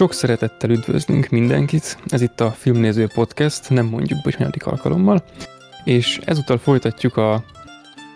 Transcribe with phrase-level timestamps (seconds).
[0.00, 5.24] Sok szeretettel üdvözlünk mindenkit, ez itt a Filmnéző Podcast, nem mondjuk, hogy hanyadik alkalommal,
[5.84, 7.44] és ezúttal folytatjuk a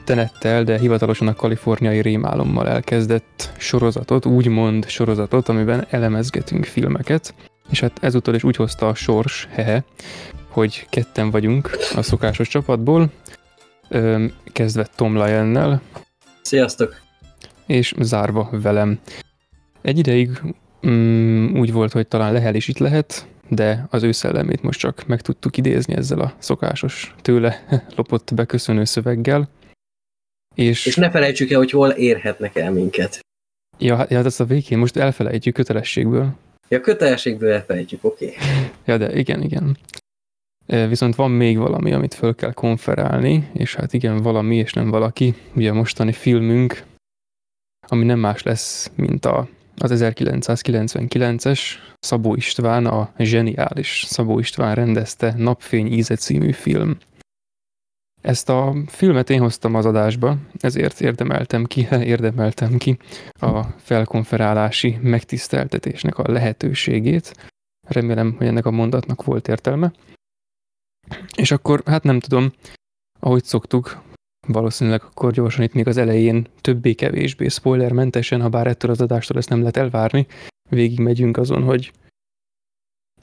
[0.04, 7.34] tenettel, de hivatalosan a kaliforniai rémálommal elkezdett sorozatot, úgymond sorozatot, amiben elemezgetünk filmeket,
[7.70, 9.84] és hát ezúttal is úgy hozta a sors, hehe,
[10.48, 13.12] hogy ketten vagyunk a szokásos csapatból,
[14.52, 15.82] kezdve Tom Lyonnel.
[16.42, 17.00] Sziasztok!
[17.66, 18.98] És zárva velem.
[19.82, 20.30] Egy ideig
[20.86, 25.06] mm, úgy volt, hogy talán Lehel is itt lehet, de az ő szellemét most csak
[25.06, 27.64] meg tudtuk idézni ezzel a szokásos tőle
[27.96, 29.48] lopott beköszönő szöveggel.
[30.54, 33.20] És, és ne felejtsük el, hogy hol érhetnek el minket.
[33.78, 36.28] Ja, hát, ja, ezt a végén most elfelejtjük kötelességből.
[36.68, 38.24] Ja, kötelességből elfelejtjük, oké.
[38.26, 38.48] Okay.
[38.84, 39.76] Ja, de igen, igen.
[40.66, 45.34] Viszont van még valami, amit föl kell konferálni, és hát igen, valami és nem valaki.
[45.54, 46.82] Ugye a mostani filmünk,
[47.88, 51.60] ami nem más lesz, mint a az 1999-es
[51.98, 56.96] Szabó István, a zseniális Szabó István rendezte Napfény íze című film.
[58.22, 62.98] Ezt a filmet én hoztam az adásba, ezért érdemeltem ki, érdemeltem ki
[63.32, 67.52] a felkonferálási megtiszteltetésnek a lehetőségét.
[67.88, 69.92] Remélem, hogy ennek a mondatnak volt értelme.
[71.36, 72.52] És akkor, hát nem tudom,
[73.20, 74.02] ahogy szoktuk,
[74.46, 79.48] valószínűleg akkor gyorsan itt még az elején többé-kevésbé spoilermentesen, ha bár ettől az adástól ezt
[79.48, 80.26] nem lehet elvárni,
[80.70, 81.92] végig megyünk azon, hogy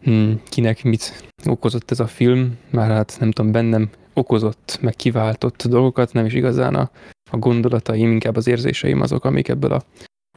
[0.01, 5.63] hmm, kinek mit okozott ez a film, már hát nem tudom, bennem okozott, meg kiváltott
[5.67, 6.91] dolgokat, nem is igazán a,
[7.31, 9.83] a gondolataim, inkább az érzéseim azok, amik ebből a,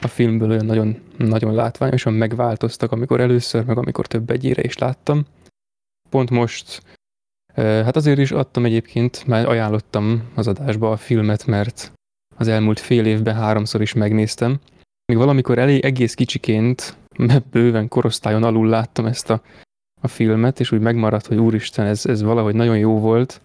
[0.03, 5.25] a filmből olyan nagyon, nagyon látványosan megváltoztak, amikor először, meg amikor több egyére is láttam.
[6.11, 6.83] Pont most
[7.55, 11.93] Hát azért is adtam egyébként, már ajánlottam az adásba a filmet, mert
[12.37, 14.59] az elmúlt fél évben háromszor is megnéztem.
[15.07, 16.97] Még valamikor elég egész kicsiként,
[17.51, 19.43] bőven korosztályon alul láttam ezt a,
[20.01, 23.41] a filmet, és úgy megmaradt, hogy úristen, ez, ez valahogy nagyon jó volt.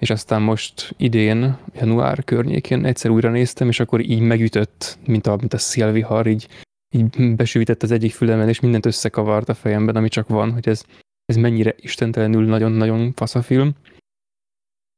[0.00, 5.36] És aztán most idén, január környékén egyszer újra néztem, és akkor így megütött, mint a,
[5.36, 6.48] mint a szélvihar, így,
[6.94, 10.84] így besűvített az egyik fülemen, és mindent összekavart a fejemben, ami csak van, hogy ez,
[11.24, 13.72] ez mennyire istentelenül nagyon-nagyon fasz a film.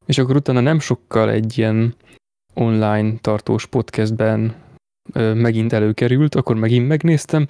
[0.07, 1.95] És akkor utána nem sokkal egy ilyen
[2.55, 4.63] online tartós podcastben
[5.13, 7.49] ö, megint előkerült, akkor megint megnéztem,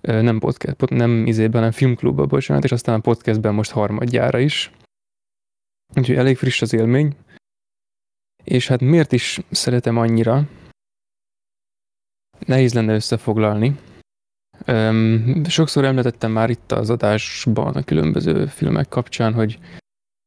[0.00, 4.38] ö, nem podcast, pod, nem izében, hanem filmklubban, bocsánat, és aztán a podcastben most harmadjára
[4.38, 4.70] is.
[5.94, 7.16] Úgyhogy elég friss az élmény.
[8.44, 10.48] És hát miért is szeretem annyira?
[12.46, 13.78] Nehéz lenne összefoglalni,
[14.66, 19.58] Um, sokszor említettem már itt az adásban a különböző filmek kapcsán, hogy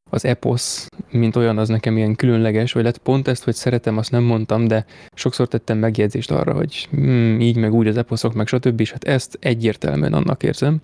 [0.09, 4.11] az eposz, mint olyan, az nekem ilyen különleges, vagy lehet pont ezt, hogy szeretem, azt
[4.11, 8.47] nem mondtam, de sokszor tettem megjegyzést arra, hogy hmm, így, meg úgy az eposzok, meg
[8.47, 8.79] stb.
[8.79, 10.81] És hát ezt egyértelműen annak érzem.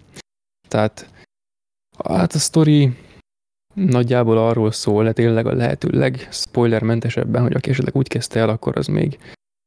[0.68, 1.10] Tehát
[2.04, 2.98] hát a sztori
[3.74, 8.78] nagyjából arról szól, hát tényleg a lehető legspoilermentesebben, hogy aki esetleg úgy kezdte el, akkor
[8.78, 9.20] az még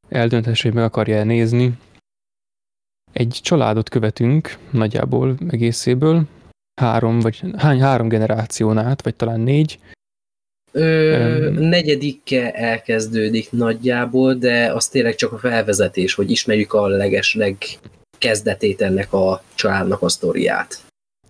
[0.09, 1.79] eldönthesse, hogy meg akarja nézni,
[3.15, 6.23] egy családot követünk nagyjából egészéből,
[6.81, 9.79] három, vagy hány három generáción át, vagy talán négy.
[10.73, 17.57] Ö, um, negyedikkel elkezdődik nagyjából, de az tényleg csak a felvezetés, hogy ismerjük a legesleg
[18.19, 20.79] kezdetét ennek a családnak a sztoriát.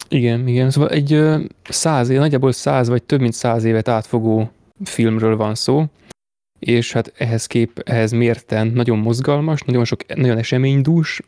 [0.09, 0.71] Igen, igen.
[0.71, 1.21] Szóval egy
[1.69, 4.51] száz nagyjából száz vagy több mint száz évet átfogó
[4.84, 5.84] filmről van szó,
[6.59, 11.21] és hát ehhez kép, ehhez mérten nagyon mozgalmas, nagyon sok, nagyon eseménydús,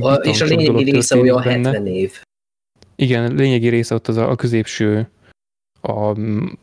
[0.00, 1.68] a, és a lényegi része olyan benne.
[1.70, 2.20] 70 év.
[2.96, 5.10] Igen, a lényegi része ott az a, a középső,
[5.80, 6.16] a,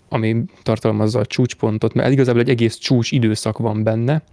[0.10, 4.24] ami tartalmazza a csúcspontot, mert igazából egy egész csúcs időszak van benne,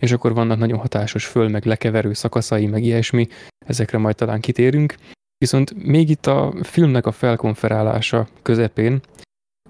[0.00, 3.28] és akkor vannak nagyon hatásos föl, meg lekeverő szakaszai, meg ilyesmi,
[3.66, 4.94] ezekre majd talán kitérünk.
[5.38, 9.00] Viszont még itt a filmnek a felkonferálása közepén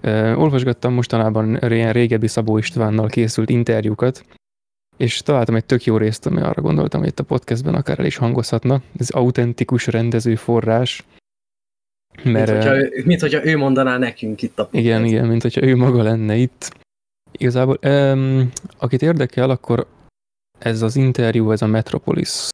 [0.01, 4.25] eh, olvasgattam mostanában ilyen régebbi Szabó Istvánnal készült interjúkat,
[4.97, 8.05] és találtam egy tök jó részt, ami arra gondoltam, hogy itt a podcastben akár el
[8.05, 8.81] is hangozhatna.
[8.97, 11.03] Ez autentikus rendező forrás.
[12.23, 14.85] Mert, mint, hogyha ő, mint hogyha ő mondaná nekünk itt a podcast.
[14.85, 16.77] Igen, igen, mint hogyha ő maga lenne itt.
[17.31, 19.87] Igazából, um, akit érdekel, akkor
[20.59, 22.49] ez az interjú, ez a Metropolis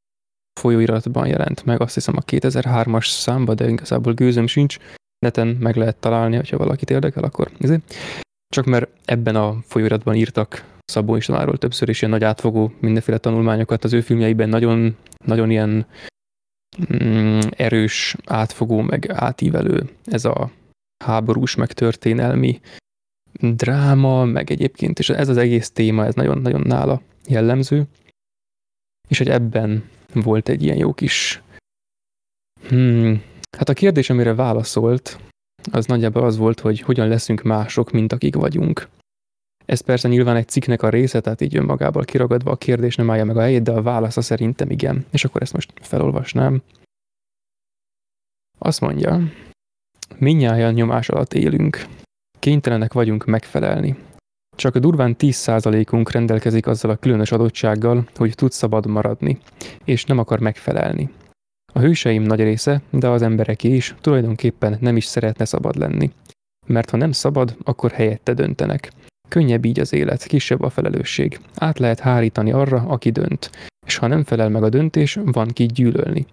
[0.60, 4.78] folyóiratban jelent meg, azt hiszem a 2003-as számba, de igazából gőzöm sincs.
[5.20, 7.96] Neten meg lehet találni, hogyha valakit érdekel, akkor ezért.
[8.54, 13.84] Csak mert ebben a folyóiratban írtak Szabó Istváról többször is ilyen nagy átfogó mindenféle tanulmányokat
[13.84, 15.86] az ő filmjeiben nagyon, nagyon ilyen
[16.94, 20.52] mm, erős, átfogó, meg átívelő ez a
[21.06, 22.60] háborús, meg történelmi
[23.40, 27.84] dráma, meg egyébként, és ez az egész téma, ez nagyon-nagyon nála jellemző,
[29.08, 31.42] és hogy ebben volt egy ilyen jó kis
[32.68, 33.22] Hmm.
[33.58, 35.20] Hát a kérdés, amire válaszolt,
[35.72, 38.88] az nagyjából az volt, hogy hogyan leszünk mások, mint akik vagyunk.
[39.68, 43.26] Ez persze nyilván egy cikknek a része, tehát így önmagából kiragadva a kérdés nem állja
[43.26, 45.06] meg a helyét, de a válasza szerintem igen.
[45.12, 46.62] És akkor ezt most felolvasnám.
[48.58, 49.22] Azt mondja,
[50.18, 51.86] minnyáján nyomás alatt élünk.
[52.40, 53.98] Kénytelenek vagyunk megfelelni.
[54.56, 59.40] Csak a durván 10%-unk rendelkezik azzal a különös adottsággal, hogy tud szabad maradni,
[59.84, 61.10] és nem akar megfelelni.
[61.74, 66.12] A hőseim nagy része, de az embereké is tulajdonképpen nem is szeretne szabad lenni.
[66.66, 68.92] Mert ha nem szabad, akkor helyette döntenek.
[69.28, 71.40] Könnyebb így az élet, kisebb a felelősség.
[71.56, 73.50] Át lehet hárítani arra, aki dönt.
[73.86, 76.26] És ha nem felel meg a döntés, van ki gyűlölni.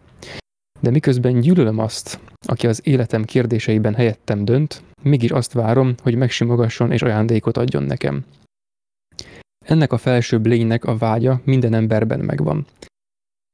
[0.81, 6.93] De miközben gyűlölöm azt, aki az életem kérdéseiben helyettem dönt, mégis azt várom, hogy megsimogasson
[6.93, 8.25] és ajándékot adjon nekem.
[9.67, 12.67] Ennek a felsőbb lénynek a vágya minden emberben megvan.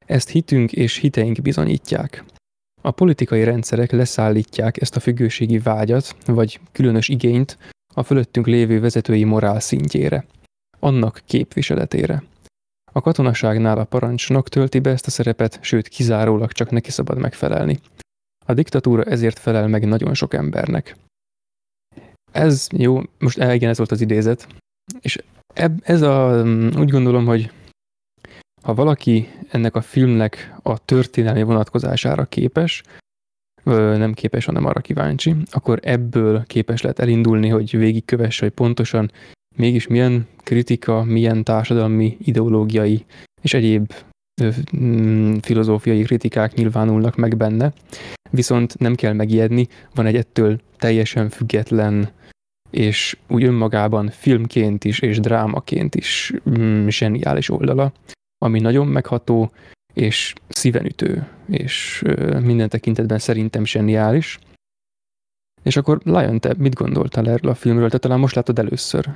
[0.07, 2.25] Ezt hitünk és hiteink bizonyítják.
[2.83, 7.59] A politikai rendszerek leszállítják ezt a függőségi vágyat, vagy különös igényt
[7.95, 10.25] a fölöttünk lévő vezetői morál szintjére,
[10.79, 12.23] annak képviseletére.
[12.93, 17.81] A katonaságnál a parancsnok tölti be ezt a szerepet, sőt kizárólag csak neki szabad megfelelni.
[18.47, 20.97] A diktatúra ezért felel meg nagyon sok embernek.
[22.33, 24.47] Ez jó, most igen, ez volt az idézet.
[25.01, 25.23] És
[25.55, 26.43] eb, ez a,
[26.79, 27.53] úgy gondolom, hogy
[28.63, 32.83] ha valaki ennek a filmnek a történelmi vonatkozására képes,
[33.65, 39.11] nem képes, hanem arra kíváncsi, akkor ebből képes lehet elindulni, hogy végigkövesse, hogy pontosan
[39.57, 43.05] mégis milyen kritika, milyen társadalmi, ideológiai
[43.43, 43.93] és egyéb
[44.77, 47.73] mm, filozófiai kritikák nyilvánulnak meg benne,
[48.31, 52.11] viszont nem kell megijedni, van egy ettől teljesen független
[52.71, 57.93] és úgy önmagában filmként is és drámaként is mm, zseniális oldala,
[58.39, 59.51] ami nagyon megható,
[59.93, 62.03] és szívenütő, és
[62.43, 64.39] minden tekintetben szerintem zseniális.
[65.63, 67.91] És akkor Lion, te mit gondoltál erről a filmről?
[67.91, 69.09] Te talán most látod először.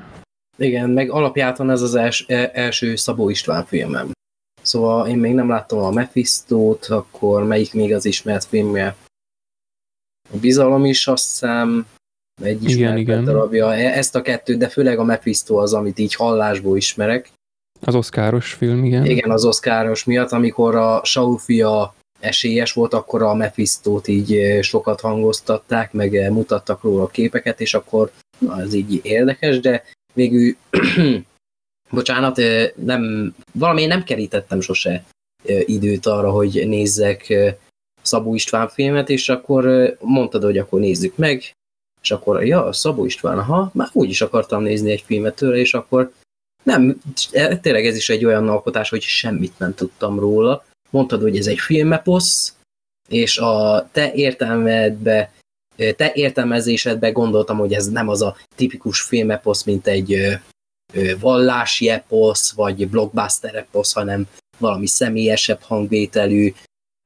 [0.56, 4.10] Igen, meg alapjáton ez az els, e, első Szabó István filmem.
[4.62, 8.96] Szóval én még nem láttam a Mephisto-t, akkor melyik még az ismert filmje?
[10.32, 11.86] A Bizalom is azt hiszem,
[12.42, 13.24] egy ismert igen, igen.
[13.24, 13.74] darabja.
[13.74, 17.32] E, ezt a kettőt, de főleg a Mephisto az, amit így hallásból ismerek.
[17.80, 19.06] Az oszkáros film, igen.
[19.06, 25.00] Igen, az oszkáros miatt, amikor a Saul fia esélyes volt, akkor a Mephisto-t így sokat
[25.00, 30.56] hangoztatták, meg mutattak róla képeket, és akkor na, ez így érdekes, de végül,
[31.90, 32.40] bocsánat,
[32.74, 35.04] nem, valami nem kerítettem sose
[35.64, 37.34] időt arra, hogy nézzek
[38.02, 41.52] Szabó István filmet, és akkor mondtad, hogy akkor nézzük meg,
[42.02, 45.74] és akkor, ja, Szabó István, ha már úgy is akartam nézni egy filmet tőle, és
[45.74, 46.12] akkor
[46.64, 47.00] nem,
[47.32, 50.64] e, tényleg ez is egy olyan alkotás, hogy semmit nem tudtam róla.
[50.90, 52.54] Mondtad, hogy ez egy filmeposz,
[53.08, 55.32] és a te értelmedbe,
[55.76, 60.38] e, te értelmezésedbe gondoltam, hogy ez nem az a tipikus filmeposz, mint egy
[61.20, 64.28] vallási eposz, vagy blockbuster eposz, hanem
[64.58, 66.52] valami személyesebb hangvételű.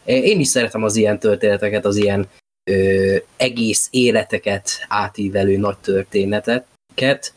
[0.05, 2.29] E, én is szeretem az ilyen történeteket, az ilyen
[2.71, 7.33] ö, egész életeket átívelő nagy történeteket,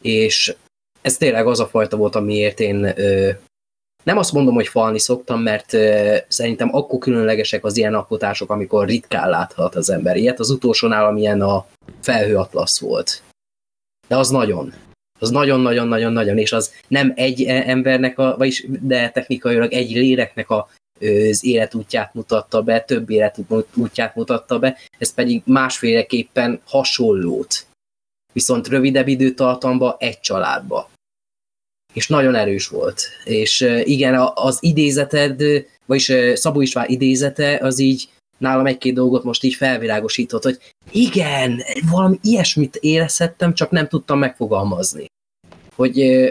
[0.00, 0.54] és
[1.02, 3.30] ez tényleg az a fajta volt, amiért én ö,
[4.02, 8.86] nem azt mondom, hogy falni szoktam, mert ö, szerintem akkor különlegesek az ilyen alkotások, amikor
[8.86, 10.40] ritkán láthat az ember ilyet.
[10.40, 11.66] Az utolsónál, amilyen a
[12.00, 13.22] felhőatlasz volt.
[14.08, 14.72] De az nagyon.
[15.18, 20.68] Az nagyon-nagyon-nagyon-nagyon, és az nem egy e, embernek, a, vagyis, de technikailag egy léleknek a,
[21.30, 27.66] az életútját mutatta be, több életútját mutatta be, ez pedig másféleképpen hasonlót.
[28.32, 30.90] Viszont rövidebb időtartamba egy családba
[31.92, 33.02] és nagyon erős volt.
[33.24, 35.42] És igen, az idézeted,
[35.86, 38.08] vagyis Szabó István idézete, az így
[38.38, 40.58] nálam egy-két dolgot most így felvilágosított, hogy
[40.90, 45.04] igen, valami ilyesmit érezhettem, csak nem tudtam megfogalmazni.
[45.74, 46.26] Hogy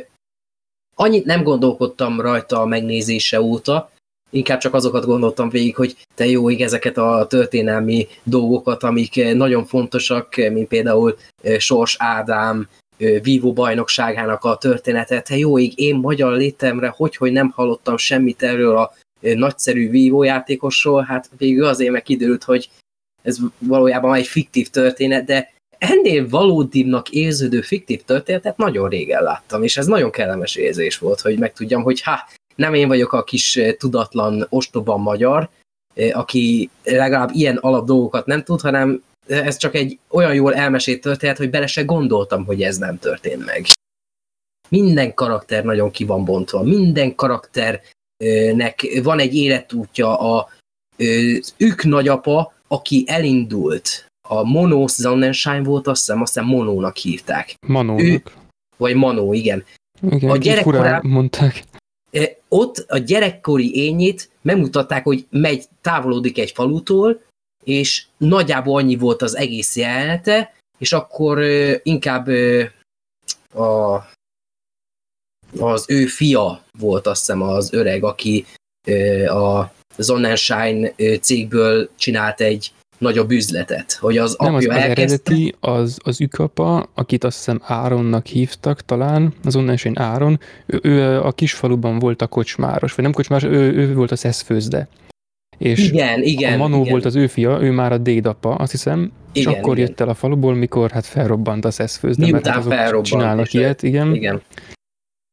[0.96, 3.92] annyit nem gondolkodtam rajta a megnézése óta,
[4.30, 9.66] inkább csak azokat gondoltam végig, hogy te jó, így ezeket a történelmi dolgokat, amik nagyon
[9.66, 11.18] fontosak, mint például
[11.58, 12.68] Sors Ádám,
[13.24, 15.28] vívó bajnokságának a történetet.
[15.28, 21.02] Hát jó ég, én magyar létemre, hogy, hogy nem hallottam semmit erről a nagyszerű vívójátékosról,
[21.02, 22.70] hát végül azért meg kiderült, hogy
[23.22, 29.78] ez valójában egy fiktív történet, de ennél valódibbnak érződő fiktív történetet nagyon régen láttam, és
[29.78, 34.46] ez nagyon kellemes érzés volt, hogy megtudjam, hogy ha nem én vagyok a kis tudatlan,
[34.50, 35.50] ostoban magyar,
[36.12, 41.38] aki legalább ilyen alap dolgokat nem tud, hanem ez csak egy olyan jól elmesélt történet,
[41.38, 43.66] hogy bele se gondoltam, hogy ez nem történt meg.
[44.70, 50.50] Minden karakter nagyon ki van bontva, minden karakternek van egy életútja, a
[51.58, 57.56] ők nagyapa, aki elindult, a Mono Sonnenschein volt, azt hiszem, azt hiszem Monónak hívták.
[57.68, 58.02] Manónak.
[58.02, 58.24] Ő,
[58.78, 59.64] vagy Manó, igen.
[60.12, 61.64] Igen, a gyerekkorában mondták.
[62.48, 67.22] Ott a gyerekkori ényét megmutatták, hogy megy, távolodik egy falutól,
[67.64, 71.44] és nagyjából annyi volt az egész jelenete, és akkor
[71.84, 72.28] inkább
[73.54, 73.96] a,
[75.60, 78.46] az ő fia volt azt hiszem az öreg, aki
[79.28, 85.32] a Sonnenschein cégből csinált egy nagyobb üzletet, hogy az Nem, apja az, az elkezdte...
[85.32, 91.22] eredeti, az, az ükapa, akit azt hiszem Áronnak hívtak talán, az Sonnenschein Áron, ő, ő
[91.22, 94.88] a kisfaluban volt a kocsmáros, vagy nem kocsmáros, ő, ő volt a szeszfőzde.
[95.62, 96.92] És igen, igen, a Manó igen.
[96.92, 99.88] volt az ő fia, ő már a dédapa, azt hiszem, igen, és akkor igen.
[99.88, 103.84] jött el a faluból, mikor hát felrobbant a szeszfőzde, Miután mert azok felrobbant, csinálnak ilyet,
[103.84, 104.16] igen.
[104.16, 104.42] igen.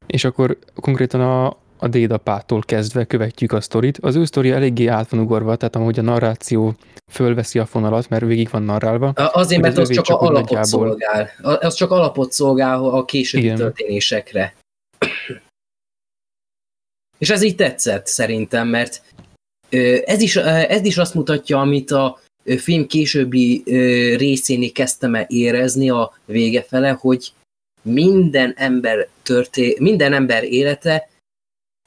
[0.06, 3.98] És akkor konkrétan a, a dédapától kezdve követjük a sztorit.
[3.98, 6.74] Az ő sztoria eléggé át van ugorva, tehát ahogy a narráció
[7.12, 9.08] fölveszi a fonalat, mert végig van narrálva.
[9.08, 10.64] Azért, mert az, az csak, csak alapot nagyjából...
[10.64, 11.30] szolgál.
[11.60, 13.56] Az csak alapot szolgál a későbbi Igen.
[13.56, 14.54] történésekre.
[17.18, 19.02] És ez így tetszett szerintem, mert
[20.04, 22.20] ez is, ez is azt mutatja, amit a
[22.56, 23.62] film későbbi
[24.16, 27.32] részén kezdtem el érezni a vége fele, hogy
[27.82, 31.08] minden ember, történ minden ember élete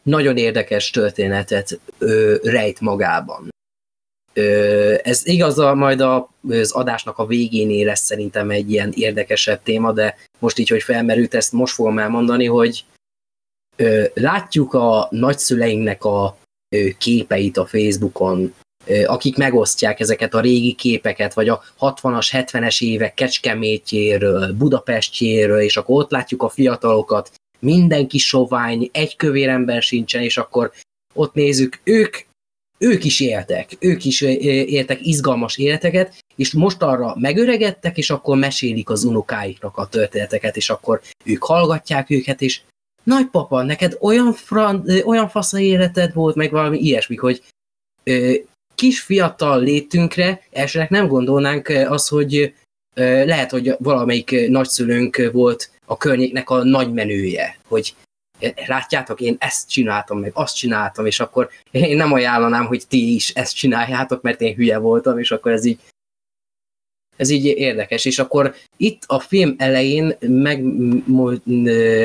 [0.03, 3.49] nagyon érdekes történetet ö, rejt magában.
[4.33, 9.91] Ö, ez igaz, majd a, az adásnak a végénél lesz szerintem egy ilyen érdekesebb téma,
[9.91, 12.85] de most így, hogy felmerült, ezt most fogom elmondani, hogy
[13.75, 16.37] ö, látjuk a nagyszüleinknek a
[16.97, 18.53] képeit a Facebookon,
[19.05, 26.01] akik megosztják ezeket a régi képeket, vagy a 60-as, 70-es évek Kecskemétjéről, Budapestjéről, és akkor
[26.01, 30.71] ott látjuk a fiatalokat, mindenki sovány, egy kövér ember sincsen, és akkor
[31.13, 32.17] ott nézzük, ők,
[32.77, 38.89] ők is éltek, ők is éltek izgalmas életeket, és most arra megöregedtek, és akkor mesélik
[38.89, 42.61] az unokáiknak a történeteket, és akkor ők hallgatják őket, és
[43.03, 47.43] nagypapa, neked olyan, fran, olyan fasz életed volt, meg valami ilyesmi, hogy
[48.03, 48.33] ö,
[48.75, 52.53] kis fiatal létünkre esetleg nem gondolnánk azt, hogy
[52.95, 57.95] ö, lehet, hogy valamelyik nagyszülőnk volt a környéknek a nagy menője, hogy
[58.65, 63.29] látjátok, én ezt csináltam, meg azt csináltam, és akkor én nem ajánlanám, hogy ti is
[63.29, 65.79] ezt csináljátok, mert én hülye voltam, és akkor ez így
[67.21, 70.63] ez így érdekes, és akkor itt a film elején meg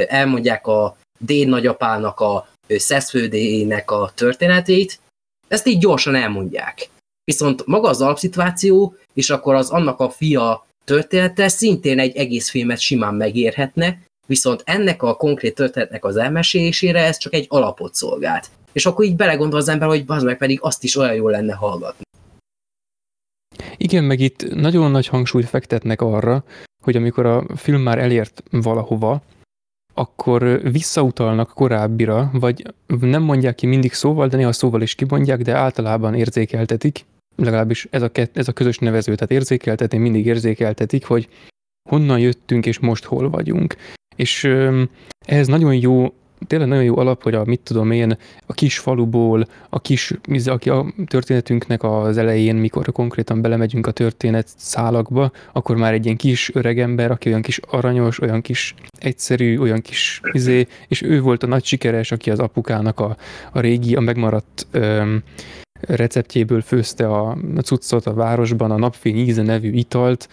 [0.09, 4.99] elmondják a Dén nagyapának a szeszfődének a történetét,
[5.49, 6.89] ezt így gyorsan elmondják.
[7.25, 12.81] Viszont maga az alapszituáció, és akkor az annak a fia története szintén egy egész filmet
[12.81, 18.47] simán megérhetne, viszont ennek a konkrét történetnek az elmesélésére ez csak egy alapot szolgált.
[18.73, 21.55] És akkor így belegondol az ember, hogy az meg pedig azt is olyan jó lenne
[21.55, 22.05] hallgatni.
[23.77, 26.45] Igen, meg itt nagyon nagy hangsúlyt fektetnek arra,
[26.85, 29.23] hogy amikor a film már elért valahova,
[29.95, 35.55] akkor visszautalnak korábbira, vagy nem mondják ki mindig szóval, de néha szóval is kimondják, de
[35.55, 37.05] általában érzékeltetik,
[37.37, 41.29] legalábbis ez a, kett, ez a közös nevező, tehát érzékeltetni mindig érzékeltetik, hogy
[41.89, 43.77] honnan jöttünk és most hol vagyunk.
[44.17, 44.45] És
[45.27, 46.15] ehhez nagyon jó
[46.47, 50.71] tényleg nagyon jó alap, hogy a mit tudom én, a kis faluból, a kis, aki
[50.71, 56.51] a történetünknek az elején, mikor konkrétan belemegyünk a történet szálakba, akkor már egy ilyen kis
[56.55, 61.47] öregember, aki olyan kis aranyos, olyan kis egyszerű, olyan kis izé, és ő volt a
[61.47, 63.17] nagy sikeres, aki az apukának a,
[63.53, 65.23] a régi, a megmaradt öm,
[65.81, 70.29] receptjéből főzte a, cuccot a városban, a napfény íze nevű italt,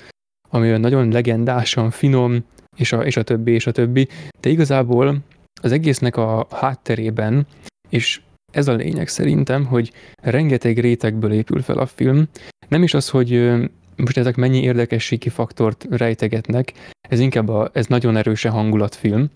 [0.49, 2.43] ami olyan nagyon legendásan finom,
[2.77, 4.07] és a, és a többi, és a többi.
[4.39, 5.17] De igazából
[5.63, 7.47] az egésznek a hátterében,
[7.89, 9.91] és ez a lényeg szerintem, hogy
[10.21, 12.27] rengeteg rétegből épül fel a film.
[12.67, 13.51] Nem is az, hogy
[13.95, 16.73] most ezek mennyi érdekességi faktort rejtegetnek,
[17.09, 19.29] ez inkább a, ez nagyon erősen hangulatfilm,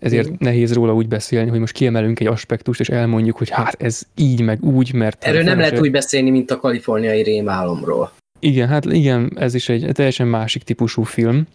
[0.00, 4.02] ezért nehéz róla úgy beszélni, hogy most kiemelünk egy aspektust, és elmondjuk, hogy hát ez
[4.16, 5.24] így, meg úgy, mert...
[5.24, 8.12] Erről nem lehet úgy beszélni, mint a kaliforniai rémálomról.
[8.38, 11.46] Igen, hát igen, ez is egy teljesen másik típusú film,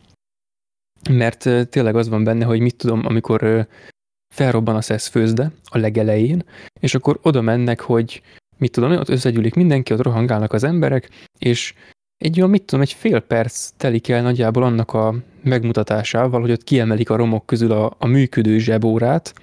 [1.10, 3.68] mert tényleg az van benne, hogy mit tudom, amikor
[4.38, 6.44] felrobban a szeszfőzde a legelején,
[6.80, 8.22] és akkor oda mennek, hogy
[8.58, 11.74] mit tudom, ott összegyűlik mindenki, ott rohangálnak az emberek, és
[12.18, 16.64] egy olyan, mit tudom, egy fél perc telik el nagyjából annak a megmutatásával, hogy ott
[16.64, 19.34] kiemelik a romok közül a, a működő zsebórát,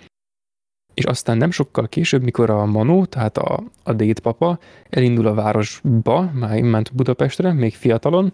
[0.95, 4.59] és aztán nem sokkal később, mikor a Manó, tehát a, a dédpapa
[4.91, 8.33] elindul a városba, már ment Budapestre, még fiatalon,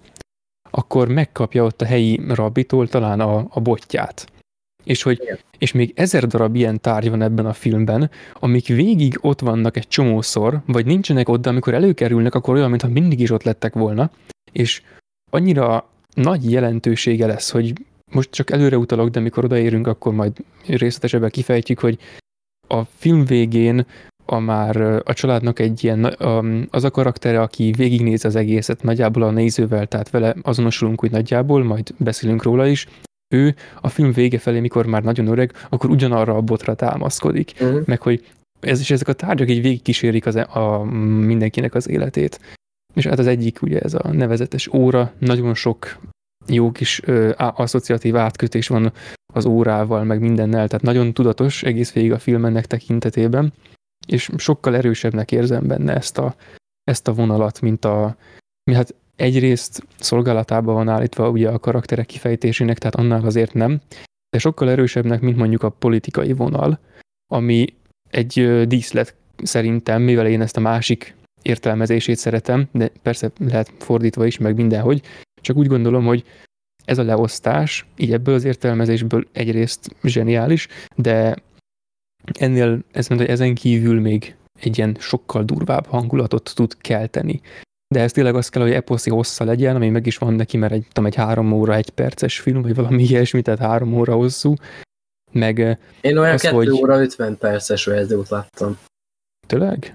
[0.70, 4.39] akkor megkapja ott a helyi rabbitól talán a, a botját
[4.90, 9.40] és, hogy, és még ezer darab ilyen tárgy van ebben a filmben, amik végig ott
[9.40, 13.42] vannak egy csomószor, vagy nincsenek ott, de amikor előkerülnek, akkor olyan, mintha mindig is ott
[13.42, 14.10] lettek volna,
[14.52, 14.82] és
[15.30, 17.72] annyira nagy jelentősége lesz, hogy
[18.12, 20.32] most csak előre utalok, de mikor odaérünk, akkor majd
[20.66, 21.98] részletesebben kifejtjük, hogy
[22.68, 23.86] a film végén
[24.26, 26.04] a már a családnak egy ilyen,
[26.70, 31.64] az a karaktere, aki végignéz az egészet nagyjából a nézővel, tehát vele azonosulunk úgy nagyjából,
[31.64, 32.86] majd beszélünk róla is,
[33.34, 37.52] ő a film vége felé, mikor már nagyon öreg, akkor ugyanarra a botra támaszkodik.
[37.60, 37.86] Uh-huh.
[37.86, 38.24] Meg hogy
[38.60, 40.84] ez, és ezek a tárgyak így végigkísérik az, e- a,
[41.24, 42.40] mindenkinek az életét.
[42.94, 45.98] És hát az egyik ugye ez a nevezetes óra, nagyon sok
[46.46, 48.92] jó kis ö, asszociatív átkötés van
[49.32, 53.52] az órával, meg mindennel, tehát nagyon tudatos egész végig a film ennek tekintetében,
[54.06, 56.34] és sokkal erősebbnek érzem benne ezt a,
[56.84, 58.16] ezt a vonalat, mint a,
[58.70, 63.80] mi hát egyrészt szolgálatában van állítva ugye a karakterek kifejtésének, tehát annál azért nem,
[64.30, 66.78] de sokkal erősebbnek, mint mondjuk a politikai vonal,
[67.32, 67.74] ami
[68.10, 74.38] egy díszlet szerintem, mivel én ezt a másik értelmezését szeretem, de persze lehet fordítva is,
[74.38, 75.02] meg mindenhogy,
[75.40, 76.24] csak úgy gondolom, hogy
[76.84, 81.36] ez a leosztás, így ebből az értelmezésből egyrészt zseniális, de
[82.38, 87.40] ennél, ez mondta, hogy ezen kívül még egy ilyen sokkal durvább hangulatot tud kelteni.
[87.94, 90.72] De ez tényleg az kell, hogy eposzi hossza legyen, ami meg is van neki, mert
[90.72, 94.54] egy, tudom, egy három óra, egy perces film, vagy valami ilyesmi, tehát három óra hosszú.
[95.32, 95.58] Meg
[96.00, 96.70] Én olyan az, 2 hogy...
[96.70, 98.78] óra 50 perces verziót láttam.
[99.46, 99.94] Tényleg?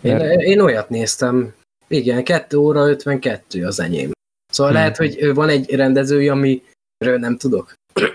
[0.00, 0.40] Én, mert...
[0.40, 1.54] én olyat néztem.
[1.88, 4.10] Igen, 2 óra 52 az enyém.
[4.52, 4.80] Szóval hmm.
[4.80, 7.74] lehet, hogy van egy rendezői, amiről nem tudok.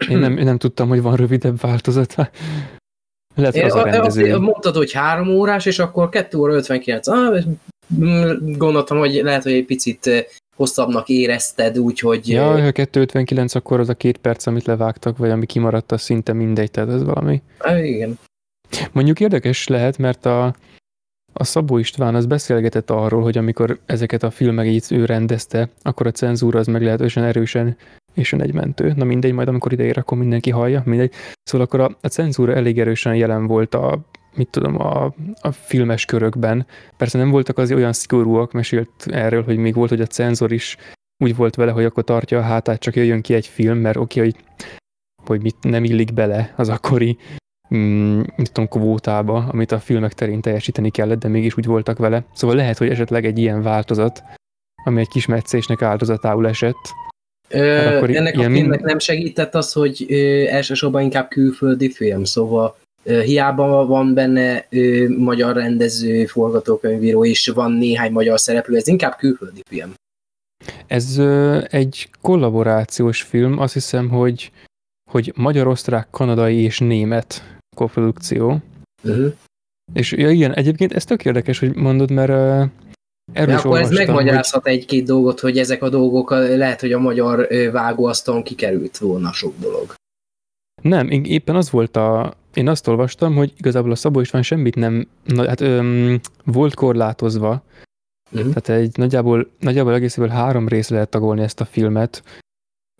[0.10, 2.30] Én nem, én nem tudtam, hogy van rövidebb változata.
[3.36, 4.38] Lehet, én az a rendezői.
[4.38, 7.08] Mondtad, hogy három órás, és akkor 2 óra 59.
[7.08, 7.44] Ah,
[8.58, 12.30] gondoltam, hogy lehet, hogy egy picit hosszabbnak érezted, úgyhogy...
[12.30, 16.34] Ja, ha 259, akkor az a két perc, amit levágtak, vagy ami kimaradt, az szinte
[16.34, 17.42] mindegy, tehát ez valami.
[17.58, 18.20] Ah, igen.
[18.92, 20.56] Mondjuk érdekes lehet, mert a,
[21.34, 26.12] a Szabó István az beszélgetett arról, hogy amikor ezeket a filmeket ő rendezte, akkor a
[26.12, 27.78] cenzúra az meglehetősen erősen
[28.14, 28.94] és egy mentő.
[28.96, 31.14] Na mindegy, majd amikor ide ér, akkor mindenki hallja, mindegy.
[31.44, 34.00] Szóval akkor a, a cenzúra elég erősen jelen volt a,
[34.38, 36.66] mit tudom, a, a filmes körökben.
[36.98, 40.78] Persze nem voltak az olyan szigorúak, mesélt erről, hogy még volt, hogy a cenzor is
[41.24, 44.20] úgy volt vele, hogy akkor tartja a hátát, csak jöjjön ki egy film, mert oké,
[44.20, 44.66] okay, hogy,
[45.26, 47.18] hogy mit nem illik bele az akkori
[47.76, 52.26] mm, mit tudom, kvótába, amit a filmek terén teljesíteni kellett, de mégis úgy voltak vele.
[52.34, 54.24] Szóval lehet, hogy esetleg egy ilyen változat,
[54.84, 56.94] ami egy kis meccésnek áldozatául esett.
[57.50, 58.82] Ö, hát ennek a filmnek mind...
[58.82, 60.16] nem segített az, hogy ö,
[60.48, 68.12] elsősorban inkább külföldi film, szóval hiába van benne ö, magyar rendező, forgatókönyvíró, és van néhány
[68.12, 69.94] magyar szereplő, ez inkább külföldi film.
[70.88, 74.52] Ez ö, egy kollaborációs film, azt hiszem, hogy
[75.12, 78.58] hogy magyar, osztrák, kanadai és német koprodukció.
[79.04, 79.34] Uh-huh.
[79.94, 82.70] És ja, igen, egyébként ez tök érdekes, hogy mondod, mert uh,
[83.34, 84.72] erről ja, akkor ez megmagyarázhat hogy...
[84.72, 89.94] egy-két dolgot, hogy ezek a dolgok lehet, hogy a magyar vágóasztalon kikerült volna sok dolog.
[90.82, 92.34] Nem, éppen az volt a...
[92.58, 95.08] Én azt olvastam, hogy igazából a Szabó István semmit nem...
[95.24, 97.64] Na, hát öm, volt korlátozva,
[98.32, 98.54] uh-huh.
[98.54, 102.24] tehát egy nagyjából, nagyjából egészéből három részre lehet tagolni ezt a filmet,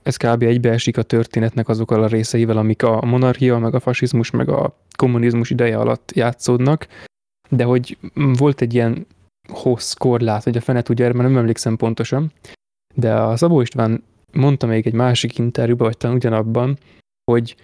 [0.04, 0.44] ez kb.
[0.44, 5.50] egybeesik a történetnek azokkal a részeivel, amik a monarchia, meg a fasizmus, meg a kommunizmus
[5.50, 6.88] ideje alatt játszódnak,
[7.50, 9.08] de hogy volt egy ilyen
[9.50, 12.32] hossz korlát, hogy a fene tudja, erre nem emlékszem pontosan,
[12.96, 16.78] de a Szabó István mondta még egy másik interjúban, vagy talán ugyanabban,
[17.32, 17.56] hogy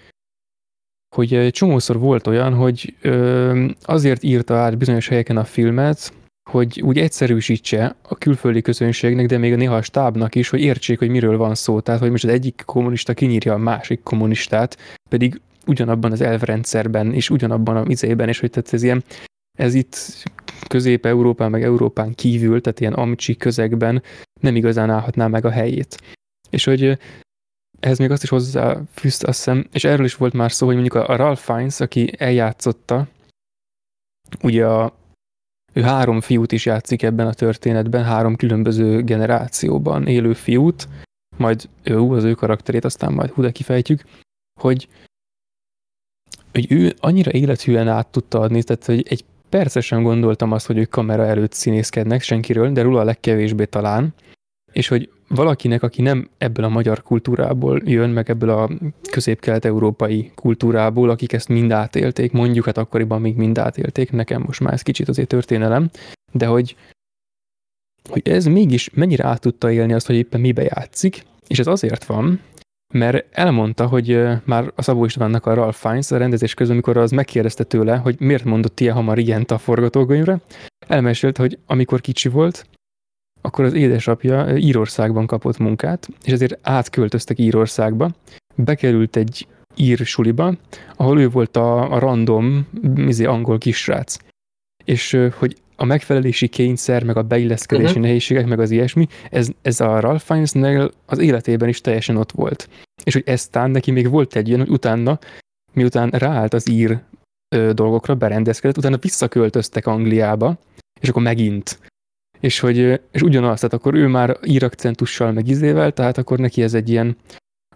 [1.13, 6.13] hogy csomószor volt olyan, hogy ö, azért írta át bizonyos helyeken a filmet,
[6.49, 11.09] hogy úgy egyszerűsítse a külföldi közönségnek, de még néha a stábnak is, hogy értsék, hogy
[11.09, 11.79] miről van szó.
[11.79, 14.77] Tehát, hogy most az egyik kommunista kinyírja a másik kommunistát,
[15.09, 19.03] pedig ugyanabban az elvrendszerben, és ugyanabban a vizében, és hogy tehát ez ilyen,
[19.57, 20.23] ez itt
[20.67, 24.03] Közép-Európán, meg Európán kívül, tehát ilyen amcsi közegben
[24.41, 25.97] nem igazán állhatná meg a helyét.
[26.49, 26.97] És hogy
[27.83, 31.03] ehhez még azt is hozzáfűzte, azt hiszem, és erről is volt már szó, hogy mondjuk
[31.03, 33.07] a Ralph Fiennes, aki eljátszotta
[34.41, 34.93] ugye a
[35.73, 40.87] ő három fiút is játszik ebben a történetben, három különböző generációban élő fiút,
[41.37, 44.03] majd ő, az ő karakterét, aztán majd hú, kifejtjük,
[44.59, 44.87] hogy,
[46.51, 50.89] hogy ő annyira élethűen át tudta adni, tehát hogy egy percesen gondoltam azt, hogy ők
[50.89, 54.13] kamera előtt színészkednek senkiről, de róla a legkevésbé talán,
[54.71, 58.69] és hogy valakinek, aki nem ebből a magyar kultúrából jön, meg ebből a
[59.11, 64.73] közép-kelet-európai kultúrából, akik ezt mind átélték, mondjuk hát akkoriban még mind átélték, nekem most már
[64.73, 65.89] ez kicsit azért történelem,
[66.31, 66.75] de hogy,
[68.09, 72.05] hogy ez mégis mennyire át tudta élni azt, hogy éppen mibe játszik, és ez azért
[72.05, 72.41] van,
[72.93, 77.11] mert elmondta, hogy már a Szabó Istvánnak a Ralph Fiennes a rendezés közben, amikor az
[77.11, 80.41] megkérdezte tőle, hogy miért mondott ilyen hamar ilyent a forgatókönyvre,
[80.87, 82.65] elmesélte, hogy amikor kicsi volt,
[83.45, 88.11] akkor az édesapja Írországban kapott munkát, és ezért átköltöztek Írországba,
[88.55, 90.55] bekerült egy ír suliba,
[90.95, 94.17] ahol ő volt a, a random, mizé angol kisrác.
[94.85, 98.01] És hogy a megfelelési kényszer, meg a beilleszkedési uh-huh.
[98.01, 102.69] nehézségek, meg az ilyesmi, ez, ez a Ralph Fiennesnél az életében is teljesen ott volt.
[103.03, 105.19] És hogy eztán neki még volt egy ilyen, hogy utána,
[105.73, 106.99] miután ráállt az ír
[107.55, 110.57] ö, dolgokra, berendezkedett, utána visszaköltöztek Angliába,
[111.01, 111.79] és akkor megint.
[112.43, 112.77] És, hogy,
[113.11, 116.89] és ugyanaz, tehát akkor ő már ír akcentussal, meg izével, tehát akkor neki ez egy
[116.89, 117.17] ilyen,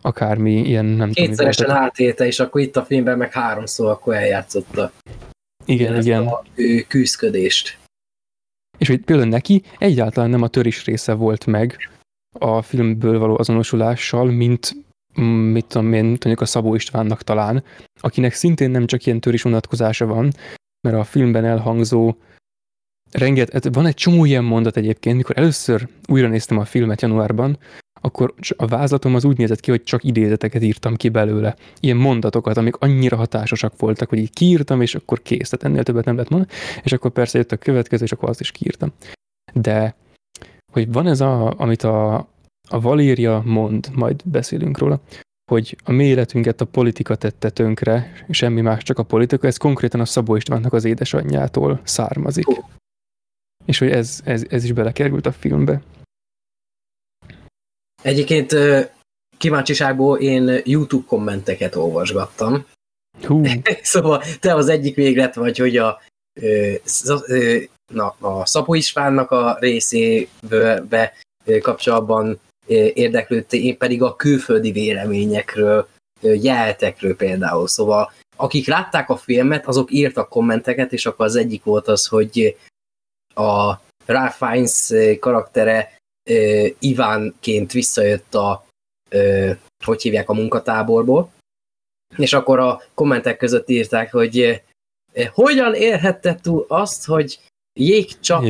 [0.02, 1.82] akármi ilyen, nem Kétszeresen tudom.
[1.82, 4.92] átélte, és akkor itt a filmben meg háromszor akkor eljátszotta.
[5.66, 6.28] Igen, igen.
[6.28, 7.78] A ő küzdködést.
[8.78, 11.90] És hogy például neki egyáltalán nem a törés része volt meg
[12.40, 14.76] a filmből való azonosulással, mint
[15.22, 17.64] mm, mit tudom én, mondjuk a Szabó Istvánnak talán,
[18.00, 20.32] akinek szintén nem csak ilyen törés vonatkozása van,
[20.88, 22.16] mert a filmben elhangzó
[23.12, 27.58] renget, van egy csomó ilyen mondat egyébként, mikor először újra néztem a filmet januárban,
[28.02, 31.56] akkor a vázlatom az úgy nézett ki, hogy csak idézeteket írtam ki belőle.
[31.80, 36.06] Ilyen mondatokat, amik annyira hatásosak voltak, hogy így kiírtam, és akkor kész, tehát ennél többet
[36.06, 36.52] nem lehet mondani,
[36.84, 38.92] és akkor persze jött a következő, és akkor azt is kiírtam.
[39.54, 39.96] De,
[40.74, 42.16] hogy van ez, a, amit a,
[42.70, 45.02] a Valéria mond, majd beszélünk róla,
[45.52, 50.00] hogy a mi életünket a politika tette tönkre, semmi más, csak a politika, ez konkrétan
[50.00, 52.46] a Szabó Istvánnak az édesanyjától származik.
[53.68, 55.82] És hogy ez, ez, ez is belekerült a filmbe.
[58.02, 58.56] Egyébként
[59.38, 62.66] kíváncsiságból én YouTube kommenteket olvasgattam.
[63.22, 63.44] Hú.
[63.82, 66.02] szóval te az egyik véglet vagy, hogy a,
[67.94, 71.14] na, a Szapó Istvánnak a részébe
[71.62, 72.40] kapcsolatban
[72.94, 75.88] érdeklődtél, én pedig a külföldi véleményekről,
[76.22, 77.68] jeltekről például.
[77.68, 82.58] Szóval akik látták a filmet, azok írtak kommenteket, és akkor az egyik volt az, hogy
[83.38, 85.96] a Ralph Fiennes karaktere
[86.80, 88.66] Ivánként visszajött a,
[89.86, 91.32] hogy hívják, a munkatáborból,
[92.16, 94.64] és akkor a kommentek között írták, hogy
[95.34, 97.40] hogyan érhette túl azt, hogy
[97.80, 98.44] jégcsap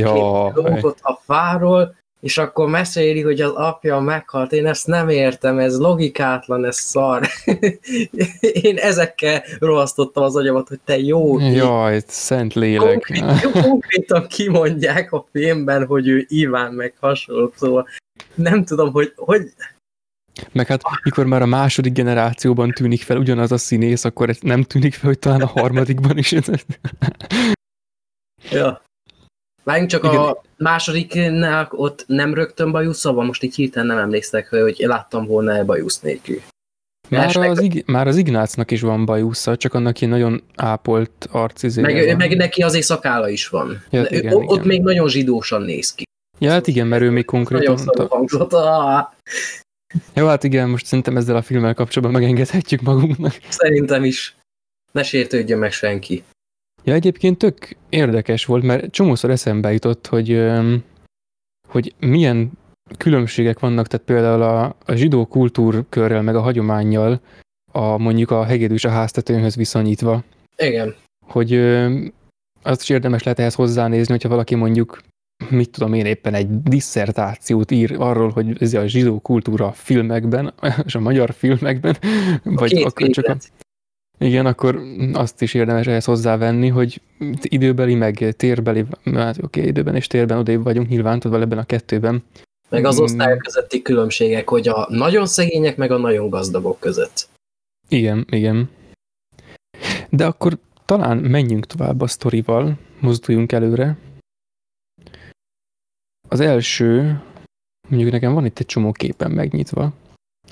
[0.53, 4.51] dolgot a fáról, és akkor meséli, hogy az apja meghalt.
[4.51, 7.27] Én ezt nem értem, ez logikátlan, ez szar.
[8.67, 11.39] Én ezekkel rohasztottam az agyamat, hogy te jó.
[11.39, 12.87] Jaj, szent lélek.
[12.87, 17.87] Konkrét, konkrétan kimondják a filmben, hogy ő Iván meg hasonló, szóval
[18.35, 19.41] nem tudom, hogy, hogy
[20.51, 24.93] meg hát, mikor már a második generációban tűnik fel ugyanaz a színész, akkor nem tűnik
[24.93, 26.35] fel, hogy talán a harmadikban is.
[28.51, 28.81] ja.
[29.63, 30.15] Várjunk csak Igen.
[30.15, 35.65] a másodiknál ott nem rögtön bajusz, szóval most így hirtelen nem emlékszek, hogy láttam volna
[35.65, 36.41] bajusz nélkül.
[37.09, 41.81] Már az, ig- már az Ignácnak is van bajusza, csak annak ilyen nagyon ápolt arcizé.
[41.81, 43.83] Meg, meg neki azért szakála is van.
[43.89, 44.67] Ja, hát igen, ott igen.
[44.67, 46.03] még nagyon zsidósan néz ki.
[46.39, 47.79] Ja, hát igen, mert ő még konkrétan...
[47.85, 49.05] Nagyon ah.
[50.13, 53.37] Jó, hát igen, most szerintem ezzel a filmmel kapcsolatban megengedhetjük magunknak.
[53.49, 54.35] Szerintem is.
[54.91, 56.23] Ne sértődjön meg senki.
[56.87, 60.43] Ja, egyébként tök érdekes volt, mert csomószor eszembe jutott, hogy,
[61.67, 62.51] hogy milyen
[62.97, 67.21] különbségek vannak, tehát például a, a zsidó kultúrkörrel, meg a hagyományjal,
[67.71, 70.23] a, mondjuk a hegedűs a háztetőnhöz viszonyítva.
[70.57, 70.95] Igen.
[71.25, 71.53] Hogy
[72.61, 75.01] azt is érdemes lehet ehhez hozzánézni, hogyha valaki mondjuk
[75.49, 80.53] mit tudom én éppen egy diszertációt ír arról, hogy ez a zsidó kultúra filmekben,
[80.85, 83.37] és a magyar filmekben, a vagy akkor csak a,
[84.19, 84.81] igen, akkor
[85.13, 87.01] azt is érdemes ehhez hozzávenni, hogy
[87.41, 91.65] időbeli, meg térbeli, hát oké, okay, időben és térben odébb vagyunk nyilván, tudva ebben a
[91.65, 92.23] kettőben.
[92.69, 93.03] Meg az mm.
[93.03, 97.29] osztályok közötti különbségek, hogy a nagyon szegények, meg a nagyon gazdagok között.
[97.89, 98.69] Igen, igen.
[100.09, 103.97] De akkor talán menjünk tovább a sztorival, mozduljunk előre.
[106.29, 107.21] Az első,
[107.89, 109.93] mondjuk nekem van itt egy csomó képen megnyitva.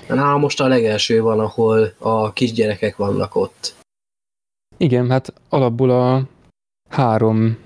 [0.07, 3.75] Na, most a legelső van, ahol a kisgyerekek vannak ott.
[4.77, 6.23] Igen, hát alapból a
[6.89, 7.57] három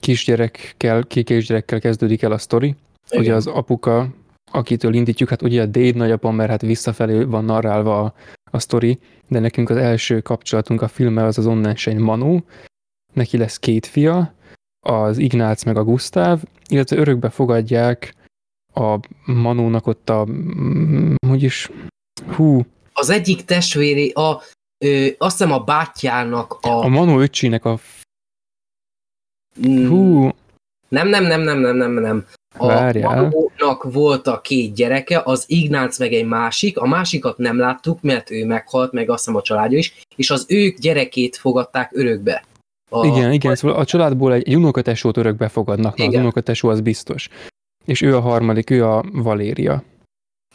[0.00, 2.74] kisgyerekkel, kisgyerekkel kezdődik el a sztori.
[3.08, 3.22] Igen.
[3.22, 4.08] Ugye az apuka,
[4.52, 8.14] akitől indítjuk, hát ugye a Dade nagyapa, mert hát visszafelé van narrálva a,
[8.50, 12.38] a sztori, de nekünk az első kapcsolatunk a filmmel az az Onnensein Manu,
[13.12, 14.34] neki lesz két fia,
[14.86, 18.14] az Ignác meg a Gusztáv, illetve örökbe fogadják
[18.74, 21.70] a Manónak ott a, mm, hogy is,
[22.36, 22.66] hú.
[22.92, 24.40] Az egyik testvéri, a,
[24.84, 26.68] ö, azt hiszem a bátyjának a...
[26.68, 27.78] A Manó öcsinek a...
[29.62, 30.28] Hú.
[30.88, 32.26] Nem, nem, nem, nem, nem, nem, nem.
[32.58, 33.22] A Várjál.
[33.22, 38.02] Manó, Nak volt a két gyereke, az Ignác meg egy másik, a másikat nem láttuk,
[38.02, 42.44] mert ő meghalt, meg azt hiszem a családja is, és az ők gyerekét fogadták örökbe.
[42.90, 46.80] A, igen, igen, szóval a családból egy, egy unokatesót örökbe fogadnak, na, az unokatesó az
[46.80, 47.28] biztos.
[47.90, 49.82] És ő a harmadik, ő a Valéria.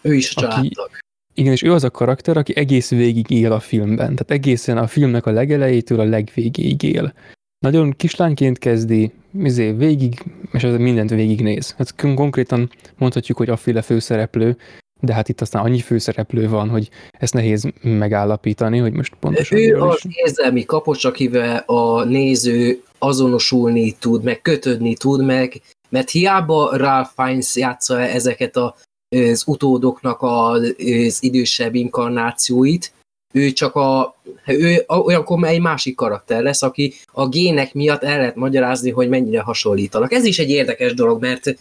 [0.02, 0.89] Ő is a családtag.
[1.34, 4.15] Igen, és ő az a karakter, aki egész végig él a filmben.
[4.15, 7.13] Tehát egészen a filmnek a legelejétől a legvégéig él.
[7.60, 9.12] Nagyon kislányként kezdi,
[9.43, 11.74] izé, végig, és az mindent végignéz.
[11.78, 14.58] Hát konkrétan mondhatjuk, hogy a féle főszereplő,
[15.02, 19.58] de hát itt aztán annyi főszereplő van, hogy ezt nehéz megállapítani, hogy most pontosan...
[19.58, 20.15] Ő az is.
[20.15, 25.62] érzelmi kapocs, akivel a néző azonosulni tud, meg kötődni tud, meg
[25.95, 28.75] mert hiába Ralph Fiennes játsza ezeket a,
[29.15, 30.75] az utódoknak az,
[31.08, 32.93] az idősebb inkarnációit,
[33.34, 38.36] ő csak a, ő olyankor egy másik karakter lesz, aki a gének miatt el lehet
[38.36, 40.12] magyarázni, hogy mennyire hasonlítanak.
[40.12, 41.55] Ez is egy érdekes dolog, mert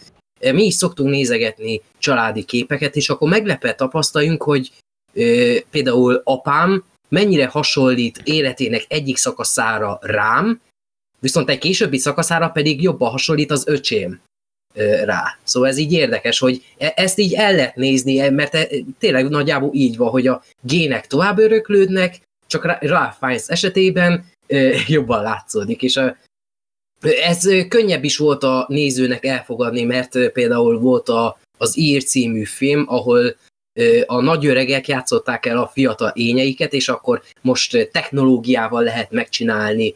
[0.53, 4.71] mi is szoktunk nézegetni családi képeket, és akkor meglepve tapasztaljunk, hogy
[5.13, 10.61] ö, például apám mennyire hasonlít életének egyik szakaszára rám,
[11.25, 14.19] viszont egy későbbi szakaszára pedig jobban hasonlít az öcsém
[15.03, 15.37] rá.
[15.43, 18.67] Szóval ez így érdekes, hogy e, ezt így el lehet nézni, mert e,
[18.99, 24.25] tényleg nagyjából így van, hogy a gének tovább öröklődnek, csak Ralph Fiennes esetében
[24.87, 26.17] jobban látszódik, és a,
[27.01, 32.85] ez könnyebb is volt a nézőnek elfogadni, mert például volt a, az Ír című film,
[32.87, 33.35] ahol
[34.05, 39.93] a nagyöregek játszották el a fiatal ényeiket, és akkor most technológiával lehet megcsinálni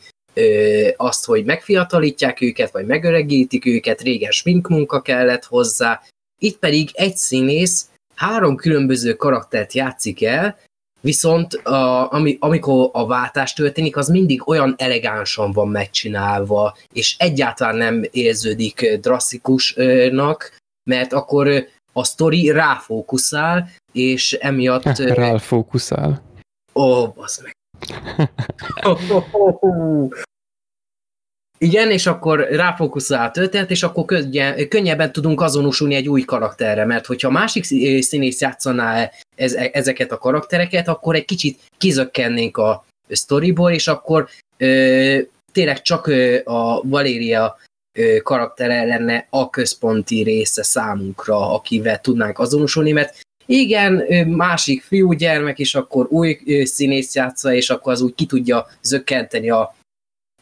[0.97, 6.01] azt, hogy megfiatalítják őket, vagy megöregítik őket, régen sminkmunka kellett hozzá.
[6.39, 10.57] Itt pedig egy színész három különböző karaktert játszik el,
[11.01, 17.75] viszont a, ami, amikor a váltás történik, az mindig olyan elegánsan van megcsinálva, és egyáltalán
[17.75, 20.57] nem érződik drasztikusnak,
[20.89, 24.97] mert akkor a sztori ráfókuszál, és emiatt...
[25.25, 26.21] Ráfókuszál.
[26.73, 27.53] Ó, oh, meg.
[31.61, 34.05] Igen, és akkor ráfókuszál a történet, és akkor
[34.69, 37.63] könnyebben tudunk azonosulni egy új karakterre, mert hogyha másik
[38.01, 45.17] színész játszaná ez, ezeket a karaktereket, akkor egy kicsit kizökkennénk a storyból, és akkor ö,
[45.51, 47.57] tényleg csak ö, a Valéria
[47.97, 53.93] ö, karaktere lenne a központi része számunkra, akivel tudnánk azonosulni, mert igen,
[54.27, 59.75] másik fiúgyermek, és akkor új színész játsza, és akkor az úgy ki tudja zökkenteni a,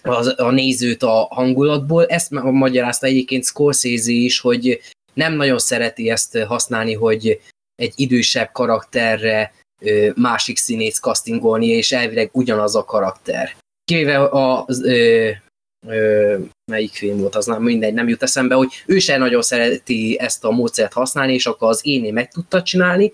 [0.08, 2.06] a, a nézőt a hangulatból.
[2.06, 4.82] Ezt magyarázta egyébként Scorsese is, hogy
[5.14, 7.42] nem nagyon szereti ezt használni, hogy
[7.76, 9.54] egy idősebb karakterre
[10.16, 13.56] másik színész castingolni, és elvileg ugyanaz a karakter.
[13.84, 15.30] Kivéve a, az, ö,
[15.88, 16.38] ö,
[16.72, 20.44] melyik film volt, az nem mindegy, nem jut eszembe, hogy ő sem nagyon szereti ezt
[20.44, 23.12] a módszert használni, és akkor az éné meg tudta csinálni,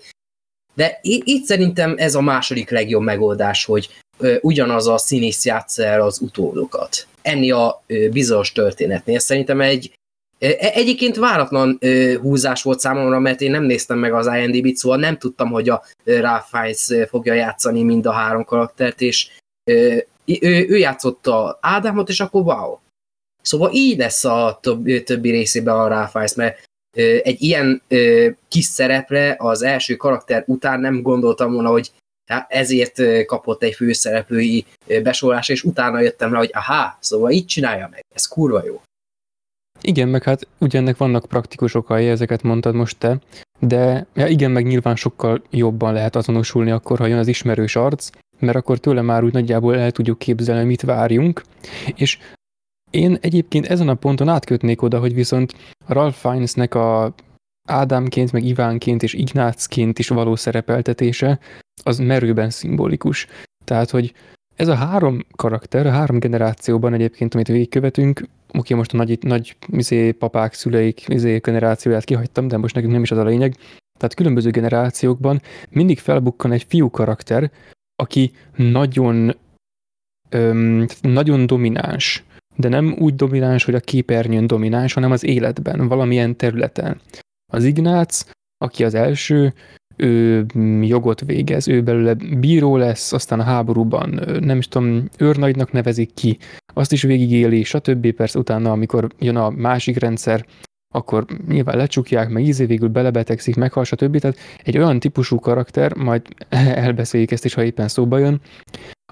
[0.74, 6.00] de itt szerintem ez a második legjobb megoldás, hogy ö, ugyanaz a színész játsz el
[6.00, 7.06] az utódokat.
[7.22, 9.18] Enni a ö, bizonyos történetnél.
[9.18, 9.92] Szerintem egy
[10.38, 14.98] e, Egyébként váratlan ö, húzás volt számomra, mert én nem néztem meg az IMDb-t, szóval
[14.98, 19.28] nem tudtam, hogy a Ralph Fiennes fogja játszani mind a három karaktert, és
[19.70, 22.78] ö, ő, ő játszotta Ádámot, és akkor wow.
[23.42, 26.64] Szóval így lesz a többi, többi részében a Ralph mert
[27.22, 27.82] egy ilyen
[28.48, 31.90] kis szerepre az első karakter után nem gondoltam volna, hogy
[32.48, 34.64] ezért kapott egy főszereplői
[35.02, 38.80] besorolás, és utána jöttem rá, hogy aha, szóval így csinálja meg, ez kurva jó.
[39.80, 43.18] Igen, meg hát ugyannek vannak praktikus okai, ezeket mondtad most te,
[43.58, 48.10] de ja igen, meg nyilván sokkal jobban lehet azonosulni akkor, ha jön az ismerős arc,
[48.38, 51.42] mert akkor tőle már úgy nagyjából el tudjuk képzelni, mit várjunk,
[51.94, 52.18] és
[52.94, 55.54] én egyébként ezen a ponton átkötnék oda, hogy viszont
[55.86, 57.14] Ralph Fiennesnek a
[57.68, 61.38] Ádámként, meg Ivánként és Ignácként is való szerepeltetése,
[61.82, 63.26] az merőben szimbolikus.
[63.64, 64.14] Tehát, hogy
[64.56, 69.56] ez a három karakter, a három generációban egyébként, amit végigkövetünk, oké, most a nagy, nagy
[69.66, 73.56] izé, papák, szüleik izé, generációját kihagytam, de most nekünk nem is az a lényeg.
[73.98, 77.50] Tehát különböző generációkban mindig felbukkan egy fiú karakter,
[78.02, 79.36] aki nagyon,
[80.28, 82.24] öm, nagyon domináns
[82.56, 87.00] de nem úgy domináns, hogy a képernyőn domináns, hanem az életben, valamilyen területen.
[87.52, 88.24] Az Ignác,
[88.58, 89.54] aki az első,
[89.96, 90.46] ő
[90.80, 96.38] jogot végez, ő belőle bíró lesz, aztán a háborúban nem is tudom, őrnagynak nevezik ki,
[96.74, 98.12] azt is végigéli, stb.
[98.12, 100.46] Persze utána, amikor jön a másik rendszer,
[100.94, 104.18] akkor nyilván lecsukják, meg ízé végül belebetegszik, meghal, stb.
[104.18, 106.22] Tehát egy olyan típusú karakter, majd
[106.86, 108.40] elbeszéljük ezt is, ha éppen szóba jön,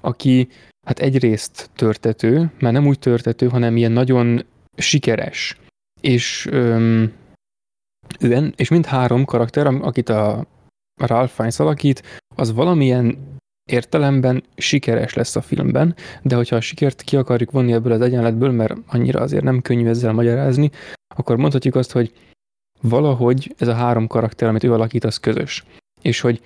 [0.02, 0.48] aki
[0.86, 4.44] Hát egyrészt törtető, már nem úgy törtető, hanem ilyen nagyon
[4.76, 5.56] sikeres,
[6.00, 7.12] és öm,
[8.20, 10.46] ő, és mind három karakter, akit a
[11.00, 13.18] Ralph Fiennes alakít, az valamilyen
[13.70, 18.50] értelemben sikeres lesz a filmben, de hogyha a sikert ki akarjuk vonni ebből az egyenletből,
[18.50, 20.70] mert annyira azért nem könnyű ezzel magyarázni,
[21.14, 22.12] akkor mondhatjuk azt, hogy
[22.80, 25.64] valahogy ez a három karakter, amit ő alakít, az közös.
[26.00, 26.42] És hogy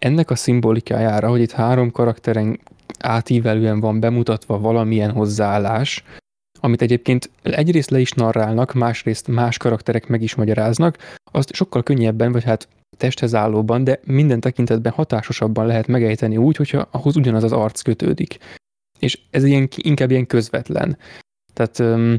[0.00, 2.60] ennek a szimbolikájára, hogy itt három karakteren
[2.98, 6.04] átívelően van bemutatva valamilyen hozzáállás,
[6.60, 12.32] amit egyébként egyrészt le is narrálnak, másrészt más karakterek meg is magyaráznak, azt sokkal könnyebben,
[12.32, 17.52] vagy hát testhez állóban, de minden tekintetben hatásosabban lehet megejteni úgy, hogyha ahhoz ugyanaz az
[17.52, 18.38] arc kötődik.
[18.98, 20.98] És ez ilyen, inkább ilyen közvetlen.
[21.52, 22.18] Tehát, um,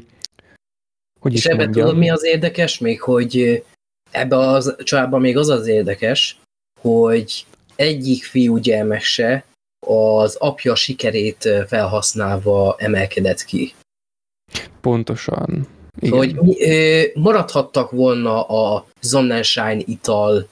[1.20, 3.64] hogy És is ebben tudod, mi az érdekes még, hogy
[4.12, 6.40] ebbe a családban még az az érdekes,
[6.82, 9.44] hogy egyik fiú gyermekse
[9.88, 13.74] az apja sikerét felhasználva emelkedett ki.
[14.82, 15.68] Pontosan.
[16.00, 16.18] Igen.
[16.18, 16.38] Hogy
[17.14, 20.48] maradhattak volna a Sonnenschein ital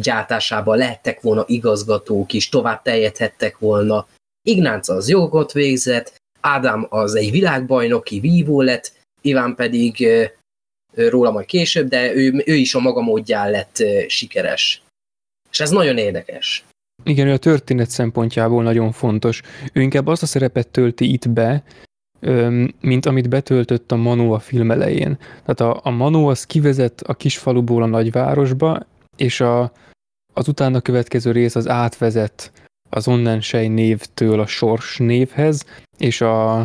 [0.00, 4.08] gyártásába, lehettek volna igazgatók is, tovább teljedhettek volna.
[4.42, 10.06] Ignác az jogot végzett, Ádám az egy világbajnoki vívó lett, Iván pedig
[10.94, 14.82] róla majd később, de ő, ő is a maga módján lett sikeres.
[15.50, 16.64] És ez nagyon érdekes.
[17.06, 19.42] Igen, ő a történet szempontjából nagyon fontos.
[19.72, 21.62] Ő inkább azt a szerepet tölti itt be,
[22.80, 25.18] mint amit betöltött a Manu a film elején.
[25.18, 29.72] Tehát a, a Manu az kivezet a kisfaluból a nagyvárosba, és a,
[30.34, 32.52] az utána következő rész az átvezet
[32.90, 35.64] az Onnensej névtől a Sors névhez,
[35.98, 36.58] és a,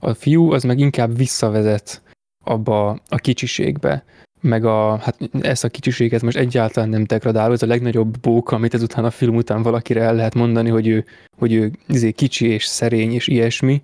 [0.00, 2.02] a fiú az meg inkább visszavezet
[2.44, 4.04] abba a kicsiségbe
[4.40, 8.74] meg a, hát ezt a kicsiséget most egyáltalán nem degradáló, ez a legnagyobb bóka, amit
[8.74, 11.04] ezután a film után valakire el lehet mondani, hogy ő,
[11.36, 13.82] hogy ő izé kicsi és szerény és ilyesmi,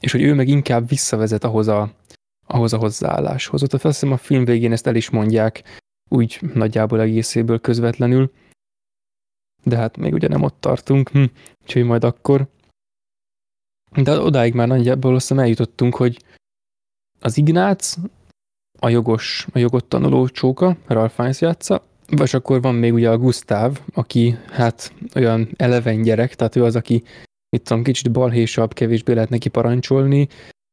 [0.00, 1.92] és hogy ő meg inkább visszavezet ahhoz a,
[2.46, 3.62] ahhoz a hozzáálláshoz.
[3.62, 8.32] Ott azt hiszem a film végén ezt el is mondják, úgy nagyjából egészéből közvetlenül,
[9.62, 11.24] de hát még ugye nem ott tartunk, hm,
[11.62, 12.46] úgyhogy majd akkor.
[14.02, 16.24] De odáig már nagyjából azt hiszem eljutottunk, hogy
[17.20, 17.96] az Ignác,
[18.84, 23.18] a jogos, a jogot tanuló csóka, Ralph Fiennes játsza, vagy akkor van még ugye a
[23.18, 27.02] Gustav, aki hát olyan eleven gyerek, tehát ő az, aki
[27.48, 30.28] mit tudom, kicsit balhésabb, kevésbé lehet neki parancsolni,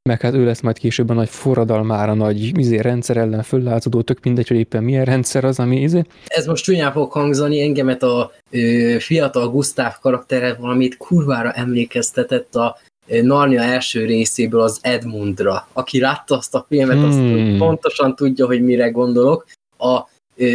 [0.10, 4.24] meg hát ő lesz majd később a nagy forradalmára, nagy izé, rendszer ellen föllázadó, tök
[4.24, 6.04] mindegy, hogy éppen milyen rendszer az, ami izé.
[6.28, 12.78] Ez most csúnyán fog hangzani, engemet a ö, fiatal Gustav karaktere valamit kurvára emlékeztetett a
[13.22, 15.68] Narnia első részéből az Edmundra.
[15.74, 17.06] Aki látta azt a filmet, hmm.
[17.06, 19.46] azt pontosan tudja, hogy mire gondolok.
[19.78, 20.10] A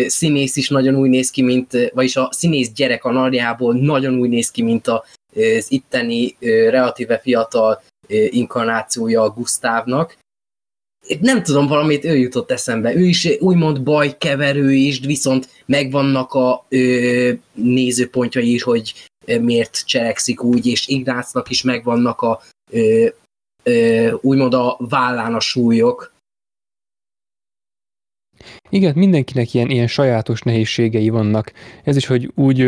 [0.06, 4.28] színész is nagyon úgy néz ki, mint, vagyis a színész gyerek a Narniából nagyon úgy
[4.28, 6.36] néz ki, mint az itteni
[6.68, 7.82] relatíve fiatal
[8.30, 10.16] inkarnációja a Gusztávnak.
[11.20, 12.94] Nem tudom, valamit ő jutott eszembe.
[12.94, 18.94] Ő is úgymond bajkeverő is, viszont megvannak a ö, nézőpontjai is, hogy
[19.40, 23.06] miért cselekszik úgy, és Ignácnak is megvannak a ö,
[23.62, 26.14] ö, úgymond a vállán a súlyok,
[28.68, 31.52] igen, mindenkinek ilyen, ilyen sajátos nehézségei vannak.
[31.84, 32.58] Ez is, hogy úgy,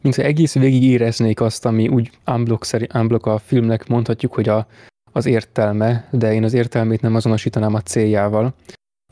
[0.00, 4.66] mintha egész végig éreznék azt, ami úgy unblock, unblock a filmnek mondhatjuk, hogy a,
[5.12, 8.54] az értelme, de én az értelmét nem azonosítanám a céljával.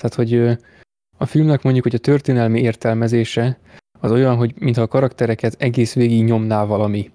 [0.01, 0.59] Tehát, hogy
[1.19, 3.59] a filmnek mondjuk, hogy a történelmi értelmezése
[4.05, 7.11] az olyan, hogy mintha a karaktereket egész végig nyomná valami.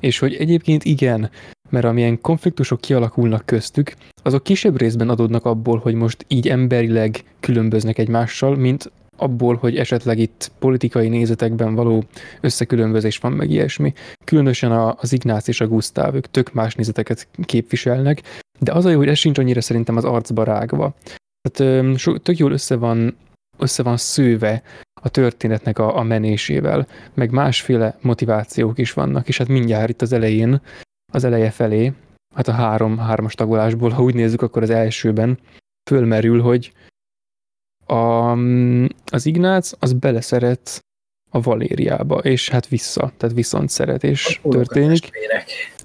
[0.00, 1.30] És hogy egyébként igen,
[1.70, 7.98] mert amilyen konfliktusok kialakulnak köztük, azok kisebb részben adódnak abból, hogy most így emberileg különböznek
[7.98, 12.04] egymással, mint abból, hogy esetleg itt politikai nézetekben való
[12.40, 13.92] összekülönbözés van, meg ilyesmi.
[14.24, 18.22] Különösen az Ignác és a Gusztáv, ők tök más nézeteket képviselnek,
[18.58, 20.94] de az a jó, hogy ez sincs annyira szerintem az arcba rágva.
[21.48, 21.88] Tehát
[22.22, 23.16] tök jól össze van,
[23.58, 24.62] össze van szőve
[25.06, 30.12] a történetnek a, a menésével, meg másféle motivációk is vannak, és hát mindjárt itt az
[30.12, 30.60] elején
[31.12, 31.92] az eleje felé,
[32.34, 35.38] hát a három, hármas tagolásból, ha úgy nézzük, akkor az elsőben
[35.90, 36.72] fölmerül, hogy
[37.86, 38.30] a,
[39.10, 40.84] az Ignác az beleszeret
[41.30, 45.10] a Valériába, és hát vissza, tehát viszont szeretés történik.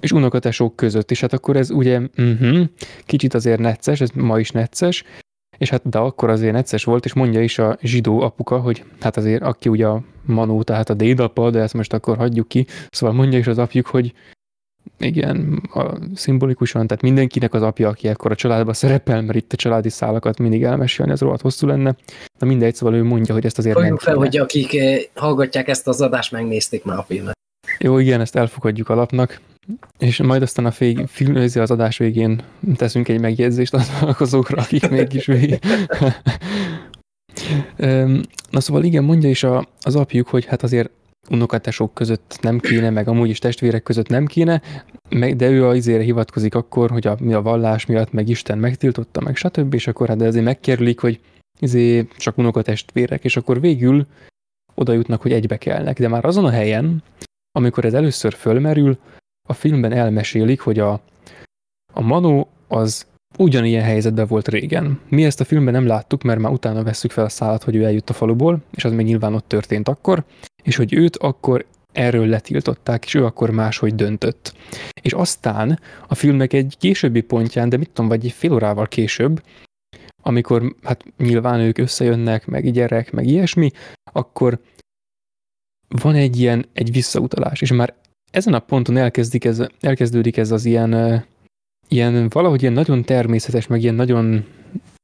[0.00, 2.68] És unokatesók között, és hát akkor ez ugye uh-huh,
[3.04, 5.04] kicsit azért necces, ez ma is necces,
[5.62, 9.16] és hát de akkor azért necces volt, és mondja is a zsidó apuka, hogy hát
[9.16, 13.16] azért aki ugye a Manó, tehát a dédapa, de ezt most akkor hagyjuk ki, szóval
[13.16, 14.12] mondja is az apjuk, hogy
[14.98, 19.56] igen, a, szimbolikusan, tehát mindenkinek az apja, aki akkor a családban szerepel, mert itt a
[19.56, 21.96] családi szálakat mindig elmesélni, az rohadt hosszú lenne.
[22.38, 25.88] De mindegy, szóval ő mondja, hogy ezt azért Fogjuk fel, hogy akik eh, hallgatják ezt
[25.88, 27.38] az adást, megnézték már a filmet.
[27.78, 29.40] Jó, igen, ezt elfogadjuk alapnak.
[29.98, 32.42] És majd aztán a fég, film, az adás végén
[32.76, 33.76] teszünk egy megjegyzést
[34.18, 35.58] azokra, akik mégis végig.
[38.50, 40.90] Na szóval igen, mondja is a, az apjuk, hogy hát azért
[41.30, 44.62] unokatesok között nem kéne, meg amúgy is testvérek között nem kéne,
[45.36, 49.36] de ő azért hivatkozik akkor, hogy a, mi a vallás miatt, meg Isten megtiltotta, meg
[49.36, 49.74] stb.
[49.74, 51.20] És akkor hát de azért megkerülik, hogy
[51.58, 54.06] izé csak unokatestvérek, és akkor végül
[54.74, 55.98] oda jutnak, hogy egybe kelnek.
[55.98, 57.02] De már azon a helyen,
[57.52, 58.98] amikor ez először fölmerül,
[59.48, 61.00] a filmben elmesélik, hogy a,
[61.92, 63.06] a Manó az
[63.38, 65.00] ugyanilyen helyzetben volt régen.
[65.08, 67.84] Mi ezt a filmben nem láttuk, mert már utána vesszük fel a szállat, hogy ő
[67.84, 70.24] eljött a faluból, és az még nyilván ott történt akkor,
[70.62, 74.54] és hogy őt akkor erről letiltották, és ő akkor máshogy döntött.
[75.02, 79.42] És aztán a filmnek egy későbbi pontján, de mit tudom, vagy egy fél órával később,
[80.22, 83.70] amikor hát nyilván ők összejönnek, meg gyerek, meg ilyesmi,
[84.12, 84.60] akkor
[85.88, 87.94] van egy ilyen, egy visszautalás, és már
[88.32, 91.24] ezen a ponton elkezdik ez, elkezdődik ez az ilyen,
[91.88, 94.44] ilyen valahogy ilyen nagyon természetes, meg ilyen nagyon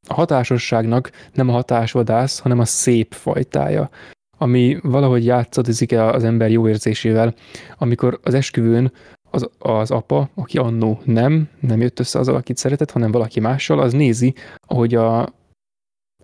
[0.09, 3.91] hatásosságnak nem a hatásvadász, hanem a szép fajtája,
[4.39, 7.35] ami valahogy játszadozik az ember jó érzésével,
[7.79, 8.93] amikor az esküvőn
[9.31, 13.81] az, az apa, aki annó nem, nem jött össze azzal, akit szeretett, hanem valaki mással,
[13.81, 14.35] az nézi,
[14.67, 15.29] ahogy a,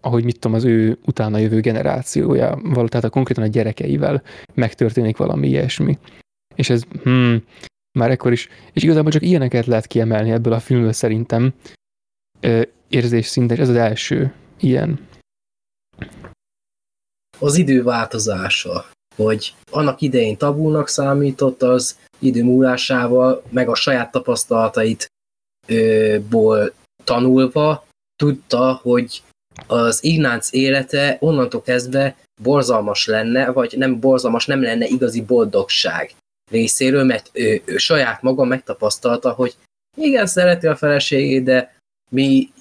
[0.01, 4.23] ahogy mit tudom, az ő utána jövő generációja, tehát a konkrétan a gyerekeivel
[4.55, 5.99] megtörténik valami ilyesmi.
[6.55, 7.45] És ez, hmm,
[7.99, 11.55] már ekkor is, és igazából csak ilyeneket lehet kiemelni ebből a filmből szerintem,
[12.89, 15.07] érzés szinten, ez az első ilyen.
[17.39, 18.85] Az idő változása,
[19.17, 26.73] hogy annak idején tabúnak számított, az idő múlásával, meg a saját tapasztalataitból
[27.05, 27.87] tanulva
[28.17, 29.23] tudta, hogy
[29.67, 36.15] az Ignác élete onnantól kezdve borzalmas lenne, vagy nem borzalmas, nem lenne igazi boldogság
[36.51, 39.57] részéről, mert ő, ő saját maga megtapasztalta, hogy
[39.97, 41.77] igen, szereti a feleségét, de
[42.11, 42.53] mi,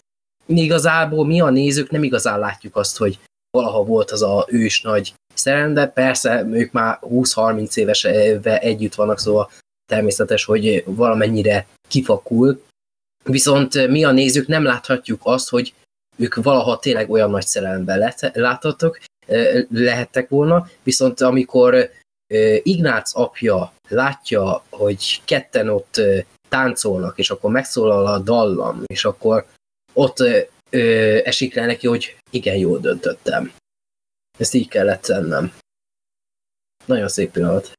[0.45, 3.19] mi igazából, mi a nézők nem igazán látjuk azt, hogy
[3.57, 8.03] valaha volt az a ős nagy szerelem, de persze ők már 20-30 éves
[8.43, 9.51] együtt vannak, szóval
[9.91, 12.63] természetes, hogy valamennyire kifakul.
[13.23, 15.73] Viszont mi a nézők nem láthatjuk azt, hogy
[16.17, 18.99] ők valaha tényleg olyan nagy szerelemben láthatok,
[19.69, 21.89] lehettek volna, viszont amikor
[22.63, 26.01] Ignác apja látja, hogy ketten ott
[26.49, 29.45] táncolnak, és akkor megszólal a dallam, és akkor
[29.93, 30.17] ott
[31.23, 33.51] esik le neki, hogy igen, jól döntöttem.
[34.37, 35.53] Ezt így kellett tennem.
[36.85, 37.71] Nagyon szép pillanat.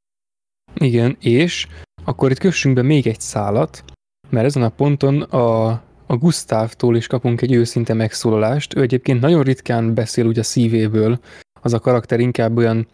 [0.73, 1.67] Igen, és
[2.03, 3.83] akkor itt kössünk be még egy szálat,
[4.29, 5.67] mert ezen a ponton a,
[6.05, 8.75] a Gustavtól is kapunk egy őszinte megszólalást.
[8.75, 11.19] Ő egyébként nagyon ritkán beszél úgy a szívéből,
[11.61, 12.87] az a karakter inkább olyan,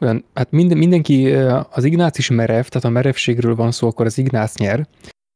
[0.00, 1.32] olyan hát minden, mindenki,
[1.70, 4.86] az Ignác is merev, tehát ha merevségről van szó, akkor az Ignác nyer,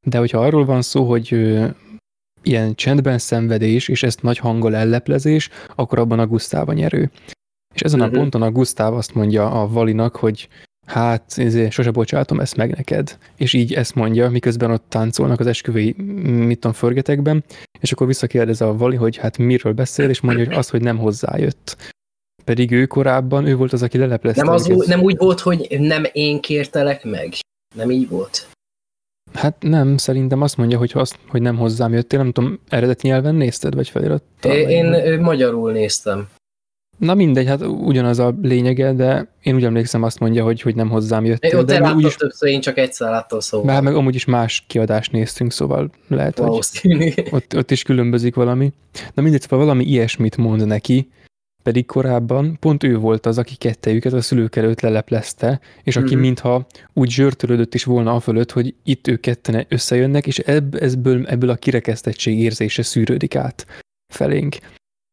[0.06, 1.28] de hogyha arról van szó, hogy
[2.42, 7.10] ilyen csendben szenvedés, és ezt nagy hanggal elleplezés, akkor abban a Gusztáv a nyerő.
[7.74, 8.14] És ezen uh-huh.
[8.14, 8.30] a mhm.
[8.30, 10.48] ponton a Gusztáv azt mondja a Valinak, hogy
[10.86, 13.18] hát ezért sose bocsátom ezt meg neked.
[13.36, 15.92] És így ezt mondja, miközben ott táncolnak az esküvői,
[16.22, 17.44] mit tudom, förgetekben,
[17.80, 20.98] és akkor visszakérdez a Vali, hogy hát miről beszél, és mondja, hogy az, hogy nem
[20.98, 21.76] hozzájött.
[22.44, 24.42] Pedig ő korábban, ő volt az, aki leleplezte.
[24.42, 27.32] Nem, az úgy, nem úgy volt, hogy nem én kértelek meg?
[27.74, 28.48] Nem így volt?
[29.32, 33.34] Hát nem, szerintem azt mondja, hogy, azt, hogy nem hozzám jöttél, nem tudom, eredeti nyelven
[33.34, 34.52] nézted, vagy felirattal?
[34.52, 36.28] Én, én magyarul néztem.
[36.98, 40.88] Na mindegy, hát ugyanaz a lényege, de én úgy emlékszem azt mondja, hogy, hogy nem
[40.88, 41.50] hozzám jöttél.
[41.50, 43.66] Jó, de úgyis, többször, én csak egyszer láttam, szóval.
[43.66, 46.64] Már meg amúgy is más kiadást néztünk, szóval lehet, hogy
[47.30, 48.72] ott, ott is különbözik valami.
[49.14, 51.10] Na mindegy, szóval valami ilyesmit mond neki,
[51.62, 56.20] pedig korábban pont ő volt az, aki kettejüket a szülők előtt leleplezte, és aki mm-hmm.
[56.20, 61.26] mintha úgy zsörtölődött is volna a fölött, hogy itt ők ketten összejönnek, és ebb, ebből,
[61.26, 63.66] ebből a kirekesztettség érzése szűrődik át
[64.12, 64.56] felénk.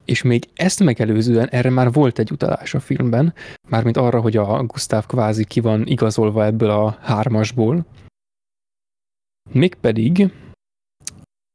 [0.06, 3.34] És még ezt megelőzően erre már volt egy utalás a filmben,
[3.70, 7.86] mármint arra, hogy a Gustav kvázi ki van igazolva ebből a hármasból.
[9.50, 10.32] Mégpedig,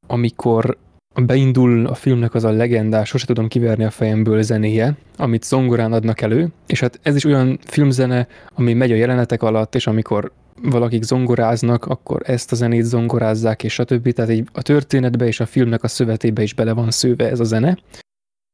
[0.06, 0.78] amikor
[1.14, 6.20] beindul a filmnek az a legendás, sose tudom kiverni a fejemből zenéje, amit zongorán adnak
[6.20, 10.32] elő, és hát ez is olyan filmzene, ami megy a jelenetek alatt, és amikor
[10.62, 14.12] valakik zongoráznak, akkor ezt a zenét zongorázzák, és stb.
[14.12, 17.44] Tehát így a történetbe és a filmnek a szövetébe is bele van szőve ez a
[17.44, 17.78] zene,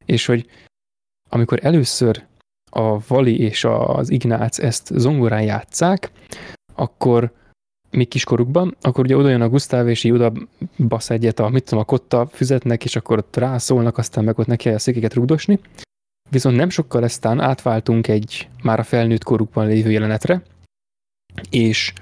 [0.05, 0.47] és hogy
[1.31, 2.27] amikor először
[2.71, 6.11] a Vali és az Ignác ezt zongorán játszák,
[6.75, 7.33] akkor
[7.91, 10.33] még kiskorukban, akkor ugye oda jön a Gusztáv, és így oda
[10.77, 14.47] basz egyet a, mit tudom, a kotta füzetnek, és akkor ott rászólnak, aztán meg ott
[14.47, 15.59] neki a székeket rugdosni.
[16.31, 20.43] Viszont nem sokkal eztán átváltunk egy már a felnőtt korukban lévő jelenetre,
[21.51, 21.93] és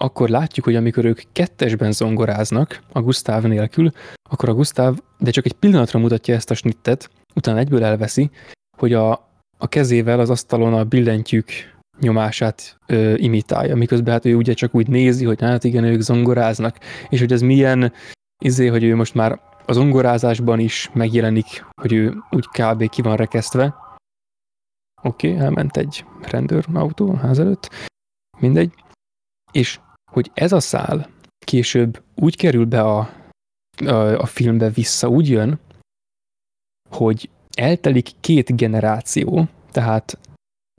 [0.00, 3.90] akkor látjuk, hogy amikor ők kettesben zongoráznak, a Gusztáv nélkül,
[4.30, 8.30] akkor a Gusztáv, de csak egy pillanatra mutatja ezt a snittet, utána egyből elveszi,
[8.76, 9.12] hogy a,
[9.58, 14.88] a kezével az asztalon a billentyűk nyomását ö, imitálja, miközben hát ő ugye csak úgy
[14.88, 16.78] nézi, hogy hát igen, ők zongoráznak,
[17.08, 17.92] és hogy ez milyen
[18.42, 22.88] izé, hogy ő most már az zongorázásban is megjelenik, hogy ő úgy kb.
[22.88, 23.74] ki van rekesztve.
[25.02, 27.70] Oké, okay, elment egy rendőrautó a ház előtt,
[28.38, 28.72] mindegy.
[29.52, 29.80] És
[30.12, 31.08] hogy ez a szál
[31.44, 32.98] később úgy kerül be a,
[33.86, 35.60] a, a filmbe vissza, úgy jön,
[36.90, 40.18] hogy eltelik két generáció, tehát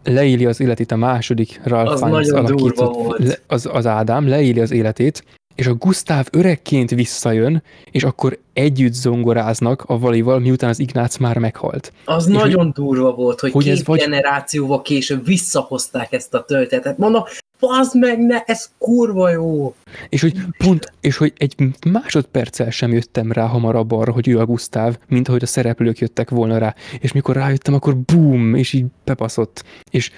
[0.05, 4.71] leéli az életét a második Ralph Az Fiennes alakított, le- az, az Ádám, leéli az
[4.71, 5.23] életét,
[5.55, 11.37] és a Gustav öregként visszajön, és akkor együtt zongoráznak a valival, miután az Ignác már
[11.37, 11.93] meghalt.
[12.05, 16.97] Az És nagyon durva volt, hogy, hogy két vagy- generációval később visszahozták ezt a történetet.
[16.97, 17.23] Mondom,
[17.59, 19.75] bazd meg, ne, ez kurva jó.
[20.09, 21.55] És hogy pont, és hogy egy
[21.91, 26.29] másodperccel sem jöttem rá hamarabb arra, hogy ő a Gustav, mint ahogy a szereplők jöttek
[26.29, 26.75] volna rá.
[26.99, 29.63] És mikor rájöttem, akkor bum, és így bebaszott.
[29.89, 30.11] És,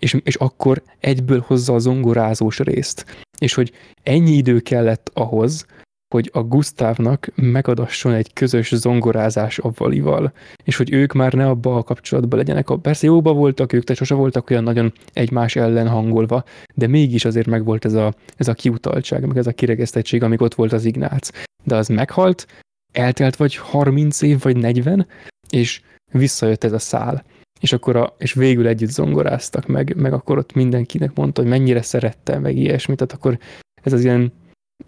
[0.00, 3.04] és, és akkor egyből hozza a zongorázós részt.
[3.38, 3.72] És hogy
[4.02, 5.66] ennyi idő kellett ahhoz,
[6.12, 10.32] hogy a Gustavnak megadasson egy közös zongorázás a Valival,
[10.64, 12.68] és hogy ők már ne abba a kapcsolatban legyenek.
[12.82, 16.44] Persze jóba voltak ők, de sose voltak olyan nagyon egymás ellen hangolva,
[16.74, 20.54] de mégis azért megvolt ez a, ez a kiutaltság, meg ez a kiregesztettség, amíg ott
[20.54, 21.30] volt az Ignác.
[21.64, 22.46] De az meghalt,
[22.92, 25.06] eltelt vagy 30 év, vagy 40,
[25.50, 27.24] és visszajött ez a szál.
[27.60, 31.82] És akkor a, és végül együtt zongoráztak meg, meg akkor ott mindenkinek mondta, hogy mennyire
[31.82, 33.38] szerette, meg ilyesmit, tehát akkor
[33.82, 34.32] ez az ilyen,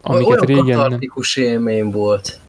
[0.00, 2.40] amiket olyan régen katartikus élmény volt.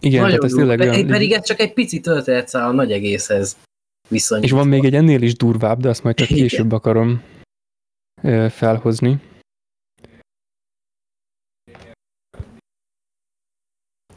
[0.00, 1.06] Igen, Nagyon tehát ez tényleg olyan...
[1.06, 3.56] Pedig ez csak egy pici történetszál a nagy egészhez
[4.08, 4.48] viszonyítva.
[4.48, 6.42] És van még egy ennél is durvább, de azt majd csak Igen.
[6.42, 7.22] később akarom
[8.22, 9.20] ö, felhozni.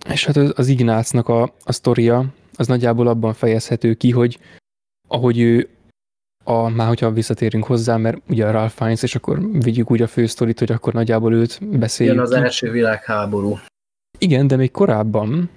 [0.09, 4.39] És hát az, az Ignácnak a, a sztoria, az nagyjából abban fejezhető ki, hogy
[5.07, 5.69] ahogy ő,
[6.47, 10.07] a, már hogyha visszatérünk hozzá, mert ugye a Ralph Fiennes, és akkor vigyük úgy a
[10.07, 13.59] fősztorit, hogy akkor nagyjából őt beszéljük Jön az első világháború.
[14.17, 15.49] Igen, de még korábban,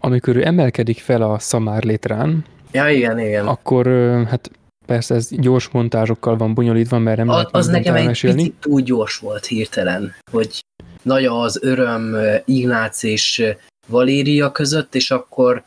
[0.00, 3.46] amikor ő emelkedik fel a szamárlétrán, Ja, igen, igen.
[3.46, 3.86] akkor
[4.26, 4.50] hát
[4.86, 8.80] persze ez gyors montázsokkal van bonyolítva, mert nem A, lehet az nekem egy picit túl
[8.80, 10.60] gyors volt hirtelen, hogy
[11.02, 13.44] nagy az öröm Ignác és
[13.86, 15.62] Valéria között, és akkor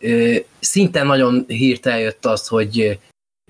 [0.00, 2.98] ö, szinte nagyon hirtelen jött az, hogy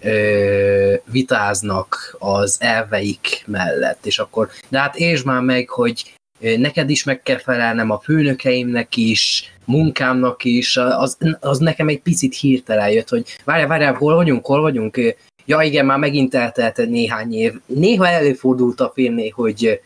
[0.02, 6.14] ö, vitáznak az elveik mellett, és akkor, de hát értsd már meg, hogy
[6.56, 12.36] neked is meg kell felelnem a főnökeimnek is, munkámnak is, az, az nekem egy picit
[12.36, 15.16] hirtelen jött, hogy várjál, várjál, hol vagyunk, hol vagyunk,
[15.46, 17.60] Ja igen, már megint eltelt néhány év.
[17.66, 19.80] Néha előfordult a filmnél, hogy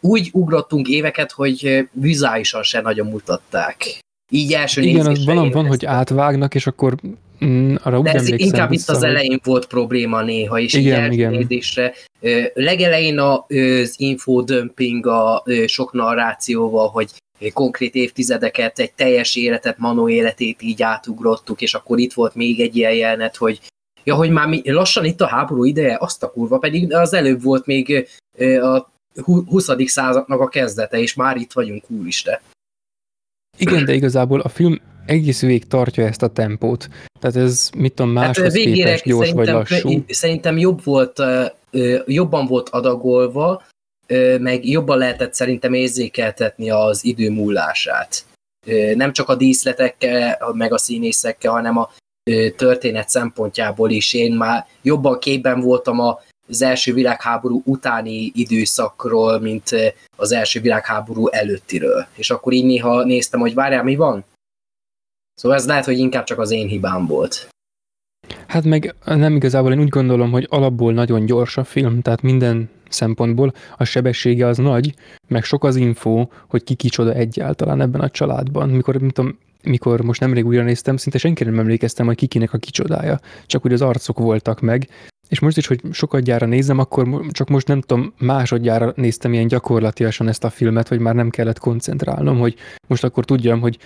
[0.00, 3.98] úgy ugrottunk éveket, hogy vizuálisan se nagyon mutatták.
[4.30, 6.94] Így első Igen, az van, van, hogy átvágnak, és akkor
[7.44, 11.48] mm, arra De ez inkább vissza, itt az elején volt probléma néha, és Igen, igen.
[12.54, 17.10] Legelején az infodömping a sok narrációval, hogy
[17.52, 22.76] konkrét évtizedeket, egy teljes életet, Manó életét így átugrottuk, és akkor itt volt még egy
[22.76, 23.60] ilyen jelenet, hogy
[24.04, 27.42] ja, hogy már mi, lassan itt a háború ideje, azt a kurva, pedig az előbb
[27.42, 28.08] volt még
[28.60, 29.68] a hu- 20.
[29.86, 32.38] századnak a kezdete, és már itt vagyunk, úristen.
[33.58, 34.80] Igen, de igazából a film
[35.10, 36.88] egész végig tartja ezt a tempót.
[37.20, 40.04] Tehát ez, mit tudom, Hát máshoz végére képest gyors vagy lassú.
[40.08, 41.22] szerintem jobb volt,
[42.06, 43.62] jobban volt adagolva,
[44.38, 48.24] meg jobban lehetett szerintem érzékeltetni az idő múlását.
[48.94, 51.90] Nem csak a díszletekkel, meg a színészekkel, hanem a
[52.56, 54.12] történet szempontjából is.
[54.12, 59.70] Én már jobban képben voltam a az első világháború utáni időszakról, mint
[60.16, 62.06] az első világháború előttiről.
[62.14, 64.24] És akkor így néha néztem, hogy várjál, mi van?
[65.40, 67.48] Szóval ez lehet, hogy inkább csak az én hibám volt.
[68.46, 72.68] Hát meg nem igazából én úgy gondolom, hogy alapból nagyon gyors a film, tehát minden
[72.88, 74.94] szempontból a sebessége az nagy,
[75.28, 78.68] meg sok az info, hogy ki kicsoda egyáltalán ebben a családban.
[78.68, 82.58] Mikor, nem tudom, mikor most nemrég újra néztem, szinte senkire nem emlékeztem, hogy kikinek a
[82.58, 83.20] kicsodája.
[83.46, 84.88] Csak úgy az arcok voltak meg.
[85.28, 90.12] És most is, hogy sokadjára nézem, akkor csak most nem tudom, másodjára néztem ilyen gyakorlatilag
[90.18, 92.54] ezt a filmet, hogy már nem kellett koncentrálnom, hogy
[92.86, 93.78] most akkor tudjam, hogy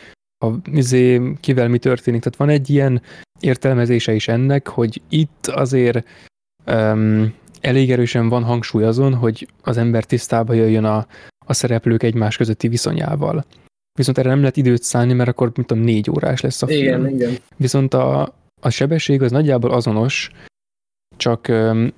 [0.44, 2.22] a, izé, kivel mi történik.
[2.22, 3.02] Tehát van egy ilyen
[3.40, 6.08] értelmezése is ennek, hogy itt azért
[6.66, 11.06] um, elég erősen van hangsúly azon, hogy az ember tisztába jöjjön a,
[11.46, 13.44] a szereplők egymás közötti viszonyával.
[13.98, 17.06] Viszont erre nem lehet időt szállni, mert akkor, mit tudom, négy órás lesz a film.
[17.06, 17.36] igen.
[17.56, 20.30] Viszont a, a sebesség az nagyjából azonos,
[21.16, 21.48] csak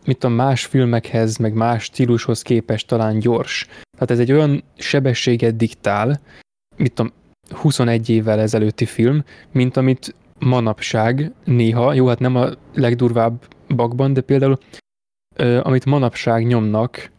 [0.04, 3.66] mit tudom, más filmekhez, meg más stílushoz képest talán gyors.
[3.90, 6.20] Tehát ez egy olyan sebességet diktál,
[6.76, 7.12] mit tudom,
[7.50, 14.20] 21 évvel ezelőtti film, mint amit manapság néha, jó, hát nem a legdurvább bakban, de
[14.20, 14.58] például
[15.62, 17.10] amit manapság nyomnak,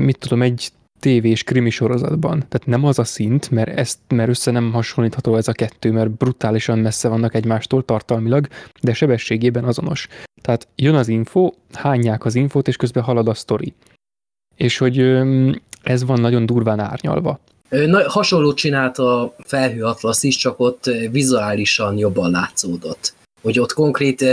[0.00, 2.38] mit tudom, egy tévés krimi sorozatban.
[2.38, 6.10] Tehát nem az a szint, mert, ezt, mert össze nem hasonlítható ez a kettő, mert
[6.10, 8.48] brutálisan messze vannak egymástól tartalmilag,
[8.82, 10.08] de sebességében azonos.
[10.42, 13.74] Tehát jön az info, hányják az infót, és közben halad a sztori.
[14.56, 14.98] És hogy
[15.82, 17.40] ez van nagyon durván árnyalva.
[17.72, 23.14] Na, hasonlót csinált a Felhő Atlasz is, csak ott vizuálisan jobban látszódott.
[23.42, 24.24] Hogy ott konkrét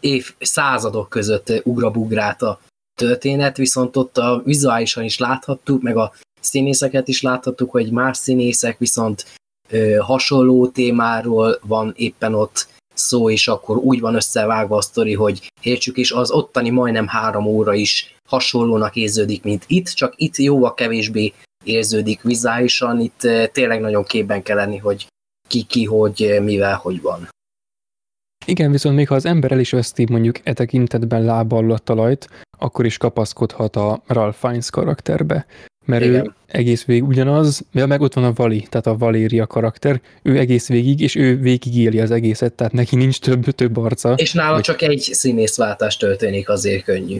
[0.00, 2.60] év, századok között ugrabugrált a
[2.94, 8.78] történet, viszont ott a vizuálisan is láthattuk, meg a színészeket is láthattuk, hogy más színészek
[8.78, 9.26] viszont
[9.98, 15.96] hasonló témáról van éppen ott szó, és akkor úgy van összevágva a sztori, hogy értsük,
[15.96, 21.32] és az ottani majdnem három óra is hasonlónak érződik, mint itt, csak itt jóval kevésbé
[21.64, 23.20] érződik vizuálisan, itt
[23.52, 25.06] tényleg nagyon képben kell lenni, hogy
[25.48, 27.28] ki, ki, hogy, mivel, hogy van.
[28.46, 32.28] Igen, viszont még ha az ember el is veszti mondjuk e tekintetben lábbal a talajt,
[32.58, 35.46] akkor is kapaszkodhat a Ralph Fiennes karakterbe.
[35.84, 36.24] Mert Igen.
[36.24, 40.38] ő egész végig ugyanaz, ja, meg ott van a Vali, tehát a Valéria karakter, ő
[40.38, 44.14] egész végig, és ő végig éli az egészet, tehát neki nincs több, több arca.
[44.16, 44.62] És nála vagy...
[44.62, 47.18] csak egy színészváltás történik, azért könnyű.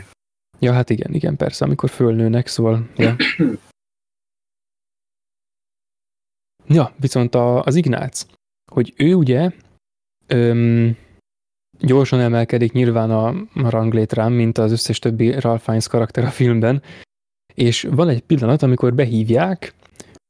[0.58, 3.16] Ja, hát igen, igen, persze, amikor fölnőnek, szóval, ja.
[6.66, 8.26] ja, viszont a, az Ignác,
[8.72, 9.50] hogy ő ugye
[10.26, 10.96] öm,
[11.78, 16.82] gyorsan emelkedik nyilván a, ranglétrán, mint az összes többi Ralph Fiennes karakter a filmben,
[17.54, 19.74] és van egy pillanat, amikor behívják,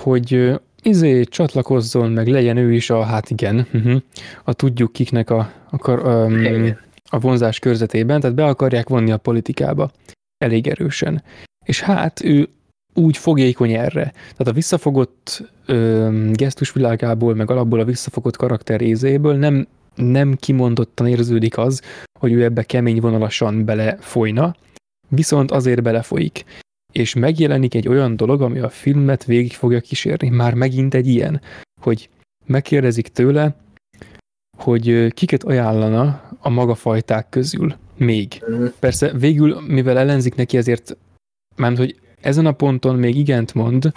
[0.03, 4.03] hogy izé csatlakozzon, meg legyen ő is a, hát igen, uh-huh,
[4.45, 6.77] a tudjuk kiknek a, a, um,
[7.11, 9.91] a vonzás körzetében, tehát be akarják vonni a politikába
[10.39, 11.23] elég erősen.
[11.65, 12.49] És hát ő
[12.95, 14.13] úgy fogékony erre.
[14.13, 21.59] Tehát a visszafogott ö, gesztusvilágából, meg alapból a visszafogott karakter ézéből nem nem kimondottan érződik
[21.59, 21.83] az,
[22.19, 24.57] hogy ő ebbe kemény vonalasan belefolyna,
[25.09, 26.45] viszont azért belefolyik.
[26.93, 30.29] És megjelenik egy olyan dolog, ami a filmet végig fogja kísérni.
[30.29, 31.41] Már megint egy ilyen,
[31.81, 32.09] hogy
[32.47, 33.57] megkérdezik tőle,
[34.59, 38.43] hogy kiket ajánlana a maga fajták közül még.
[38.47, 38.67] Mhm.
[38.79, 40.97] Persze végül, mivel ellenzik neki, ezért
[41.57, 43.93] mert hogy ezen a ponton még igent mond,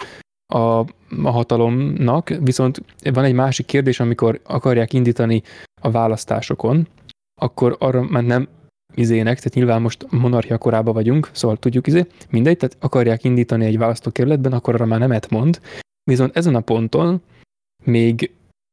[0.54, 5.42] a, a hatalomnak, viszont van egy másik kérdés, amikor akarják indítani
[5.82, 6.88] a választásokon,
[7.40, 8.48] akkor arra már nem
[8.94, 13.78] izének, tehát nyilván most monarchia korába vagyunk, szóval tudjuk izé, mindegy, tehát akarják indítani egy
[13.78, 15.60] választókerületben, akkor arra már nemet mond,
[16.10, 17.20] viszont ezen a ponton
[17.84, 18.30] még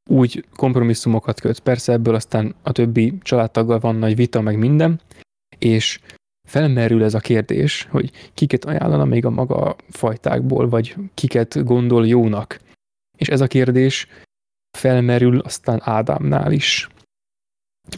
[0.10, 5.02] úgy kompromisszumokat köt, persze ebből aztán a többi családtaggal van nagy vita, meg minden,
[5.58, 6.00] és
[6.48, 12.60] felmerül ez a kérdés, hogy kiket ajánlana még a maga fajtákból, vagy kiket gondol jónak.
[13.18, 14.08] És ez a kérdés
[14.78, 16.88] felmerül aztán Ádámnál is,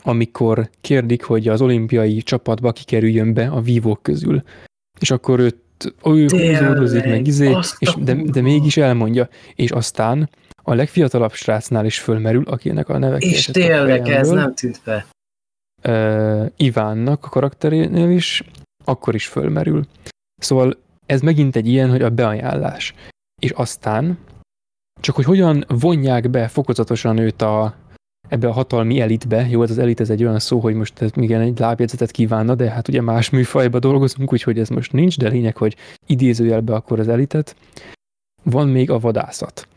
[0.04, 4.44] amikor kérdik, hogy az olimpiai csapatba kikerüljön be a vívók közül.
[5.00, 5.64] És akkor őt
[6.04, 9.30] ő húzódozik meg, izé, és de, de mégis elmondja.
[9.56, 10.30] És aztán
[10.64, 15.06] a legfiatalabb srácnál is fölmerül, akinek a neve És tényleg ez nem tűnt be
[15.88, 18.44] uh, Ivánnak a karakterénél is,
[18.86, 19.86] akkor is fölmerül.
[20.42, 22.94] Szóval ez megint egy ilyen, hogy a beajánlás.
[23.42, 24.18] És aztán,
[25.02, 27.76] csak hogy hogyan vonják be fokozatosan őt a,
[28.28, 31.10] ebbe a hatalmi elitbe, jó, ez az elit ez egy olyan szó, hogy most ez
[31.16, 35.30] igen, egy lábjegyzetet kívánna, de hát ugye más műfajba dolgozunk, úgyhogy ez most nincs, de
[35.30, 35.76] lényeg, hogy
[36.06, 37.56] idézőjelbe akkor az elitet.
[38.44, 39.68] Van még a vadászat.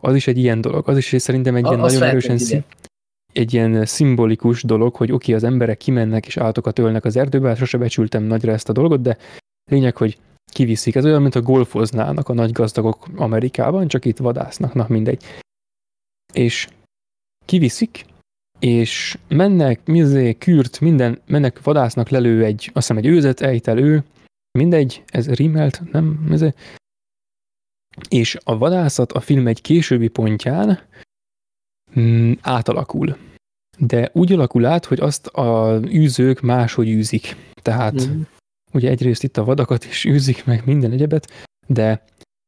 [0.00, 2.64] Az is egy ilyen dolog, az is szerintem egy a, ilyen nagyon erősen szín,
[3.32, 7.48] egy ilyen szimbolikus dolog, hogy oké, okay, az emberek kimennek és állatokat ölnek az erdőbe,
[7.48, 9.16] hát sose becsültem nagyra ezt a dolgot, de
[9.70, 10.18] lényeg, hogy
[10.52, 10.94] kiviszik.
[10.94, 15.24] Ez olyan, mint a golfoznának a nagy gazdagok Amerikában, csak itt vadásznak, na mindegy.
[16.32, 16.68] És
[17.44, 18.04] kiviszik,
[18.58, 24.04] és mennek, mizé, kürt, minden, mennek, vadásznak, lelő egy, azt hiszem egy őzet, ejtel ő,
[24.58, 26.54] mindegy, ez rímelt, nem, mizé.
[28.08, 30.80] És a vadászat a film egy későbbi pontján
[32.00, 33.16] mm, átalakul.
[33.78, 37.36] De úgy alakul át, hogy azt a űzők máshogy űzik.
[37.62, 38.20] Tehát mm.
[38.72, 42.04] ugye egyrészt itt a vadakat is űzik, meg minden egyebet, de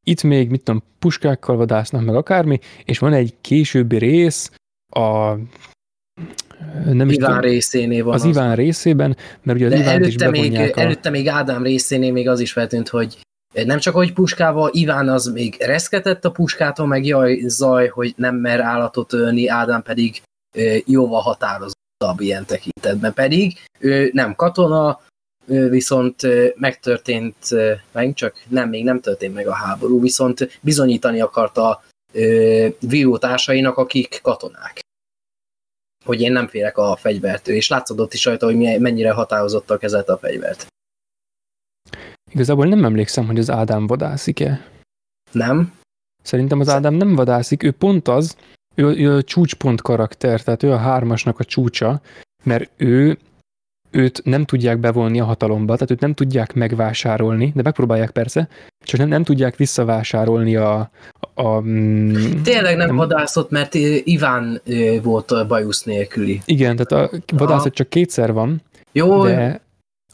[0.06, 4.50] itt még, mit tudom, puskákkal vadásznak, meg akármi, és van egy későbbi rész
[4.94, 5.34] a
[6.84, 10.16] nem is Iván tudom, részénél van az, az Iván részében, mert ugye az Iván is
[10.16, 10.80] még, a...
[10.80, 13.18] előtte még Ádám részénél még az is feltűnt, hogy
[13.54, 18.36] nem csak hogy puskával, Iván az még reszketett a puskától, meg jaj, zaj, hogy nem
[18.36, 20.22] mer állatot ölni, Ádám pedig
[20.84, 23.14] jóval határozottabb ilyen tekintetben.
[23.14, 25.00] Pedig ő nem katona,
[25.46, 26.22] viszont
[26.56, 27.36] megtörtént,
[27.92, 31.82] meg csak nem, még nem történt meg a háború, viszont bizonyítani akarta
[32.80, 34.82] vívótársainak, akik katonák.
[36.04, 40.18] hogy én nem félek a fegyvertől, és látszódott is rajta, hogy mennyire határozottak kezelte a
[40.18, 40.66] fegyvert.
[42.34, 44.66] Igazából nem emlékszem, hogy az Ádám vadászik-e.
[45.32, 45.72] Nem?
[46.22, 48.36] Szerintem az Ádám nem vadászik, ő pont az,
[48.74, 52.00] ő, ő a csúcspont karakter, tehát ő a hármasnak a csúcsa,
[52.44, 53.18] mert ő
[53.90, 58.48] őt nem tudják bevonni a hatalomba, tehát őt nem tudják megvásárolni, de megpróbálják persze,
[58.84, 60.90] csak nem, nem tudják visszavásárolni a...
[61.34, 63.74] a, a mm, Tényleg nem a, vadászott, mert
[64.04, 64.60] Iván
[65.02, 66.40] volt a bajusz nélküli.
[66.44, 68.62] Igen, tehát a vadászat csak kétszer van,
[68.92, 69.24] Jó.
[69.24, 69.63] de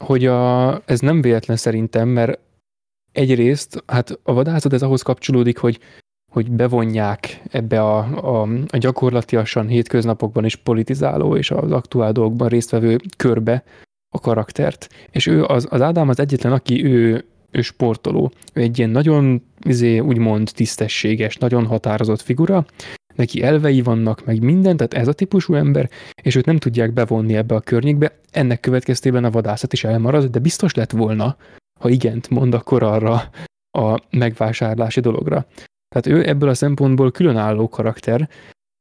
[0.01, 2.39] hogy a, ez nem véletlen szerintem, mert
[3.11, 5.79] egyrészt, hát a vadászat ez ahhoz kapcsolódik, hogy
[6.31, 7.97] hogy bevonják ebbe a,
[8.41, 13.63] a, a gyakorlatiasan hétköznapokban is politizáló és az aktuál dolgokban résztvevő körbe
[14.09, 14.89] a karaktert.
[15.09, 18.31] És ő az, az Ádám az egyetlen, aki ő, ő sportoló.
[18.53, 22.65] Ő egy ilyen nagyon, izé, úgymond tisztességes, nagyon határozott figura,
[23.21, 25.89] neki elvei vannak, meg minden, tehát ez a típusú ember,
[26.21, 30.39] és őt nem tudják bevonni ebbe a környékbe, ennek következtében a vadászat is elmarad, de
[30.39, 31.37] biztos lett volna,
[31.79, 33.29] ha igent mond akkor arra
[33.77, 35.45] a megvásárlási dologra.
[35.87, 38.29] Tehát ő ebből a szempontból különálló karakter,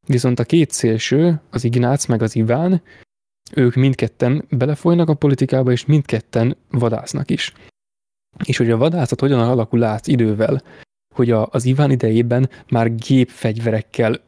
[0.06, 2.82] viszont a két szélső, az Ignác meg az Iván,
[3.54, 7.52] ők mindketten belefolynak a politikába, és mindketten vadásznak is.
[8.44, 10.62] És hogy a vadászat hogyan alakul át idővel,
[11.14, 14.20] hogy a, az Iván idejében már gépfegyverekkel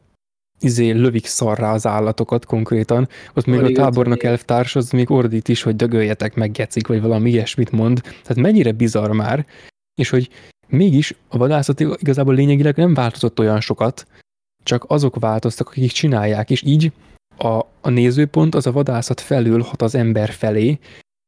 [0.62, 5.62] izé lövik szarrá az állatokat konkrétan, ott még a tábornok elvtárs az még ordít is,
[5.62, 8.00] hogy dögöljetek meg, gecik, vagy valami ilyesmit mond.
[8.00, 9.46] Tehát mennyire bizarr már,
[9.94, 10.30] és hogy
[10.72, 14.06] Mégis a vadászat igazából lényegileg nem változott olyan sokat,
[14.62, 16.92] csak azok változtak, akik csinálják, és így
[17.36, 20.78] a, a nézőpont az a vadászat felül hat az ember felé,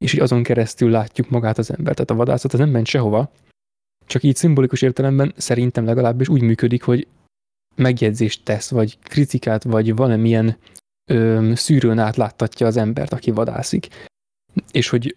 [0.04, 1.94] és így azon keresztül látjuk magát az embert.
[1.96, 3.30] Tehát a vadászat az nem ment sehova,
[4.06, 7.06] csak így szimbolikus értelemben szerintem legalábbis úgy működik, hogy
[7.74, 10.56] megjegyzést tesz, vagy kritikát, vagy valamilyen
[11.10, 13.88] ö, szűrőn átláttatja az embert, aki vadászik.
[14.72, 15.16] És hogy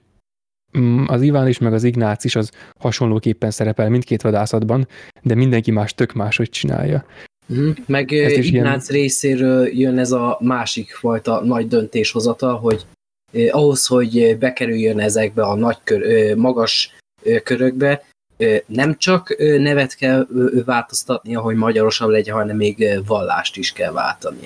[0.77, 4.87] Mm, az Iván is, meg az Ignác is az hasonlóképpen szerepel mindkét vadászatban,
[5.21, 7.05] de mindenki más tök máshogy csinálja.
[7.53, 9.01] Mm, meg ez Ignác ilyen...
[9.01, 12.85] részéről jön ez a másik fajta nagy döntéshozatal, hogy
[13.33, 16.95] eh, ahhoz, hogy bekerüljön ezekbe a nagy kör, eh, magas
[17.25, 18.03] eh, körökbe,
[18.65, 20.27] nem csak nevet kell
[20.65, 24.39] változtatni, hogy magyarosabb legyen, hanem még vallást is kell váltani.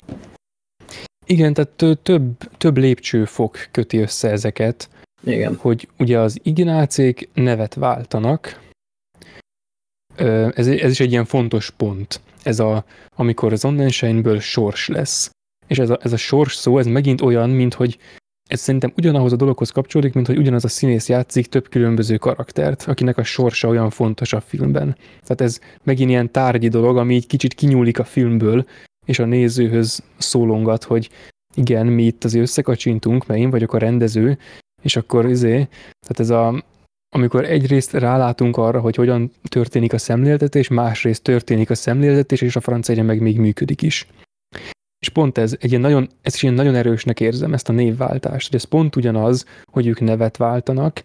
[1.25, 4.89] Igen, tehát több, több lépcsőfok köti össze ezeket,
[5.23, 5.55] igen.
[5.55, 8.59] hogy ugye az ignácék nevet váltanak,
[10.53, 12.85] ez, ez is egy ilyen fontos pont, ez a,
[13.15, 15.31] amikor az Onnenscheinből sors lesz.
[15.67, 17.97] És ez a, ez a sors szó, ez megint olyan, mint hogy
[18.51, 22.83] ez szerintem ugyanahoz a dologhoz kapcsolódik, mint hogy ugyanaz a színész játszik több különböző karaktert,
[22.83, 24.95] akinek a sorsa olyan fontos a filmben.
[25.21, 28.65] Tehát ez megint ilyen tárgyi dolog, ami így kicsit kinyúlik a filmből,
[29.05, 31.09] és a nézőhöz szólongat, hogy
[31.55, 34.37] igen, mi itt azért összekacsintunk, mert én vagyok a rendező,
[34.81, 35.67] és akkor izé,
[36.07, 36.63] tehát ez a,
[37.15, 42.61] amikor egyrészt rálátunk arra, hogy hogyan történik a szemléltetés, másrészt történik a szemléltetés, és a
[42.61, 44.07] francia meg még működik is.
[45.01, 48.47] És pont ez, egy ilyen nagyon, ez is ilyen nagyon erősnek érzem, ezt a névváltást,
[48.47, 51.03] hogy ez pont ugyanaz, hogy ők nevet váltanak,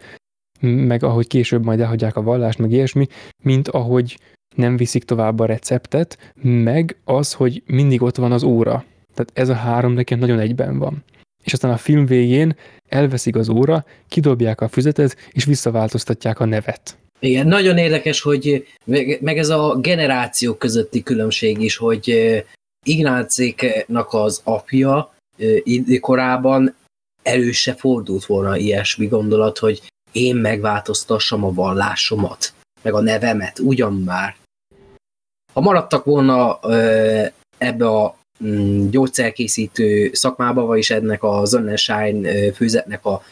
[0.60, 3.06] meg ahogy később majd elhagyják a vallást, meg ilyesmi,
[3.42, 4.18] mint ahogy
[4.56, 8.84] nem viszik tovább a receptet, meg az, hogy mindig ott van az óra.
[9.14, 11.04] Tehát ez a három nekem nagyon egyben van
[11.46, 12.56] és aztán a film végén
[12.88, 16.96] elveszik az óra, kidobják a füzetet, és visszaváltoztatják a nevet.
[17.20, 18.66] Igen, nagyon érdekes, hogy
[19.20, 22.14] meg ez a generáció közötti különbség is, hogy
[22.86, 25.14] Ignácéknak az apja
[26.00, 26.74] korában
[27.22, 29.82] elő se fordult volna ilyesmi gondolat, hogy
[30.12, 34.36] én megváltoztassam a vallásomat, meg a nevemet, ugyan már.
[35.52, 36.58] Ha maradtak volna
[37.58, 43.22] ebbe a Mm, gyógyszerkészítő szakmába, vagyis ennek a Sonnenschein főzetnek a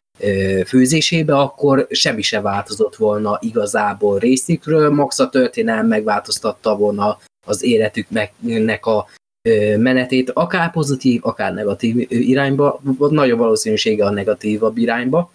[0.66, 8.86] főzésébe, akkor semmi se változott volna igazából részükről, max a történelem megváltoztatta volna az életüknek
[8.86, 9.06] a
[9.78, 15.32] menetét, akár pozitív, akár negatív irányba, vagy nagyobb valószínűsége a negatívabb irányba.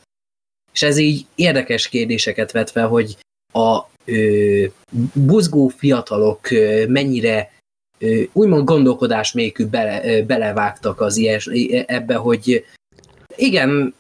[0.74, 3.18] És ez így érdekes kérdéseket vet fel, hogy
[3.53, 4.66] a ö,
[5.14, 7.51] buzgó fiatalok ö, mennyire
[8.34, 11.45] úgymond gondolkodás nélkül bele, belevágtak az ilyes,
[11.86, 12.66] ebbe, hogy
[13.36, 13.93] igen,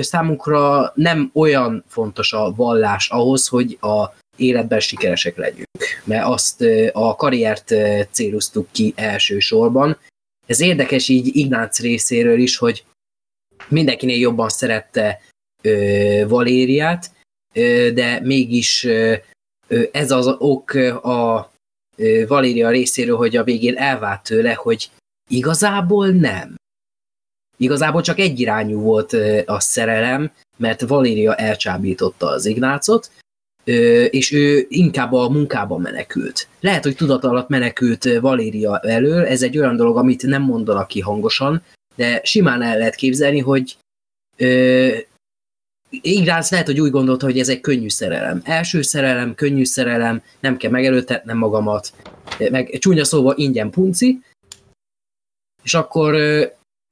[0.00, 5.66] számunkra nem olyan fontos a vallás ahhoz, hogy a életben sikeresek legyünk,
[6.04, 7.74] mert azt a karriert
[8.10, 9.98] céloztuk ki elsősorban.
[10.46, 12.84] Ez érdekes így Ignác részéről is, hogy
[13.68, 15.20] mindenkinél jobban szerette
[16.26, 17.10] Valériát,
[17.94, 18.86] de mégis
[19.92, 20.74] ez az ok
[21.04, 21.52] a
[22.26, 24.90] Valéria részéről, hogy a végén elvált tőle, hogy
[25.28, 26.54] igazából nem.
[27.60, 29.12] igazából csak egyirányú volt
[29.46, 33.10] a szerelem, mert Valéria elcsábította az Ignácot,
[34.10, 36.48] és ő inkább a munkában menekült.
[36.60, 41.00] Lehet, hogy tudat alatt menekült Valéria elől, ez egy olyan dolog, amit nem mondanak ki
[41.00, 41.62] hangosan,
[41.96, 43.76] de simán el lehet képzelni, hogy
[45.90, 48.40] Igránc lehet, hogy úgy gondolta, hogy ez egy könnyű szerelem.
[48.44, 51.92] Első szerelem, könnyű szerelem, nem kell megerőltetnem magamat,
[52.50, 54.20] meg csúnya szóval ingyen punci,
[55.62, 56.14] és akkor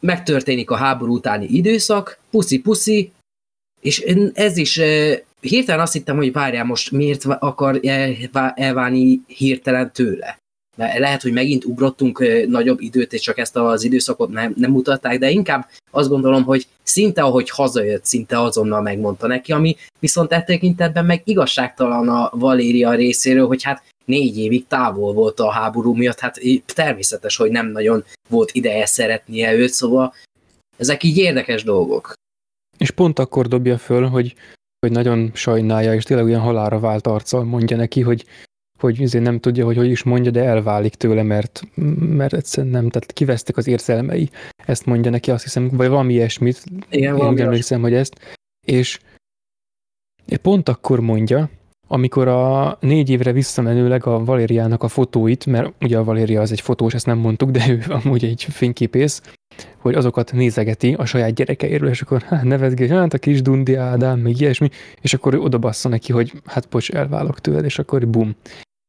[0.01, 3.13] megtörténik a háború utáni időszak, puszi-puszi,
[3.81, 4.01] és
[4.35, 4.81] ez is
[5.41, 7.81] hirtelen azt hittem, hogy várjál most miért akar
[8.55, 10.39] elválni hirtelen tőle.
[10.77, 15.19] Mert lehet, hogy megint ugrottunk nagyobb időt, és csak ezt az időszakot nem, nem mutatták,
[15.19, 20.43] de inkább azt gondolom, hogy szinte ahogy hazajött, szinte azonnal megmondta neki, ami viszont e
[20.43, 26.19] tekintetben meg igazságtalan a Valéria részéről, hogy hát négy évig távol volt a háború miatt,
[26.19, 26.41] hát
[26.75, 30.15] természetes, hogy nem nagyon volt ideje szeretnie őt, szóval
[30.77, 32.13] ezek így érdekes dolgok.
[32.79, 34.35] És pont akkor dobja föl, hogy,
[34.81, 38.25] hogy nagyon sajnálja, és tényleg olyan halára vált arccal mondja neki, hogy
[38.79, 41.63] hogy azért nem tudja, hogy hogy is mondja, de elválik tőle, mert,
[41.99, 44.31] mert egyszerűen nem, tehát kivesztek az érzelmei.
[44.67, 46.65] Ezt mondja neki, azt hiszem, vagy valami ilyesmit.
[46.91, 48.39] Igen, Én úgy emlékszem, hogy ezt.
[48.67, 49.01] És
[50.43, 51.51] pont akkor mondja,
[51.87, 56.61] amikor a négy évre visszamenőleg a Valériának a fotóit, mert ugye a Valéria az egy
[56.61, 59.23] fotós, ezt nem mondtuk, de ő amúgy egy fényképész,
[59.79, 64.19] hogy azokat nézegeti a saját gyerekeiről, és akkor hát nevetgés, hát a kis Dundi Ádám,
[64.19, 64.69] még ilyesmi,
[65.01, 68.37] és akkor ő odabassza neki, hogy hát bocs, elválok tőled, és akkor bum.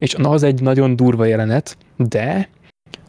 [0.03, 2.49] És na, az egy nagyon durva jelenet, de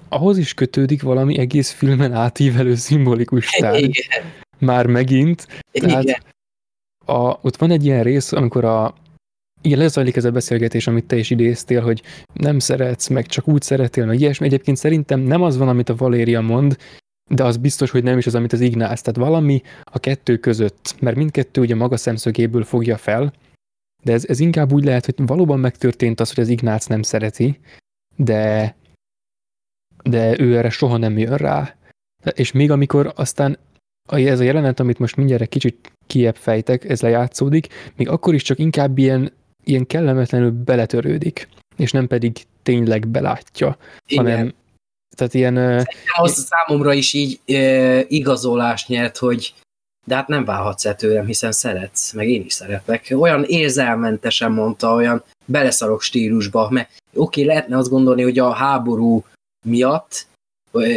[0.09, 4.09] ahhoz is kötődik valami egész filmen átívelő szimbolikus tárgy.
[4.59, 5.47] Már megint.
[5.73, 6.21] Tehát Igen.
[7.07, 8.95] A, ott van egy ilyen rész, amikor a,
[9.63, 12.03] igen, lezajlik ez a beszélgetés, amit te is idéztél, hogy
[12.33, 14.47] nem szeretsz, meg csak úgy szeretél, meg ilyesmi.
[14.47, 16.77] Egyébként szerintem nem az van, amit a Valéria mond,
[17.35, 19.01] de az biztos, hogy nem is az, amit az Ignác.
[19.01, 23.33] Tehát valami a kettő között, mert mindkettő ugye maga szemszögéből fogja fel,
[24.03, 27.61] de ez, ez inkább úgy lehet, hogy valóban megtörtént az, hogy az Ignác nem szereti,
[28.17, 28.77] de,
[30.03, 31.77] de ő erre soha nem jön rá.
[32.35, 33.59] És még amikor aztán
[34.09, 37.67] ez a jelenet, amit most mindjárt egy kicsit kiebb fejtek, ez lejátszódik,
[37.97, 39.33] még akkor is csak inkább ilyen,
[39.65, 43.77] ilyen kellemetlenül beletörődik, és nem pedig tényleg belátja,
[44.07, 44.25] Igen.
[44.25, 44.55] hanem
[45.17, 45.87] tehát ilyen...
[46.17, 49.55] Az számomra is így e, igazolást nyert, hogy
[50.07, 53.13] de hát nem válhatsz el tőlem, hiszen szeretsz, meg én is szeretlek.
[53.19, 59.25] Olyan érzelmentesen mondta, olyan beleszarok stílusba, mert oké, okay, lehetne azt gondolni, hogy a háború
[59.67, 60.27] miatt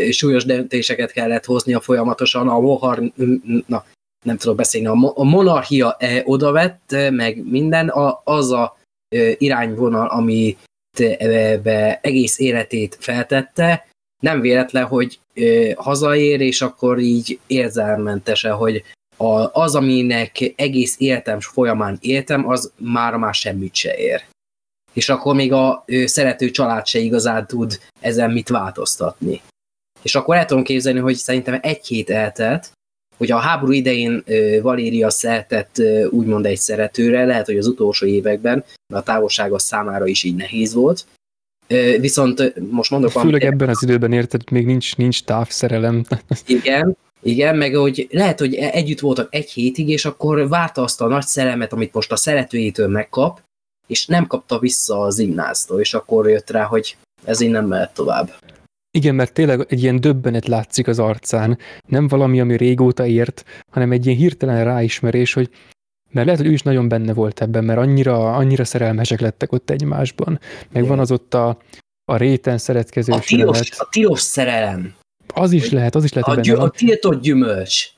[0.09, 3.01] súlyos döntéseket kellett hoznia folyamatosan, a mohar,
[3.66, 3.86] na,
[4.26, 8.78] nem tudok beszélni, a, a monarchia e, odavett, meg minden, a, az a
[9.16, 10.57] e, irányvonal, ami
[11.64, 13.88] be egész életét feltette,
[14.24, 18.84] nem véletlen, hogy e, hazaér, és akkor így érzelmentese, hogy
[19.18, 24.24] a, az, aminek egész életem folyamán éltem, az már már semmit se ér.
[24.94, 29.42] És akkor még a ő, szerető család se igazán tud ezen mit változtatni.
[30.02, 32.72] És akkor el tudom képzelni, hogy szerintem egy hét eltelt,
[33.18, 34.24] hogy a háború idején
[34.62, 38.64] Valéria szeretett úgymond egy szeretőre, lehet, hogy az utolsó években,
[38.94, 41.06] mert a távolság az számára is így nehéz volt.
[41.99, 43.11] Viszont most mondok...
[43.11, 46.05] Főleg ebben az időben érted, még nincs, nincs távszerelem.
[46.45, 51.01] Igen, igen, meg hogy lehet, hogy e- együtt voltak egy hétig, és akkor várta azt
[51.01, 53.41] a nagy szerelmet, amit most a szeretőjétől megkap,
[53.88, 57.93] és nem kapta vissza az Ignáztól, és akkor jött rá, hogy ez így nem mehet
[57.93, 58.34] tovább.
[58.91, 61.57] Igen, mert tényleg egy ilyen döbbenet látszik az arcán.
[61.88, 65.49] Nem valami, ami régóta ért, hanem egy ilyen hirtelen ráismerés, hogy
[66.14, 69.70] mert lehet, hogy ő is nagyon benne volt ebben, mert annyira, annyira szerelmesek lettek ott
[69.70, 70.39] egymásban.
[70.72, 71.57] Meg van az ott a,
[72.11, 74.93] a réten szeretkező a tilos, a tilos szerelem.
[75.34, 77.91] Az is lehet, az is lehet, a, gyü- a tiltott gyümölcs.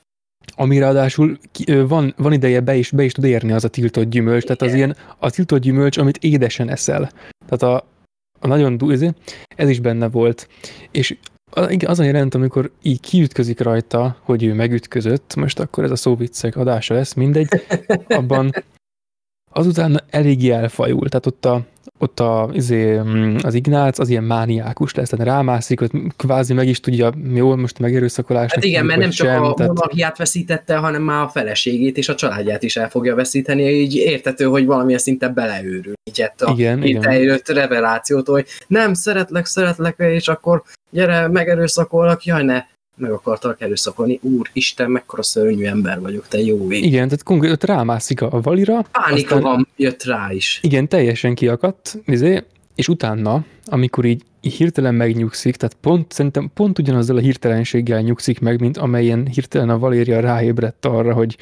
[0.54, 4.44] Ami ráadásul van, van ideje be is, be is tud érni az a tiltott gyümölcs,
[4.44, 4.56] Igen.
[4.56, 7.10] tehát az ilyen a tiltott gyümölcs, amit édesen eszel.
[7.46, 7.86] Tehát a,
[8.40, 9.12] a nagyon duzi,
[9.56, 10.48] ez is benne volt.
[10.90, 11.16] És
[11.86, 16.56] az a jelent, amikor így kiütközik rajta, hogy ő megütközött, most akkor ez a szóviccek
[16.56, 17.48] adása lesz, mindegy,
[18.08, 18.52] abban
[19.56, 21.66] azután eléggé elfajul, tehát ott a,
[21.98, 26.68] ott a, izé, mm, az Ignác az ilyen mániákus lesz, tehát rámászik, ott kvázi meg
[26.68, 28.52] is tudja, jó, most megerőszakolás.
[28.54, 29.72] Hát igen, mert nem csak sem, a tehát...
[29.72, 34.44] monarchiát veszítette, hanem már a feleségét és a családját is el fogja veszíteni, így értető,
[34.44, 35.94] hogy valamilyen szinte beleőrül.
[36.10, 37.40] Így a igen, igen.
[37.44, 40.62] revelációt, hogy nem, szeretlek, szeretlek, és akkor
[40.96, 42.64] gyere, megerőszakolnak, jaj ne,
[42.96, 44.18] meg akartak erőszakolni.
[44.22, 46.84] Úr, Isten, mekkora szörnyű ember vagyok, te jó vég.
[46.84, 48.82] Igen, tehát konkrét rámászik a valira.
[48.92, 50.58] Pánika aztán, van, jött rá is.
[50.62, 52.44] Igen, teljesen kiakadt, izé,
[52.74, 58.60] és utána, amikor így, hirtelen megnyugszik, tehát pont, szerintem pont ugyanazzal a hirtelenséggel nyugszik meg,
[58.60, 61.36] mint amelyen hirtelen a Valéria ráébredt arra, hogy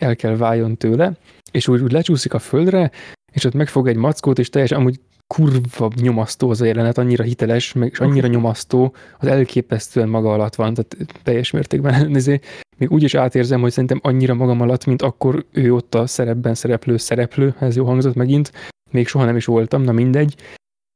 [0.00, 1.12] el kell váljon tőle,
[1.50, 2.90] és úgy, úgy lecsúszik a földre,
[3.32, 7.72] és ott megfog egy mackót, és teljesen amúgy kurva nyomasztó az a jelenet, annyira hiteles,
[7.72, 12.40] meg, és annyira nyomasztó, az elképesztően maga alatt van, tehát teljes mértékben nézé,
[12.76, 16.54] még úgy is átérzem, hogy szerintem annyira magam alatt, mint akkor ő ott a szerepben
[16.54, 18.52] szereplő szereplő, ez jó hangzott megint,
[18.90, 20.34] még soha nem is voltam, na mindegy,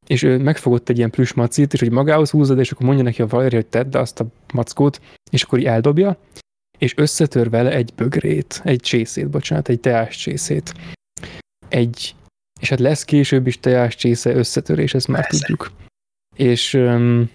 [0.06, 3.22] és ő megfogott egy ilyen plusz macit, és hogy magához húzod, és akkor mondja neki
[3.22, 5.00] a Valéria, hogy tedd azt a mackót,
[5.30, 6.18] és akkor így eldobja,
[6.78, 10.74] és összetör vele egy bögrét, egy csészét, bocsánat, egy teás csészét.
[11.68, 12.14] Egy,
[12.60, 15.46] és hát lesz később is teás csésze összetörés, ezt már Persze.
[15.46, 15.72] tudjuk.
[16.36, 17.30] És um,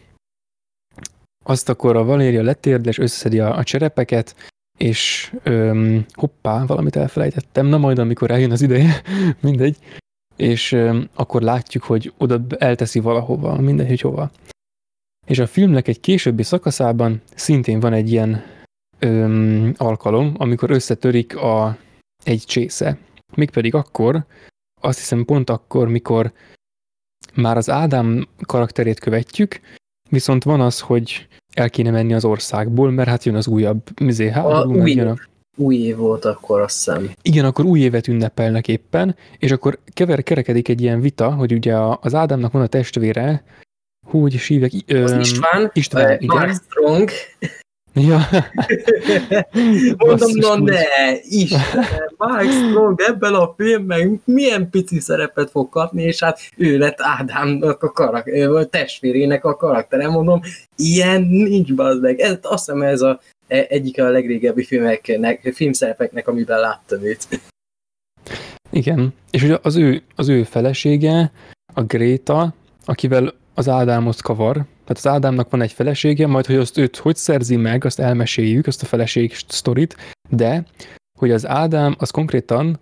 [1.44, 7.66] azt akkor a Valéria letérdel, és összeszedi a, a cserepeket, és um, hoppá, valamit elfelejtettem,
[7.66, 9.02] na majd amikor eljön az ideje,
[9.42, 9.78] mindegy,
[10.36, 14.32] és um, akkor látjuk, hogy oda elteszi valahova, mindegy, hogy hova.
[15.28, 18.44] És a filmnek egy későbbi szakaszában szintén van egy ilyen
[19.00, 21.78] öm, alkalom, amikor összetörik a,
[22.24, 22.98] egy csésze.
[23.36, 24.26] Mégpedig akkor,
[24.86, 26.32] azt hiszem pont akkor, mikor
[27.34, 29.60] már az Ádám karakterét követjük,
[30.10, 34.30] viszont van az, hogy el kéne menni az országból, mert hát jön az újabb mizé
[34.30, 35.16] háború, a új, jön a...
[35.58, 37.12] új év volt akkor, azt hiszem.
[37.22, 41.76] Igen, akkor új évet ünnepelnek éppen, és akkor kever, kerekedik egy ilyen vita, hogy ugye
[41.78, 43.44] az Ádámnak van a testvére,
[44.08, 44.72] hogy is hívják?
[44.88, 46.26] Az István, István uh.
[46.26, 47.10] Mark Strong.
[47.96, 48.20] Ja.
[49.98, 51.54] Mondom, na ne, is,
[52.18, 57.84] Mark Strong ebben a filmben milyen pici szerepet fog kapni, és hát ő lett Ádámnak
[57.84, 60.42] a karakter, a testvérének a karaktere, mondom,
[60.76, 62.20] ilyen nincs bazdeg.
[62.20, 67.28] Ez, azt hiszem ez a, e, egyik a legrégebbi filmeknek, filmszerepeknek, amiben láttam őt.
[68.72, 71.32] Igen, és ugye az ő, az ő felesége,
[71.74, 72.54] a Gréta,
[72.86, 77.16] akivel az Ádámot kavar, tehát az Ádámnak van egy felesége, majd hogy azt őt hogy
[77.16, 79.96] szerzi meg, azt elmeséljük, azt a feleség sztorit,
[80.30, 80.66] de
[81.20, 82.80] hogy az Ádám az konkrétan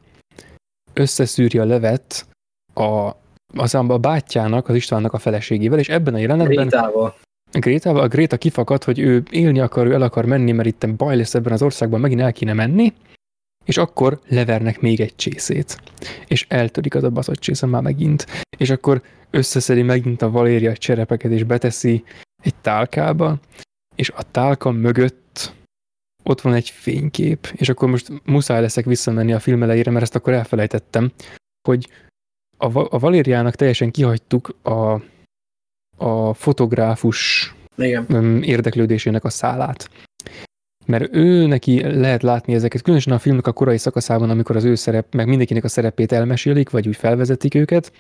[0.93, 2.26] összeszűri a levet
[2.74, 3.12] a,
[3.56, 6.68] az a bátyjának, az Istvánnak a feleségével, és ebben a jelenetben...
[6.68, 7.16] Grétával.
[7.51, 11.16] Grétával, a Gréta kifakad, hogy ő élni akar, ő el akar menni, mert itt baj
[11.16, 12.93] lesz ebben az országban, megint el kéne menni,
[13.64, 15.82] és akkor levernek még egy csészét.
[16.28, 18.26] És eltörik az a baszott csésze már megint.
[18.57, 22.03] És akkor összeszedi megint a Valéria cserepeket, és beteszi
[22.43, 23.39] egy tálkába,
[23.95, 25.53] és a tálka mögött
[26.24, 30.16] ott van egy fénykép, és akkor most muszáj leszek visszamenni a film elejére, mert ezt
[30.16, 31.11] akkor elfelejtettem,
[31.68, 31.89] hogy
[32.57, 35.01] a, a Valériának teljesen kihagytuk a,
[35.97, 38.43] a fotográfus Igen.
[38.43, 39.89] érdeklődésének a szálát
[40.86, 44.76] mert ő neki lehet látni ezeket, különösen a filmnek a korai szakaszában, amikor az ő
[44.76, 47.92] szerep, meg mindenkinek a szerepét elmesélik, vagy úgy felvezetik őket,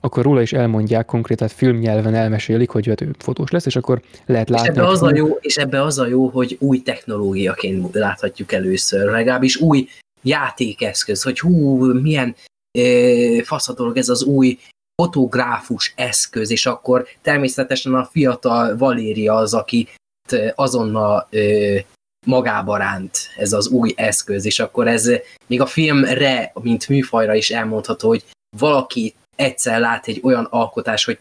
[0.00, 4.68] akkor róla is elmondják konkrétan filmnyelven elmesélik, hogy ő fotós lesz, és akkor lehet látni.
[4.68, 9.10] És ebbe, az a jó, és ebbe az a jó, hogy új technológiaként láthatjuk először,
[9.10, 9.88] legalábbis új
[10.22, 12.36] játékeszköz, hogy hú, milyen
[12.78, 14.58] e, fasz ez az új
[15.02, 19.88] fotográfus eszköz, és akkor természetesen a fiatal Valéria az, aki
[20.54, 21.28] azonnal
[22.26, 25.10] magába ránt ez az új eszköz, és akkor ez
[25.46, 28.24] még a filmre, mint műfajra is elmondható, hogy
[28.56, 31.18] valaki egyszer lát egy olyan alkotás, hogy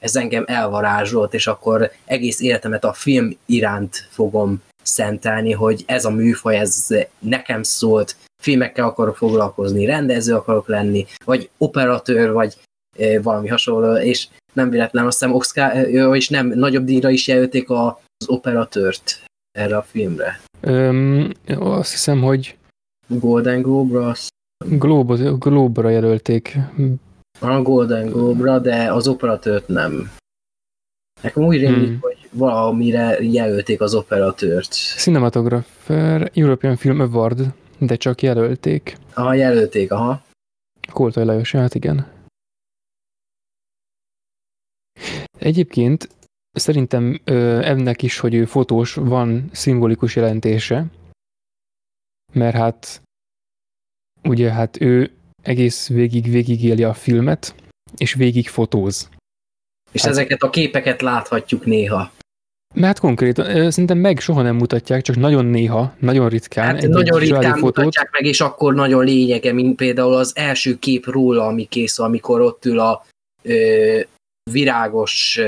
[0.00, 6.10] ez engem elvarázsolt, és akkor egész életemet a film iránt fogom szentelni, hogy ez a
[6.10, 6.86] műfaj, ez
[7.18, 12.56] nekem szólt, filmekkel akarok foglalkozni, rendező akarok lenni, vagy operatőr, vagy
[13.22, 17.94] valami hasonló, és nem véletlen, azt hiszem Oscar, és nem, nagyobb díjra is jelölték az
[18.26, 19.22] operatőrt
[19.58, 20.40] erre a filmre.
[20.60, 22.56] Öm, azt hiszem, hogy
[23.06, 24.14] Golden Globe-ra
[24.64, 26.56] Globe, Globe-ra jelölték.
[27.40, 30.10] A Golden Globe-ra, de az operatőrt nem.
[31.22, 31.98] Nekem úgy rémlik, hmm.
[32.00, 34.72] hogy valamire jelölték az operatőrt.
[34.72, 38.96] Cinematographer, European Film Award, de csak jelölték.
[39.14, 40.22] Aha, jelölték, aha.
[40.92, 42.06] Koltai Lajos, hát igen.
[45.38, 46.08] Egyébként
[46.58, 50.86] Szerintem ö, ennek is, hogy ő fotós, van szimbolikus jelentése,
[52.32, 53.02] mert hát
[54.22, 55.10] ugye hát ő
[55.42, 57.54] egész végig végigéli a filmet,
[57.96, 59.08] és végig fotóz.
[59.92, 62.10] És hát, ezeket a képeket láthatjuk néha.
[62.74, 66.64] Mert konkrétan, szerintem meg soha nem mutatják, csak nagyon néha, nagyon ritkán.
[66.64, 67.76] Hát egy nagyon ritkán fotót.
[67.76, 72.40] mutatják meg, és akkor nagyon lényege, mint például az első kép róla, ami készül, amikor
[72.40, 73.04] ott ül a
[73.42, 74.00] ö,
[74.50, 75.40] virágos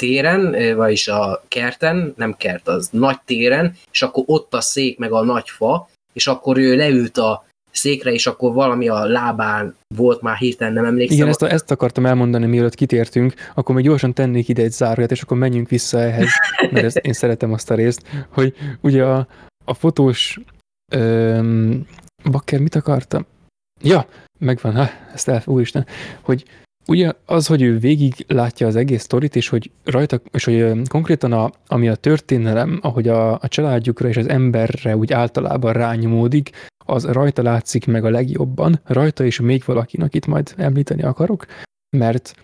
[0.00, 5.12] téren, vagyis a kerten, nem kert, az nagy téren, és akkor ott a szék meg
[5.12, 10.22] a nagy fa, és akkor ő leült a székre, és akkor valami a lábán volt
[10.22, 11.16] már hirtelen, nem emlékszem.
[11.16, 15.10] Igen, ezt, a, ezt akartam elmondani, mielőtt kitértünk, akkor még gyorsan tennék ide egy záróját,
[15.10, 16.28] és akkor menjünk vissza ehhez,
[16.70, 19.26] mert ezt, én szeretem azt a részt, hogy ugye a,
[19.64, 20.40] a fotós
[20.92, 21.86] öm,
[22.30, 23.26] bakker mit akartam?
[23.82, 24.06] Ja,
[24.38, 25.86] megvan, ha, ezt el, úristen,
[26.20, 26.44] hogy
[26.90, 31.32] ugye az, hogy ő végig látja az egész sztorit, és hogy rajta, és hogy konkrétan
[31.32, 36.50] a, ami a történelem, ahogy a, a családjukra és az emberre úgy általában rányomódik,
[36.86, 41.46] az rajta látszik meg a legjobban, rajta és még valakinek itt majd említeni akarok,
[41.96, 42.34] mert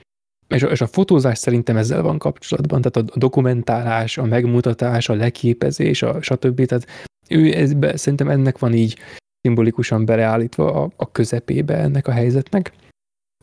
[0.49, 5.14] és a, és a fotózás szerintem ezzel van kapcsolatban, tehát a dokumentálás, a megmutatás, a
[5.14, 6.64] leképezés, a stb.
[6.64, 6.86] Tehát
[7.28, 8.99] ő ezbe, szerintem ennek van így
[9.40, 12.72] szimbolikusan beleállítva a, a közepébe ennek a helyzetnek.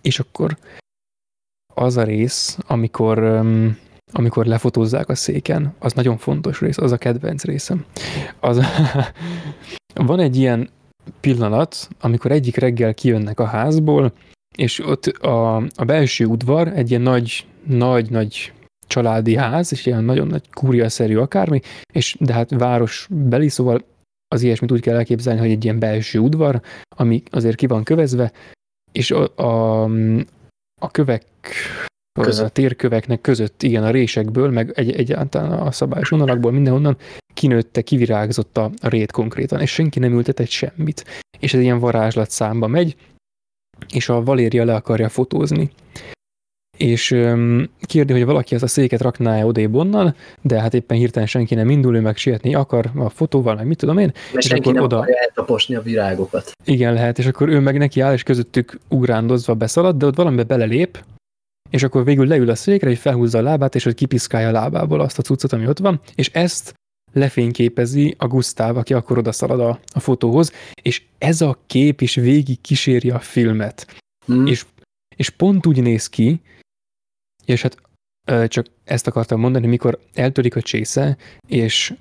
[0.01, 0.58] És akkor
[1.74, 3.42] az a rész, amikor,
[4.12, 7.86] amikor lefotózzák a széken, az nagyon fontos rész, az a kedvenc részem.
[8.40, 8.60] Az,
[9.94, 10.70] van egy ilyen
[11.20, 14.14] pillanat, amikor egyik reggel kijönnek a házból,
[14.56, 18.54] és ott a, a belső udvar egy ilyen nagy, nagy, nagy
[18.88, 21.60] családi ház, és ilyen nagyon nagy kúriaszerű akármi,
[21.94, 23.86] és de hát város beli, szóval
[24.28, 26.62] az ilyesmit úgy kell elképzelni, hogy egy ilyen belső udvar,
[26.96, 28.32] ami azért ki van kövezve,
[28.92, 29.90] és a, a,
[30.84, 31.24] a kövek
[32.20, 32.46] között.
[32.46, 36.98] a térköveknek között, igen, a résekből, meg egy, egyáltalán a szabályos vonalakból mindenhonnan
[37.34, 41.06] kinőtte, kivirágzott a, rét konkrétan, és senki nem ültetett semmit.
[41.40, 42.96] És ez ilyen varázslat számba megy,
[43.94, 45.72] és a Valéria le akarja fotózni.
[46.84, 51.28] És öm, kérdi, hogy valaki ezt a széket rakná-e odébb onnan, de hát éppen hirtelen
[51.28, 54.12] senki nem indul, ő meg sietni akar a fotóval, meg mit tudom én.
[54.14, 55.06] Mert és senki akkor nem oda...
[55.08, 56.52] eltaposni a virágokat.
[56.66, 60.44] Igen, lehet, és akkor ő meg neki áll, és közöttük ugrándozva beszalad, de ott valamibe
[60.44, 61.04] belelép,
[61.70, 65.00] és akkor végül leül a székre, hogy felhúzza a lábát, és hogy kipiszkálja a lábából
[65.00, 66.74] azt a cuccot, ami ott van, és ezt
[67.14, 72.16] lefényképezi a Gusztáv, aki akkor oda szalad a, a fotóhoz, és ez a kép is
[72.16, 73.88] végig kíséri a filmet.
[74.34, 74.46] Mm.
[74.46, 74.66] És,
[75.16, 76.42] és pont úgy néz ki,
[77.46, 77.78] és hát
[78.48, 81.18] csak ezt akartam mondani, mikor eltörik a csésze,
[81.48, 81.94] és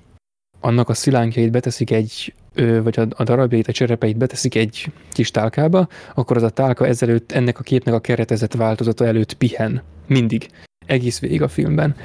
[0.59, 6.37] annak a szilánkjait beteszik egy, vagy a darabjait, a cserepeit beteszik egy kis tálkába, akkor
[6.37, 9.81] az a tálka ezelőtt ennek a képnek a keretezett változata előtt pihen.
[10.07, 10.49] Mindig.
[10.85, 11.95] Egész végig a filmben.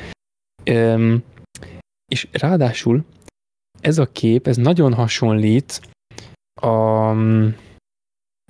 [0.65, 1.23] Üm,
[2.13, 3.05] és ráadásul
[3.81, 5.81] ez a kép, ez nagyon hasonlít
[6.61, 6.69] a,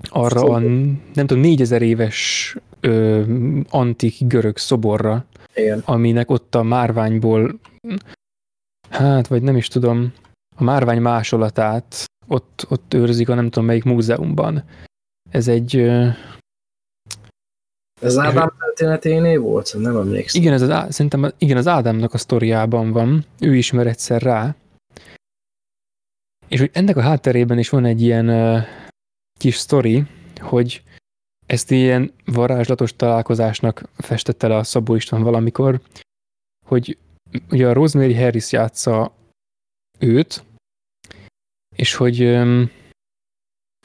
[0.08, 3.22] arra a, nem tudom, négyezer éves ö,
[3.70, 5.24] antik görög szoborra,
[5.54, 5.82] Igen.
[5.84, 7.58] aminek ott a márványból
[8.90, 10.12] hát, vagy nem is tudom,
[10.56, 14.64] a márvány másolatát ott, ott őrzik a nem tudom melyik múzeumban.
[15.30, 15.76] Ez egy...
[18.00, 19.74] Ez Ádám történeténé volt?
[19.78, 20.40] Nem emlékszem.
[20.40, 23.24] Igen, ez az, szerintem igen, az Ádámnak a sztoriában van.
[23.40, 24.54] Ő ismer egyszer rá.
[26.48, 28.62] És hogy ennek a hátterében is van egy ilyen uh,
[29.38, 30.06] kis sztori,
[30.40, 30.82] hogy
[31.48, 35.80] ezt ilyen varázslatos találkozásnak festette le a Szabó István valamikor,
[36.66, 36.98] hogy
[37.50, 39.12] ugye a Rosemary Harris játsza
[39.98, 40.44] őt,
[41.76, 42.22] és hogy...
[42.22, 42.70] Um,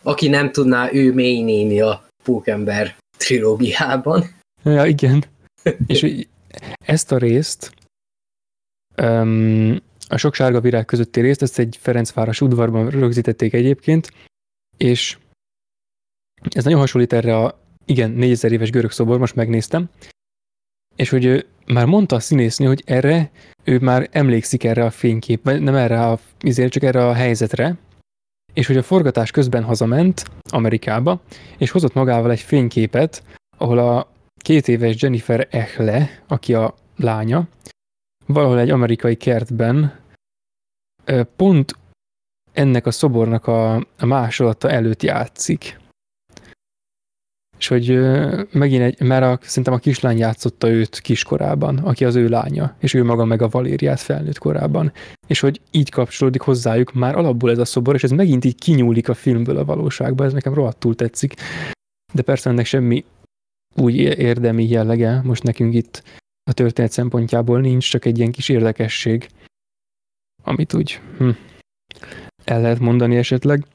[0.01, 4.23] Aki nem tudná, ő mély néni a Pókember trilógiában.
[4.63, 5.23] Ja, igen.
[5.87, 6.27] és hogy
[6.85, 7.73] ezt a részt,
[9.01, 14.11] um, a sok sárga virág közötti részt, ezt egy Ferencváros udvarban rögzítették egyébként,
[14.77, 15.17] és
[16.49, 19.89] ez nagyon hasonlít erre a, igen, 4000 éves görög szobor, most megnéztem,
[20.95, 23.31] és hogy már mondta a színésznő, hogy erre
[23.63, 27.77] ő már emlékszik erre a fénykép, nem erre a, izért, csak erre a helyzetre,
[28.53, 31.21] és hogy a forgatás közben hazament Amerikába,
[31.57, 33.23] és hozott magával egy fényképet,
[33.57, 37.47] ahol a két éves Jennifer Echle, aki a lánya,
[38.25, 39.99] valahol egy amerikai kertben
[41.35, 41.77] pont
[42.51, 45.81] ennek a szobornak a, a másolata előtt játszik
[47.63, 47.99] és hogy
[48.51, 52.93] megint egy, mert a, szerintem a kislány játszotta őt kiskorában, aki az ő lánya, és
[52.93, 54.91] ő maga meg a Valériát felnőtt korában,
[55.27, 59.09] és hogy így kapcsolódik hozzájuk már alapból ez a szobor, és ez megint így kinyúlik
[59.09, 61.33] a filmből a valóságba, ez nekem rohadtul tetszik,
[62.13, 63.05] de persze ennek semmi
[63.75, 66.03] úgy érdemi jellege, most nekünk itt
[66.49, 69.27] a történet szempontjából nincs, csak egy ilyen kis érdekesség,
[70.43, 71.29] amit úgy hm,
[72.43, 73.65] el lehet mondani esetleg.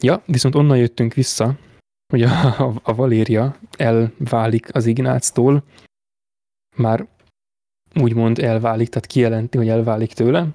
[0.00, 1.58] Ja, viszont onnan jöttünk vissza,
[2.06, 5.62] hogy a, a, a Valéria elválik az Ignáctól,
[6.76, 7.06] már
[7.94, 10.48] úgymond elválik, tehát kijelenti, hogy elválik tőle,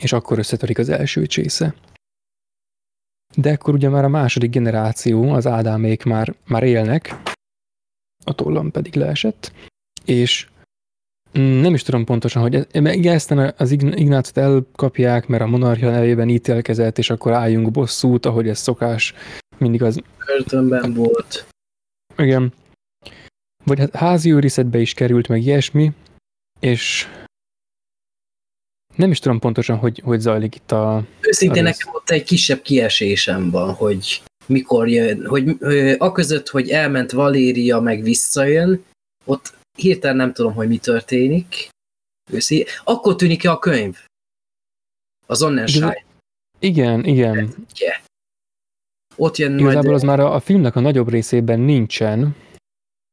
[0.00, 1.74] és akkor összetörik az első csésze.
[3.36, 7.22] De akkor ugye már a második generáció, az Ádámék már, már élnek,
[8.24, 9.52] a tollam pedig leesett,
[10.04, 10.50] és
[11.32, 16.98] nem is tudom pontosan, hogy igen, aztán az Ignácot elkapják, mert a monarchia nevében ítélkezett,
[16.98, 19.14] és akkor álljunk bosszút, ahogy ez szokás,
[19.58, 20.00] mindig az...
[20.18, 21.46] Körtönben volt.
[22.16, 22.52] Igen.
[23.64, 25.92] Vagy hát házi őrizetbe is került meg ilyesmi,
[26.60, 27.08] és
[28.96, 31.04] nem is tudom pontosan, hogy, hogy zajlik itt a...
[31.20, 37.10] Őszintén nekem ott egy kisebb kiesésem van, hogy mikor jön, hogy ö, aközött, hogy elment
[37.10, 38.84] Valéria, meg visszajön,
[39.24, 41.68] ott hirtelen nem tudom, hogy mi történik.
[42.30, 42.66] Őszi.
[42.84, 43.98] Akkor tűnik ki a könyv.
[45.26, 46.04] Az Onnenschein.
[46.58, 47.54] Igen, igen.
[47.78, 48.00] Yeah.
[49.16, 49.94] Ott jön Igazából majd...
[49.94, 52.36] az már a, a filmnek a nagyobb részében nincsen.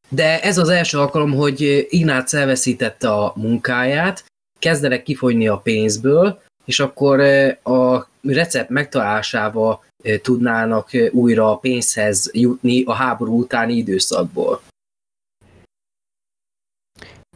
[0.09, 4.25] De ez az első alkalom, hogy Ignác elveszítette a munkáját,
[4.59, 7.19] kezdenek kifogyni a pénzből, és akkor
[7.63, 9.83] a recept megtalálásával
[10.21, 14.61] tudnának újra a pénzhez jutni a háború utáni időszakból.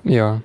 [0.04, 0.42] Ja,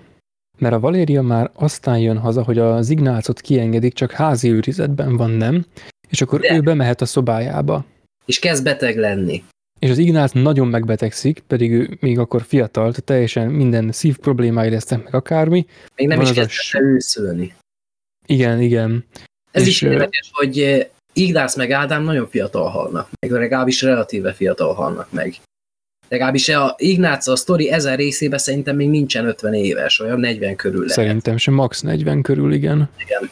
[0.58, 5.30] mert a Valéria már aztán jön haza, hogy az Ignácot kiengedik, csak házi őrizetben van,
[5.30, 5.64] nem?
[6.08, 6.54] És akkor De.
[6.54, 7.84] ő bemehet a szobájába.
[8.28, 9.42] És kezd beteg lenni.
[9.78, 15.04] És az Ignác nagyon megbetegszik, pedig ő még akkor fiatal, teljesen minden szív problémái lesznek
[15.04, 15.66] meg akármi.
[15.96, 17.54] Még nem van is kezdett őszülni.
[18.26, 19.04] Igen, igen.
[19.50, 24.74] Ez és is érdekes, hogy Ignác meg Ádám nagyon fiatal halnak meg, legalábbis relatíve fiatal
[24.74, 25.34] halnak meg.
[26.08, 30.80] Legalábbis a Ignác a sztori ezen részében szerintem még nincsen 50 éves, olyan 40 körül
[30.80, 30.94] lehet.
[30.94, 32.90] Szerintem sem max 40 körül, igen.
[32.98, 33.30] Igen.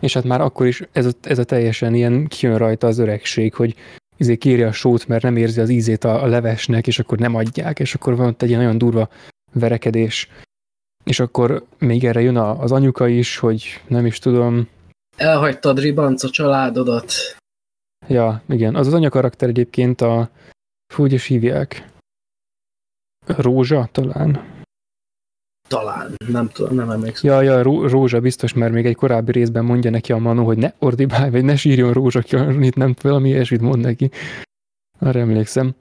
[0.00, 3.54] És hát már akkor is ez a, ez a teljesen ilyen kijön rajta az öregség,
[3.54, 3.74] hogy
[4.16, 7.34] izé kéri a sót, mert nem érzi az ízét a, a levesnek, és akkor nem
[7.34, 9.08] adják, és akkor van ott egy ilyen nagyon durva
[9.52, 10.28] verekedés.
[11.04, 14.68] És akkor még erre jön a, az anyuka is, hogy nem is tudom.
[15.16, 17.12] Elhagytad ribanc a családodat.
[18.06, 18.74] Ja, igen.
[18.74, 20.30] Az az anyakarakter egyébként a...
[20.92, 21.88] Fú, hogy is hívják?
[23.26, 24.59] Rózsa talán?
[25.70, 27.30] Talán, nem tudom, nem emlékszem.
[27.30, 30.72] Ja, ja, Rózsa biztos, mert még egy korábbi részben mondja neki a Manu, hogy ne
[30.78, 32.22] ordibálj, vagy ne sírjon Rózsa,
[32.60, 34.10] itt nem valami ilyesmit mond neki.
[34.98, 35.74] Arra emlékszem.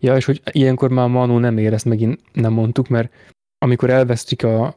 [0.00, 3.12] Ja, és hogy ilyenkor már Manu nem ér, ezt megint nem mondtuk, mert
[3.58, 4.76] amikor elvesztik a,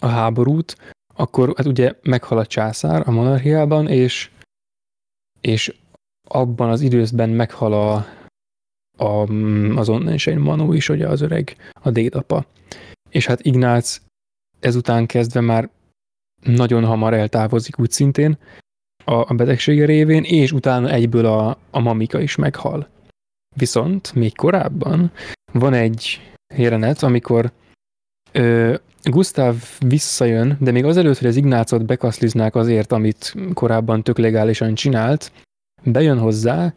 [0.00, 0.76] a háborút,
[1.14, 4.30] akkor hát ugye meghal a császár a monarchiában, és,
[5.40, 5.74] és
[6.28, 7.94] abban az időszben meghal a,
[9.04, 9.32] a,
[9.78, 12.46] az Onnenschein Manu is, ugye az öreg, a dédapa
[13.12, 14.00] és hát Ignác
[14.60, 15.70] ezután kezdve már
[16.42, 18.38] nagyon hamar eltávozik úgy szintén
[19.04, 22.88] a, a betegsége révén, és utána egyből a, a mamika is meghal.
[23.56, 25.12] Viszont még korábban
[25.52, 26.20] van egy
[26.54, 27.52] jelenet, amikor
[28.32, 29.56] ö, Gustav
[29.86, 35.32] visszajön, de még azelőtt, hogy az Ignácot bekaszliznák azért, amit korábban tök legálisan csinált,
[35.82, 36.74] bejön hozzá,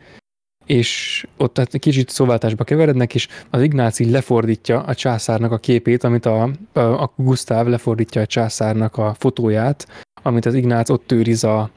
[0.66, 6.26] és ott tehát kicsit szóváltásba keverednek, és az Ignáci lefordítja a császárnak a képét, amit
[6.26, 9.88] a, a, a Gusztáv lefordítja a császárnak a fotóját,
[10.22, 11.70] amit az Ignác ott őriz a,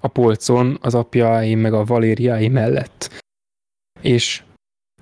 [0.00, 3.22] a polcon az apjaim meg a Valériái mellett.
[4.00, 4.42] És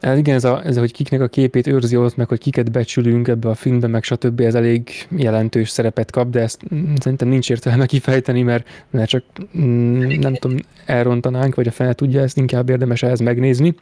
[0.00, 3.28] ez igen, ez, a, ez, hogy kiknek a képét őrzi ott, meg hogy kiket becsülünk
[3.28, 4.40] ebbe a filmbe, meg stb.
[4.40, 6.60] ez elég jelentős szerepet kap, de ezt
[7.00, 9.24] szerintem nincs értelme kifejteni, mert, mert csak
[9.58, 10.56] mm, nem tudom,
[10.86, 13.74] elrontanánk, vagy a fel tudja, ezt inkább érdemes ehhez megnézni.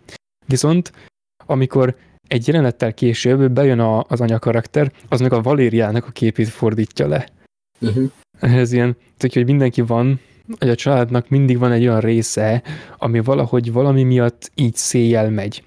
[0.47, 0.93] Viszont
[1.47, 1.97] amikor
[2.29, 7.29] egy jelenettel később bejön a, az anyakarakter, az meg a Valériának a képét fordítja le.
[7.81, 8.11] Uh-huh.
[8.41, 10.21] Ez ilyen, hogy mindenki van,
[10.59, 12.63] hogy a családnak mindig van egy olyan része,
[12.99, 15.63] ami valahogy valami miatt így széjjel megy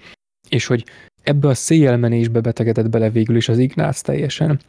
[0.50, 0.84] és hogy
[1.22, 4.60] ebbe a széjjelmenésbe betegedett bele végül is az Ignác teljesen.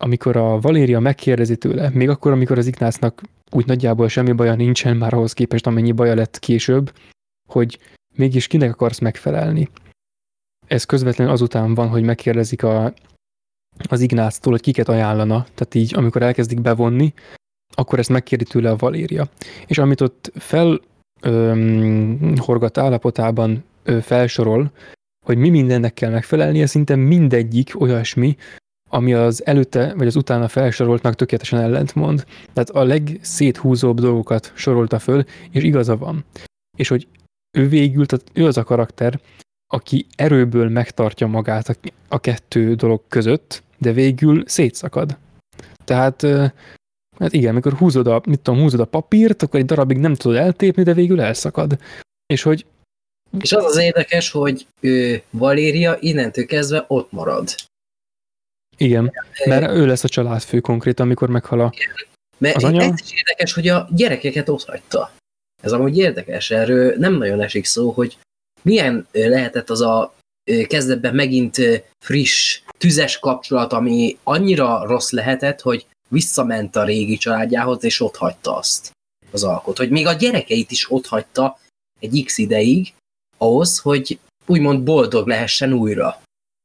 [0.00, 4.96] Amikor a Valéria megkérdezi tőle, még akkor, amikor az Ignácnak úgy nagyjából semmi baja nincsen
[4.96, 6.92] már ahhoz képest, amennyi baja lett később,
[7.48, 7.78] hogy
[8.14, 9.68] mégis kinek akarsz megfelelni.
[10.66, 12.92] Ez közvetlenül azután van, hogy megkérdezik a,
[13.88, 17.14] az Ignáctól, hogy kiket ajánlana, tehát így, amikor elkezdik bevonni,
[17.74, 19.28] akkor ezt megkérdi tőle a Valéria.
[19.66, 20.80] És amit ott fel
[22.36, 24.72] horgat állapotában ö, felsorol,
[25.26, 28.36] hogy mi mindennek kell megfelelnie, szinte mindegyik olyasmi,
[28.88, 32.24] ami az előtte vagy az utána felsoroltnak tökéletesen ellentmond.
[32.52, 36.24] Tehát a legszéthúzóbb dolgokat sorolta föl, és igaza van.
[36.76, 37.08] És hogy
[37.58, 39.20] ő végül, tehát ő az a karakter,
[39.72, 41.78] aki erőből megtartja magát
[42.08, 45.16] a, kettő dolog között, de végül szétszakad.
[45.84, 46.22] Tehát
[47.18, 50.36] hát igen, amikor húzod a, mit tudom, húzod a papírt, akkor egy darabig nem tudod
[50.36, 51.78] eltépni, de végül elszakad.
[52.26, 52.66] És hogy
[53.40, 57.54] és az az érdekes, hogy ő, Valéria innentől kezdve ott marad.
[58.76, 59.12] Igen,
[59.44, 61.72] mert ő lesz a családfő konkrétan, amikor meghal a,
[62.38, 62.82] mert az anya.
[62.82, 65.12] Ez is érdekes, hogy a gyerekeket ott hagyta.
[65.62, 68.18] Ez amúgy érdekes, erről nem nagyon esik szó, hogy
[68.62, 70.14] milyen lehetett az a
[70.66, 71.60] kezdetben megint
[72.04, 78.56] friss, tüzes kapcsolat, ami annyira rossz lehetett, hogy visszament a régi családjához, és ott hagyta
[78.56, 78.90] azt
[79.30, 79.76] az alkot.
[79.76, 81.58] Hogy még a gyerekeit is ott hagyta
[82.00, 82.94] egy x ideig,
[83.38, 86.20] ahhoz, hogy úgymond boldog lehessen újra.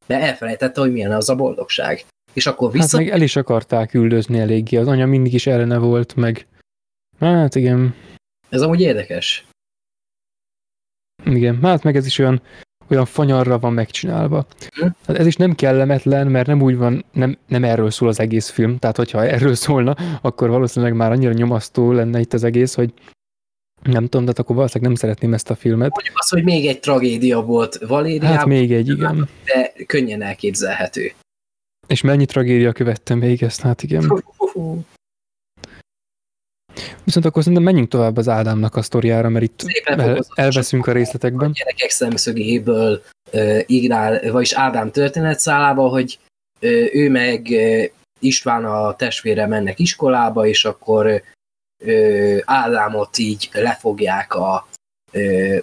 [0.06, 2.06] De elfelejtette, hogy milyen az a boldogság.
[2.34, 2.98] És akkor vissza...
[2.98, 6.48] Hát meg el is akarták üldözni eléggé, az anya mindig is ellene volt, meg...
[7.20, 7.96] Hát igen.
[8.50, 9.46] Ez amúgy érdekes.
[11.26, 12.42] Igen, hát meg ez is olyan,
[12.88, 14.46] olyan fanyarra van megcsinálva.
[14.76, 14.88] Hm?
[15.06, 18.50] Hát ez is nem kellemetlen, mert nem úgy van, nem, nem erről szól az egész
[18.50, 22.94] film, tehát hogyha erről szólna, akkor valószínűleg már annyira nyomasztó lenne itt az egész, hogy
[23.82, 25.90] nem tudom, de akkor valószínűleg nem szeretném ezt a filmet.
[25.90, 28.38] Mondjuk az, hogy még egy tragédia volt Valériában.
[28.38, 29.30] Hát még egy, igen.
[29.46, 31.12] De könnyen elképzelhető.
[31.88, 34.24] És mennyi tragédia követtem még ezt, hát igen.
[37.04, 41.50] Viszont akkor szerintem menjünk tovább az Ádámnak a sztoriára, mert itt el, elveszünk a részletekben.
[41.50, 43.04] A gyerekek szemszögéből
[43.34, 46.20] uh, Ignál, vagyis Ádám történetszálába, hogy
[46.62, 47.84] uh, ő meg uh,
[48.20, 51.24] István a testvére mennek iskolába, és akkor
[52.46, 54.68] Ádámot így lefogják a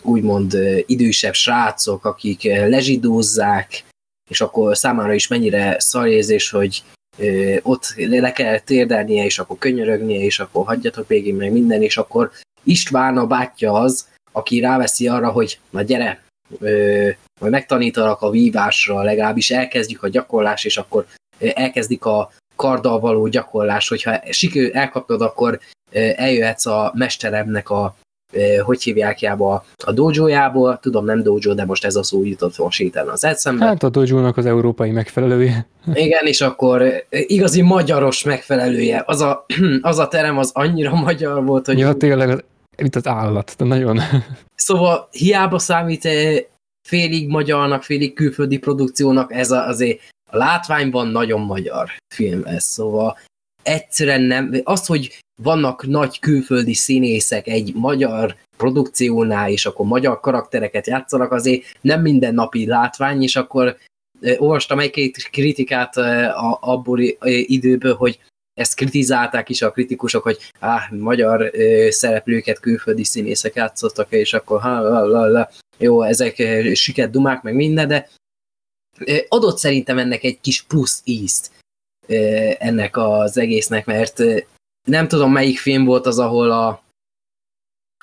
[0.03, 3.85] úgymond idősebb srácok, akik lezsidózzák,
[4.31, 6.83] és akkor számára is mennyire szarézés, hogy
[7.63, 12.31] ott le kell térdelnie, és akkor könyörögnie, és akkor hagyjatok végén meg minden, és akkor
[12.65, 16.23] István a bátyja az, aki ráveszi arra, hogy na gyere,
[17.41, 21.07] majd megtanítalak a vívásra, legalábbis elkezdjük a gyakorlás, és akkor
[21.39, 25.59] elkezdik a karddal való gyakorlás, hogyha sikő elkapod, akkor
[26.17, 27.97] eljöhetsz a mesteremnek a
[28.65, 33.09] hogy hívják jába a dojójából, tudom nem dojo, de most ez a szó jutott héten
[33.09, 33.65] az eszembe.
[33.65, 35.67] Hát a dojónak az európai megfelelője.
[35.93, 39.03] Igen, és akkor igazi magyaros megfelelője.
[39.07, 39.47] Az a,
[39.81, 41.79] az a terem az annyira magyar volt, hogy...
[41.79, 42.45] Ja, tényleg,
[42.77, 43.99] mint az állat, de nagyon...
[44.55, 46.09] Szóval hiába számít
[46.89, 53.19] félig magyarnak, félig külföldi produkciónak, ez azért a látványban nagyon magyar film ez, szóval
[53.63, 60.87] egyszerűen nem, az, hogy vannak nagy külföldi színészek egy magyar produkciónál, és akkor magyar karaktereket
[60.87, 63.77] játszanak, azért nem minden napi látvány, és akkor
[64.39, 65.97] olvastam egy-két kritikát
[66.61, 68.19] abból időből, hogy
[68.55, 71.51] ezt kritizálták is a kritikusok, hogy áh, magyar
[71.89, 75.49] szereplőket külföldi színészek játszottak, és akkor ha, la, la, la,
[75.79, 76.43] jó, ezek
[76.75, 78.09] siket dumák, meg minden, de
[79.29, 81.51] adott szerintem ennek egy kis plusz ízt
[82.59, 84.23] ennek az egésznek, mert
[84.89, 86.83] nem tudom melyik film volt az, ahol a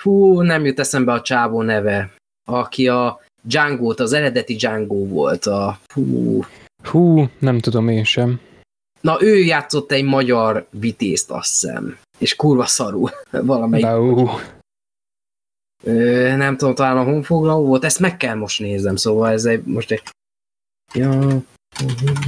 [0.01, 2.13] fú, nem jut eszembe a csávó neve,
[2.47, 6.43] aki a django az eredeti Django volt, a fú.
[6.83, 8.39] Hú, nem tudom én sem.
[9.01, 11.97] Na, ő játszott egy magyar vitézt, azt hiszem.
[12.17, 13.85] És kurva szarú valamelyik.
[13.85, 14.41] Uh.
[15.83, 19.63] Ö, nem tudom, talán a honfoglaló volt, ezt meg kell most néznem, szóval ez egy,
[19.63, 20.01] most egy...
[20.95, 21.41] Ja,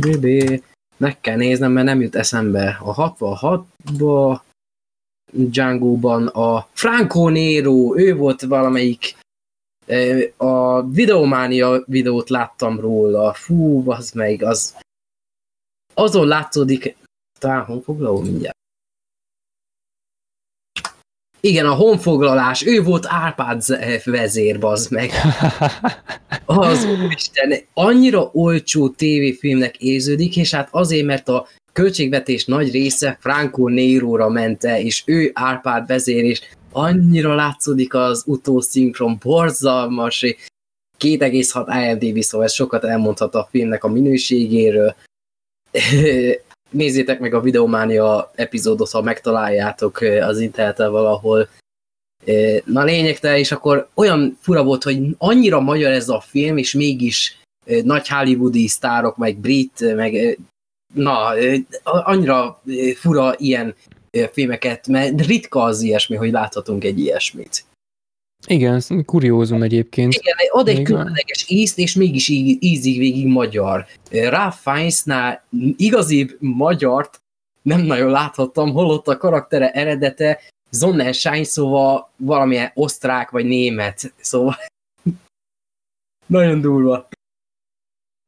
[0.02, 0.64] bébé,
[0.98, 2.78] meg kell néznem, mert nem jut eszembe.
[2.82, 4.42] A 66-ba
[5.32, 9.16] Django-ban a Franco Nero, ő volt valamelyik
[10.38, 14.76] a Videománia videót láttam róla, fú, az meg, az
[15.94, 16.98] azon látszódik,
[17.40, 18.58] talán honfoglaló mindjárt.
[21.40, 23.64] Igen, a honfoglalás, ő volt Árpád
[24.04, 25.12] vezér, bazd meg.
[26.46, 33.68] Az Isten, annyira olcsó tévéfilmnek érződik, és hát azért, mert a költségvetés nagy része Franco
[33.68, 36.42] Nero-ra mente, és ő Árpád vezér, és
[36.72, 40.20] annyira látszódik az utószinkron, borzalmas,
[41.00, 44.96] 2,6 IMDb, szóval ez sokat elmondhat a filmnek a minőségéről.
[46.70, 51.50] Nézzétek meg a Videománia epizódot, ha megtaláljátok az interneten valahol.
[52.66, 57.38] Na lényegtelen, és akkor olyan fura volt, hogy annyira magyar ez a film, és mégis
[57.84, 60.40] nagy hollywoodi sztárok, meg brit, meg
[60.94, 61.34] na,
[61.84, 62.62] annyira
[62.96, 63.76] fura ilyen
[64.32, 67.66] filmeket, mert ritka az ilyesmi, hogy láthatunk egy ilyesmit.
[68.48, 70.14] Igen, kuriózum egyébként.
[70.14, 72.28] Igen, ad egy különleges ízt, és mégis
[72.60, 73.86] ízig végig magyar.
[74.12, 75.44] Ralph Fiennesnál
[75.78, 77.22] igazi magyart
[77.62, 80.40] nem nagyon láthattam, holott a karaktere eredete
[80.72, 84.56] Sonnenschein, szóval valamilyen osztrák vagy német, szóval
[86.26, 87.08] nagyon durva.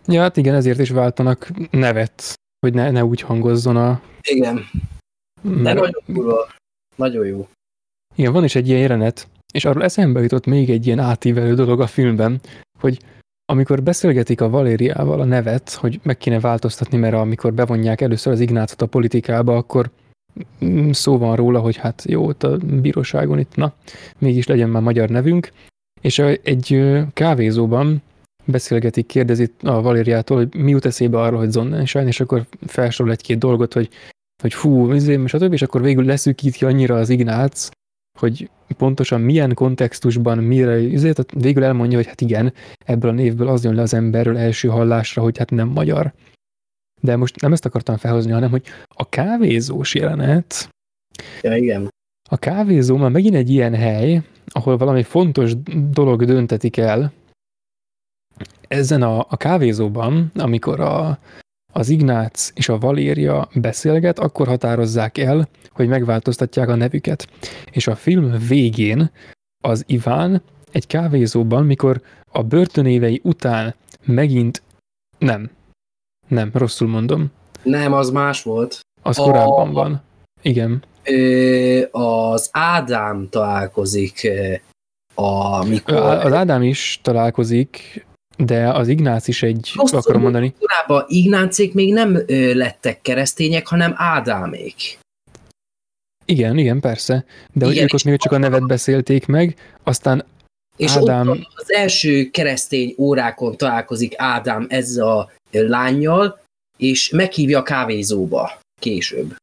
[0.06, 4.02] Ja, hát igen, ezért is váltanak nevet, hogy ne, ne úgy hangozzon a...
[4.22, 4.56] Igen.
[5.42, 5.80] De Mert...
[5.80, 6.48] nagyon durva.
[6.96, 7.48] Nagyon jó.
[8.16, 11.82] Igen, van is egy ilyen jelenet, és arról eszembe jutott még egy ilyen átívelő dolog
[11.82, 12.40] a filmben,
[12.80, 13.00] hogy
[13.46, 18.40] amikor beszélgetik a Valériával a nevet, hogy meg kéne változtatni, mert amikor bevonják először az
[18.40, 19.90] Ignácot a politikába, akkor
[20.92, 23.74] szó van róla, hogy hát jó, ott a bíróságon itt, na,
[24.18, 25.52] mégis legyen már magyar nevünk,
[26.02, 26.82] és egy
[27.14, 28.02] kávézóban
[28.46, 33.38] beszélgetik, kérdezi a Valériától, hogy mi jut eszébe arról, hogy Sonnenschein, és akkor felsorol egy-két
[33.38, 33.90] dolgot, hogy,
[34.42, 37.70] hogy fú, izé, stb., és akkor végül leszűkíti annyira az Ignác,
[38.20, 42.54] hogy pontosan milyen kontextusban, mire, tehát végül elmondja, hogy hát igen,
[42.86, 46.14] ebből a névből az jön le az emberről első hallásra, hogy hát nem magyar.
[47.02, 50.70] De most nem ezt akartam felhozni, hanem hogy a kávézós jelenet,
[51.42, 51.90] ja, igen.
[52.30, 55.54] A kávézó már megint egy ilyen hely, ahol valami fontos
[55.90, 57.12] dolog döntetik el.
[58.68, 61.20] Ezen a, a kávézóban, amikor a,
[61.72, 67.28] az Ignác és a Valéria beszélget, akkor határozzák el, hogy megváltoztatják a nevüket.
[67.72, 69.12] És a film végén
[69.64, 70.42] az Iván
[70.72, 72.02] egy kávézóban, mikor
[72.32, 73.76] a börtönévei után
[74.06, 74.62] megint
[75.18, 75.50] nem.
[76.28, 77.32] Nem, rosszul mondom.
[77.64, 78.80] Nem, az más volt.
[79.02, 79.24] Az a...
[79.24, 80.02] korábban van.
[80.42, 80.84] Igen
[81.92, 84.32] az Ádám találkozik
[85.16, 85.96] amikor...
[85.96, 88.06] Az Ádám is találkozik,
[88.46, 90.54] de az Ignác is egy, Azt akarom mondani.
[90.60, 95.00] Korábban Ignácék még nem lettek keresztények, hanem Ádámék.
[96.26, 97.26] Igen, igen, persze.
[97.54, 100.26] De igen, hogy ők ott még csak a nevet beszélték meg, aztán
[100.78, 101.28] és Ádám...
[101.28, 106.42] ott az első keresztény órákon találkozik Ádám ezzel a lányjal,
[106.78, 109.36] és meghívja a kávézóba később.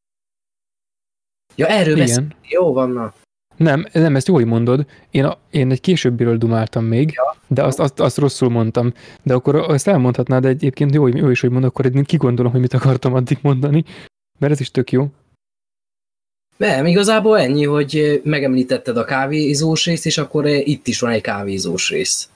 [1.55, 2.05] Ja, erről Igen.
[2.05, 2.27] Beszél.
[2.49, 3.13] Jó van, na.
[3.57, 4.85] Nem, nem, ezt jó, hogy mondod.
[5.11, 7.35] Én, a, én egy későbbiről dumáltam még, ja.
[7.47, 8.93] de azt, azt, azt rosszul mondtam.
[9.23, 12.61] De akkor ezt elmondhatnád, de egyébként jó, jó is, hogy mondod, akkor én kigondolom, hogy
[12.61, 13.83] mit akartam addig mondani,
[14.39, 15.07] mert ez is tök jó.
[16.57, 21.89] Nem, igazából ennyi, hogy megemlítetted a kávézós részt, és akkor itt is van egy kávézós
[21.89, 22.29] rész.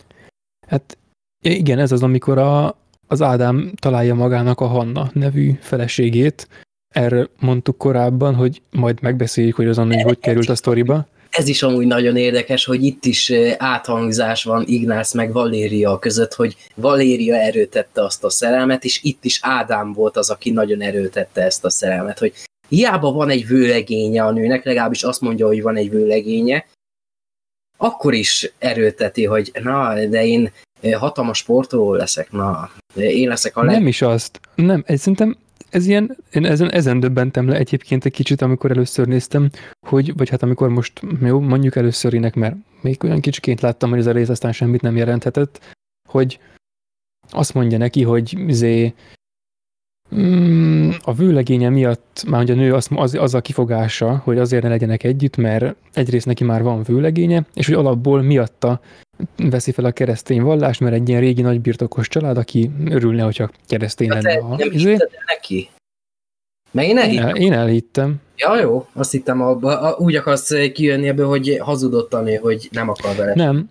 [0.68, 0.98] Hát
[1.44, 2.78] igen, ez az, amikor a,
[3.08, 6.48] az Ádám találja magának a Hanna nevű feleségét,
[6.92, 11.08] erről mondtuk korábban, hogy majd megbeszéljük, hogy az Anni hogy került a sztoriba.
[11.30, 16.56] Ez is amúgy nagyon érdekes, hogy itt is áthangzás van Ignász meg Valéria között, hogy
[16.76, 21.66] Valéria erőtette azt a szerelmet, és itt is Ádám volt az, aki nagyon erőtette ezt
[21.66, 22.34] a szerelmet, hogy
[22.70, 26.66] hiába van egy vőlegénye a nőnek, legalábbis azt mondja, hogy van egy vőlegénye,
[27.78, 30.52] akkor is erőteti, hogy na, de én
[30.94, 33.76] hatalmas sportoló leszek, na, én leszek a leg...
[33.76, 35.38] Nem is azt, nem, szerintem
[35.72, 39.50] ez ilyen, én ezen, ezen döbbentem le egyébként egy kicsit, amikor először néztem,
[39.88, 44.00] hogy, vagy hát amikor most, jó, mondjuk először ének, mert még olyan kicsiként láttam, hogy
[44.00, 45.76] ez a rész aztán semmit nem jelenthetett,
[46.10, 46.40] hogy
[47.30, 48.94] azt mondja neki, hogy zé,
[50.16, 54.64] mm, a vőlegénye miatt, már hogy a nő az, az, az a kifogása, hogy azért
[54.64, 58.80] ne legyenek együtt, mert egyrészt neki már van vőlegénye, és hogy alapból miatta
[59.38, 64.10] veszi fel a keresztény vallás, mert egy ilyen régi nagybirtokos család, aki örülne, hogyha keresztény
[64.10, 64.40] hát lenne.
[64.40, 64.98] A, nem izé.
[65.26, 65.70] neki?
[66.72, 67.36] Mert én elhittem.
[67.36, 68.16] Én elhittem.
[68.36, 73.16] Ja, jó, azt hittem, abba, úgy akarsz kijönni ebből, hogy hazudott a hogy nem akar
[73.16, 73.34] vele.
[73.36, 73.70] Nem,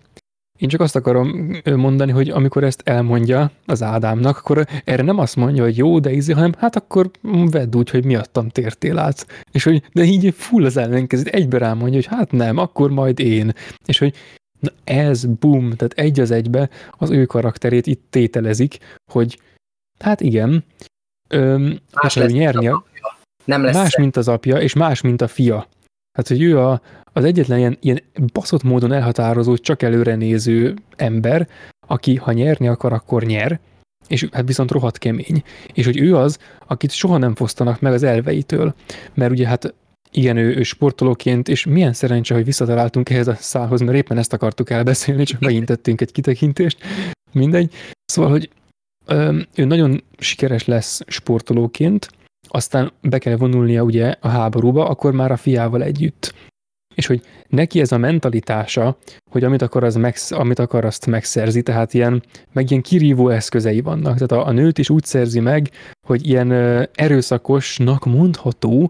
[0.61, 5.35] én csak azt akarom mondani, hogy amikor ezt elmondja az Ádámnak, akkor erre nem azt
[5.35, 7.11] mondja, hogy jó, de ízi, hanem hát akkor
[7.51, 9.27] vedd úgy, hogy miattam tértél át.
[9.51, 13.53] És hogy de így full az ellenkező, egybe rámondja, hogy hát nem, akkor majd én.
[13.85, 14.15] És hogy
[14.59, 18.77] Na ez, bum, tehát egy az egybe az ő karakterét itt tételezik,
[19.11, 19.39] hogy
[19.99, 20.63] hát igen,
[21.27, 22.85] öm, más lesz nyerni a,
[23.45, 25.67] Nem lesz más, mint az apja, és más, mint a fia.
[26.17, 26.81] Hát, hogy ő a,
[27.13, 28.01] az egyetlen ilyen, ilyen
[28.33, 31.47] baszott módon elhatározó, csak előre néző ember,
[31.87, 33.59] aki ha nyerni akar, akkor nyer,
[34.07, 35.43] és hát viszont rohadt kemény.
[35.73, 38.75] És hogy ő az, akit soha nem fosztanak meg az elveitől.
[39.13, 39.73] Mert ugye hát
[40.11, 44.33] igen, ő, ő sportolóként, és milyen szerencse, hogy visszataláltunk ehhez a szálhoz, mert éppen ezt
[44.33, 46.77] akartuk elbeszélni, csak megint tettünk egy kitekintést,
[47.31, 47.73] mindegy.
[48.05, 48.49] Szóval, hogy
[49.55, 52.09] ő nagyon sikeres lesz sportolóként,
[52.47, 56.33] aztán be kell vonulnia ugye a háborúba, akkor már a fiával együtt.
[56.95, 58.97] És hogy neki ez a mentalitása,
[59.31, 62.23] hogy amit akar, az megsz, amit akar, azt megszerzi, tehát ilyen,
[62.53, 64.13] meg ilyen kirívó eszközei vannak.
[64.17, 65.69] Tehát a, a nőt is úgy szerzi meg,
[66.07, 66.51] hogy ilyen
[66.93, 68.89] erőszakosnak mondható,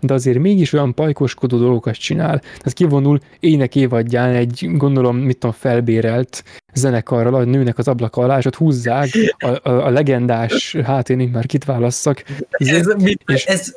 [0.00, 2.38] de azért mégis olyan pajkoskodó dolgokat csinál.
[2.38, 6.44] Tehát kivonul ének évadján egy, gondolom, mit tudom, felbérelt
[6.74, 9.08] zenekarral a nőnek az ablaka alá, és ott húzzák
[9.38, 12.24] a, a, a legendás, hát én már kit válasszak.
[12.50, 13.44] Ez, mit, és...
[13.44, 13.74] ez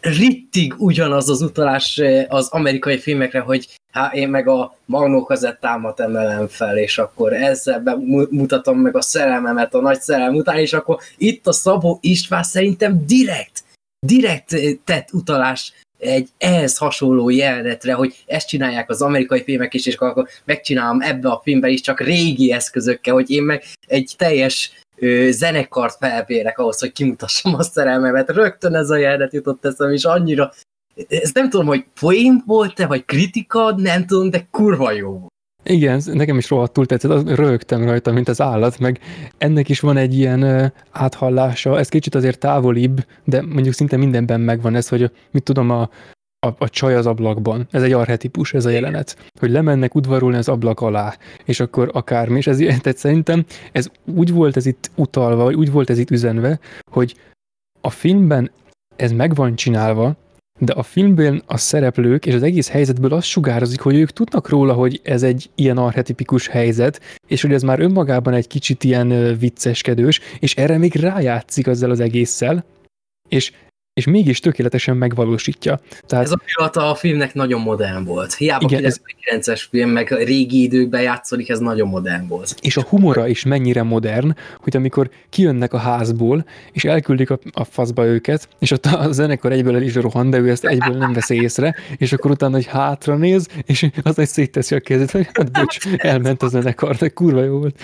[0.00, 6.46] rittig ugyanaz az utalás eh, az amerikai filmekre, hogy hát én meg a magnókazettámat emelem
[6.46, 7.82] fel, és akkor ezzel
[8.30, 13.06] mutatom meg a szerelmemet a nagy szerelem után, és akkor itt a Szabó István szerintem
[13.06, 13.63] direkt
[14.04, 19.86] direkt eh, tett utalás egy ehhez hasonló jelenetre, hogy ezt csinálják az amerikai filmek is,
[19.86, 24.70] és akkor megcsinálom ebbe a filmbe is csak régi eszközökkel, hogy én meg egy teljes
[24.96, 28.30] ö, zenekart felbérek ahhoz, hogy kimutassam a szerelmemet.
[28.30, 30.52] Rögtön ez a jelenet jutott eszem, és annyira,
[31.08, 35.26] ez nem tudom, hogy poén volt-e, vagy kritika, nem tudom, de kurva jó.
[35.64, 39.00] Igen, nekem is rohadtul tetszett, rögtem rajta, mint az állat, meg
[39.38, 44.74] ennek is van egy ilyen áthallása, ez kicsit azért távolibb, de mondjuk szinte mindenben megvan
[44.74, 45.88] ez, hogy mit tudom, a,
[46.46, 47.66] a, a csaj az ablakban.
[47.70, 49.16] Ez egy arhetipus, ez a jelenet.
[49.40, 54.32] Hogy lemennek udvarulni az ablak alá, és akkor akármi, és ez, tehát szerintem ez úgy
[54.32, 56.58] volt ez itt utalva, vagy úgy volt ez itt üzenve,
[56.90, 57.14] hogy
[57.80, 58.50] a filmben
[58.96, 60.16] ez meg van csinálva,
[60.60, 64.72] de a filmben a szereplők és az egész helyzetből azt sugározik, hogy ők tudnak róla,
[64.72, 70.20] hogy ez egy ilyen archetipikus helyzet, és hogy ez már önmagában egy kicsit ilyen vicceskedős,
[70.38, 72.64] és erre még rájátszik azzal az egésszel,
[73.28, 73.52] és
[73.94, 75.80] és mégis tökéletesen megvalósítja.
[76.06, 76.24] Tehát...
[76.24, 78.34] Ez a pillanata a filmnek nagyon modern volt.
[78.34, 79.62] Hiába igen, 99-es ez...
[79.62, 82.54] film, meg régi időkben játszódik, ez nagyon modern volt.
[82.60, 87.64] És a humora is mennyire modern, hogy amikor kijönnek a házból, és elküldik a, a
[87.64, 91.12] faszba őket, és ott a zenekar egyből el is rohan, de ő ezt egyből nem
[91.12, 95.28] veszi észre, és akkor utána egy hátra néz, és az egy szétteszi a kezét, hogy
[95.32, 97.80] hát bocs, elment a zenekar, de kurva jó volt.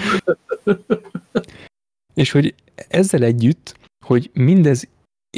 [2.14, 2.54] És hogy
[2.88, 3.74] ezzel együtt,
[4.04, 4.88] hogy mindez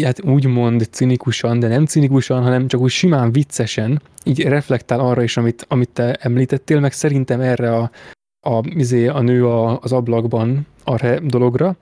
[0.01, 5.37] hát úgymond cinikusan, de nem cinikusan, hanem csak úgy simán viccesen, így reflektál arra is,
[5.37, 7.91] amit, amit te említettél, meg szerintem erre a,
[8.49, 11.77] a, izé, a nő a, az ablakban arra dologra.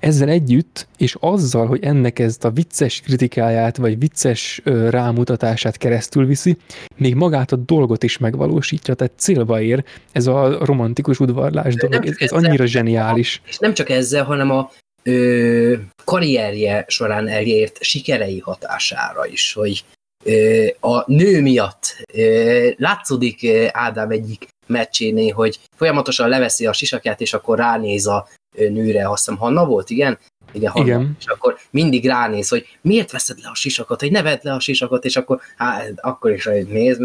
[0.00, 6.26] Ezzel együtt, és azzal, hogy ennek ezt a vicces kritikáját, vagy vicces ö, rámutatását keresztül
[6.26, 6.56] viszi,
[6.96, 12.14] még magát a dolgot is megvalósítja, tehát célba ér ez a romantikus udvarlás dolog, ez,
[12.18, 13.42] ez annyira zseniális.
[13.46, 14.70] És nem csak ezzel, hanem a
[15.02, 15.74] ö,
[16.04, 19.84] karrierje során elért sikerei hatására is, hogy
[20.24, 27.32] ö, a nő miatt ö, látszódik Ádám egyik meccsénél, hogy folyamatosan leveszi a sisakját, és
[27.32, 30.18] akkor ránéz a nőre, azt hiszem Hanna volt, igen?
[30.52, 30.86] Igen, Hanna.
[30.86, 31.16] igen.
[31.18, 34.60] És akkor mindig ránéz, hogy miért veszed le a sisakot, hogy ne vedd le a
[34.60, 36.96] sisakot, és akkor, hát, akkor is néz,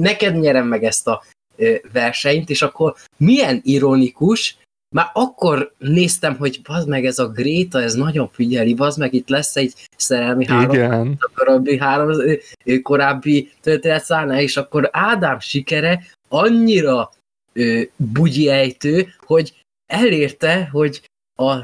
[0.00, 1.22] neked nyerem meg ezt a
[1.92, 4.56] versenyt, és akkor milyen ironikus,
[4.94, 9.28] már akkor néztem, hogy bazd meg ez a Gréta, ez nagyon figyeli, bazd meg itt
[9.28, 12.10] lesz egy szerelmi három, korábbi, három
[12.82, 17.10] korábbi történetszárnál, és akkor Ádám sikere annyira
[17.52, 17.82] ö,
[18.46, 21.02] ejtő, hogy elérte, hogy
[21.36, 21.58] a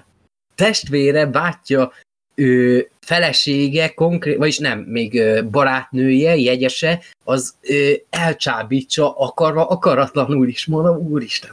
[0.55, 1.93] testvére, bátyja
[2.35, 10.67] ö, felesége, konkrét, vagyis nem, még ö, barátnője, jegyese, az ö, elcsábítsa akarva, akaratlanul is,
[10.67, 11.51] mondom, úristen.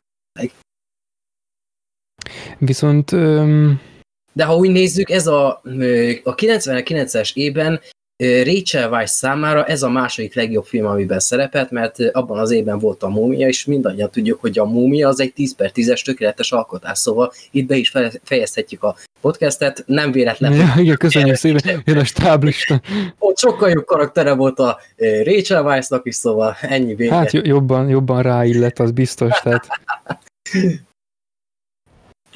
[2.58, 3.12] Viszont...
[3.12, 3.82] Um...
[4.34, 5.48] De ha úgy nézzük, ez a,
[6.24, 7.80] a 99-es évben
[8.18, 13.04] Rachel Weisz számára ez a második legjobb film, amiben szerepelt, mert abban az évben volt
[13.04, 16.98] a Múmia, és mindannyian tudjuk, hogy a Múmia az egy 10 per 10-es tökéletes alkotás,
[16.98, 17.94] szóval itt be is
[18.24, 20.54] fejezhetjük a podcastet, nem véletlen.
[20.54, 22.82] Ja, igen, köszönjük szépen, jön a stáblista.
[23.20, 24.80] Ott sokkal jobb karaktere volt a
[25.24, 27.14] Rachel Weisznak is, szóval ennyi vége.
[27.14, 29.68] Hát jobban, jobban ráillett, az biztos, tehát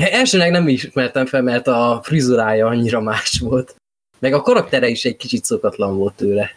[0.09, 3.75] Elsőnek nem ismertem fel, mert a frizurája annyira más volt.
[4.19, 6.51] Meg a karaktere is egy kicsit szokatlan volt tőle.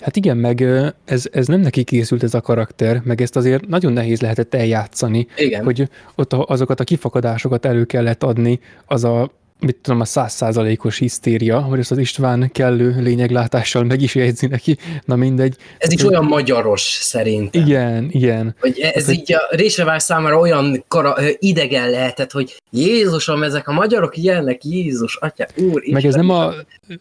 [0.00, 0.60] Hát igen, meg
[1.04, 5.26] ez, ez nem neki készült ez a karakter, meg ezt azért nagyon nehéz lehetett eljátszani,
[5.36, 5.64] igen.
[5.64, 9.30] hogy ott azokat a kifakadásokat elő kellett adni, az a
[9.60, 14.76] mit tudom, a százszázalékos hisztéria, hogy ezt az István kellő lényeglátással meg is jegyzi neki,
[15.04, 15.56] na mindegy.
[15.78, 17.62] Ez is olyan magyaros szerintem.
[17.62, 18.56] Igen, igen.
[18.60, 23.72] Hogy ez hát, így a Résevár számára olyan kara, idegen lehetett, hogy Jézusom, ezek a
[23.72, 25.92] magyarok ilyenek, Jézus, Atya, Úr, Isten.
[25.92, 26.52] Meg ez nem, a,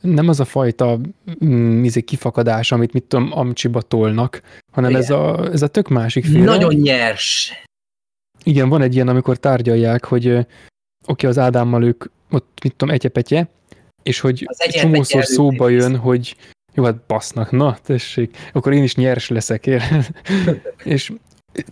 [0.01, 0.99] nem az a fajta
[1.45, 6.25] mm, izé, kifakadás, amit mit tudom, amcsiba tolnak, hanem ez a, ez a tök másik
[6.25, 6.43] féle.
[6.43, 7.51] Nagyon nyers.
[8.43, 10.45] Igen, van egy ilyen, amikor tárgyalják, hogy
[11.07, 13.49] oké, az Ádámmal ők ott mit tudom, egyepetje,
[14.03, 16.35] és hogy csomószor szóba jön, hogy
[16.73, 19.81] jó, hát basznak, na, tessék, akkor én is nyers leszek, ér.
[20.83, 21.11] és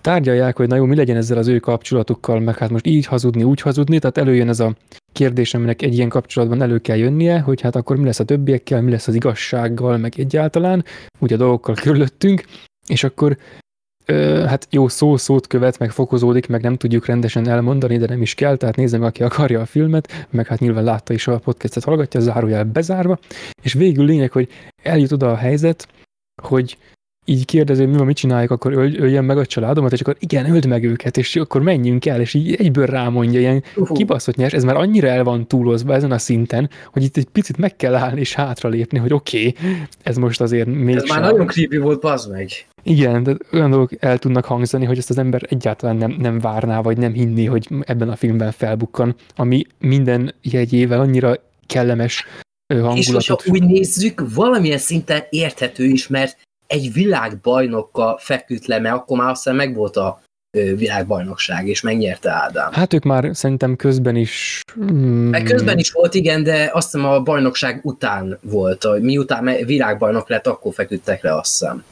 [0.01, 3.43] tárgyalják, hogy na jó, mi legyen ezzel az ő kapcsolatukkal, meg hát most így hazudni,
[3.43, 4.75] úgy hazudni, tehát előjön ez a
[5.11, 8.81] kérdés, aminek egy ilyen kapcsolatban elő kell jönnie, hogy hát akkor mi lesz a többiekkel,
[8.81, 10.85] mi lesz az igazsággal, meg egyáltalán,
[11.19, 12.43] úgy a dolgokkal körülöttünk,
[12.87, 13.37] és akkor
[14.47, 18.33] hát jó szó szót követ, meg fokozódik, meg nem tudjuk rendesen elmondani, de nem is
[18.33, 21.83] kell, tehát nézze meg, aki akarja a filmet, meg hát nyilván látta is a podcastet,
[21.83, 23.19] hallgatja, zárójel bezárva,
[23.61, 24.49] és végül lényeg, hogy
[24.83, 25.87] eljut oda a helyzet,
[26.41, 26.77] hogy
[27.25, 30.53] így kérdező, mi van, mit csinálják, akkor öl, öljen meg a családomat, és akkor igen,
[30.53, 33.97] öld meg őket, és akkor menjünk el, és így egyből rámondja, ilyen uh-huh.
[33.97, 37.57] kibaszott nyers, ez már annyira el van túlozva ezen a szinten, hogy itt egy picit
[37.57, 41.47] meg kell állni és hátralépni, hogy oké, okay, ez most azért még Ez már nagyon
[41.47, 42.49] creepy volt, bazd meg.
[42.83, 46.81] Igen, de olyan dolgok el tudnak hangzani, hogy ezt az ember egyáltalán nem, nem várná,
[46.81, 51.35] vagy nem hinni, hogy ebben a filmben felbukkan, ami minden jegyével annyira
[51.67, 52.25] kellemes
[52.67, 52.97] hangulatot.
[52.97, 56.37] És hogyha úgy nézzük, valamilyen szinten érthető is, mert
[56.71, 60.21] egy világbajnokkal feküdt le, mert akkor már aztán meg volt a
[60.75, 62.71] világbajnokság, és megnyerte Ádám.
[62.71, 64.61] Hát ők már szerintem közben is...
[64.79, 68.99] Mm, közben is volt, igen, de azt hiszem a bajnokság után volt.
[68.99, 71.83] Miután világbajnok lett, akkor feküdtek le, azt hiszem.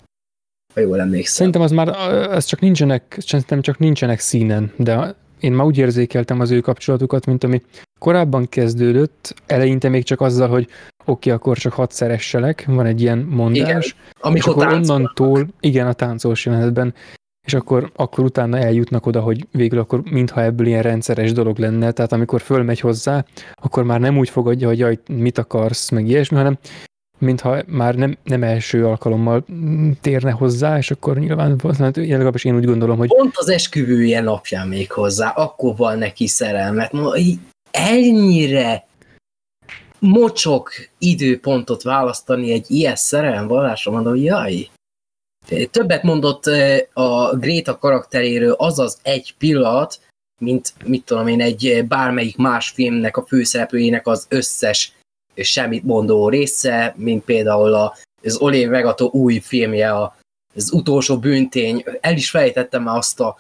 [0.73, 1.35] Ha jól emlékszem.
[1.35, 1.87] Szerintem az már,
[2.31, 7.25] ez csak nincsenek, szerintem csak nincsenek színen, de én már úgy érzékeltem az ő kapcsolatukat,
[7.25, 7.61] mint ami
[7.99, 10.67] korábban kezdődött, eleinte még csak azzal, hogy
[11.05, 13.81] oké, okay, akkor csak hat szeresselek, van egy ilyen mondás, igen,
[14.19, 16.93] amikor és akkor onnantól, igen, a táncolós jelenetben,
[17.47, 21.91] és akkor, akkor utána eljutnak oda, hogy végül akkor mintha ebből ilyen rendszeres dolog lenne,
[21.91, 26.37] tehát amikor fölmegy hozzá, akkor már nem úgy fogadja, hogy jaj, mit akarsz, meg ilyesmi,
[26.37, 26.57] hanem
[27.19, 29.45] mintha már nem, nem első alkalommal
[30.01, 33.07] térne hozzá, és akkor nyilván hát legalábbis én úgy gondolom, hogy...
[33.07, 36.91] Pont az esküvője napján még hozzá, akkor van neki szerelmet.
[37.71, 38.87] Ennyire
[39.99, 44.69] mocsok időpontot választani egy ilyen szerelemvallásra, mondom, jaj,
[45.71, 46.45] Többet mondott
[46.93, 49.99] a Gréta karakteréről az az egy pillanat,
[50.41, 54.93] mint mit tudom én, egy bármelyik más filmnek a főszereplőjének az összes
[55.35, 57.73] semmit mondó része, mint például
[58.23, 59.93] az Olé Vegato új filmje,
[60.55, 61.83] az utolsó bűntény.
[62.01, 63.37] El is fejtettem már azt a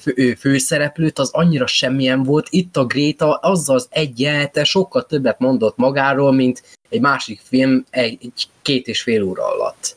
[0.00, 2.46] fő, főszereplőt, az annyira semmilyen volt.
[2.50, 7.84] Itt a Gréta azzal az egy jelte sokkal többet mondott magáról, mint egy másik film
[7.90, 9.96] egy, egy két és fél óra alatt.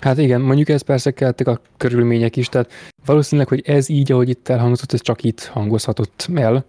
[0.00, 2.72] Hát igen, mondjuk ez persze kellettek a körülmények is, tehát
[3.04, 6.64] valószínűleg, hogy ez így, ahogy itt elhangzott, ez csak itt hangozhatott el.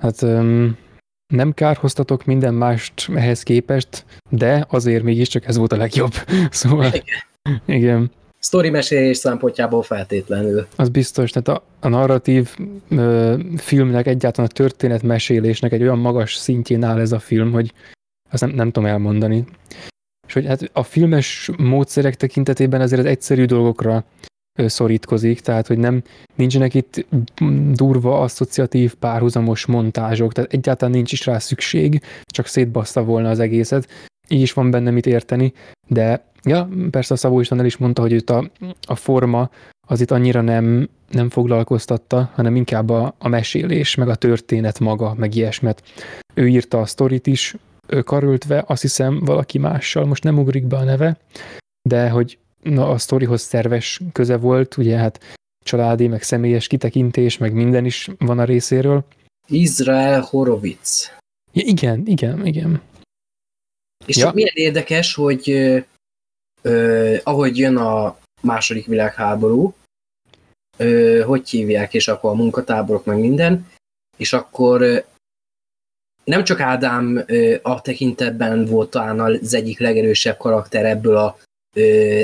[0.00, 0.76] Hát um,
[1.26, 6.12] nem kárhoztatok minden mást ehhez képest, de azért mégiscsak ez volt a legjobb.
[6.50, 7.22] Szóval, igen.
[7.66, 8.10] igen.
[8.44, 10.66] Sztori mesélés szempontjából feltétlenül.
[10.76, 12.56] Az biztos, tehát a, a narratív
[12.88, 17.72] ö, filmnek, egyáltalán a történetmesélésnek egy olyan magas szintjén áll ez a film, hogy
[18.30, 19.44] azt nem, nem tudom elmondani.
[20.26, 24.04] És hogy hát a filmes módszerek tekintetében azért az egyszerű dolgokra
[24.66, 26.02] szorítkozik, tehát hogy nem
[26.34, 27.06] nincsenek itt
[27.72, 33.88] durva, asszociatív, párhuzamos montázsok, tehát egyáltalán nincs is rá szükség, csak szétbaszta volna az egészet.
[34.28, 35.52] Így is van benne mit érteni,
[35.88, 38.50] de ja, persze a Szabó István el is mondta, hogy őt a,
[38.86, 39.50] a forma
[39.86, 45.14] az itt annyira nem, nem foglalkoztatta, hanem inkább a, a mesélés, meg a történet maga,
[45.14, 45.82] meg ilyesmet.
[46.34, 47.56] Ő írta a sztorit is,
[48.04, 51.16] karöltve, azt hiszem valaki mással, most nem ugrik be a neve,
[51.88, 55.20] de hogy na, a sztorihoz szerves köze volt, ugye hát
[55.64, 59.04] családi, meg személyes kitekintés, meg minden is van a részéről.
[59.46, 61.10] Izrael Horowitz.
[61.52, 62.80] Ja, igen, igen, igen.
[64.06, 64.30] És ja.
[64.34, 65.50] milyen érdekes, hogy
[66.62, 69.74] ö, ahogy jön a második világháború,
[70.76, 73.66] ö, hogy hívják, és akkor a munkatáborok, meg minden,
[74.16, 75.04] és akkor
[76.24, 77.24] nem csak Ádám
[77.62, 81.36] a tekintetben volt talán az egyik legerősebb karakter ebből a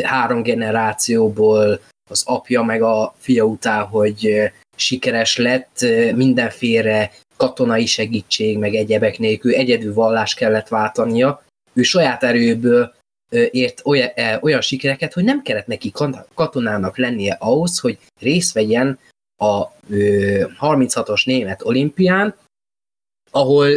[0.03, 1.81] három generációból,
[2.11, 9.55] az apja meg a fia után, hogy sikeres lett, mindenféle katonai segítség, meg egyebek nélkül
[9.55, 11.43] egyedül vallást kellett váltania.
[11.73, 12.95] Ő saját erőből
[13.51, 14.11] ért olyan,
[14.41, 15.93] olyan sikereket, hogy nem kellett neki
[16.35, 18.99] katonának lennie ahhoz, hogy részt vegyen
[19.37, 19.73] a
[20.61, 22.35] 36-os német olimpián,
[23.31, 23.69] ahol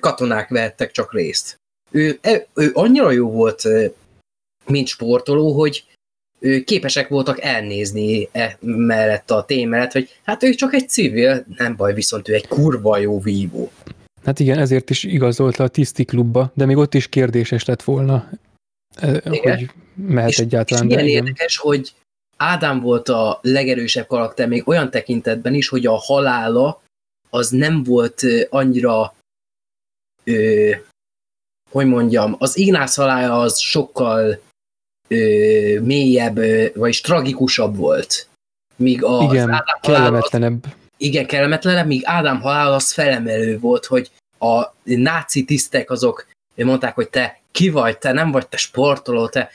[0.00, 1.56] katonák vehettek csak részt.
[1.90, 3.62] Ő, e, ő annyira jó volt,
[4.66, 5.84] mint sportoló, hogy
[6.64, 11.76] képesek voltak elnézni e mellett a tém mellett, hogy hát ő csak egy civil, nem
[11.76, 13.70] baj, viszont ő egy kurva jó vívó.
[14.24, 17.82] Hát igen, ezért is igazolt le a tiszti klubba, de még ott is kérdéses lett
[17.82, 18.30] volna,
[19.02, 19.56] igen.
[19.56, 20.84] hogy mehet és, egyáltalán.
[20.84, 21.94] És milyen érdekes, hogy
[22.36, 26.82] Ádám volt a legerősebb karakter, még olyan tekintetben is, hogy a halála
[27.30, 29.14] az nem volt annyira,
[30.24, 30.70] ö,
[31.70, 34.40] hogy mondjam, az Ignász halála az sokkal
[35.08, 38.28] ö, mélyebb, ö, vagyis tragikusabb volt.
[38.76, 40.64] Míg a, igen, kellemetlenebb.
[40.64, 46.26] Az, igen, kellemetlenebb, míg Ádám halál az felemelő volt, hogy a náci tisztek azok
[46.56, 49.50] mondták, hogy te ki vagy, te nem vagy te sportoló, te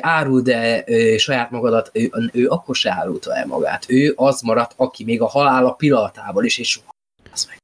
[0.00, 0.84] áruld el
[1.18, 3.84] saját magadat, ő, ő akkor se árulta el magát.
[3.88, 6.80] Ő az maradt, aki még a halála pillanatában is, és
[7.32, 7.56] az meg.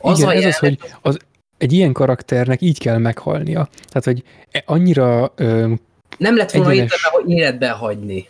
[0.00, 1.18] Az Igen, ez az, hogy az,
[1.58, 3.68] egy ilyen karakternek így kell meghalnia.
[3.88, 5.72] Tehát, hogy e, annyira ö,
[6.18, 6.92] Nem lett volna egyenes...
[6.92, 8.28] értelme, hogy életben hagyni.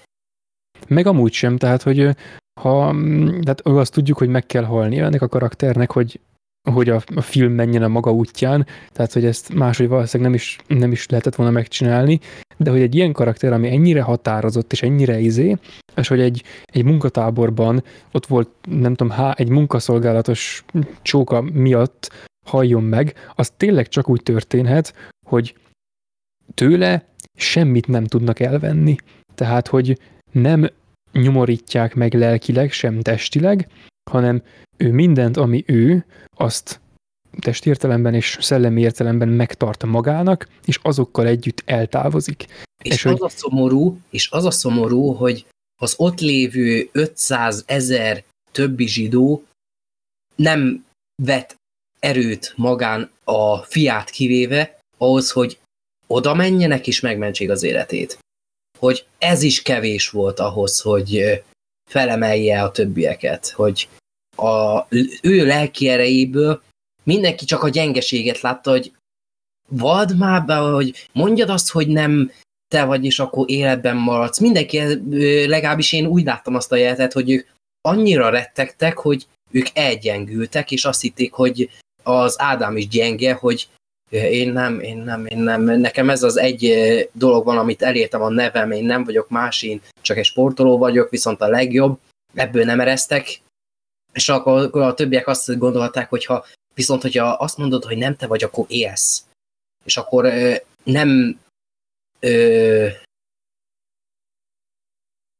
[0.88, 2.16] Meg amúgy sem, tehát, hogy
[2.60, 2.94] ha,
[3.42, 6.20] tehát azt tudjuk, hogy meg kell halnia ennek a karakternek, hogy
[6.70, 10.58] hogy a, a film menjen a maga útján, tehát hogy ezt máshogy valószínűleg nem is,
[10.66, 12.20] nem is lehetett volna megcsinálni,
[12.56, 15.56] de hogy egy ilyen karakter, ami ennyire határozott és ennyire izé,
[15.96, 17.82] és hogy egy, egy munkatáborban
[18.12, 20.64] ott volt, nem tudom, há, egy munkaszolgálatos
[21.02, 24.94] csóka miatt halljon meg, az tényleg csak úgy történhet,
[25.26, 25.54] hogy
[26.54, 27.04] tőle
[27.34, 28.96] semmit nem tudnak elvenni.
[29.34, 29.98] Tehát, hogy
[30.32, 30.68] nem
[31.12, 33.68] nyomorítják meg lelkileg, sem testileg,
[34.10, 34.42] hanem
[34.76, 36.04] ő mindent, ami ő,
[36.36, 36.80] azt
[37.38, 42.46] testi értelemben és szellemi értelemben megtart magának, és azokkal együtt eltávozik.
[42.82, 43.20] És, és az hogy...
[43.22, 45.46] a szomorú, és az a szomorú, hogy
[45.80, 49.44] az ott lévő 500 ezer többi zsidó
[50.36, 50.84] nem
[51.22, 51.54] vet
[51.98, 55.58] erőt magán a fiát kivéve ahhoz, hogy
[56.06, 58.18] oda menjenek és megmentsék az életét.
[58.80, 61.42] Hogy ez is kevés volt ahhoz, hogy
[61.90, 63.88] felemelje a többieket, hogy
[64.36, 64.86] a,
[65.22, 66.62] ő lelki erejéből
[67.02, 68.92] mindenki csak a gyengeséget látta, hogy
[69.68, 72.30] vad már be, hogy mondjad azt, hogy nem
[72.68, 74.38] te vagy, és akkor életben maradsz.
[74.38, 74.78] Mindenki,
[75.46, 77.48] legalábbis én úgy láttam azt a jeletet, hogy ők
[77.80, 81.70] annyira rettegtek, hogy ők elgyengültek, és azt hitték, hogy
[82.02, 83.68] az Ádám is gyenge, hogy
[84.10, 85.62] én nem, én nem, én nem.
[85.62, 86.74] Nekem ez az egy
[87.12, 91.10] dolog van, amit elértem a nevem, én nem vagyok más, én csak egy sportoló vagyok,
[91.10, 91.98] viszont a legjobb,
[92.34, 93.40] ebből nem ereztek,
[94.12, 98.26] és akkor a többiek azt gondolták, hogy ha viszont, hogyha azt mondod, hogy nem te
[98.26, 99.24] vagy, akkor élsz.
[99.84, 101.40] És akkor ö, nem
[102.20, 102.88] ö,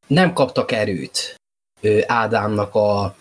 [0.06, 1.34] nem kaptak erőt
[1.80, 3.16] ö, Ádámnak a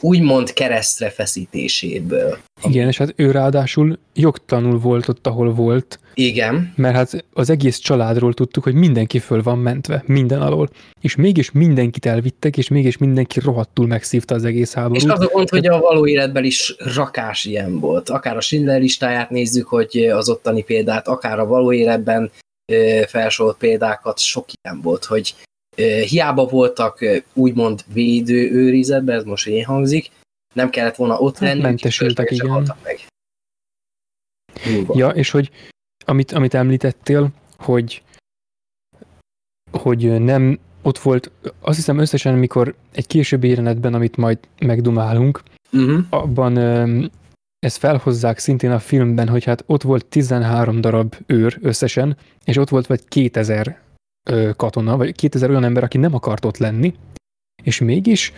[0.00, 2.38] úgymond keresztre feszítéséből.
[2.62, 5.98] Igen, és hát ő ráadásul jogtanul volt ott, ahol volt.
[6.14, 6.72] Igen.
[6.76, 10.68] Mert hát az egész családról tudtuk, hogy mindenki föl van mentve, minden alól.
[11.00, 15.02] És mégis mindenkit elvittek, és mégis mindenki rohadtul megszívta az egész háborút.
[15.02, 18.08] És az a gond, hogy a való életben is rakás ilyen volt.
[18.08, 22.30] Akár a Schindler listáját nézzük, hogy az ottani példát, akár a való életben
[23.06, 25.34] felsorolt példákat, sok ilyen volt, hogy
[26.06, 30.10] hiába voltak úgymond védő őrizetben, ez most én hangzik,
[30.54, 32.74] nem kellett volna ott hát lenni, mentesültek, igen.
[32.82, 32.98] Meg.
[34.94, 35.50] Ja, és hogy
[36.04, 37.28] amit, amit említettél,
[37.58, 38.02] hogy
[39.70, 41.30] hogy nem ott volt,
[41.60, 45.42] azt hiszem összesen, amikor egy későbbi jelenetben, amit majd megdumálunk,
[45.72, 46.04] uh-huh.
[46.10, 46.58] abban
[47.58, 52.68] ezt felhozzák szintén a filmben, hogy hát ott volt 13 darab őr összesen, és ott
[52.68, 53.80] volt vagy 2000
[54.30, 56.94] ö, katona, vagy 2000 olyan ember, aki nem akart ott lenni,
[57.62, 58.32] és mégis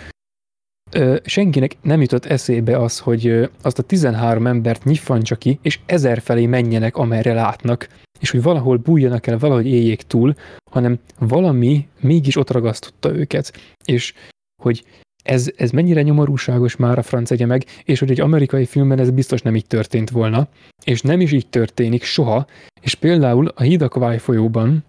[0.91, 5.81] ö, senkinek nem jutott eszébe az, hogy ö, azt a 13 embert nyitfancsa ki, és
[5.87, 7.89] ezer felé menjenek, amerre látnak,
[8.21, 10.35] és hogy valahol bújjanak el, valahogy éljék túl,
[10.71, 13.53] hanem valami mégis ott ragasztotta őket,
[13.85, 14.15] és
[14.63, 14.85] hogy
[15.27, 19.43] ez, ez mennyire nyomorúságos már a franc meg, és hogy egy amerikai filmben ez biztos
[19.43, 20.49] nem így történt volna,
[20.85, 22.47] és nem is így történik soha,
[22.81, 24.85] és például a Híd folyóban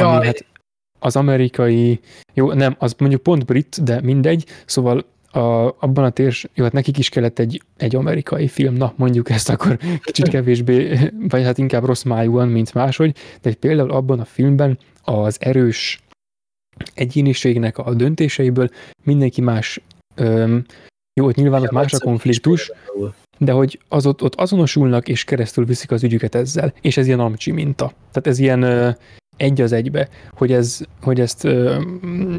[0.00, 0.44] Ja, ami hát
[0.98, 2.00] az amerikai,
[2.34, 5.04] jó, nem, az mondjuk pont brit, de mindegy, szóval
[5.36, 9.30] a, abban a térs, jó, hát nekik is kellett egy, egy amerikai film, na mondjuk
[9.30, 10.98] ezt akkor kicsit kevésbé,
[11.28, 16.00] vagy hát inkább rossz májúan, mint máshogy, de például abban a filmben az erős
[16.94, 18.68] egyéniségnek a döntéseiből
[19.04, 19.80] mindenki más,
[20.14, 20.64] öm,
[21.20, 22.72] jó, ott nyilván ott más a konfliktus,
[23.38, 27.20] de hogy az ott, ott azonosulnak és keresztül viszik az ügyüket ezzel, és ez ilyen
[27.20, 27.92] amcsi minta.
[28.10, 28.96] Tehát ez ilyen,
[29.36, 31.82] egy az egybe, hogy, ez, hogy ezt uh,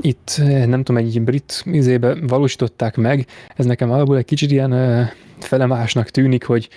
[0.01, 5.07] itt, nem tudom, egy brit izébe valósították meg, ez nekem alapból egy kicsit ilyen uh,
[5.39, 6.69] felemásnak tűnik, hogy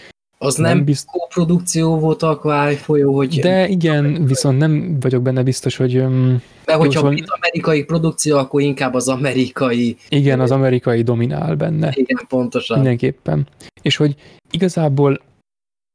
[0.43, 1.09] az nem, nem bizt...
[1.29, 3.41] produkció volt a Kváj folyó, hogy...
[3.41, 5.97] De igen, viszont nem vagyok benne biztos, hogy...
[5.97, 7.17] Um, Mert hogyha van...
[7.41, 9.97] amerikai produkció, akkor inkább az amerikai...
[10.09, 11.93] Igen, az amerikai dominál benne.
[11.95, 12.77] Igen, pontosan.
[12.77, 13.47] Mindenképpen.
[13.83, 14.15] És hogy
[14.51, 15.21] igazából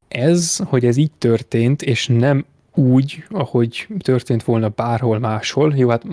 [0.07, 2.45] ez, hogy ez így történt, és nem
[2.77, 6.03] úgy, ahogy történt volna bárhol máshol, jó, hát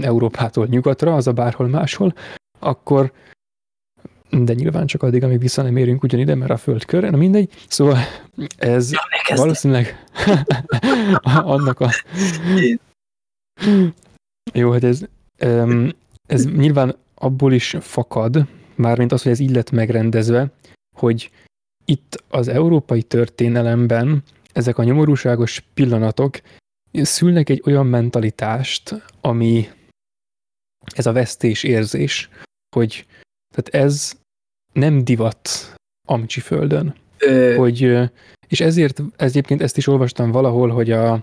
[0.00, 2.14] Európától nyugatra, az a bárhol máshol,
[2.58, 3.12] akkor
[4.30, 7.52] de nyilván csak addig, amíg vissza nem érünk ugyanide, mert a föld körre, na mindegy.
[7.68, 7.98] Szóval
[8.56, 9.00] ez ja,
[9.36, 10.06] valószínűleg
[11.54, 11.90] annak a...
[14.52, 15.04] Jó, hát ez,
[16.26, 20.50] ez nyilván abból is fakad, mármint az, hogy ez így lett megrendezve,
[20.96, 21.30] hogy
[21.84, 24.22] itt az európai történelemben
[24.52, 26.40] ezek a nyomorúságos pillanatok
[26.92, 29.68] szülnek egy olyan mentalitást, ami
[30.94, 32.28] ez a vesztés érzés,
[32.76, 33.06] hogy
[33.54, 34.12] tehát ez
[34.72, 35.48] nem divat
[36.08, 36.94] Amcsi földön.
[37.18, 37.54] Ö...
[37.54, 37.80] Hogy,
[38.48, 41.22] és ezért ez egyébként ezt is olvastam valahol, hogy a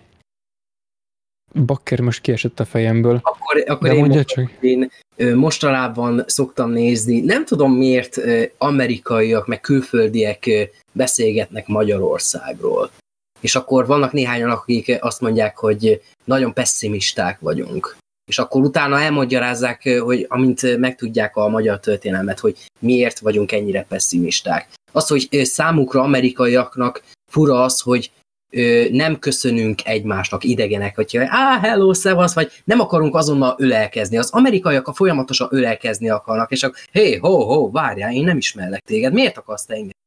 [1.66, 3.20] Bakker most kiesett a fejemből.
[3.24, 4.52] Akkor, akkor én, mondja csak.
[4.62, 4.92] én
[5.36, 8.18] mostanában szoktam nézni, nem tudom miért
[8.58, 10.50] amerikaiak, meg külföldiek
[10.92, 12.92] beszélgetnek Magyarországról
[13.40, 17.98] és akkor vannak néhányan, akik azt mondják, hogy nagyon pessimisták vagyunk.
[18.30, 24.68] És akkor utána elmagyarázzák, hogy amint megtudják a magyar történelmet, hogy miért vagyunk ennyire pessimisták.
[24.92, 28.12] Az, hogy számukra amerikaiaknak fura az, hogy
[28.50, 34.18] ö, nem köszönünk egymásnak idegenek, hogyha á, hello, szevasz, vagy nem akarunk azonnal ölelkezni.
[34.18, 38.82] Az amerikaiak a folyamatosan ölelkezni akarnak, és akkor hé, ho, ho, várjál, én nem ismerlek
[38.82, 39.98] téged, miért akarsz te engem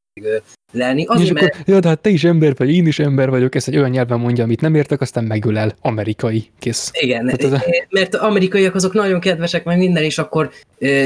[0.72, 1.04] lenni?
[1.06, 1.54] Azért, és mert...
[1.54, 3.90] akkor, ja, de hát te is ember vagy, én is ember vagyok, ezt egy olyan
[3.90, 5.76] nyelven mondja, amit nem értek, aztán megölel.
[5.80, 6.90] Amerikai, kész.
[6.92, 7.62] Igen, hát az a...
[7.90, 11.04] mert amerikaiak azok nagyon kedvesek, meg minden, és akkor ö,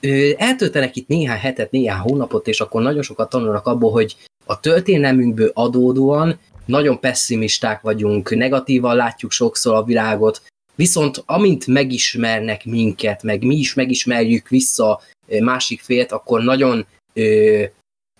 [0.00, 4.60] ö, eltöltenek itt néhány hetet, néhány hónapot, és akkor nagyon sokat tanulnak abból, hogy a
[4.60, 10.42] történelmünkből adódóan nagyon pessimisták vagyunk, negatívan látjuk sokszor a világot,
[10.74, 15.00] viszont amint megismernek minket, meg mi is megismerjük vissza
[15.40, 17.64] másik félt, akkor nagyon ö,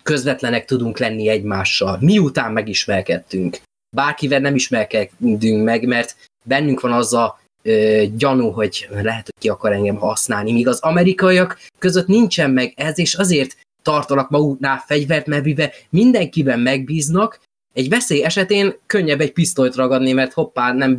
[0.07, 3.59] közvetlenek tudunk lenni egymással, miután megismerkedtünk.
[3.97, 9.49] Bárkivel nem ismerkedünk meg, mert bennünk van az a ö, gyanú, hogy lehet, hogy ki
[9.49, 15.27] akar engem használni, míg az amerikaiak között nincsen meg ez, és azért tartanak maguknál fegyvert,
[15.27, 17.41] mert mivel mindenkiben megbíznak,
[17.73, 20.97] egy veszély esetén könnyebb egy pisztolyt ragadni, mert hoppá, nem,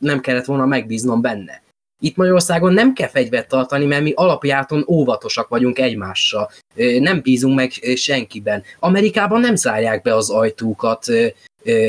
[0.00, 1.62] nem kellett volna megbíznom benne.
[2.00, 6.50] Itt Magyarországon nem kell fegyvert tartani, mert mi alapjáton óvatosak vagyunk egymással.
[6.98, 8.62] Nem bízunk meg senkiben.
[8.78, 11.06] Amerikában nem zárják be az ajtókat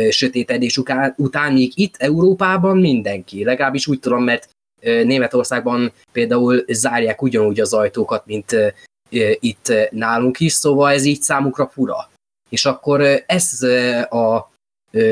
[0.10, 0.78] sötétedés
[1.18, 3.44] után, míg itt Európában mindenki.
[3.44, 4.50] Legalábbis úgy tudom, mert
[4.82, 8.56] Németországban például zárják ugyanúgy az ajtókat, mint
[9.40, 12.10] itt nálunk is, szóval ez így számukra fura.
[12.50, 13.64] És akkor ez
[14.10, 14.52] a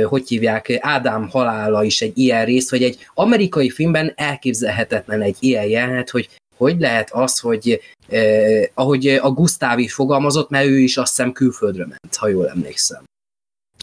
[0.03, 5.65] hogy hívják, Ádám halála is egy ilyen rész, hogy egy amerikai filmben elképzelhetetlen egy ilyen
[5.65, 10.97] jelenet, hogy hogy lehet az, hogy eh, ahogy a Gusztáv is fogalmazott, mert ő is
[10.97, 13.03] azt hiszem külföldre ment, ha jól emlékszem.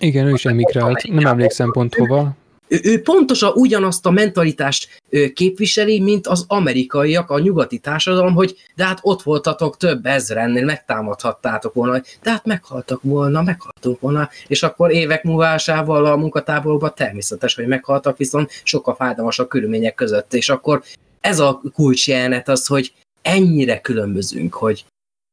[0.00, 2.36] Igen, ő is emigrált, nem emlékszem pont hova
[2.82, 5.02] ő, pontosan ugyanazt a mentalitást
[5.34, 11.74] képviseli, mint az amerikaiak, a nyugati társadalom, hogy de hát ott voltatok több ezrennél, megtámadhattátok
[11.74, 17.66] volna, de hát meghaltak volna, meghaltunk volna, és akkor évek múlásával a munkatáborokban természetes, hogy
[17.66, 20.82] meghaltak, viszont sokkal fájdalmasabb körülmények között, és akkor
[21.20, 22.92] ez a kulcsjelenet az, hogy
[23.22, 24.84] ennyire különbözünk, hogy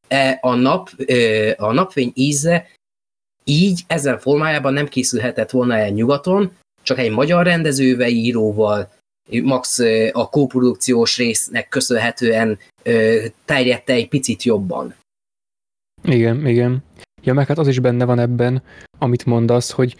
[0.07, 0.89] e a, nap,
[1.57, 2.67] a napfény íze
[3.43, 6.51] így ezen formájában nem készülhetett volna el nyugaton,
[6.81, 8.89] csak egy magyar rendezővel, íróval,
[9.43, 9.79] max
[10.11, 12.59] a kóprodukciós résznek köszönhetően
[13.45, 14.95] terjedte egy picit jobban.
[16.03, 16.83] Igen, igen.
[17.23, 18.63] Ja, meg hát az is benne van ebben,
[18.97, 19.95] amit mondasz, hogy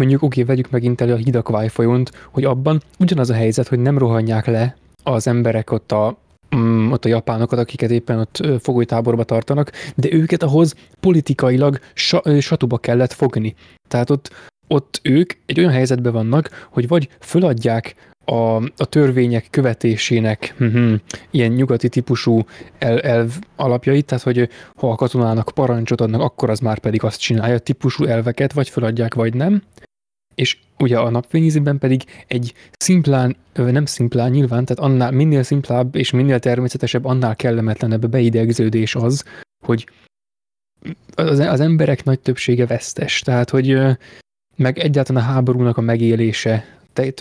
[0.00, 3.78] mondjuk oké, okay, vegyük megint elő a hidak folyont, hogy abban ugyanaz a helyzet, hogy
[3.78, 6.16] nem rohanják le az emberek ott a,
[6.56, 12.78] mm, ott a japánokat, akiket éppen ott fogolytáborba tartanak, de őket ahhoz politikailag sa, satuba
[12.78, 13.54] kellett fogni.
[13.88, 14.30] Tehát ott
[14.68, 20.94] ott ők egy olyan helyzetben vannak, hogy vagy föladják a, a törvények követésének uh-huh,
[21.30, 22.44] ilyen nyugati típusú
[22.78, 27.20] el, elv alapjait, tehát hogy ha a katonának parancsot adnak, akkor az már pedig azt
[27.20, 29.62] csinálja, típusú elveket vagy föladják, vagy nem.
[30.34, 36.10] És ugye a napfényízében pedig egy szimplán, nem szimplán nyilván, tehát annál minél szimplább és
[36.10, 39.24] minél természetesebb, annál kellemetlenebb beidegződés az,
[39.64, 39.88] hogy
[41.14, 43.20] az, az emberek nagy többsége vesztes.
[43.20, 43.80] Tehát, hogy
[44.56, 46.64] meg egyáltalán a háborúnak a megélése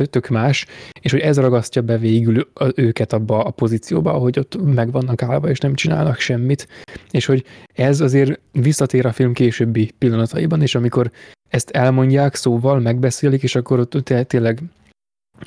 [0.10, 0.66] tök más,
[1.02, 5.50] és hogy ez ragasztja be végül őket abba a pozícióba, hogy ott meg vannak állva,
[5.50, 6.68] és nem csinálnak semmit,
[7.12, 11.12] és hogy ez azért visszatér a film későbbi pillanataiban, és amikor
[11.50, 14.60] ezt elmondják szóval, megbeszélik, és akkor ott tényleg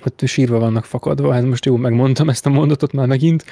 [0.04, 3.44] ott sírva vannak fakadva, hát most jó, megmondtam ezt a mondatot már megint,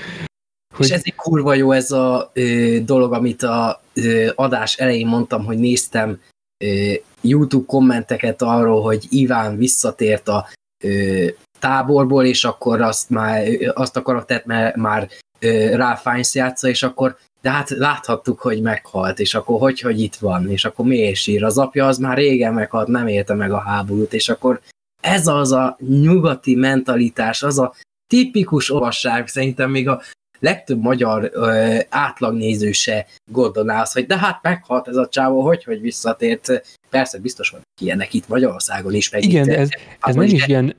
[0.74, 0.86] hogy...
[0.86, 5.44] És ez egy kurva jó ez a ö, dolog, amit a ö, adás elején mondtam,
[5.44, 6.20] hogy néztem
[7.20, 10.48] YouTube kommenteket arról, hogy Iván visszatért a
[11.58, 15.08] táborból, és akkor azt, már, azt a karaktert már, már
[15.74, 20.50] Ralph játsza, és akkor de hát láthattuk, hogy meghalt, és akkor hogy, hogy itt van,
[20.50, 21.44] és akkor miért sír?
[21.44, 24.60] Az apja az már régen meghalt, nem élte meg a háborút, és akkor
[25.02, 27.74] ez az a nyugati mentalitás, az a
[28.06, 30.02] tipikus olvasság, szerintem még a
[30.44, 35.64] legtöbb magyar ö, átlagnéző se gondolná azt, hogy de hát meghalt ez a csávó, hogy,
[35.64, 36.76] hogy visszatért.
[36.90, 39.10] Persze, biztos van ilyenek itt Magyarországon is.
[39.10, 39.68] Meg Igen, de ez,
[40.00, 40.76] ez nem is ilyen,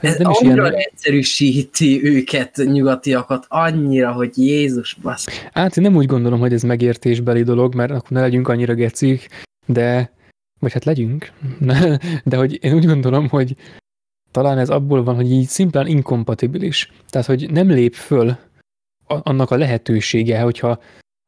[0.00, 0.74] ez, ez nem is annyira ilyen...
[0.74, 5.26] egyszerűsíti őket, nyugatiakat, annyira, hogy Jézus basz.
[5.52, 9.28] Hát én nem úgy gondolom, hogy ez megértésbeli dolog, mert akkor ne legyünk annyira gecik,
[9.66, 10.14] de
[10.60, 11.32] vagy hát legyünk,
[12.24, 13.56] de hogy én úgy gondolom, hogy
[14.30, 16.92] talán ez abból van, hogy így szimplán inkompatibilis.
[17.08, 18.36] Tehát, hogy nem lép föl
[19.06, 20.80] annak a lehetősége, hogyha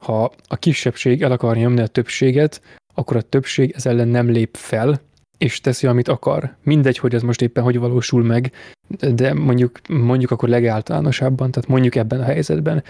[0.03, 2.61] ha a kisebbség el akar nyomni a többséget,
[2.93, 5.01] akkor a többség ez ellen nem lép fel,
[5.37, 6.55] és teszi, amit akar.
[6.63, 8.51] Mindegy, hogy ez most éppen hogy valósul meg,
[9.13, 12.83] de mondjuk, mondjuk akkor legáltalánosabban, tehát mondjuk ebben a helyzetben.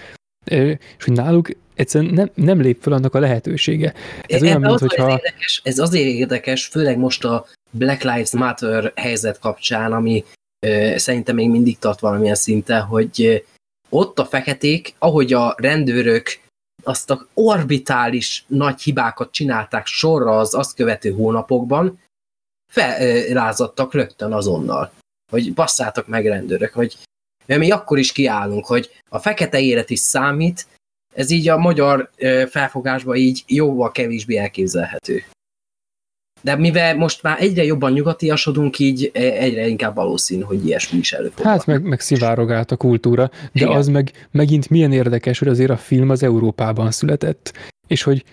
[0.45, 1.49] És hogy náluk
[1.79, 3.93] egyszerűen nem, nem lép fel annak a lehetősége.
[4.21, 5.09] Ez olyan, mint hogyha...
[5.09, 10.23] Érdekes, ez azért érdekes, főleg most a Black Lives Matter helyzet kapcsán, ami
[10.65, 13.35] ö, szerintem még mindig tart valamilyen szinten, hogy ö,
[13.89, 16.39] ott a feketék, ahogy a rendőrök
[16.83, 21.99] azt a orbitális nagy hibákat csinálták sorra az azt követő hónapokban,
[22.71, 24.91] felrázadtak rögtön azonnal,
[25.31, 26.97] hogy basszátok meg rendőrök, hogy
[27.45, 30.67] mi akkor is kiállunk, hogy a fekete élet is számít,
[31.19, 32.09] ez így a magyar
[32.49, 35.23] felfogásban így jóval kevésbé elképzelhető.
[36.41, 41.51] De mivel most már egyre jobban nyugatiasodunk, így egyre inkább valószínű, hogy ilyesmi is előfordul.
[41.51, 43.71] Hát meg, meg szivárog át a kultúra, de Igen.
[43.71, 47.53] az meg megint milyen érdekes, hogy azért a film az Európában született,
[47.87, 48.23] és hogy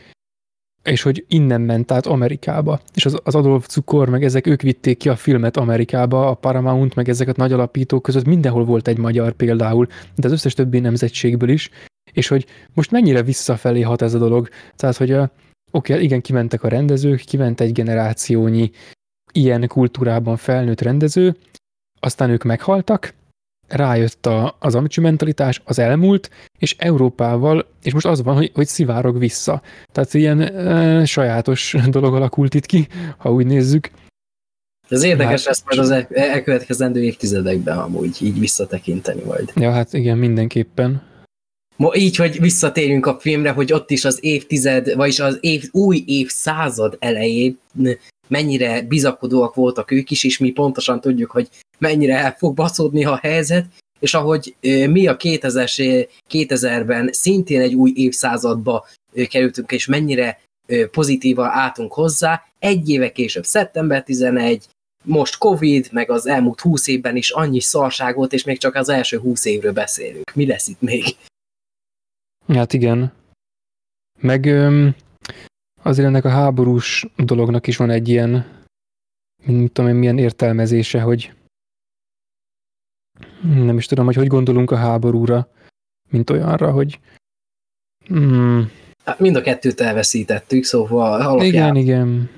[0.83, 2.81] és hogy innen ment át Amerikába.
[2.95, 6.95] És az, az Adolf Cukor, meg ezek, ők vitték ki a filmet Amerikába, a Paramount,
[6.95, 11.49] meg ezeket nagy alapítók között mindenhol volt egy magyar például, de az összes többi nemzetségből
[11.49, 11.71] is,
[12.17, 14.49] és hogy most mennyire visszafelé hat ez a dolog.
[14.77, 15.17] Tehát, hogy
[15.71, 18.71] oké, igen, kimentek a rendezők, kiment egy generációnyi
[19.33, 21.37] ilyen kultúrában felnőtt rendező,
[22.01, 23.15] aztán ők meghaltak,
[23.69, 28.67] rájött a, az amicsű mentalitás, az elmúlt, és Európával, és most az van, hogy, hogy
[28.67, 29.63] szivárog vissza.
[29.93, 32.87] Tehát ilyen e, sajátos dolog alakult itt ki,
[33.17, 33.91] ha úgy nézzük.
[34.89, 39.53] Ez érdekes hát, lesz majd az elkövetkezendő évtizedekben amúgy így visszatekinteni majd.
[39.55, 41.15] Ja, hát igen, mindenképpen.
[41.94, 46.97] Így, hogy visszatérünk a filmre, hogy ott is az évtized, vagyis az év, új évszázad
[46.98, 47.59] elején
[48.28, 51.48] mennyire bizakodóak voltak ők is, és mi pontosan tudjuk, hogy
[51.78, 53.66] mennyire el fog baszódni a helyzet,
[54.01, 54.55] és ahogy
[54.90, 55.69] mi a 2000
[56.31, 58.86] 2000-ben szintén egy új évszázadba
[59.28, 60.40] kerültünk, és mennyire
[60.90, 64.65] pozitívan álltunk hozzá, egy éve később, szeptember 11,
[65.05, 68.89] most Covid, meg az elmúlt 20 évben is annyi szarság volt, és még csak az
[68.89, 70.35] első 20 évről beszélünk.
[70.35, 71.05] Mi lesz itt még?
[72.47, 73.12] Hát igen.
[74.20, 74.47] Meg
[75.82, 78.64] azért ennek a háborús dolognak is van egy ilyen,
[79.44, 81.32] mint tudom én, milyen értelmezése, hogy
[83.43, 85.48] nem is tudom, hogy hogy gondolunk a háborúra,
[86.10, 87.01] mint olyanra, hogy
[88.06, 88.70] hmm.
[89.05, 92.31] hát mind a kettőt elveszítettük, szóval alapján igen, igen.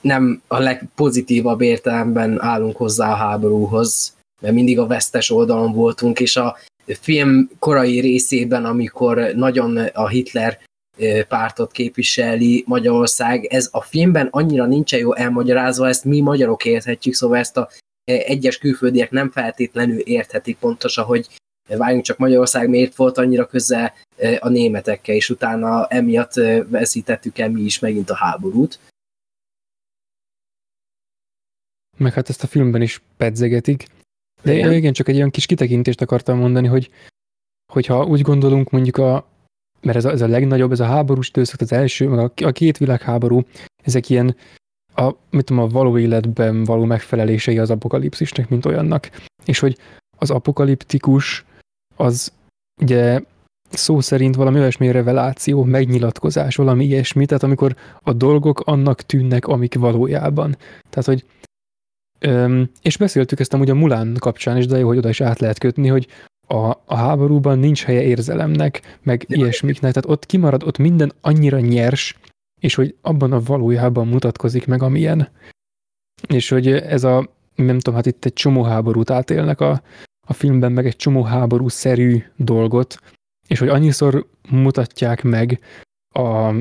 [0.00, 6.36] nem a legpozitívabb értelemben állunk hozzá a háborúhoz, mert mindig a vesztes oldalon voltunk, és
[6.36, 6.56] a
[6.86, 10.58] film korai részében, amikor nagyon a Hitler
[11.28, 17.38] pártot képviseli Magyarország, ez a filmben annyira nincsen jó elmagyarázva, ezt mi magyarok érthetjük, szóval
[17.38, 17.68] ezt a
[18.04, 21.28] egyes külföldiek nem feltétlenül érthetik pontosan, hogy
[21.68, 23.92] várjunk csak Magyarország miért volt annyira közel
[24.38, 26.32] a németekkel, és utána emiatt
[26.68, 28.78] veszítettük el mi is megint a háborút.
[31.96, 33.86] Meg hát ezt a filmben is pedzegetik.
[34.46, 34.72] De igen.
[34.72, 36.90] igen, csak egy olyan kis kitekintést akartam mondani, hogy
[37.72, 39.26] hogyha úgy gondolunk mondjuk a,
[39.80, 42.50] mert ez a, ez a legnagyobb, ez a háborús időszak, az első, meg a, a
[42.50, 43.42] két világháború,
[43.82, 44.36] ezek ilyen
[44.94, 49.10] a, mit tudom, a való életben való megfelelései az apokalipszisnek, mint olyannak.
[49.44, 49.78] És hogy
[50.18, 51.44] az apokaliptikus
[51.96, 52.32] az
[52.82, 53.20] ugye
[53.70, 59.74] szó szerint valami olyasmi reveláció, megnyilatkozás, valami ilyesmi, tehát amikor a dolgok annak tűnnek, amik
[59.74, 60.56] valójában.
[60.90, 61.24] Tehát, hogy
[62.18, 65.38] öm, és beszéltük ezt amúgy a Mulán kapcsán is, de jó, hogy oda is át
[65.38, 66.06] lehet kötni, hogy
[66.46, 72.18] a, a háborúban nincs helye érzelemnek, meg ilyesmiknek, tehát ott kimarad, ott minden annyira nyers,
[72.60, 75.28] és hogy abban a valójában mutatkozik meg, amilyen.
[76.28, 79.82] És hogy ez a, nem tudom, hát itt egy csomó háborút átélnek a,
[80.26, 83.00] a filmben, meg egy csomó háború-szerű dolgot,
[83.48, 85.60] és hogy annyiszor mutatják meg
[86.08, 86.54] a,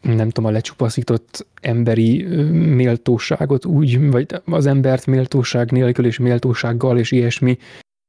[0.00, 2.22] nem tudom, a lecsupaszított emberi
[2.52, 7.58] méltóságot úgy, vagy az embert méltóság nélkül és méltósággal és ilyesmi.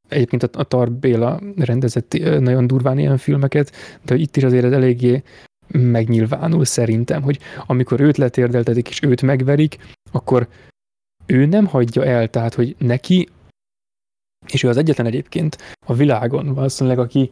[0.07, 3.71] Egyébként a, Tar Béla rendezett nagyon durván ilyen filmeket,
[4.05, 5.23] de itt is azért eléggé
[5.71, 9.77] megnyilvánul szerintem, hogy amikor őt letérdeltetik és őt megverik,
[10.11, 10.47] akkor
[11.25, 13.29] ő nem hagyja el, tehát hogy neki,
[14.47, 17.31] és ő az egyetlen egyébként a világon valószínűleg, aki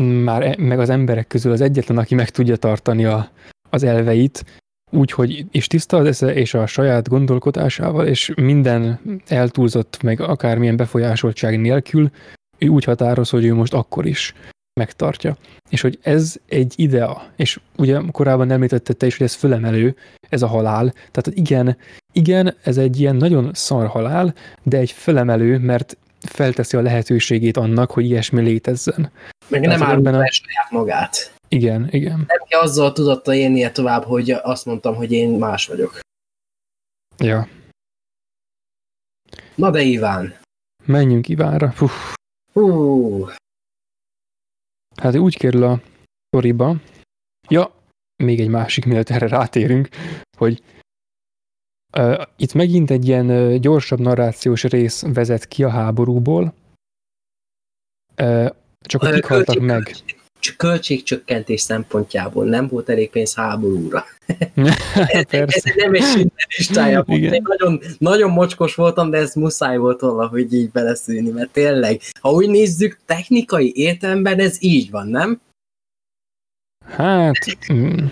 [0.00, 3.30] már e, meg az emberek közül az egyetlen, aki meg tudja tartani a,
[3.74, 4.44] az elveit,
[4.90, 11.60] úgyhogy és tiszta az esze és a saját gondolkodásával, és minden eltúlzott, meg akármilyen befolyásoltság
[11.60, 12.10] nélkül,
[12.58, 14.34] ő úgy határoz, hogy ő most akkor is
[14.80, 15.36] megtartja.
[15.70, 19.96] És hogy ez egy idea, és ugye korábban említette te is, hogy ez fölemelő,
[20.28, 20.92] ez a halál.
[21.10, 21.76] Tehát igen,
[22.12, 27.90] igen, ez egy ilyen nagyon szar halál, de egy fölemelő, mert felteszi a lehetőségét annak,
[27.90, 29.10] hogy ilyesmi létezzen.
[29.48, 30.30] Meg Tehát nem árulja a...
[30.30, 31.34] saját magát.
[31.48, 32.16] Igen, igen.
[32.26, 36.00] Nem kell azzal tudatta élnie tovább, hogy azt mondtam, hogy én más vagyok.
[37.18, 37.48] Ja.
[39.54, 40.40] Na de Iván.
[40.84, 41.74] Menjünk Ivánra.
[41.76, 41.86] Hú.
[42.52, 43.26] Hú.
[44.96, 45.80] Hát úgy kerül a
[46.26, 46.76] sztoriba.
[47.48, 47.74] Ja,
[48.16, 49.88] még egy másik, mielőtt erre rátérünk,
[50.38, 50.62] hogy
[51.96, 56.54] uh, itt megint egy ilyen uh, gyorsabb narrációs rész vezet ki a háborúból,
[58.22, 58.50] uh,
[58.80, 59.84] csak hogy kik haltak meg.
[59.84, 64.04] Csak költségcsökkentés szempontjából nem volt elég pénz háborúra.
[64.94, 67.04] ez, ez nem egy listája
[67.42, 72.48] Nagyon, nagyon mocskos voltam, de ez muszáj volt valahogy így beleszűni, mert tényleg, ha úgy
[72.48, 75.40] nézzük, technikai értelemben ez így van, nem?
[76.86, 78.06] Hát, mm,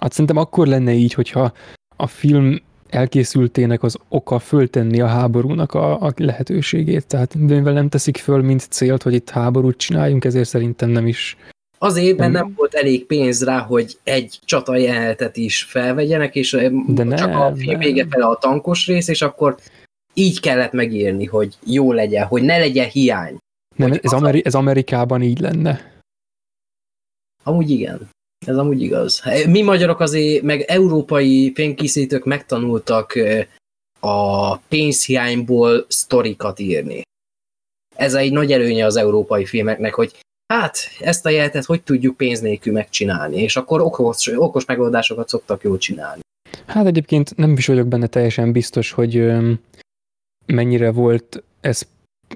[0.00, 1.52] hát szerintem akkor lenne így, hogyha
[1.96, 7.06] a film elkészültének az oka föltenni a háborúnak a, a lehetőségét.
[7.06, 11.36] Tehát mivel nem teszik föl, mint célt, hogy itt háborút csináljunk, ezért szerintem nem is.
[11.78, 16.50] Azért, mert nem, nem volt elég pénz rá, hogy egy csata jelenetet is felvegyenek, és
[16.86, 19.56] De csak nem, a film vége fele a tankos rész, és akkor
[20.14, 23.36] így kellett megírni, hogy jó legyen, hogy ne legyen hiány.
[23.76, 26.00] Nem, ez, Ameri- ez Amerikában így lenne.
[27.42, 28.08] Amúgy igen.
[28.46, 29.22] Ez amúgy igaz.
[29.46, 33.12] Mi magyarok azért, meg európai filmkészítők megtanultak
[34.00, 37.02] a pénzhiányból sztorikat írni.
[37.96, 40.20] Ez egy nagy előnye az európai filmeknek, hogy
[40.52, 45.62] hát ezt a jelentet hogy tudjuk pénz nélkül megcsinálni, és akkor okos, okos megoldásokat szoktak
[45.62, 46.20] jól csinálni.
[46.66, 49.32] Hát egyébként nem is vagyok benne teljesen biztos, hogy
[50.46, 51.82] mennyire volt ez,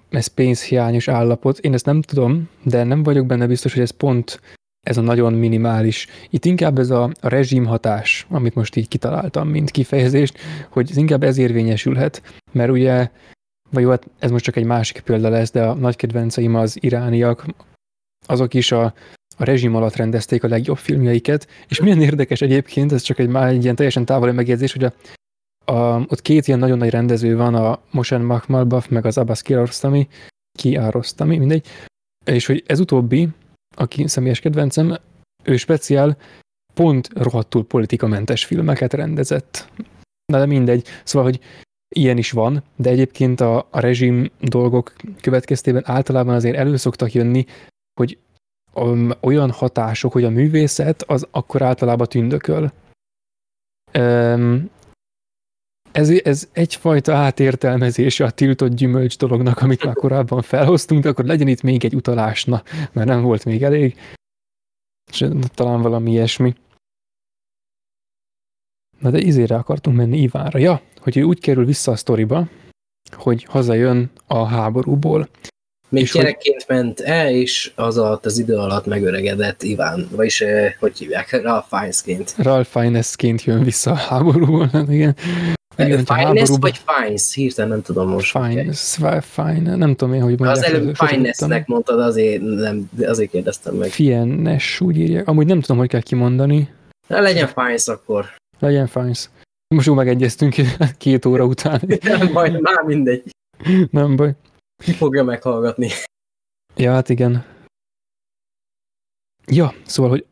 [0.09, 1.59] ez pénzhiányos állapot.
[1.59, 4.41] Én ezt nem tudom, de nem vagyok benne biztos, hogy ez pont
[4.81, 6.07] ez a nagyon minimális.
[6.31, 10.39] Itt inkább ez a, a rezsimhatás, amit most így kitaláltam, mint kifejezést,
[10.69, 13.11] hogy ez inkább ez érvényesülhet, mert ugye,
[13.70, 16.77] vagy jó, hát ez most csak egy másik példa lesz, de a nagy kedvenceim az
[16.81, 17.47] irániak,
[18.27, 18.94] azok is a,
[19.36, 23.48] a rezsim alatt rendezték a legjobb filmjeiket, és milyen érdekes egyébként, ez csak egy, már
[23.48, 24.93] egy ilyen teljesen távoli megjegyzés, hogy a,
[25.73, 30.09] a, ott két ilyen nagyon nagy rendező van, a Moshen Makhmalbaf, meg az Abbas Kiarostami,
[30.59, 31.66] Kiarostami, mindegy,
[32.24, 33.28] és hogy ez utóbbi,
[33.77, 34.97] aki személyes kedvencem,
[35.43, 36.17] ő speciál
[36.75, 39.71] pont rohadtul politikamentes filmeket rendezett.
[40.33, 40.87] Na de mindegy.
[41.05, 41.41] Szóval, hogy
[41.97, 47.47] ilyen is van, de egyébként a, a rezsim dolgok következtében általában azért elő szoktak jönni,
[48.01, 48.19] hogy
[49.21, 52.73] olyan hatások, hogy a művészet az akkor általában tündököl.
[53.99, 54.71] Um,
[55.93, 61.49] ez, ez egyfajta átértelmezése a tiltott gyümölcs dolognak, amit már korábban felhoztunk, de akkor legyen
[61.49, 62.62] itt még egy utalásna,
[62.93, 63.97] mert nem volt még elég.
[65.12, 66.55] És talán valami ilyesmi.
[68.99, 70.59] Na de izére akartunk menni Ivánra.
[70.59, 72.49] Ja, hogy ő úgy kerül vissza a sztoriba,
[73.12, 75.29] hogy hazajön a háborúból.
[75.89, 76.77] Még és gyerekként hogy...
[76.77, 80.45] ment el, és az alatt az idő alatt megöregedett Iván, vagyis
[80.79, 82.35] hogy hívják, Ralph Fiennesként.
[82.37, 85.17] Ralph Fiennesként jön vissza a háborúból, hát igen.
[85.77, 87.35] Finest vagy Fines?
[87.35, 88.31] Hirtelen nem tudom most.
[88.31, 90.57] Fines, fine, nem tudom én, hogy mondják.
[90.57, 93.89] Az előbb Finestnek mondtad, azért, nem, azért kérdeztem meg.
[93.89, 95.29] Fienes, úgy írják.
[95.29, 96.73] Amúgy nem tudom, hogy kell kimondani.
[97.07, 98.27] Na, legyen Fines akkor.
[98.59, 99.29] Legyen Fines.
[99.75, 100.55] Most úgy megegyeztünk
[100.99, 101.81] két óra után.
[102.03, 103.23] nem baj, már mindegy.
[103.91, 104.33] Nem baj.
[104.85, 105.89] Ki fogja meghallgatni?
[106.77, 107.45] Ja, hát igen.
[109.47, 110.27] Ja, szóval, hogy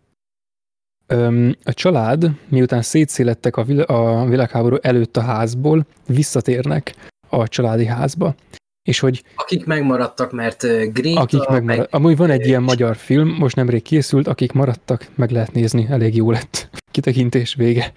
[1.62, 6.94] a család, miután szétszélettek a, vil- a világháború előtt a házból, visszatérnek
[7.28, 8.35] a családi házba.
[8.82, 9.24] És hogy...
[9.35, 10.62] Akik megmaradtak, mert
[10.93, 11.20] Greta...
[11.20, 11.90] Akik megmaradtak.
[11.90, 12.01] Meg...
[12.02, 16.16] Amúgy van egy ilyen magyar film, most nemrég készült, akik maradtak, meg lehet nézni, elég
[16.16, 16.68] jó lett.
[16.93, 17.93] Kitekintés vége.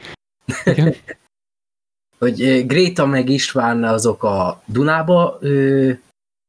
[0.64, 0.96] Igen.
[2.22, 5.92] hogy Gréta meg István azok a Dunába ö,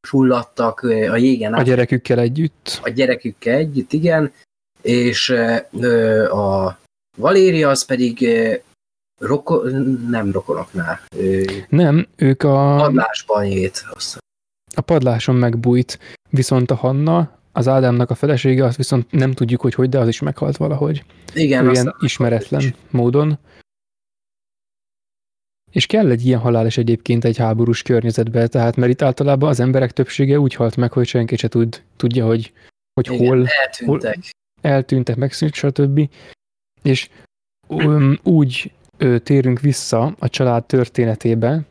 [0.08, 0.80] fulladtak
[1.10, 1.54] a jégen.
[1.54, 2.80] A gyerekükkel együtt.
[2.82, 4.32] A gyerekükkel együtt, igen
[4.82, 5.30] és
[6.30, 6.78] a
[7.16, 8.26] Valéria az pedig
[9.20, 9.68] roko,
[10.08, 11.00] nem rokonoknál.
[11.68, 12.76] Nem, ők a...
[12.76, 13.84] Padlásban ét.
[14.74, 15.98] A padláson megbújt,
[16.30, 20.08] viszont a Hanna, az Ádámnak a felesége, azt viszont nem tudjuk, hogy hogy, de az
[20.08, 21.04] is meghalt valahogy.
[21.34, 21.66] Igen.
[21.66, 22.74] Ő ilyen ismeretlen is.
[22.90, 23.38] módon.
[25.70, 29.60] És kell egy ilyen halál is egyébként egy háborús környezetben, tehát mert itt általában az
[29.60, 32.52] emberek többsége úgy halt meg, hogy senki se tud, tudja, hogy,
[32.94, 34.14] hogy Igen, hol, eltűntek.
[34.14, 34.22] hol,
[34.62, 36.08] eltűntek, megszűnt, stb.
[36.82, 37.08] És
[37.68, 38.72] um, úgy
[39.22, 41.62] térünk vissza a család történetébe,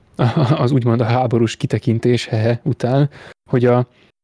[0.64, 3.10] az úgymond a háborús kitekintés hehe után,
[3.50, 3.78] hogy a,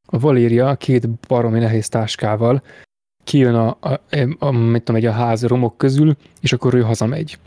[0.08, 2.64] a Valéria két baromi nehéz táskával
[3.24, 4.00] kijön a, a, a,
[4.40, 7.40] a, tudom, egy a ház romok közül, és akkor ő hazamegy.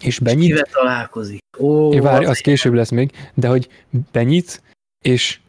[0.00, 0.46] És benyit.
[0.46, 1.42] Kivel találkozik?
[1.58, 3.68] Ó, várj, az később lesz még, de hogy
[4.12, 4.62] benyit,
[5.04, 5.40] és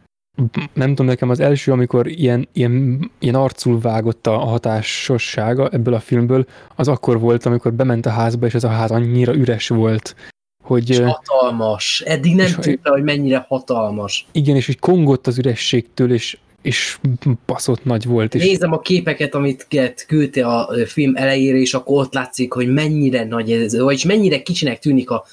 [0.73, 5.99] nem tudom, nekem az első, amikor ilyen, ilyen, ilyen arcul vágott a hatásossága ebből a
[5.99, 6.45] filmből,
[6.75, 10.15] az akkor volt, amikor bement a házba, és ez a ház annyira üres volt,
[10.63, 10.89] hogy...
[10.89, 12.01] És hatalmas.
[12.05, 14.27] Eddig nem tudta, hogy mennyire hatalmas.
[14.31, 16.99] Igen, és hogy kongott az ürességtől, és és
[17.45, 18.35] baszott nagy volt.
[18.35, 18.43] És...
[18.43, 19.67] Nézem a képeket, amit
[20.07, 24.79] küldte a film elejére, és akkor ott látszik, hogy mennyire nagy ez, vagyis mennyire kicsinek
[24.79, 25.25] tűnik a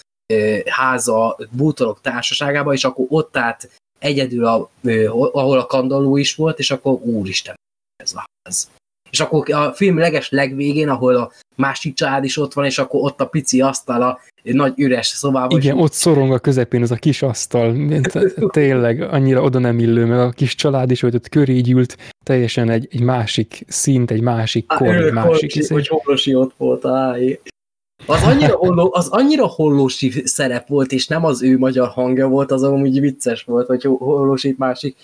[0.64, 3.68] háza bútorok társaságában, és akkor ott állt
[4.02, 4.70] egyedül, a,
[5.32, 7.54] ahol a kandalló is volt, és akkor úristen,
[8.02, 8.70] ez a ház.
[9.10, 13.00] És akkor a film leges legvégén, ahol a másik család is ott van, és akkor
[13.00, 15.60] ott a pici asztal a nagy üres szobában.
[15.60, 17.76] Igen, ott szorong a közepén az a kis asztal.
[18.48, 22.70] Tényleg annyira oda nem illő, meg a kis család is, hogy ott köré gyűlt, teljesen
[22.70, 25.54] egy, egy másik szint, egy másik kor, egy másik...
[25.54, 27.40] Hogy, hogy Holosi ott volt, áj.
[28.06, 32.50] Az annyira, holló, az annyira hollósi szerep volt, és nem az ő magyar hangja volt,
[32.50, 34.96] az amúgy vicces volt, hogy hollósit másik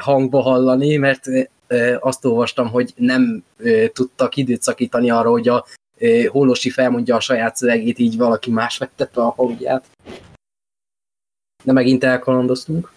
[0.00, 1.24] hangba hallani, mert
[2.00, 3.44] azt olvastam, hogy nem
[3.92, 5.64] tudtak időt szakítani arra, hogy a
[6.28, 9.86] hollósi felmondja a saját szövegét, így valaki más vettette a hangját.
[11.64, 12.92] De megint elkalandoztunk.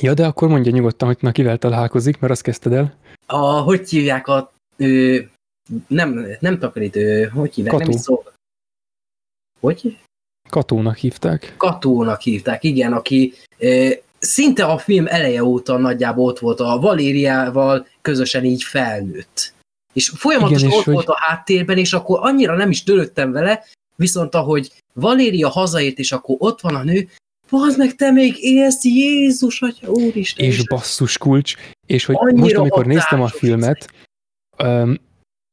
[0.00, 2.96] Ja, de akkor mondja nyugodtan, hogy na kivel találkozik, mert azt kezdted el.
[3.26, 4.52] A, hogy hívják a...
[5.86, 7.74] nem, nem takarítő, hogy hívják?
[7.74, 7.86] Kató.
[7.86, 8.24] Nem is szó.
[9.60, 9.98] Hogy?
[10.48, 11.54] Katónak hívták.
[11.56, 17.86] Katónak hívták, igen, aki ö, szinte a film eleje óta nagyjából ott volt a Valériával,
[18.00, 19.54] közösen így felnőtt.
[19.92, 20.94] És folyamatosan Igen, és ott hogy...
[20.94, 23.64] volt a háttérben, és akkor annyira nem is törődtem vele,
[23.96, 27.08] viszont ahogy Valéria hazaért, és akkor ott van a nő,
[27.50, 30.46] Bazd meg, te még élsz, Jézus, hogy úristen.
[30.46, 31.54] És basszus kulcs,
[31.86, 33.92] és hogy Annyira most, amikor néztem a filmet,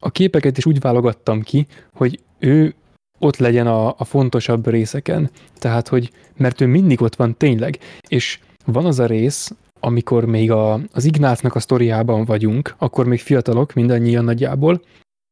[0.03, 2.75] a képeket is úgy válogattam ki, hogy ő
[3.19, 5.29] ott legyen a, a fontosabb részeken.
[5.59, 7.79] Tehát, hogy, mert ő mindig ott van tényleg.
[8.07, 13.19] És van az a rész, amikor még a, az Ignácnak a sztoriában vagyunk, akkor még
[13.19, 14.81] fiatalok, mindannyian nagyjából,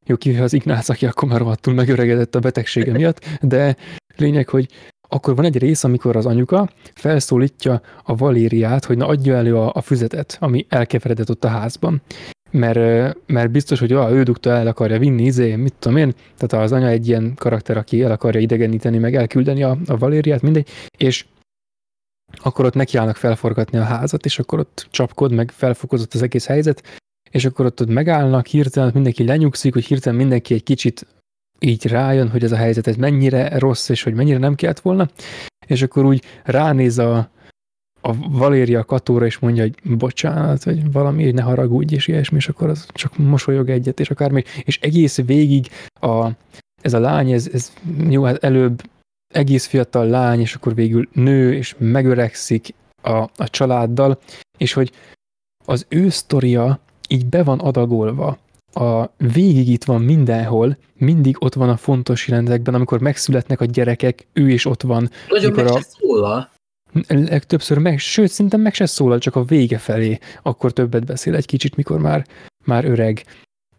[0.05, 3.75] jó, kivéve az Ignác, aki akkor már rohadtul megöregedett a betegsége miatt, de
[4.15, 4.67] lényeg, hogy
[5.09, 9.71] akkor van egy rész, amikor az anyuka felszólítja a Valériát, hogy na adja elő a,
[9.73, 12.01] a füzetet, ami elkeveredett ott a házban.
[12.51, 16.65] Mert, mert biztos, hogy ah, ő dugta el akarja vinni, izé, mit tudom én, tehát
[16.65, 20.67] az anya egy ilyen karakter, aki el akarja idegeníteni, meg elküldeni a, a Valériát, mindegy,
[20.97, 21.25] és
[22.37, 26.83] akkor ott nekiállnak felforgatni a házat, és akkor ott csapkod, meg felfokozott az egész helyzet,
[27.31, 31.05] és akkor ott, ott megállnak, hirtelen mindenki lenyugszik, hogy hirtelen mindenki egy kicsit
[31.59, 35.09] így rájön, hogy ez a helyzet ez mennyire rossz, és hogy mennyire nem kellett volna,
[35.67, 37.29] és akkor úgy ránéz a,
[38.01, 42.47] a Valéria Katóra, és mondja, hogy bocsánat, vagy valami, hogy ne haragudj, és ilyesmi, és
[42.47, 45.67] akkor az csak mosolyog egyet, és akármi, és egész végig
[45.99, 46.29] a,
[46.81, 47.73] ez a lány, ez, ez
[48.09, 48.81] jó, hát előbb
[49.33, 54.19] egész fiatal lány, és akkor végül nő, és megöregszik a, a családdal,
[54.57, 54.91] és hogy
[55.65, 58.37] az ő sztoria így be van adagolva,
[58.73, 64.27] a végig itt van mindenhol, mindig ott van a fontos jelentekben, amikor megszületnek a gyerekek,
[64.33, 65.09] ő is ott van.
[65.29, 65.79] Nagyon meg a...
[65.81, 66.49] szólal.
[67.07, 71.45] Legtöbbször meg, sőt, szinte meg se szólal, csak a vége felé, akkor többet beszél egy
[71.45, 72.27] kicsit, mikor már,
[72.65, 73.23] már öreg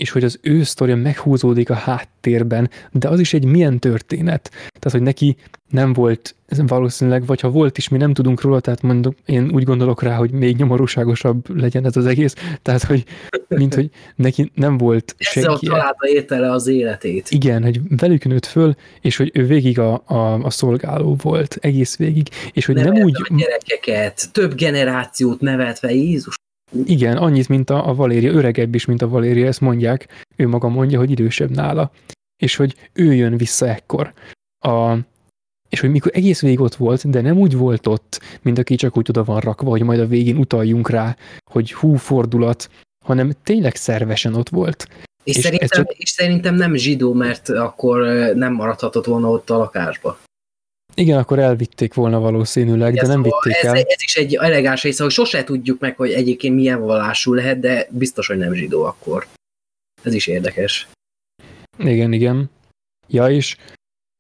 [0.02, 4.50] és hogy az ő sztoria meghúzódik a háttérben, de az is egy milyen történet.
[4.50, 5.36] Tehát, hogy neki
[5.70, 9.64] nem volt valószínűleg, vagy ha volt is, mi nem tudunk róla, tehát mondom, én úgy
[9.64, 13.04] gondolok rá, hogy még nyomorúságosabb legyen ez az egész, tehát, hogy
[13.48, 15.66] mint hogy neki nem volt Ezzel senki.
[15.66, 17.30] a családba érte le az életét.
[17.30, 21.96] Igen, hogy velük nőtt föl, és hogy ő végig a, a, a szolgáló volt, egész
[21.96, 23.16] végig, és hogy nem úgy...
[23.28, 26.34] a gyerekeket, több generációt nevetve, Jézus
[26.84, 30.68] igen, annyit, mint a, a Valéria, öregebb is, mint a Valéria, ezt mondják, ő maga
[30.68, 31.90] mondja, hogy idősebb nála,
[32.42, 34.12] és hogy ő jön vissza ekkor.
[34.58, 34.96] A,
[35.68, 38.96] és hogy mikor egész végig ott volt, de nem úgy volt ott, mint aki csak
[38.96, 41.16] úgy oda van rakva, hogy majd a végén utaljunk rá,
[41.50, 42.70] hogy hú fordulat,
[43.04, 44.88] hanem tényleg szervesen ott volt.
[45.24, 45.92] És, és, szerintem, csak...
[45.92, 48.00] és szerintem nem zsidó, mert akkor
[48.34, 50.18] nem maradhatott volna ott a lakásba.
[50.94, 53.76] Igen, akkor elvitték volna valószínűleg, de nem vitték ez, el.
[53.76, 57.86] Ez is egy elegáns része, hogy sose tudjuk meg, hogy egyébként milyen vallású lehet, de
[57.90, 59.26] biztos, hogy nem zsidó akkor.
[60.02, 60.88] Ez is érdekes.
[61.78, 62.50] Igen, igen.
[63.08, 63.56] Ja, és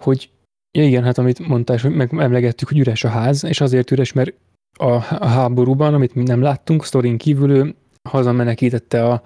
[0.04, 0.30] hogy
[0.78, 4.12] ja igen, hát amit mondtál, hogy meg emlegettük, hogy üres a ház, és azért üres,
[4.12, 4.34] mert
[4.78, 7.74] a, a háborúban, amit mi nem láttunk, sztorin kívül ő
[8.08, 9.22] hazamenekítette a,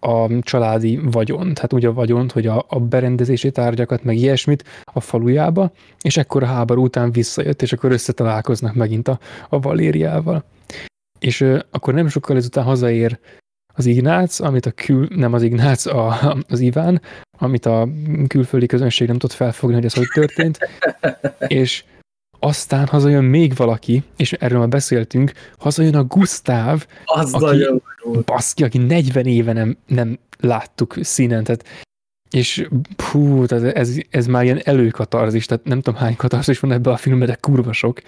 [0.00, 5.00] a családi vagyont, hát úgy a vagyont, hogy a, a berendezési tárgyakat, meg ilyesmit a
[5.00, 9.18] falujába, és ekkor a háború után visszajött, és akkor összetalálkoznak megint a,
[9.48, 10.44] a Valériával.
[11.18, 13.18] És ö, akkor nem sokkal ezután hazaér
[13.74, 16.18] az Ignác, amit a kül, nem az Ignác, a,
[16.48, 17.02] az Iván,
[17.38, 17.88] amit a
[18.26, 20.58] külföldi közönség nem tudott felfogni, hogy ez hogy történt,
[21.46, 21.84] és
[22.38, 27.64] aztán hazajön még valaki, és erről már beszéltünk, hazajön a Gusztáv, az aki,
[28.24, 31.64] baszki, aki 40 éve nem, nem láttuk színen, tehát
[32.30, 32.68] és
[33.10, 36.96] hú, tehát ez, ez már ilyen előkatarzis, tehát nem tudom hány katarzis van ebbe a
[36.96, 38.00] filmben, de kurva sok.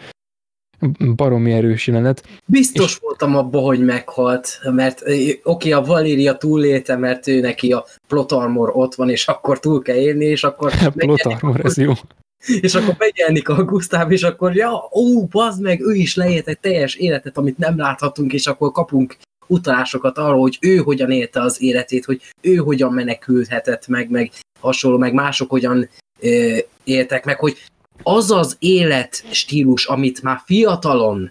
[1.17, 2.27] baromi erős jelenet.
[2.47, 2.99] Biztos és...
[3.01, 8.71] voltam abban, hogy meghalt, mert oké, okay, a Valéria túlélte, mert ő neki a plotarmor
[8.75, 10.73] ott van, és akkor túl kell élni, és akkor...
[10.95, 11.93] plotarmor, ez jó.
[12.61, 16.59] És akkor megjelenik a Gusztáv, és akkor ja, ó, bazd meg, ő is leélt egy
[16.59, 19.17] teljes életet, amit nem láthatunk, és akkor kapunk
[19.47, 24.99] utalásokat arról, hogy ő hogyan élte az életét, hogy ő hogyan menekülhetett meg, meg hasonló,
[24.99, 25.89] meg mások hogyan
[26.21, 27.57] ö, éltek meg, hogy
[28.03, 31.31] az az életstílus, amit már fiatalon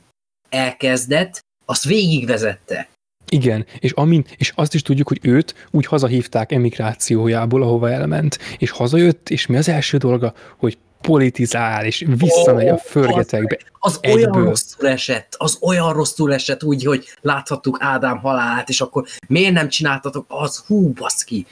[0.49, 2.89] elkezdett, azt végigvezette.
[3.29, 8.69] Igen, és, amin, és azt is tudjuk, hogy őt úgy hazahívták emigrációjából, ahova elment, és
[8.69, 13.57] hazajött, és mi az első dolga, hogy politizál, és visszamegy oh, a förgetekbe.
[13.79, 18.81] Az, az olyan rosszul esett, az olyan rosszul esett úgy, hogy láthattuk Ádám halálát, és
[18.81, 21.45] akkor miért nem csináltatok, az hú, baszki.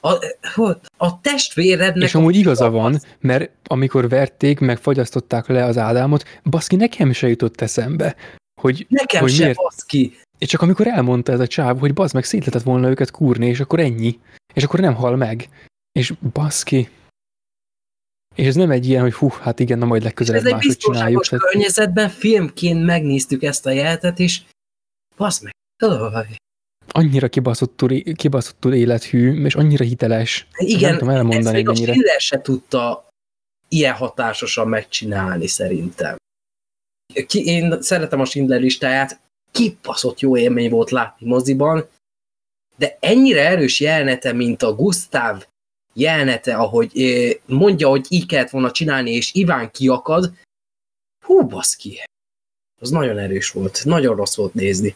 [0.00, 0.12] A,
[0.96, 2.08] a testvérednek...
[2.08, 7.28] És amúgy igaza van, mert amikor verték, meg fagyasztották le az Ádámot, baszki, nekem se
[7.28, 8.16] jutott eszembe,
[8.60, 9.56] hogy, nekem hogy se, miért...
[9.56, 10.18] baszki.
[10.38, 13.46] És csak amikor elmondta ez a csáv, hogy bazd meg, szét lehetett volna őket kúrni,
[13.46, 14.18] és akkor ennyi.
[14.54, 15.48] És akkor nem hal meg.
[15.92, 16.88] És baszki,
[18.36, 21.24] és ez nem egy ilyen, hogy hú, hát igen, na majd legközelebb máshogy csináljuk.
[21.24, 24.40] Ez egy környezetben filmként megnéztük ezt a jelentet, és
[25.16, 25.54] basz meg,
[26.88, 30.46] Annyira kibaszottul, kibaszottul élethű, és annyira hiteles.
[30.56, 33.08] Igen, nem tudom elmondani, ezt még a se tudta
[33.68, 36.16] ilyen hatásosan megcsinálni szerintem.
[37.26, 41.88] Ki, én szeretem a Schindler listáját, kibaszott jó élmény volt látni moziban,
[42.76, 45.44] de ennyire erős jelenete, mint a Gustav
[45.96, 46.90] jelenete, ahogy
[47.46, 50.32] mondja, hogy így kellett volna csinálni, és Iván kiakad,
[51.24, 52.00] hú, baszki,
[52.80, 54.94] az nagyon erős volt, nagyon rossz volt nézni.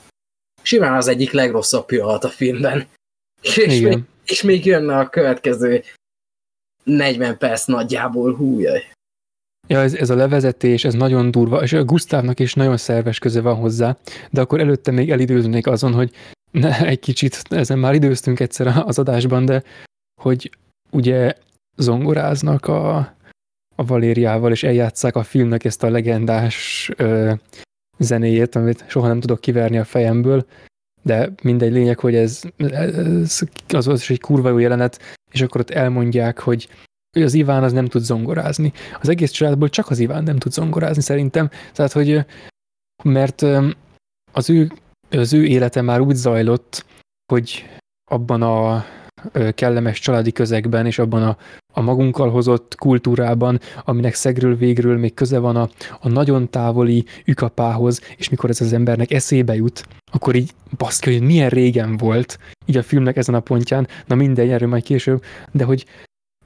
[0.63, 2.87] Simán az egyik legrosszabb pillanat a filmben.
[3.43, 5.83] És még, és még jönne a következő
[6.85, 8.85] 40 perc nagyjából, hújjaj.
[9.67, 13.41] Ja, ez, ez a levezetés, ez nagyon durva, és a Gusztávnak is nagyon szerves köze
[13.41, 13.99] van hozzá,
[14.31, 16.15] de akkor előtte még elidőznék azon, hogy
[16.51, 19.63] ne, egy kicsit, ezen már időztünk egyszer az adásban, de
[20.21, 20.51] hogy
[20.91, 21.35] ugye
[21.77, 22.97] zongoráznak a,
[23.77, 27.33] a Valériával, és eljátszák a filmnek ezt a legendás ö,
[27.99, 30.47] zenéjét, amit soha nem tudok kiverni a fejemből,
[31.03, 35.61] de mindegy lényeg, hogy ez, ez az, az is egy kurva jó jelenet, és akkor
[35.61, 36.69] ott elmondják, hogy
[37.19, 38.73] az Iván az nem tud zongorázni.
[39.01, 42.25] Az egész családból csak az Iván nem tud zongorázni szerintem, tehát hogy
[43.03, 43.43] mert
[44.33, 44.73] az ő,
[45.11, 46.85] az ő élete már úgy zajlott,
[47.33, 47.69] hogy
[48.11, 48.85] abban a
[49.55, 51.37] kellemes családi közegben, és abban a,
[51.73, 55.69] a magunkkal hozott kultúrában, aminek szegről végről még köze van a,
[56.01, 61.23] a nagyon távoli ükapához, és mikor ez az embernek eszébe jut, akkor így baszki, hogy
[61.23, 65.23] milyen régen volt, így a filmnek ezen a pontján, na mindegy, erről majd később,
[65.53, 65.85] de hogy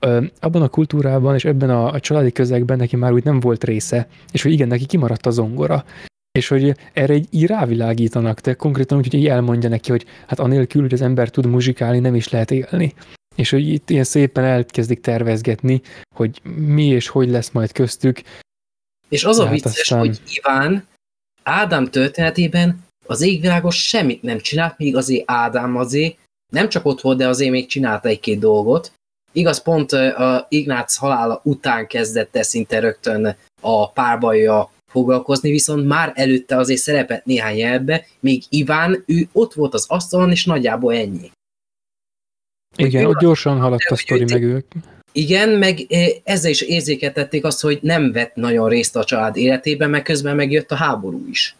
[0.00, 3.64] ö, abban a kultúrában és ebben a, a családi közegben neki már úgy nem volt
[3.64, 5.84] része, és hogy igen, neki kimaradt a zongora,
[6.38, 10.38] és hogy erre egy így rávilágítanak, de konkrétan úgy, hogy így elmondja neki, hogy hát
[10.38, 12.94] anélkül, hogy az ember tud muzsikálni, nem is lehet élni.
[13.36, 15.82] És hogy itt ilyen szépen elkezdik tervezgetni,
[16.14, 18.22] hogy mi és hogy lesz majd köztük.
[19.08, 19.98] És az a hát vicces, aztán...
[19.98, 20.86] hogy Iván
[21.42, 26.18] Ádám történetében az égvilágos semmit nem csinált, míg azért Ádám azért
[26.52, 28.92] nem csak ott volt, de azért még csinált egy-két dolgot.
[29.32, 36.56] Igaz, pont a Ignác halála után kezdett szinte rögtön a párbajja foglalkozni, viszont már előtte
[36.56, 41.30] azért szerepet néhány jelbe, még Iván, ő ott volt az asztalon, és nagyjából ennyi.
[42.76, 44.66] Igen, ott gyorsan haladt a sztori meg ők.
[45.12, 49.90] Igen, meg e, ezzel is érzékeltették azt, hogy nem vett nagyon részt a család életében,
[49.90, 51.56] meg közben megjött a háború is.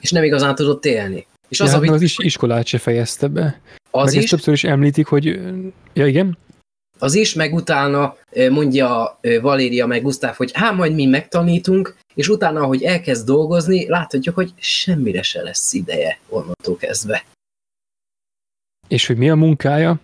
[0.00, 1.26] És nem igazán tudott élni.
[1.48, 3.60] És az, ja, a az is iskolát se fejezte be.
[3.90, 4.22] Az meg is.
[4.22, 5.40] Ezt többször is említik, hogy...
[5.92, 6.38] Ja, igen?
[6.98, 8.16] Az is, meg utána
[8.50, 14.34] mondja Valéria meg Gusztáv, hogy hát majd mi megtanítunk, és utána, ahogy elkezd dolgozni, láthatjuk,
[14.34, 17.24] hogy semmire se lesz ideje onnantól kezdve.
[18.88, 20.00] És hogy mi a munkája?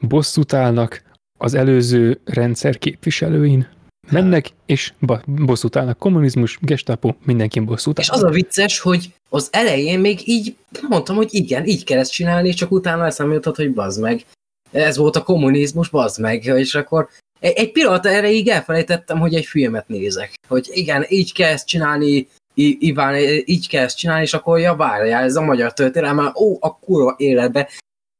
[0.00, 1.02] Bosszút állnak
[1.38, 3.68] az előző rendszer képviselőin.
[4.10, 4.92] Mennek, és
[5.26, 5.98] bosszút állnak.
[5.98, 10.56] Kommunizmus, gestapo, mindenki bosszút És az a vicces, hogy az elején még így
[10.88, 14.24] mondtam, hogy igen, így kell ezt csinálni, csak utána eszembe jutott, hogy bazd meg
[14.72, 17.08] ez volt a kommunizmus, bazd meg, és akkor
[17.40, 20.32] egy, egy pillanat erre így elfelejtettem, hogy egy filmet nézek.
[20.48, 24.76] Hogy igen, így kell ezt csinálni, I- Iván, így kell ezt csinálni, és akkor ja,
[24.76, 27.68] várjál, ez a magyar történelem, már ó, a kurva életbe.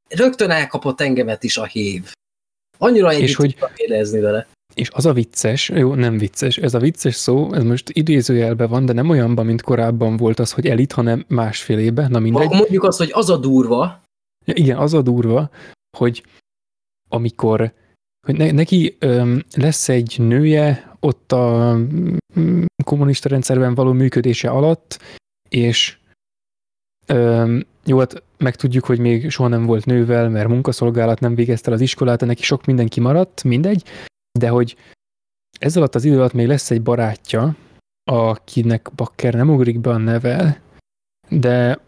[0.09, 2.13] Rögtön elkapott engemet is a hív.
[2.79, 4.47] Annyira együtt és hogy érezni vele.
[4.75, 8.85] És az a vicces, jó, nem vicces, ez a vicces szó, ez most idézőjelben van,
[8.87, 12.49] de nem olyanban, mint korábban volt az, hogy elit, hanem másfélébe, na mindegy.
[12.49, 14.03] Mondjuk azt, hogy az a durva.
[14.45, 15.51] Ja, igen, az a durva,
[15.97, 16.23] hogy
[17.13, 17.73] amikor
[18.27, 21.75] hogy ne, neki öm, lesz egy nője ott a
[22.39, 24.99] mm, kommunista rendszerben való működése alatt,
[25.49, 25.99] és
[27.07, 31.81] öm, jó, hát megtudjuk, hogy még soha nem volt nővel, mert munkaszolgálat nem végezte az
[31.81, 33.85] iskolát, neki sok mindenki maradt, mindegy,
[34.39, 34.77] de hogy
[35.61, 37.57] ez alatt az idő alatt még lesz egy barátja,
[38.11, 40.61] akinek bakker nem ugrik be a neve,
[41.29, 41.81] de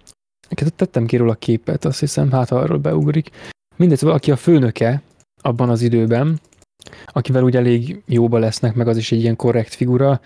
[0.76, 3.30] tettem ki róla a képet, azt hiszem, hát arról beugrik.
[3.76, 5.02] Mindegy, szóval aki a főnöke
[5.44, 6.40] abban az időben,
[7.06, 10.20] akivel úgy elég jóba lesznek, meg az is egy ilyen korrekt figura,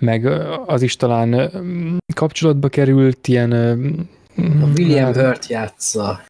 [0.00, 0.26] meg
[0.66, 1.50] az is talán
[2.14, 3.52] kapcsolatba került, ilyen...
[4.36, 6.24] A William hát, Hurt játsza.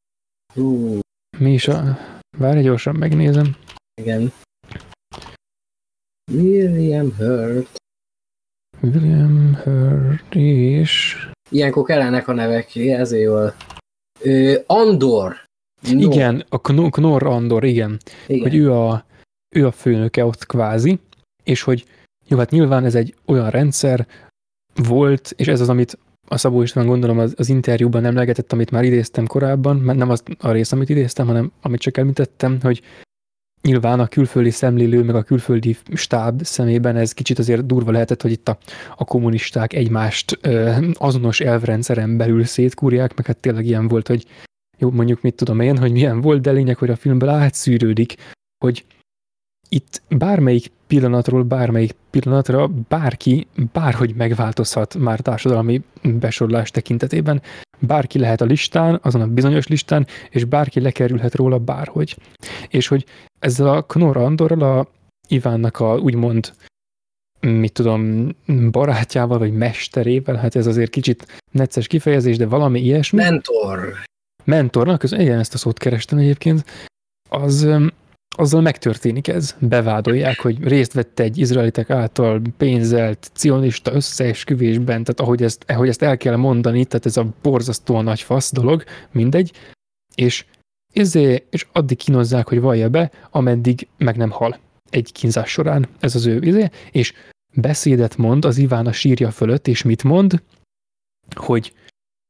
[0.55, 0.99] Uh.
[1.39, 1.99] Mi is a...
[2.39, 3.57] Várj, gyorsan megnézem.
[4.01, 4.33] Igen.
[6.33, 7.77] William Hurt.
[8.81, 11.17] William Hurt és...
[11.51, 13.55] Ilyenkor kellenek a nevek, ezért jól.
[14.21, 15.48] Ö, Andor.
[15.81, 16.13] No.
[16.13, 16.61] Igen, a
[16.91, 17.99] Knorr Andor, igen.
[18.27, 18.43] igen.
[18.43, 19.05] Hogy ő a,
[19.57, 20.99] ő a főnöke ott kvázi,
[21.45, 21.85] és hogy
[22.29, 24.07] jó, hát nyilván ez egy olyan rendszer
[24.75, 25.99] volt, és ez az, amit
[26.29, 30.23] a Szabó István gondolom az, az interjúban emlegetett, amit már idéztem korábban, mert nem az
[30.39, 32.83] a rész, amit idéztem, hanem amit csak említettem, hogy
[33.63, 38.31] nyilván a külföldi szemlélő, meg a külföldi stáb szemében ez kicsit azért durva lehetett, hogy
[38.31, 38.59] itt a,
[38.97, 44.27] a kommunisták egymást ö, azonos elvrendszeren belül szétkúrják, meg hát tényleg ilyen volt, hogy
[44.79, 48.15] jó, mondjuk mit tudom én, hogy milyen volt, de lényeg, hogy a filmből átszűrődik,
[48.65, 48.85] hogy
[49.69, 57.43] itt bármelyik pillanatról bármelyik pillanatra bárki bárhogy megváltozhat már társadalmi besorolás tekintetében.
[57.79, 62.17] Bárki lehet a listán, azon a bizonyos listán, és bárki lekerülhet róla bárhogy.
[62.69, 63.05] És hogy
[63.39, 64.89] ezzel a Knorr Andorral a
[65.29, 66.53] Ivánnak a úgymond
[67.41, 68.29] mit tudom,
[68.71, 73.23] barátjával, vagy mesterével, hát ez azért kicsit necces kifejezés, de valami ilyesmi.
[73.23, 74.07] Mentor.
[74.49, 76.65] Mentornak, igen, ezt a szót kerestem egyébként,
[77.29, 77.69] az
[78.37, 79.57] azzal megtörténik ez.
[79.59, 86.03] Bevádolják, hogy részt vette egy izraelitek által pénzelt cionista összeesküvésben, tehát ahogy ezt, ahogy ezt
[86.03, 89.53] el kell mondani, tehát ez a borzasztóan nagy fasz dolog, mindegy,
[90.15, 90.45] és
[90.95, 94.59] ezért, és addig kínozzák, hogy vallja be, ameddig meg nem hal
[94.91, 97.13] egy kínzás során, ez az ő izé, és
[97.55, 100.43] beszédet mond az Iván a sírja fölött, és mit mond?
[101.37, 101.73] Hogy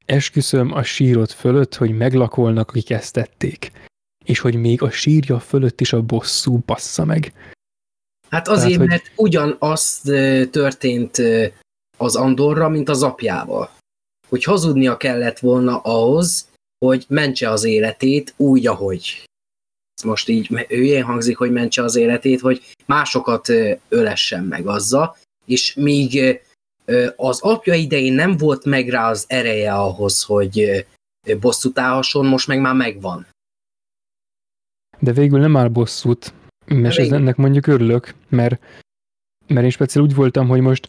[0.08, 3.72] esküszöm a sírot fölött, hogy meglakolnak, akik ezt tették
[4.28, 7.32] és hogy még a sírja fölött is a bosszú bassza meg.
[8.28, 9.26] Hát azért, Tehát, mert hogy...
[9.26, 10.00] ugyanaz
[10.50, 11.22] történt
[11.96, 13.70] az Andorra, mint az apjával.
[14.28, 16.48] Hogy hazudnia kellett volna ahhoz,
[16.84, 19.24] hogy mentse az életét úgy, ahogy.
[20.04, 23.48] Most így ilyen hangzik, hogy mentse az életét, hogy másokat
[23.88, 26.40] ölessen meg azzal, és míg
[27.16, 30.86] az apja idején nem volt meg rá az ereje ahhoz, hogy
[31.40, 33.26] bosszút állhasson, most meg már megvan.
[34.98, 36.32] De végül nem áll bosszút,
[36.66, 38.62] és ez ennek mondjuk örülök, mert,
[39.46, 40.88] mert én speciál úgy voltam, hogy most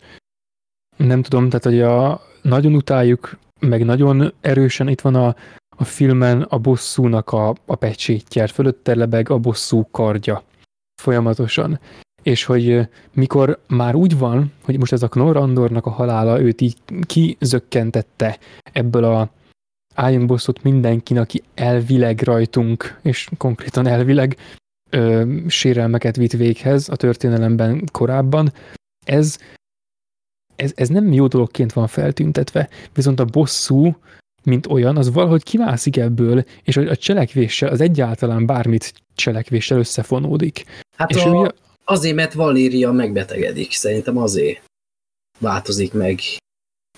[0.98, 5.36] nem tudom, tehát hogy a, nagyon utáljuk, meg nagyon erősen itt van a,
[5.78, 10.44] a filmen a bosszúnak a, a pecsétje, fölötte lebeg a bosszú kardja
[11.02, 11.80] folyamatosan.
[12.24, 16.62] És hogy mikor már úgy van, hogy most ez a Knorr Andornak a halála őt
[16.62, 18.38] így kizökkentette
[18.74, 19.32] ebből a
[19.96, 24.38] álljunk bosszút mindenkin, aki elvileg rajtunk, és konkrétan elvileg
[24.90, 28.54] ö, sérelmeket vitt véghez a történelemben korábban.
[29.06, 29.38] Ez,
[30.56, 33.98] ez, ez nem jó dologként van feltüntetve, viszont a bosszú,
[34.44, 40.64] mint olyan, az valahogy kimászik ebből, és a cselekvéssel, az egyáltalán bármit cselekvéssel összefonódik.
[40.98, 41.50] Hát és a, ugye,
[41.90, 44.62] azért, mert Valéria megbetegedik, szerintem azért
[45.40, 46.20] változik meg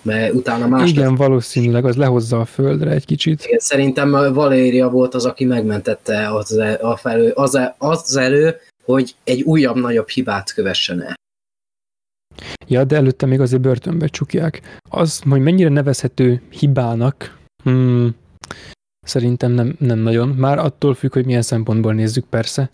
[0.02, 0.90] mert utána más...
[0.90, 1.18] Igen, lesz.
[1.18, 3.44] valószínűleg az lehozza a földre egy kicsit.
[3.44, 8.56] Igen, szerintem Valéria volt az, aki megmentette az, e- a felő, az, e- az elő,
[8.84, 11.14] hogy egy újabb, nagyobb hibát kövessen el.
[12.66, 14.78] Ja, de előtte még azért börtönbe csukják.
[14.90, 18.14] Az, hogy mennyire nevezhető hibának, hmm,
[19.06, 20.28] szerintem nem, nem nagyon.
[20.28, 22.70] Már attól függ, hogy milyen szempontból nézzük persze.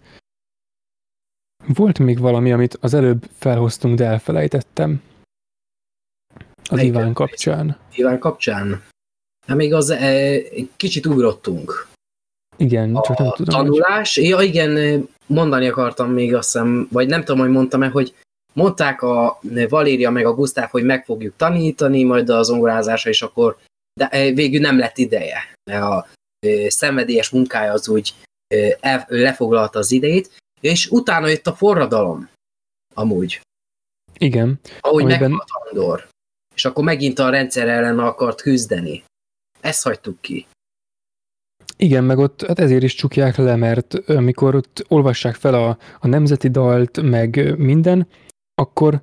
[1.74, 5.02] Volt még valami, amit az előbb felhoztunk, de elfelejtettem.
[6.70, 7.76] Az Melyik Iván kapcsán.
[7.94, 8.82] Iván kapcsán?
[9.46, 10.38] Hát még az e,
[10.76, 11.88] kicsit ugrottunk.
[12.56, 13.54] Igen, a csak nem tudom.
[13.54, 14.14] tanulás?
[14.14, 14.24] Hogy...
[14.24, 18.14] Ja, igen, mondani akartam még azt hiszem, vagy nem tudom, hogy mondtam-e, hogy
[18.52, 19.38] mondták a
[19.68, 23.58] Valéria meg a Gusztáv, hogy meg fogjuk tanítani, majd az zongorázása, és akkor
[24.00, 25.38] de e, végül nem lett ideje,
[25.70, 26.06] mert a
[26.46, 28.14] e, szenvedélyes munkája az úgy
[28.80, 32.28] e, lefoglalta az idejét, és utána jött a forradalom,
[32.94, 33.40] amúgy.
[34.18, 34.60] Igen.
[34.80, 35.30] Ahogy amiben...
[35.30, 36.08] meghalt Andor
[36.58, 39.04] és akkor megint a rendszer ellen akart küzdeni.
[39.60, 40.46] Ezt hagytuk ki.
[41.76, 46.06] Igen, meg ott hát ezért is csukják le, mert amikor ott olvassák fel a, a
[46.06, 48.08] nemzeti dalt, meg minden,
[48.54, 49.02] akkor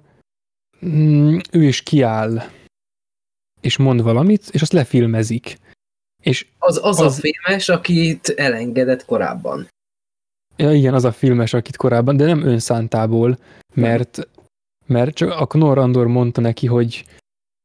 [0.85, 2.49] mm, ő is kiáll,
[3.61, 5.57] és mond valamit, és azt lefilmezik.
[6.21, 9.67] És az, az, az a filmes, akit elengedett korábban.
[10.55, 13.37] Ja, igen, az a filmes, akit korábban, de nem önszántából,
[13.73, 14.27] mert,
[14.85, 17.05] mert csak a Knorr Andor mondta neki, hogy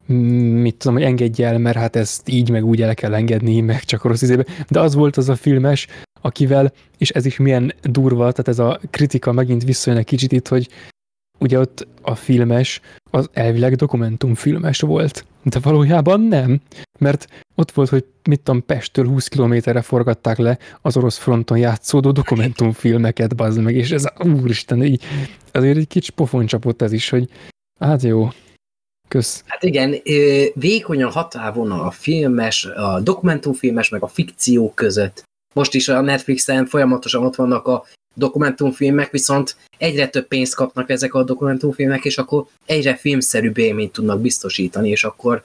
[0.07, 3.85] mit tudom, hogy engedj el, mert hát ezt így meg úgy el kell engedni, meg
[3.85, 4.45] csak rossz izébe.
[4.69, 5.87] De az volt az a filmes,
[6.21, 10.49] akivel, és ez is milyen durva, tehát ez a kritika megint visszajön egy kicsit itt,
[10.49, 10.69] hogy
[11.39, 12.81] ugye ott a filmes
[13.11, 16.61] az elvileg dokumentumfilmes volt, de valójában nem,
[16.99, 22.11] mert ott volt, hogy mit tudom, Pesttől 20 kilométerre forgatták le az orosz fronton játszódó
[22.11, 25.03] dokumentumfilmeket, bazd meg, és ez, úristen, így,
[25.53, 27.29] azért egy kicsit pofon csapott ez is, hogy
[27.81, 28.29] hát jó,
[29.09, 29.45] Kösz.
[29.47, 29.95] Hát igen,
[30.55, 35.23] vékony a határvonal a filmes, a dokumentumfilmes, meg a fikció között.
[35.55, 37.85] Most is a Netflixen folyamatosan ott vannak a
[38.15, 44.21] dokumentumfilmek, viszont egyre több pénzt kapnak ezek a dokumentumfilmek, és akkor egyre filmszerűbb élményt tudnak
[44.21, 45.43] biztosítani, és akkor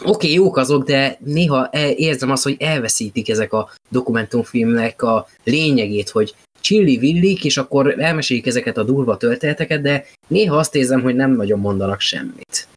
[0.00, 6.10] oké, okay, jók azok, de néha érzem azt, hogy elveszítik ezek a dokumentumfilmek a lényegét,
[6.10, 11.14] hogy csilli villik, és akkor elmesélik ezeket a durva történeteket, de néha azt érzem, hogy
[11.14, 12.68] nem nagyon mondanak semmit.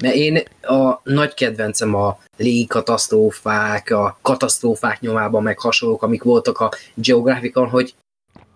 [0.00, 6.58] Mert én a nagy kedvencem a légi katasztrófák, a katasztrófák nyomában meg hasonlók, amik voltak
[6.60, 7.94] a geografikon, hogy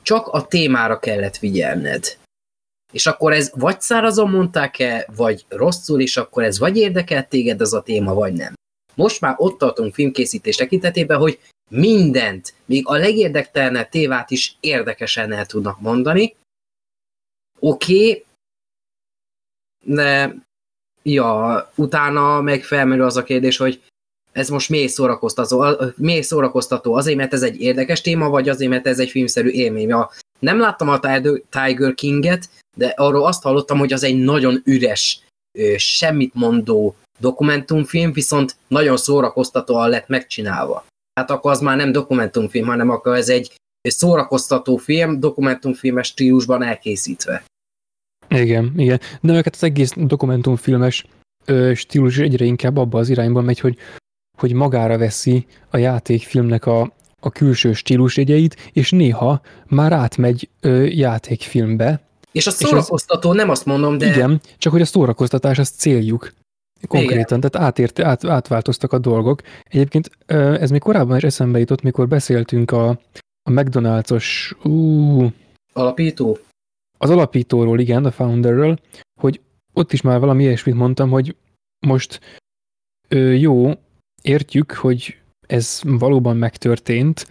[0.03, 2.17] csak a témára kellett figyelned.
[2.97, 7.73] És akkor ez vagy szárazon mondták-e, vagy rosszul, és akkor ez vagy érdekelt téged ez
[7.73, 8.55] a téma, vagy nem.
[8.95, 11.39] Most már ott tartunk filmkészítés tekintetében, hogy
[11.71, 16.37] mindent, még a legérdektelenebb tévát is érdekesen el tudnak mondani.
[17.59, 18.25] Oké, okay,
[19.85, 20.35] de
[21.03, 23.83] ja, utána meg felmerül az a kérdés, hogy
[24.33, 25.65] ez most miért szórakoztató,
[25.97, 26.95] miért szórakoztató?
[26.95, 29.89] Azért, mert ez egy érdekes téma, vagy azért, mert ez egy filmszerű élmény?
[29.89, 31.01] Ja, nem láttam a
[31.51, 35.21] Tiger King-et, de arról azt hallottam, hogy az egy nagyon üres,
[35.77, 40.85] semmit mondó dokumentumfilm, viszont nagyon szórakoztatóan lett megcsinálva.
[41.21, 47.45] Hát akkor az már nem dokumentumfilm, hanem akkor ez egy szórakoztató film, dokumentumfilmes stílusban elkészítve.
[48.29, 49.01] Igen, igen.
[49.21, 51.07] De meg hát az egész dokumentumfilmes
[51.45, 53.77] ö, stílus egyre inkább abba az irányba megy, hogy,
[54.39, 62.01] hogy magára veszi a játékfilmnek a, a külső stílusjegyeit, és néha már átmegy ö, játékfilmbe.
[62.37, 64.07] És a szórakoztató, és az, nem azt mondom, de...
[64.07, 66.33] Igen, csak hogy a szórakoztatás az céljuk.
[66.89, 67.51] Konkrétan, Igen.
[67.51, 69.43] tehát átért, át, átváltoztak a dolgok.
[69.63, 70.11] Egyébként
[70.61, 72.89] ez még korábban is eszembe jutott, mikor beszéltünk a,
[73.43, 74.53] a McDonald's-os...
[74.63, 75.33] Uh,
[75.73, 76.39] Alapító?
[76.99, 78.79] Az alapítóról, igen, a founderről,
[79.21, 79.41] hogy
[79.73, 81.37] ott is már valami ilyesmit mondtam, hogy
[81.87, 82.21] most
[83.09, 83.73] ö, jó,
[84.23, 87.27] értjük, hogy ez valóban megtörtént,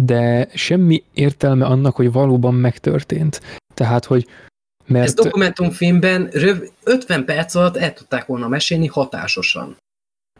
[0.00, 3.40] de semmi értelme annak, hogy valóban megtörtént.
[3.74, 4.26] Tehát, hogy
[4.90, 5.04] mert...
[5.04, 9.76] Ez dokumentumfilmben röv, 50 perc alatt el tudták volna mesélni hatásosan.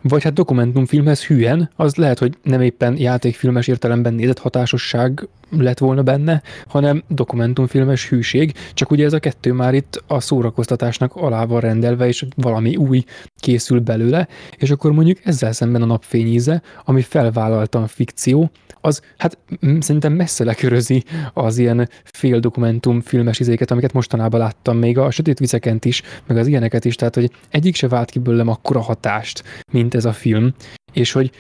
[0.02, 6.02] Vagy hát dokumentumfilmhez hülyen, az lehet, hogy nem éppen játékfilmes értelemben nézett hatásosság lett volna
[6.02, 11.60] benne, hanem dokumentumfilmes hűség, csak ugye ez a kettő már itt a szórakoztatásnak alá van
[11.60, 13.05] rendelve, és valami új
[13.36, 18.51] készül belőle, és akkor mondjuk ezzel szemben a napfényíze, ami felvállaltan fikció,
[18.81, 19.39] az hát
[19.81, 25.39] szerintem messze lekörözi az ilyen fél dokumentum filmes izéket, amiket mostanában láttam, még a Sötét
[25.39, 29.44] Vicekent is, meg az ilyeneket is, tehát hogy egyik se vált ki belőlem akkora hatást,
[29.72, 30.55] mint ez a film,
[30.93, 31.31] és hogy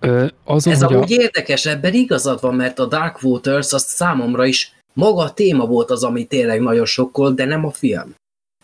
[0.00, 1.20] Ö, azon, Ez amúgy a...
[1.22, 5.90] érdekes, ebben igazad van, mert a Dark Waters az számomra is maga a téma volt
[5.90, 8.14] az, ami tényleg nagyon sokkol, de nem a film.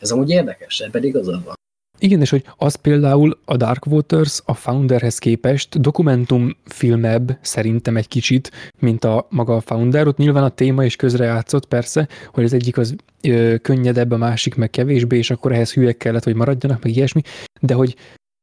[0.00, 1.54] Ez amúgy érdekes, ebben igazad van.
[1.98, 8.50] Igen, és hogy az például a Dark Waters a Founderhez képest dokumentumfilmebb szerintem egy kicsit,
[8.78, 10.06] mint a maga a Founder.
[10.06, 14.54] Ott nyilván a téma is közrejátszott persze, hogy az egyik az ö, könnyedebb, a másik
[14.54, 17.20] meg kevésbé, és akkor ehhez hülyek kellett, hogy maradjanak, meg ilyesmi,
[17.60, 17.96] de hogy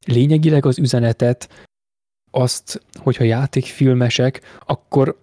[0.06, 1.49] lényegileg az üzenetet
[2.31, 5.18] azt, hogyha játékfilmesek, akkor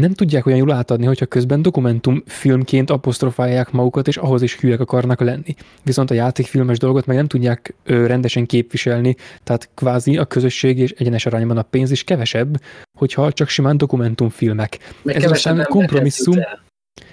[0.00, 5.20] nem tudják olyan jól átadni, hogyha közben dokumentumfilmként apostrofálják magukat, és ahhoz is hülyek akarnak
[5.20, 5.54] lenni.
[5.82, 10.90] Viszont a játékfilmes dolgot meg nem tudják ö, rendesen képviselni, tehát kvázi a közösség és
[10.90, 12.62] egyenes arányban a pénz is kevesebb,
[12.98, 14.78] hogyha csak simán dokumentumfilmek.
[15.02, 16.36] Meg ez aztán kompromisszum.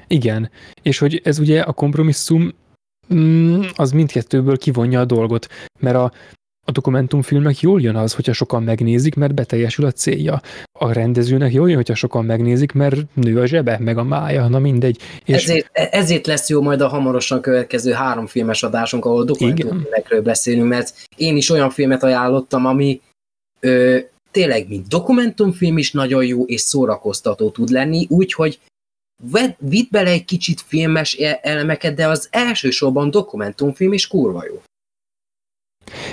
[0.07, 0.49] Igen,
[0.81, 2.53] és hogy ez ugye a kompromisszum
[3.13, 5.47] mm, az mindkettőből kivonja a dolgot,
[5.79, 6.11] mert a
[6.67, 10.41] a dokumentumfilmnek jól jön az, hogyha sokan megnézik, mert beteljesül a célja.
[10.71, 14.59] A rendezőnek jól jön, hogyha sokan megnézik, mert nő a zsebe, meg a mája, na
[14.59, 15.01] mindegy.
[15.25, 15.35] És...
[15.35, 20.93] Ezért, ezért lesz jó majd a hamarosan következő három filmes adásunk, ahol dokumentumfilmekről beszélünk, mert
[21.15, 23.01] én is olyan filmet ajánlottam, ami
[23.59, 23.97] ö,
[24.31, 28.59] tényleg, mint dokumentumfilm is nagyon jó és szórakoztató tud lenni, úgyhogy
[29.57, 34.61] vidd bele egy kicsit filmes e- elemeket, de az elsősorban dokumentumfilm is kurva jó.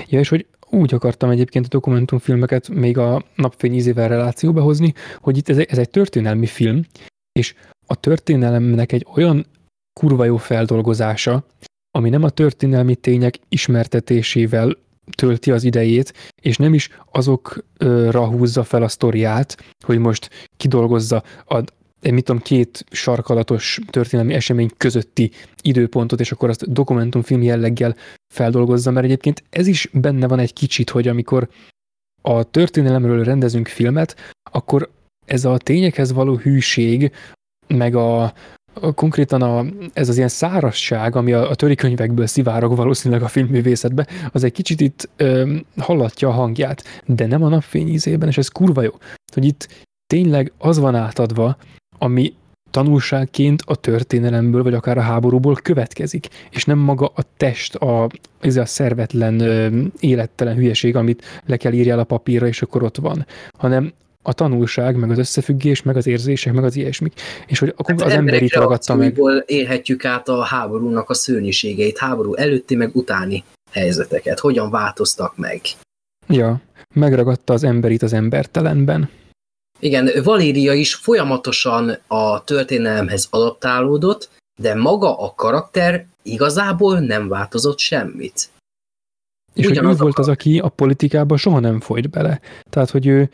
[0.09, 5.37] Ja, és hogy úgy akartam egyébként a dokumentumfilmeket még a napfény ízével relációba hozni, hogy
[5.37, 6.85] itt ez egy, ez egy történelmi film,
[7.33, 7.55] és
[7.87, 9.47] a történelemnek egy olyan
[10.01, 11.47] kurva jó feldolgozása,
[11.91, 14.77] ami nem a történelmi tények ismertetésével
[15.17, 21.63] tölti az idejét, és nem is azokra húzza fel a sztoriát, hogy most kidolgozza a,
[22.11, 25.31] mit tudom, két sarkalatos történelmi esemény közötti
[25.63, 27.97] időpontot, és akkor azt dokumentumfilm jelleggel
[28.35, 31.49] feldolgozza, mert egyébként ez is benne van egy kicsit, hogy amikor
[32.23, 34.17] a történelemről rendezünk filmet,
[34.51, 34.91] akkor
[35.25, 37.13] ez a tényekhez való hűség,
[37.67, 38.23] meg a,
[38.75, 44.07] a konkrétan a, ez az ilyen szárasság, ami a, a törikönyvekből szivárog valószínűleg a filmművészetbe,
[44.33, 48.49] az egy kicsit itt ö, hallatja a hangját, de nem a napfény ízében, és ez
[48.49, 48.93] kurva jó,
[49.35, 49.69] hogy itt
[50.07, 51.57] tényleg az van átadva,
[52.05, 52.35] ami
[52.71, 58.09] tanulságként a történelemből, vagy akár a háborúból következik, és nem maga a test, a,
[58.41, 59.41] ez a szervetlen,
[60.01, 63.27] élettelen hülyeség, amit le kell írjál a papírra, és akkor ott van,
[63.59, 67.13] hanem a tanulság, meg az összefüggés, meg az érzések, meg az ilyesmik.
[67.47, 69.21] És hogy akkor hát az ember itt ragadta meg.
[69.47, 74.39] élhetjük át a háborúnak a szörnyűségeit, háború előtti, meg utáni helyzeteket.
[74.39, 75.61] Hogyan változtak meg?
[76.29, 76.61] Ja,
[76.95, 79.09] megragadta az emberit az embertelenben.
[79.79, 84.31] Igen, Valéria is folyamatosan a történelemhez adaptálódott,
[84.61, 88.49] de maga a karakter igazából nem változott semmit.
[89.55, 92.41] És Ugyanaz hogy ő volt az, aki a politikában soha nem folyt bele.
[92.71, 93.31] Tehát, hogy ő...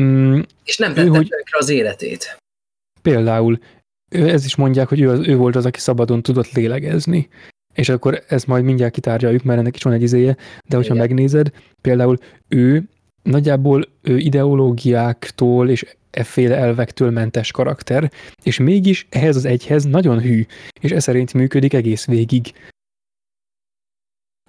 [0.00, 2.36] Mm, és nem tette hogy, az életét.
[3.02, 3.58] Például,
[4.08, 7.28] ez is mondják, hogy ő, az, ő volt az, aki szabadon tudott lélegezni.
[7.74, 10.36] És akkor ezt majd mindjárt kitárgyaljuk, mert ennek is van egy izéje,
[10.68, 11.06] de hogyha Igen.
[11.06, 11.50] megnézed,
[11.80, 12.18] például
[12.48, 12.88] ő
[13.26, 18.12] nagyjából ideológiáktól és efféle elvektől mentes karakter,
[18.42, 20.46] és mégis ehhez az egyhez nagyon hű,
[20.80, 22.52] és ez szerint működik egész végig.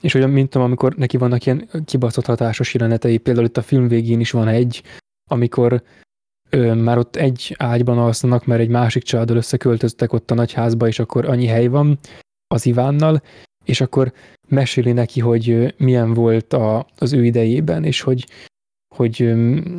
[0.02, 3.88] És olyan, mint tudom, amikor neki vannak ilyen kibaszott hatásos jelenetei, például itt a film
[3.88, 4.84] végén is van egy,
[5.30, 5.84] amikor
[6.50, 11.00] ö, már ott egy ágyban alszanak, mert egy másik családdal összeköltöztek ott a nagyházba, és
[11.00, 12.00] akkor annyi hely van
[12.48, 13.22] az Ivánnal,
[13.66, 14.14] és akkor
[14.48, 18.26] meséli neki, hogy milyen volt a, az ő idejében, és hogy
[18.98, 19.34] hogy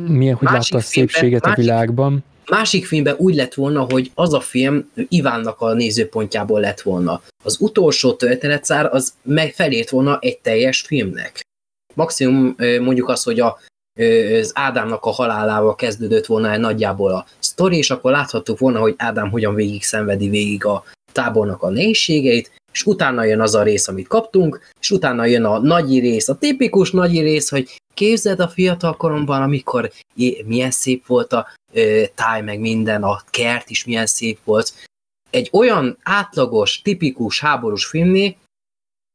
[0.07, 2.11] milyen, hogy látta a szépséget filmben, a világban.
[2.11, 7.21] Másik, másik filmben úgy lett volna, hogy az a film Ivánnak a nézőpontjából lett volna.
[7.43, 11.39] Az utolsó történetszár az meg felért volna egy teljes filmnek.
[11.93, 13.57] Maximum mondjuk az, hogy a,
[14.39, 18.93] az Ádámnak a halálával kezdődött volna egy nagyjából a sztori, és akkor láthattuk volna, hogy
[18.97, 23.87] Ádám hogyan végig szenvedi végig a tábornak a nehézségeit, és utána jön az a rész,
[23.87, 28.47] amit kaptunk, és utána jön a nagyi rész, a tipikus nagyi rész, hogy képzeld a
[28.47, 29.91] fiatal koromban, amikor
[30.45, 34.73] milyen szép volt a ö, táj, meg minden, a kert is milyen szép volt.
[35.29, 38.37] Egy olyan átlagos, tipikus háborús filmné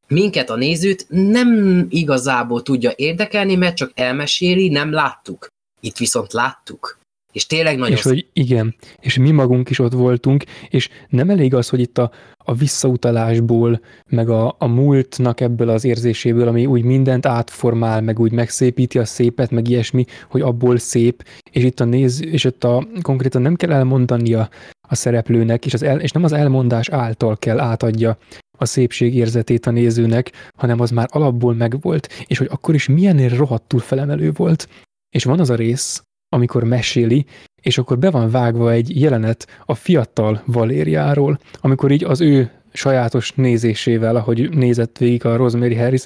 [0.08, 5.46] minket a nézőt nem igazából tudja érdekelni, mert csak elmeséli, nem láttuk.
[5.80, 6.98] Itt viszont láttuk.
[7.34, 11.54] És tényleg nagyon És hogy igen, és mi magunk is ott voltunk, és nem elég
[11.54, 16.82] az, hogy itt a, a visszautalásból, meg a, a múltnak ebből az érzéséből, ami úgy
[16.82, 21.84] mindent átformál, meg úgy megszépíti a szépet, meg ilyesmi, hogy abból szép, és itt a
[21.84, 24.48] néz, és itt a konkrétan nem kell elmondania
[24.88, 28.18] a szereplőnek, és, az el, és nem az elmondás által kell átadja
[28.58, 33.28] a szépség érzetét a nézőnek, hanem az már alapból megvolt, és hogy akkor is milyen
[33.28, 34.68] rohadtul felemelő volt.
[35.10, 36.02] És van az a rész,
[36.34, 37.26] amikor meséli,
[37.62, 43.32] és akkor be van vágva egy jelenet a fiatal Valériáról, amikor így az ő sajátos
[43.32, 46.04] nézésével, ahogy nézett végig a Rosemary Harris,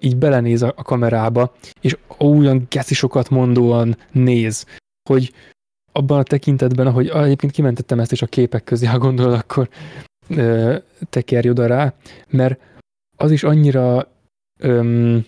[0.00, 4.66] így belenéz a kamerába, és olyan sokat mondóan néz,
[5.08, 5.32] hogy
[5.92, 9.68] abban a tekintetben, ahogy egyébként kimentettem ezt is a képek közé, ha gondolod, akkor
[11.10, 11.94] tekerj oda rá,
[12.28, 12.60] mert
[13.16, 14.08] az is annyira
[14.60, 15.24] öm,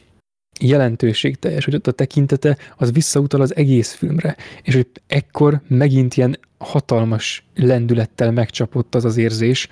[0.61, 6.39] jelentőségteljes, hogy ott a tekintete az visszautal az egész filmre, és hogy ekkor megint ilyen
[6.59, 9.69] hatalmas lendülettel megcsapott az az érzés,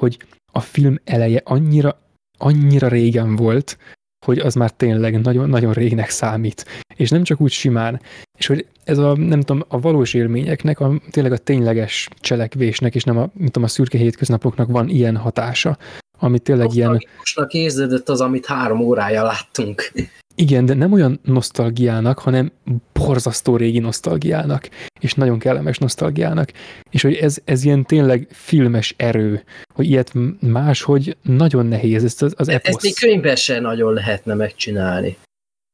[0.00, 0.18] hogy
[0.52, 2.00] a film eleje annyira,
[2.38, 3.78] annyira régen volt,
[4.26, 6.66] hogy az már tényleg nagyon-nagyon régnek számít.
[6.96, 8.00] És nem csak úgy simán.
[8.38, 13.04] És hogy ez a, nem tudom, a valós élményeknek, a, tényleg a tényleges cselekvésnek, és
[13.04, 15.78] nem a, mint tudom, a szürke hétköznapoknak van ilyen hatása,
[16.18, 17.06] ami tényleg ilyen...
[17.16, 19.92] Mostnak érződött az, amit három órája láttunk.
[20.40, 22.52] Igen, de nem olyan nosztalgiának, hanem
[22.92, 24.68] borzasztó régi nosztalgiának,
[25.00, 26.52] és nagyon kellemes nosztalgiának.
[26.90, 29.44] És hogy ez, ez ilyen tényleg filmes erő,
[29.74, 32.74] hogy ilyet máshogy nagyon nehéz, ez az, az eposz.
[32.74, 35.16] Ezt még könyvben sem nagyon lehetne megcsinálni.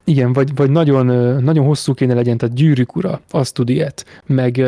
[0.05, 1.07] Igen, vagy, vagy nagyon,
[1.43, 4.63] nagyon hosszú kéne legyen, tehát gyűrűk ura, azt tud ilyet, meg,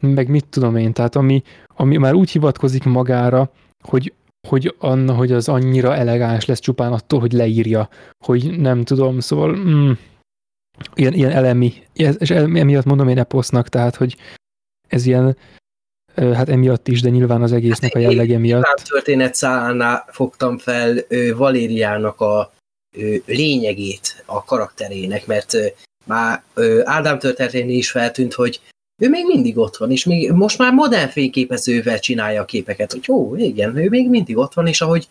[0.00, 3.52] meg mit tudom én, tehát ami, ami már úgy hivatkozik magára,
[3.84, 4.12] hogy,
[4.48, 7.88] hogy, anna, hogy az annyira elegáns lesz csupán attól, hogy leírja,
[8.24, 9.92] hogy nem tudom, szóval mm,
[10.94, 14.16] ilyen, ilyen elemi, és emiatt mondom én eposznak, tehát, hogy
[14.88, 15.36] ez ilyen,
[16.14, 18.62] hát emiatt is, de nyilván az egésznek hát a jellege miatt.
[18.62, 20.94] A történet szállánál fogtam fel
[21.36, 22.52] Valériának a
[23.26, 25.56] lényegét a karakterének, mert
[26.06, 26.42] már
[26.84, 28.60] Ádám történeténél is feltűnt, hogy
[29.00, 33.04] ő még mindig ott van, és még most már modern fényképezővel csinálja a képeket, hogy
[33.06, 35.08] jó, igen, ő még mindig ott van, és ahogy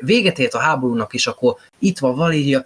[0.00, 2.64] véget ért a háborúnak, és akkor itt van Valéria,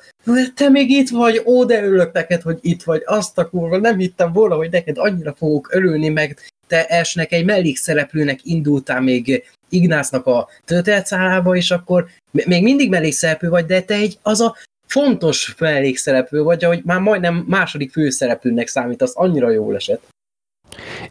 [0.55, 3.99] te még itt vagy, ó, de örülök neked, hogy itt vagy, azt a kurva, nem
[3.99, 10.27] hittem volna, hogy neked annyira fogok örülni, meg te esnek egy mellékszereplőnek indultál még Ignásznak
[10.27, 14.57] a történetszálába, és akkor még mindig mellékszereplő vagy, de te egy az a
[14.87, 20.09] fontos mellékszereplő vagy, hogy már majdnem második főszereplőnek számít, az annyira jól esett.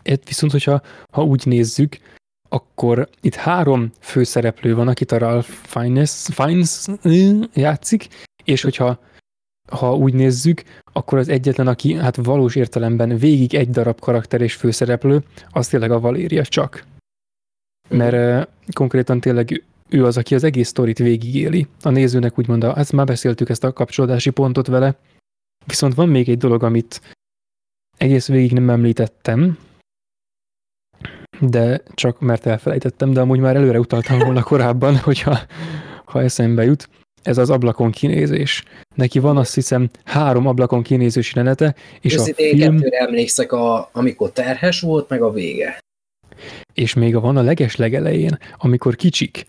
[0.02, 0.82] Itt viszont, hogyha
[1.14, 1.98] ha úgy nézzük,
[2.50, 6.86] akkor itt három főszereplő van, akit a Ralph Fiennes, Fiennes
[7.54, 8.08] játszik,
[8.44, 9.00] és hogyha
[9.72, 14.54] ha úgy nézzük, akkor az egyetlen, aki hát valós értelemben végig egy darab karakter és
[14.54, 16.86] főszereplő, az tényleg a Valéria csak.
[17.90, 21.68] Mert uh, konkrétan tényleg ő az, aki az egész sztorit végigéli.
[21.82, 24.96] A nézőnek úgymond, ezt már beszéltük, ezt a kapcsolódási pontot vele.
[25.66, 27.02] Viszont van még egy dolog, amit
[28.02, 29.58] egész végig nem említettem,
[31.40, 35.40] de csak mert elfelejtettem, de amúgy már előre utaltam volna korábban, hogyha
[36.06, 36.90] ha eszembe jut.
[37.22, 38.64] Ez az ablakon kinézés.
[38.96, 42.80] Neki van azt hiszem három ablakon kinézős jelenete, és a film...
[42.90, 45.80] emlékszek, a, amikor terhes volt, meg a vége.
[46.74, 49.46] És még a van a leges legelején, amikor kicsik,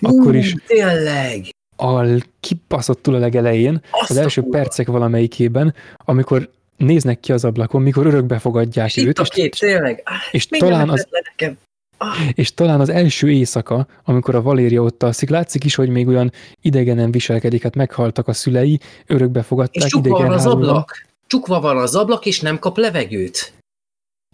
[0.00, 0.54] Jú, akkor is...
[0.66, 1.48] tényleg!
[1.76, 8.06] A kipaszottul a legelején, Azt az első percek valamelyikében, amikor néznek ki az ablakon, mikor
[8.06, 9.18] örökbe fogadják és őt.
[9.18, 10.02] És, két, tényleg.
[10.30, 11.08] És talán, az,
[11.96, 12.08] ah.
[12.34, 16.32] és talán az első éjszaka, amikor a Valéria ott alszik, látszik is, hogy még olyan
[16.60, 19.84] idegenen viselkedik, hát meghaltak a szülei, örökbe fogadták.
[19.84, 21.06] És csukva van az ablak.
[21.26, 23.52] Csukva van az ablak, és nem kap levegőt.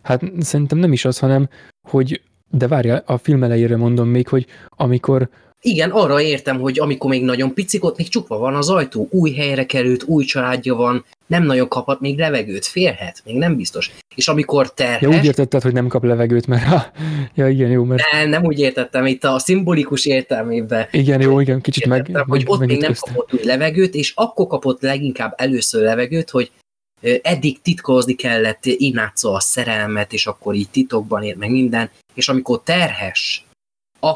[0.02, 1.48] Hát szerintem nem is az, hanem,
[1.88, 5.28] hogy de várjál, a film elejére mondom még, hogy amikor
[5.60, 9.32] igen, arra értem, hogy amikor még nagyon picik, ott még csukva van az ajtó, új
[9.32, 13.90] helyre került, új családja van, nem nagyon kaphat még levegőt, félhet, még nem biztos.
[14.14, 15.00] És amikor terhes...
[15.00, 16.86] Ja, úgy értetted, hogy nem kap levegőt, mert ha...
[17.34, 18.02] Ja, igen, jó, mert...
[18.12, 20.88] Nem, nem úgy értettem, itt a szimbolikus értelmében.
[20.90, 22.24] Igen, jó, igen, kicsit értettem, meg...
[22.28, 26.50] hogy ott még nem kapott új levegőt, és akkor kapott leginkább először levegőt, hogy
[27.22, 32.62] eddig titkolni kellett Ináccal a szerelmet, és akkor így titokban ért meg minden, és amikor
[32.62, 33.46] terhes,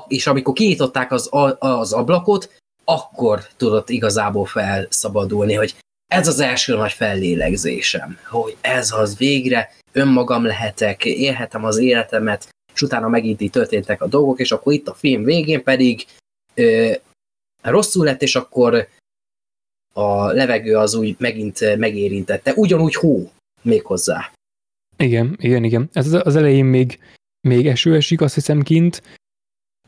[0.09, 1.29] és amikor kinyitották az,
[1.59, 5.75] az ablakot, akkor tudott igazából felszabadulni, hogy
[6.07, 12.83] ez az első nagy fellélegzésem, hogy ez az végre önmagam lehetek, élhetem az életemet, és
[12.83, 16.07] utána megint így történtek a dolgok, és akkor itt a film végén pedig
[16.55, 16.93] ö,
[17.63, 18.89] rosszul lett, és akkor
[19.93, 22.53] a levegő az úgy megint megérintette.
[22.57, 23.31] Ugyanúgy hó
[23.63, 24.33] még hozzá.
[24.97, 25.89] Igen, igen, igen.
[25.93, 26.99] Ez az elején még,
[27.49, 29.03] még eső esik, azt hiszem kint,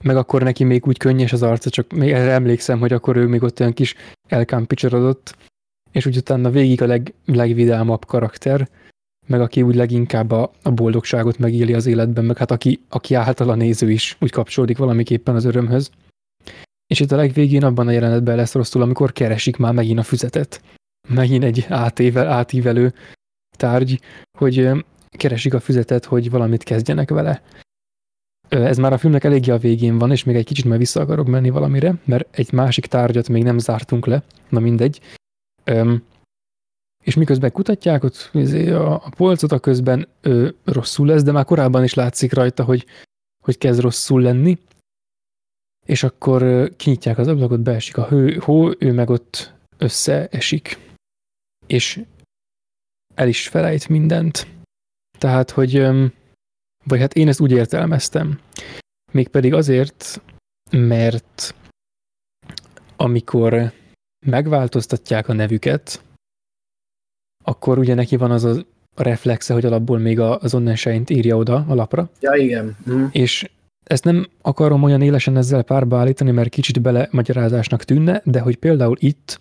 [0.03, 3.27] meg akkor neki még úgy könnyes az arca, csak még erre emlékszem, hogy akkor ő
[3.27, 3.95] még ott olyan kis
[4.29, 5.37] elkámpicsorodott,
[5.93, 8.69] és úgy utána végig a leg, legvidámabb karakter,
[9.27, 13.49] meg aki úgy leginkább a, a boldogságot megéli az életben, meg hát aki, aki által
[13.49, 15.91] a néző is úgy kapcsolódik valamiképpen az örömhöz.
[16.87, 20.63] És itt a legvégén abban a jelenetben lesz rosszul, amikor keresik már megint a füzetet.
[21.09, 22.95] Megint egy átével, átívelő
[23.57, 24.01] tárgy,
[24.39, 24.71] hogy
[25.11, 27.43] keresik a füzetet, hogy valamit kezdjenek vele.
[28.63, 31.27] Ez már a filmnek eléggé a végén van, és még egy kicsit már vissza akarok
[31.27, 35.01] menni valamire, mert egy másik tárgyat még nem zártunk le, na mindegy.
[35.65, 36.03] Öm,
[37.05, 41.45] és miközben kutatják ott izé, a, a polcot, a közben ö, rosszul lesz, de már
[41.45, 42.87] korábban is látszik rajta, hogy,
[43.45, 44.59] hogy kezd rosszul lenni,
[45.87, 50.79] és akkor kinyitják az ablakot, beesik a hő, hó, ő meg ott összeesik,
[51.67, 52.05] és
[53.15, 54.47] el is felejt mindent.
[55.19, 56.13] Tehát, hogy öm,
[56.85, 58.39] vagy hát én ezt úgy értelmeztem.
[59.13, 60.23] Mégpedig azért,
[60.71, 61.55] mert
[62.97, 63.73] amikor
[64.27, 66.03] megváltoztatják a nevüket,
[67.45, 71.75] akkor ugye neki van az a reflexe, hogy alapból még az Onnenscheint írja oda a
[71.75, 72.11] lapra.
[72.21, 72.77] Ja, igen.
[72.91, 73.05] Mm.
[73.11, 73.51] És
[73.85, 78.57] ezt nem akarom olyan élesen ezzel párba állítani, mert kicsit bele magyarázásnak tűnne, de hogy
[78.57, 79.41] például itt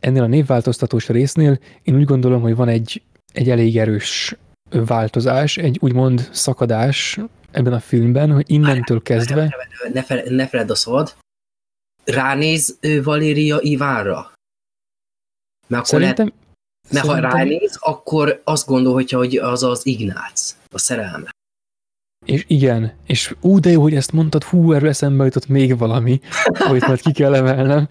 [0.00, 4.36] ennél a névváltoztatós résznél én úgy gondolom, hogy van egy, egy elég erős
[4.70, 7.18] változás, egy úgymond szakadás
[7.50, 9.56] ebben a filmben, hogy innentől kezdve...
[9.92, 11.16] Ne, fel, ne feled a szabad.
[12.04, 14.32] Ránéz Valéria Ivánra.
[15.66, 16.26] Mert, akkor Szerintem...
[16.26, 16.42] lehet,
[16.90, 17.30] mert Szerintem...
[17.30, 21.30] ha ránéz, akkor azt gondolhatja, hogy az az Ignác, a szerelme.
[22.24, 26.20] És igen, és ú, de jó, hogy ezt mondtad, hú, erről eszembe jutott még valami,
[26.68, 27.88] amit majd ki kell emelnem.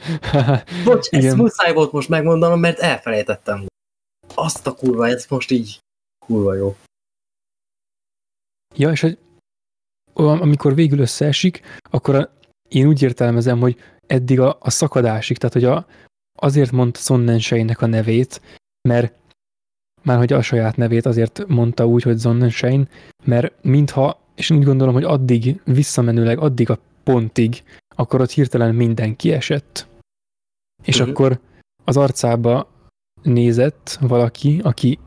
[0.84, 1.26] Bocs, igen.
[1.26, 3.66] ezt muszáj volt most megmondanom, mert elfelejtettem.
[4.36, 5.80] Azt a kurva, ez most így
[6.26, 6.76] kurva jó.
[8.76, 9.18] Ja, és hogy
[10.14, 12.30] amikor végül összeesik, akkor a,
[12.70, 13.78] én úgy értelmezem, hogy
[14.08, 15.86] eddig a, a szakadásig, tehát hogy a,
[16.40, 18.42] azért mondta Sonnenscheinnek a nevét,
[18.88, 19.14] mert
[20.02, 22.88] már hogy a saját nevét azért mondta úgy, hogy Sonnenschein,
[23.24, 27.64] mert mintha, és úgy gondolom, hogy addig, visszamenőleg addig a pontig,
[27.96, 29.88] akkor ott hirtelen minden kiesett.
[30.84, 31.10] És uh-huh.
[31.10, 31.40] akkor
[31.84, 32.68] az arcába
[33.22, 35.00] nézett valaki, aki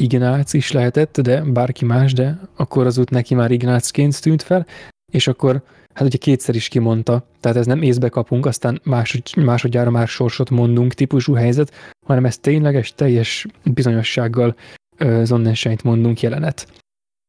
[0.00, 4.66] Ignác is lehetett, de bárki más, de akkor az út neki már Ignácként tűnt fel,
[5.12, 5.62] és akkor
[5.94, 10.50] hát ugye kétszer is kimondta, tehát ez nem észbe kapunk, aztán másod, másodjára már sorsot
[10.50, 11.72] mondunk típusú helyzet,
[12.06, 14.56] hanem ez tényleges, teljes bizonyossággal
[15.00, 16.82] uh, Sonnenscheint mondunk jelenet.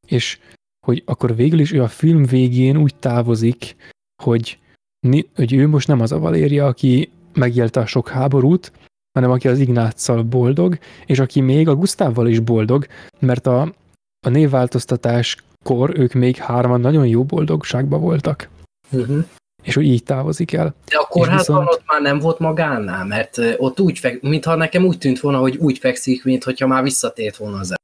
[0.07, 0.39] És
[0.85, 3.75] hogy akkor végül is ő a film végén úgy távozik,
[4.23, 4.59] hogy,
[5.35, 8.71] hogy ő most nem az a Valéria, aki megélte a sok háborút,
[9.13, 12.87] hanem aki az Ignáccal boldog, és aki még a Gusztávval is boldog,
[13.19, 13.61] mert a,
[14.25, 18.49] a névváltoztatáskor ők még hárman nagyon jó boldogságban voltak.
[18.91, 19.25] Uh-huh.
[19.63, 20.75] És hogy így távozik el.
[20.85, 21.67] De a kórházban viszont...
[21.67, 25.57] ott már nem volt magánál, mert ott úgy fek, mintha nekem úgy tűnt volna, hogy
[25.57, 27.79] úgy fekszik, mint hogyha már visszatért volna az el.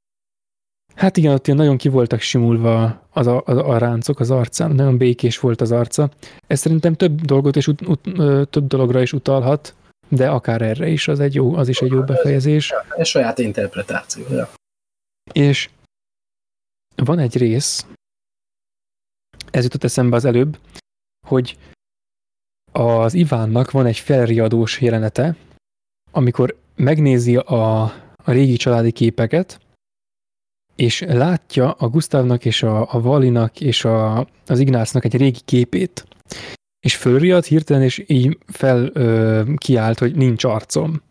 [0.95, 4.71] Hát igen, ott ilyen nagyon ki voltak simulva az a, a, a ráncok az arcán,
[4.71, 6.09] nagyon békés volt az arca.
[6.47, 8.01] Ez szerintem több dolgot és ut, ut,
[8.49, 9.75] több dologra is utalhat,
[10.07, 12.73] de akár erre is, az, egy jó, az is egy jó befejezés.
[12.97, 14.25] Ez saját interpretáció.
[14.29, 14.49] Ja.
[15.31, 15.69] És
[16.95, 17.85] van egy rész,
[19.51, 20.59] ez jutott eszembe az előbb,
[21.27, 21.57] hogy
[22.71, 25.35] az Ivánnak van egy felriadós jelenete,
[26.11, 27.81] amikor megnézi a,
[28.15, 29.59] a régi családi képeket,
[30.75, 36.05] és látja a Gustavnak és a, a Valinak és a, az Ignácnak egy régi képét
[36.79, 41.01] és fölriadt hirtelen, és így fel ö, kiállt, hogy nincs arcom.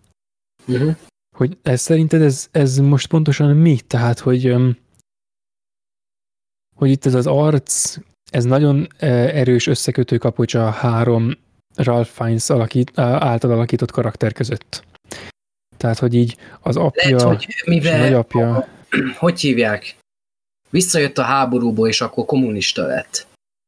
[0.67, 0.97] Uh-huh.
[1.37, 3.79] Hogy ez szerinted ez, ez most pontosan mi?
[3.87, 4.69] Tehát, hogy, ö,
[6.77, 7.97] hogy itt ez az arc,
[8.31, 11.33] ez nagyon erős összekötő kapocs a három
[11.75, 14.85] Ralph Fiennes alakít, által alakított karakter között.
[15.77, 18.69] Tehát, hogy így az apja Lehet, hogy mivel és a nagyapja...
[19.19, 19.97] Hogy hívják?
[20.71, 23.27] Visszajött a háborúból, és akkor kommunista lett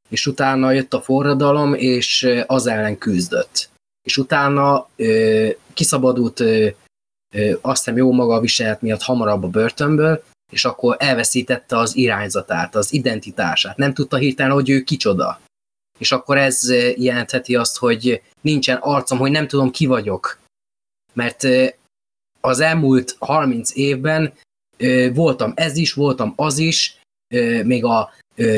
[0.09, 3.71] és utána jött a forradalom, és az ellen küzdött.
[4.03, 6.69] És utána ö, kiszabadult, ö,
[7.35, 10.23] ö, azt hiszem jó maga a viselet miatt hamarabb a börtönből,
[10.53, 13.77] és akkor elveszítette az irányzatát, az identitását.
[13.77, 15.41] Nem tudta hirtelen, hogy ő kicsoda.
[15.99, 20.39] És akkor ez jelentheti azt, hogy nincsen arcom, hogy nem tudom, ki vagyok.
[21.13, 21.47] Mert
[22.41, 24.33] az elmúlt 30 évben
[25.13, 27.01] voltam ez is, voltam az is,
[27.65, 28.11] még a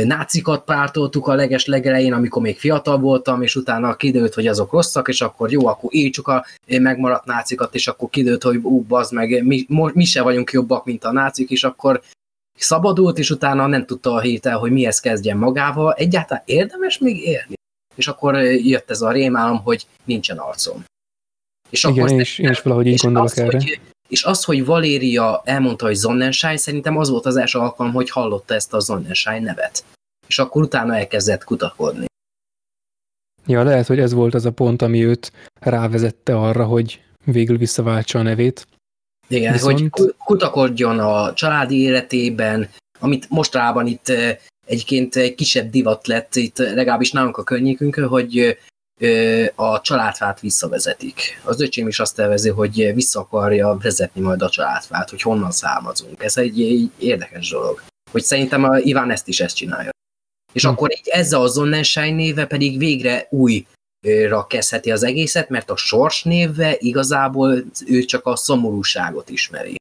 [0.05, 5.09] nácikat pártoltuk a leges legelején, amikor még fiatal voltam, és utána kiderült, hogy azok rosszak,
[5.09, 9.44] és akkor jó, akkor csak a megmaradt nácikat, és akkor kiderült, hogy ú, bazd meg,
[9.44, 12.02] mi, mi se vagyunk jobbak, mint a nácik, és akkor
[12.57, 15.92] szabadult, és utána nem tudta a hétel, hogy mihez kezdjen magával.
[15.92, 17.55] Egyáltalán érdemes még élni?
[17.94, 20.84] És akkor jött ez a rémálom, hogy nincsen arcom.
[21.70, 23.59] És Igen, akkor én is, én is valahogy így gondolok az, erre.
[23.59, 23.81] Hogy
[24.11, 28.55] és az, hogy Valéria elmondta, hogy Sonnenschein, szerintem az volt az első alkalom, hogy hallotta
[28.55, 29.85] ezt a Sonnenschein nevet.
[30.27, 32.05] És akkor utána elkezdett kutakodni.
[33.47, 38.19] Ja, lehet, hogy ez volt az a pont, ami őt rávezette arra, hogy végül visszaváltsa
[38.19, 38.67] a nevét.
[39.29, 39.97] Igen, Viszont...
[39.99, 46.59] hogy kutakodjon a családi életében, amit mostrában itt eh, egyébként egy kisebb divat lett, itt
[46.59, 48.59] legalábbis nálunk a környékünkön, hogy
[49.55, 51.41] a családfát visszavezetik.
[51.45, 56.23] Az öcsém is azt tervezi, hogy vissza akarja vezetni majd a családfát, hogy honnan származunk.
[56.23, 57.83] Ez egy, egy érdekes dolog.
[58.11, 59.91] Hogy szerintem a Iván ezt is ezt csinálja.
[60.53, 60.69] És hm.
[60.69, 66.23] akkor így ezzel a Sonnenschein néve pedig végre újra kezdheti az egészet, mert a Sors
[66.23, 69.79] névve igazából ő csak a szomorúságot ismeri.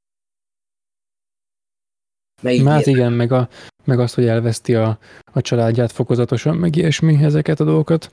[2.66, 3.50] Hát igen, meg, a,
[3.84, 5.00] meg azt, hogy elveszti a,
[5.34, 8.12] a családját fokozatosan, meg ilyesmi ezeket a dolgokat.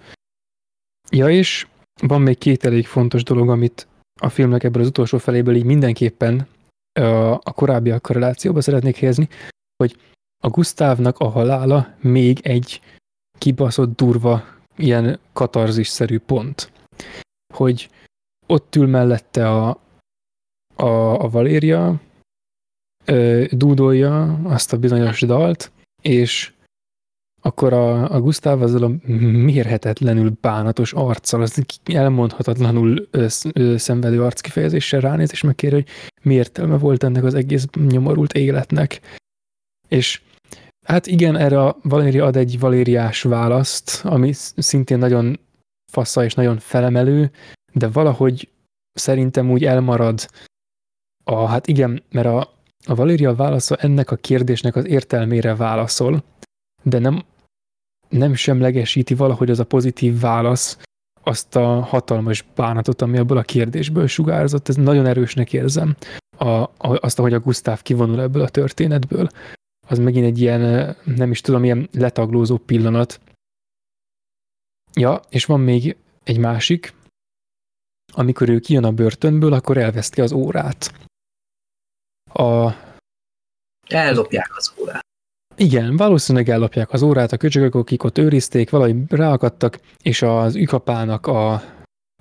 [1.10, 1.67] Ja, és
[2.02, 3.86] van még két elég fontos dolog, amit
[4.20, 6.47] a filmnek ebből az utolsó feléből így mindenképpen
[7.41, 9.28] a korábbiak korrelációba szeretnék helyezni,
[9.76, 9.97] hogy
[10.44, 12.81] a Gusztávnak a halála még egy
[13.39, 14.44] kibaszott durva,
[14.76, 16.73] ilyen katarzis-szerű pont.
[17.55, 17.91] Hogy
[18.47, 19.81] ott ül mellette a,
[20.75, 22.01] a, a Valéria,
[23.51, 26.52] dúdolja azt a bizonyos dalt, és
[27.47, 35.00] akkor a, a Gustav azzal a mérhetetlenül bánatos arccal, az elmondhatatlanul ö, ö, szenvedő arckifejezéssel
[35.00, 35.86] ránéz, és megkér, hogy
[36.23, 39.00] mi értelme volt ennek az egész nyomorult életnek.
[39.89, 40.23] És
[40.86, 45.41] hát igen, erre a Valéria ad egy valériás választ, ami szintén nagyon
[45.92, 47.31] fassa és nagyon felemelő,
[47.73, 48.49] de valahogy
[48.92, 50.28] szerintem úgy elmarad
[51.25, 52.52] a, hát igen, mert a,
[52.86, 56.25] a Valéria válasza ennek a kérdésnek az értelmére válaszol,
[56.83, 57.25] de nem,
[58.09, 60.78] nem semlegesíti valahogy az a pozitív válasz
[61.23, 64.68] azt a hatalmas bánatot, ami abból a kérdésből sugárzott.
[64.68, 65.97] Ez nagyon erősnek érzem,
[66.36, 69.28] a, a, azt, ahogy a Gustav kivonul ebből a történetből.
[69.86, 73.20] Az megint egy ilyen, nem is tudom, ilyen letaglózó pillanat.
[74.94, 76.94] Ja, és van még egy másik,
[78.12, 80.93] amikor ő kijön a börtönből, akkor elveszti az órát.
[82.33, 82.73] A...
[83.86, 85.07] Ellopják az órát.
[85.57, 91.26] Igen, valószínűleg ellopják az órát, a köcsögök, akik ott őrizték, valahogy ráakadtak, és az ükapának
[91.26, 91.62] a,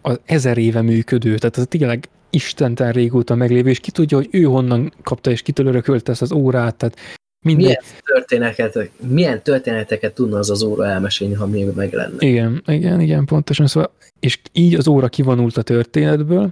[0.01, 4.43] az ezer éve működő, tehát az tényleg istenten régóta meglévő, és ki tudja, hogy ő
[4.43, 6.97] honnan kapta, és kitől örökölte ezt az órát, tehát
[7.45, 7.65] minden...
[7.65, 12.15] Milyen, történeteket, milyen történeteket tudna az az óra elmesélni, ha még meg lenne?
[12.19, 13.67] Igen, igen, igen, pontosan.
[13.67, 16.51] Szóval, és így az óra kivonult a történetből,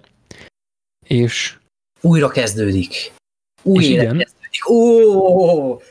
[1.06, 1.58] és...
[2.02, 3.12] Újra kezdődik.
[3.64, 4.18] Új élet igen.
[4.18, 4.70] kezdődik.
[4.70, 5.82] Ó!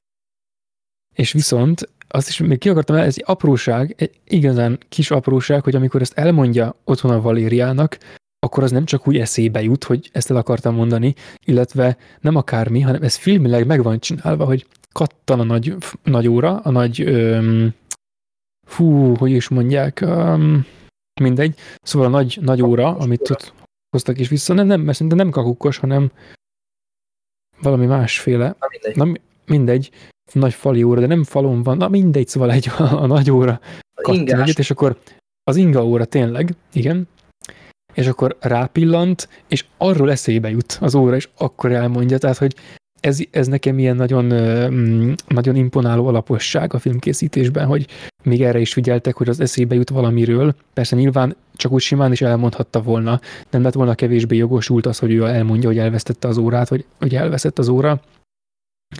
[1.23, 5.63] És viszont azt is még ki akartam el, ez egy apróság, egy igazán kis apróság,
[5.63, 7.99] hogy amikor ezt elmondja otthon a Valériának,
[8.39, 11.15] akkor az nem csak úgy eszébe jut, hogy ezt el akartam mondani,
[11.47, 16.61] illetve nem akármi, hanem ez filmileg meg van csinálva, hogy kattan a nagy, nagy óra,
[16.61, 17.75] a nagy, öm,
[18.67, 20.67] fú, hogy is mondják, öm,
[21.21, 23.53] mindegy, szóval a nagy, nagy óra, amit ott
[23.91, 26.11] hoztak is vissza, nem, nem, mert szerintem nem kakukkos, hanem
[27.61, 28.57] valami másféle.
[28.59, 28.97] Na mindegy.
[28.97, 29.91] Na, mindegy
[30.33, 33.61] nagy fali óra, de nem falon van, na mindegy, szóval egy a, a nagy óra
[33.95, 34.99] egyet, és akkor
[35.45, 37.09] az inga óra tényleg, igen,
[37.95, 42.55] és akkor rápillant, és arról eszébe jut az óra, és akkor elmondja, tehát, hogy
[43.01, 44.25] ez, ez nekem ilyen nagyon,
[45.29, 47.87] nagyon imponáló alaposság a filmkészítésben, hogy
[48.23, 50.55] még erre is figyeltek, hogy az eszébe jut valamiről.
[50.73, 53.21] Persze nyilván csak úgy simán is elmondhatta volna,
[53.51, 57.15] nem lett volna kevésbé jogosult az, hogy ő elmondja, hogy elvesztette az órát, vagy hogy
[57.15, 58.01] elveszett az óra,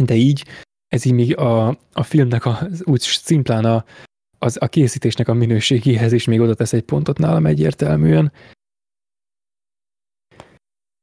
[0.05, 0.45] de így
[0.93, 3.85] ez így még a, a filmnek a, úgy szimplán a,
[4.39, 8.33] az, a készítésnek a minőségéhez is még oda tesz egy pontot nálam egyértelműen.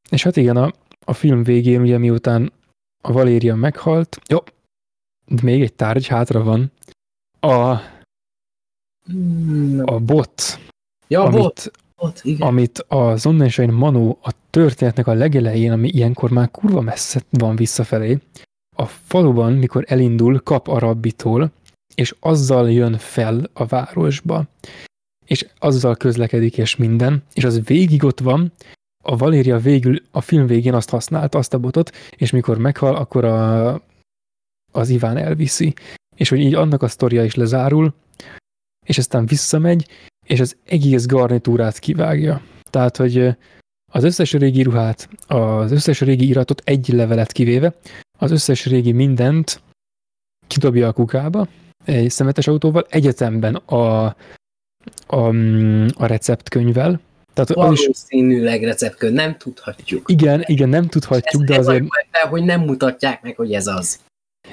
[0.09, 0.74] És hát igen, a,
[1.06, 2.51] a film végén ugye miután
[3.01, 4.38] a Valéria meghalt, jó,
[5.26, 6.72] de még egy tárgy hátra van,
[7.40, 7.69] a,
[9.82, 10.59] a bot,
[11.08, 11.72] ja, amit, bot.
[11.95, 12.48] Bot, igen.
[12.48, 18.19] amit a Sonnenschein Manu a történetnek a legelején, ami ilyenkor már kurva messze van visszafelé,
[18.80, 21.51] a faluban, mikor elindul, kap a rabbitól,
[21.95, 24.43] és azzal jön fel a városba,
[25.25, 28.51] és azzal közlekedik, és minden, és az végig ott van,
[29.03, 33.25] a Valéria végül a film végén azt használta, azt a botot, és mikor meghal, akkor
[33.25, 33.74] a,
[34.72, 35.74] az Iván elviszi.
[36.16, 37.93] És hogy így annak a sztoria is lezárul,
[38.85, 39.88] és aztán visszamegy,
[40.25, 42.41] és az egész garnitúrát kivágja.
[42.69, 43.35] Tehát, hogy
[43.91, 47.75] az összes régi ruhát, az összes régi iratot egy levelet kivéve,
[48.19, 49.61] az összes régi mindent
[50.48, 51.48] kidobja a kukába
[51.85, 54.06] egy szemetes autóval, egyetemben a,
[55.07, 55.27] a,
[55.93, 56.99] a receptkönyvvel.
[57.33, 58.67] Tehát Valószínűleg is...
[58.67, 60.09] receptkönyv, nem tudhatjuk.
[60.09, 61.85] Igen, igen, nem tudhatjuk, Ez de azért...
[62.11, 63.99] Fel, hogy nem mutatják meg, hogy ez az.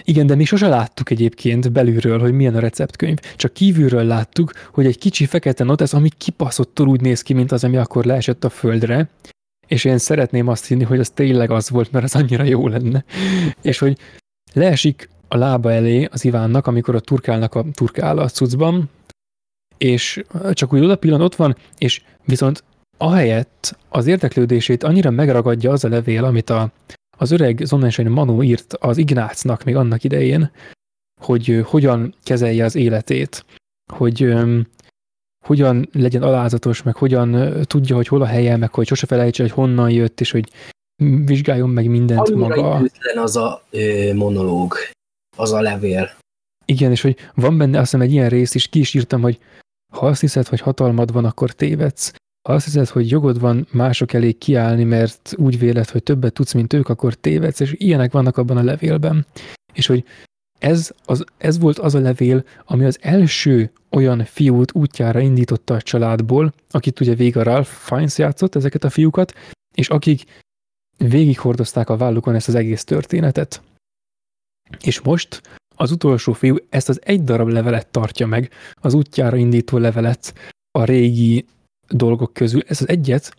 [0.05, 3.19] Igen, de mi sose láttuk egyébként belülről, hogy milyen a receptkönyv.
[3.37, 7.65] Csak kívülről láttuk, hogy egy kicsi fekete notes, ami kipaszottul úgy néz ki, mint az,
[7.65, 9.09] ami akkor leesett a földre,
[9.67, 13.05] és én szeretném azt hinni, hogy az tényleg az volt, mert az annyira jó lenne.
[13.63, 13.99] És hogy
[14.53, 18.91] leesik a lába elé az Ivánnak, amikor a turkálnak a turkál a cuccban,
[19.79, 20.23] és
[20.53, 22.65] csak úgy oda pillanat ott van, és viszont
[22.97, 26.73] ahelyett az érdeklődését annyira megragadja az a levél, amit a,
[27.19, 30.51] az öreg Sonnenschein Manu írt az Ignácnak még annak idején,
[31.21, 33.45] hogy hogyan kezelje az életét,
[33.93, 34.35] hogy
[35.47, 39.53] hogyan legyen alázatos, meg hogyan tudja, hogy hol a helye, meg hogy sose felejtse, hogy
[39.53, 40.51] honnan jött, és hogy
[41.25, 42.71] vizsgáljon meg mindent Annyira maga.
[42.71, 44.75] Annyira az a ö, monológ,
[45.37, 46.11] az a levél.
[46.65, 49.39] Igen, és hogy van benne azt hiszem egy ilyen rész is, ki is írtam, hogy
[49.93, 52.15] ha azt hiszed, hogy hatalmad van, akkor tévedsz.
[52.49, 56.53] Ha azt hiszed, hogy jogod van mások elé kiállni, mert úgy véled, hogy többet tudsz,
[56.53, 59.27] mint ők, akkor tévedsz, és ilyenek vannak abban a levélben.
[59.73, 60.05] És hogy
[60.59, 65.83] ez, az, ez volt az a levél, ami az első olyan fiút útjára indította a
[65.83, 69.35] családból, akit ugye végig a Ralph Fiennes játszott ezeket a fiúkat,
[69.75, 70.25] és akik
[70.97, 73.63] végighordozták a vállukon ezt az egész történetet.
[74.81, 75.43] És most
[75.77, 80.35] az utolsó fiú ezt az egy darab levelet tartja meg, az útjára indító levelet
[80.71, 81.47] a régi
[81.89, 83.37] dolgok közül, ez az egyet,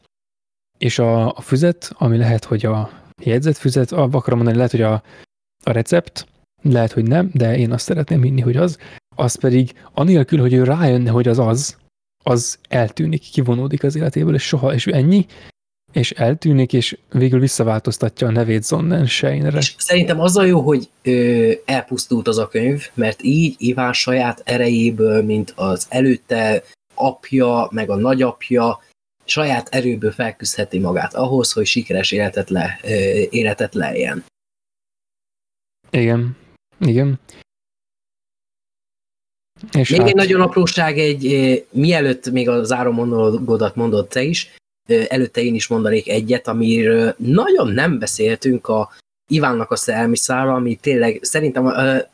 [0.78, 2.90] és a, a füzet, ami lehet, hogy a
[3.22, 4.94] jegyzetfüzet, akarom mondani, lehet, hogy a,
[5.64, 6.28] a recept,
[6.62, 8.78] lehet, hogy nem, de én azt szeretném hinni, hogy az,
[9.16, 11.78] az pedig anélkül, hogy ő rájönne, hogy az az,
[12.24, 15.26] az eltűnik, kivonódik az életéből, és soha, és ennyi,
[15.94, 19.58] és eltűnik, és végül visszaváltoztatja a nevét Zonnen Seinre.
[19.58, 24.42] És szerintem az a jó, hogy ö, elpusztult az a könyv, mert így Iván saját
[24.46, 26.64] erejéből, mint az előtte
[26.94, 28.82] apja, meg a nagyapja,
[29.26, 32.88] saját erőből felküzdheti magát ahhoz, hogy sikeres életet, le, ö,
[33.30, 34.26] életet lejjen.
[35.90, 36.36] Igen,
[36.80, 37.20] igen.
[39.72, 40.10] És még hát...
[40.10, 44.56] egy nagyon apróság, egy, mielőtt még az áromonológodat mondott te is,
[45.08, 48.92] előtte én is mondanék egyet, amiről nagyon nem beszéltünk a
[49.32, 51.64] Ivánnak a szelmiszára, ami tényleg szerintem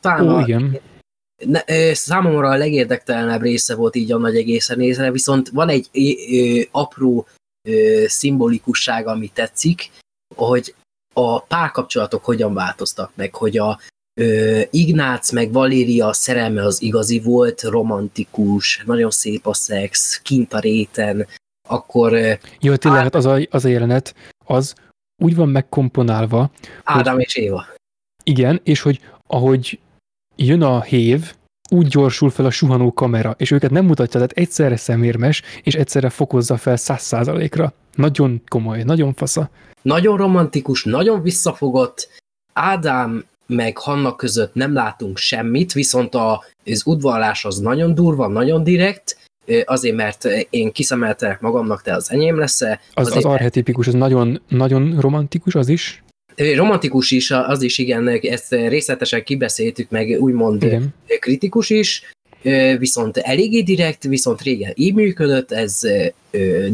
[0.00, 0.80] talán Ó, a, igen.
[1.46, 6.60] Ne, számomra a legérdektelenebb része volt így a nagy egészen nézve, viszont van egy ö,
[6.70, 7.26] apró
[7.68, 9.90] ö, szimbolikusság, ami tetszik,
[10.34, 10.74] hogy
[11.12, 13.93] a párkapcsolatok hogyan változtak meg, hogy a ö,
[14.70, 21.26] Ignác meg Valéria szerelme az igazi volt, romantikus, nagyon szép a szex, kint a réten,
[21.68, 22.12] akkor...
[22.60, 24.74] Jó, tényleg, hát az a, az a jelenet, az
[25.22, 26.50] úgy van megkomponálva,
[26.84, 27.66] Ádám hogy, és Éva.
[28.22, 29.78] Igen, és hogy ahogy
[30.36, 31.34] jön a hév,
[31.70, 36.10] úgy gyorsul fel a suhanó kamera, és őket nem mutatja, tehát egyszerre szemérmes, és egyszerre
[36.10, 37.72] fokozza fel száz százalékra.
[37.94, 39.50] Nagyon komoly, nagyon fasza.
[39.82, 42.08] Nagyon romantikus, nagyon visszafogott.
[42.52, 48.62] Ádám meg Hanna között nem látunk semmit, viszont a, az udvarlás az nagyon durva, nagyon
[48.62, 49.16] direkt,
[49.64, 52.60] azért, mert én kiszemeltelek magamnak, te az enyém lesz.
[52.94, 56.02] Az, az arhetipikus, az nagyon, nagyon romantikus, az is?
[56.36, 60.94] Romantikus is, az is igen, ezt részletesen kibeszéltük, meg úgymond igen.
[61.18, 62.02] kritikus is,
[62.78, 65.80] viszont eléggé direkt, viszont régen így működött, ez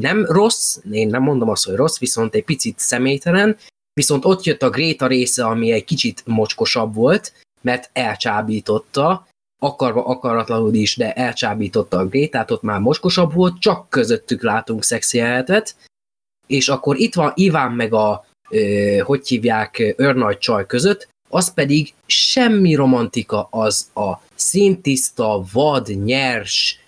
[0.00, 3.56] nem rossz, én nem mondom azt, hogy rossz, viszont egy picit személytelen,
[3.92, 9.26] viszont ott jött a Gréta része, ami egy kicsit mocskosabb volt, mert elcsábította,
[9.62, 15.18] akarva akaratlanul is, de elcsábította a Grétát, ott már moskosabb volt, csak közöttük látunk szexi
[15.18, 15.76] jelenetet,
[16.46, 21.92] és akkor itt van Iván meg a, ö, hogy hívják, őrnagy csaj között, az pedig
[22.06, 26.79] semmi romantika, az a szintiszta, vad, nyers,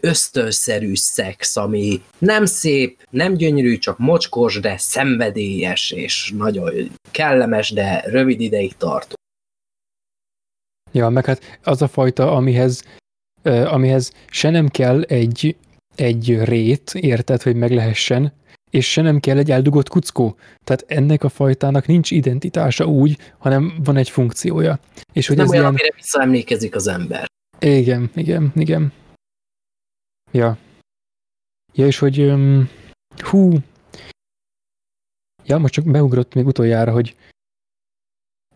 [0.00, 8.02] ösztönszerű szex, ami nem szép, nem gyönyörű, csak mocskos, de szenvedélyes, és nagyon kellemes, de
[8.06, 9.14] rövid ideig tartó.
[10.92, 12.82] Ja, meg hát az a fajta, amihez,
[13.42, 15.56] amihez se nem kell egy,
[15.94, 18.32] egy rét, érted, hogy meg lehessen,
[18.70, 20.36] és se nem kell egy eldugott kuckó.
[20.64, 24.80] Tehát ennek a fajtának nincs identitása úgy, hanem van egy funkciója.
[25.12, 25.74] És hogy nem ez olyan, ilyen...
[25.74, 27.26] amire visszaemlékezik az ember.
[27.58, 28.92] Igen, igen, igen.
[30.30, 30.58] Ja.
[31.72, 32.68] Ja, és hogy um,
[33.16, 33.52] hú,
[35.44, 37.16] ja, most csak beugrott még utoljára, hogy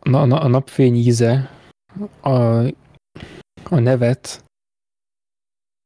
[0.00, 1.50] a, a, a napfény íze,
[2.20, 2.30] a,
[3.62, 4.44] a nevet,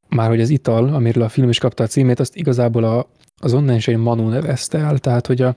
[0.09, 3.09] már hogy az ital, amiről a film is kapta a címét, azt igazából a,
[3.41, 5.57] az egy Manu nevezte el, tehát hogy a,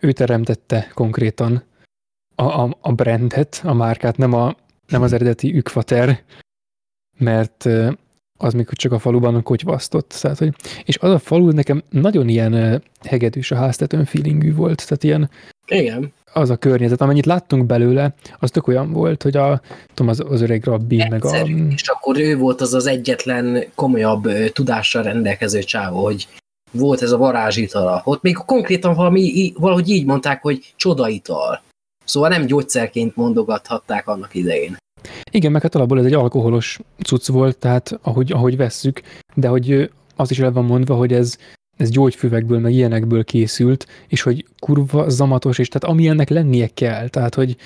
[0.00, 1.62] ő teremtette konkrétan
[2.34, 4.56] a, a, a brandet, a márkát, nem, a,
[4.86, 6.24] nem az eredeti ükvater,
[7.18, 7.68] mert
[8.36, 10.18] az még csak a faluban kotyvasztott.
[10.20, 15.04] Tehát, hogy, és az a falu nekem nagyon ilyen hegedűs a háztetőn feelingű volt, tehát
[15.04, 15.30] ilyen
[15.66, 16.12] Igen.
[16.32, 19.60] az a környezet, amennyit láttunk belőle, az tök olyan volt, hogy a,
[19.94, 21.54] tudom, az, az öreg rabbi, Egyszerű.
[21.54, 21.72] meg a...
[21.72, 26.28] És akkor ő volt az az egyetlen komolyabb tudással rendelkező csávó, hogy
[26.70, 28.00] volt ez a varázsitala.
[28.04, 31.60] Ott még konkrétan valami, valahogy így mondták, hogy csodaital.
[32.04, 34.76] Szóval nem gyógyszerként mondogathatták annak idején.
[35.30, 39.00] Igen, meg hát alapból ez egy alkoholos cucc volt, tehát ahogy, ahogy vesszük,
[39.34, 41.38] de hogy az is el van mondva, hogy ez,
[41.76, 47.08] ez gyógyfüvekből, meg ilyenekből készült, és hogy kurva zamatos, és tehát ami ennek lennie kell,
[47.08, 47.56] tehát hogy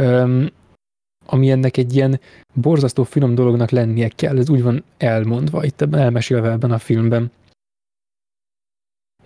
[0.00, 0.50] öm,
[1.26, 2.20] ami ennek egy ilyen
[2.54, 7.30] borzasztó finom dolognak lennie kell, ez úgy van elmondva, itt ebben elmesélve ebben a filmben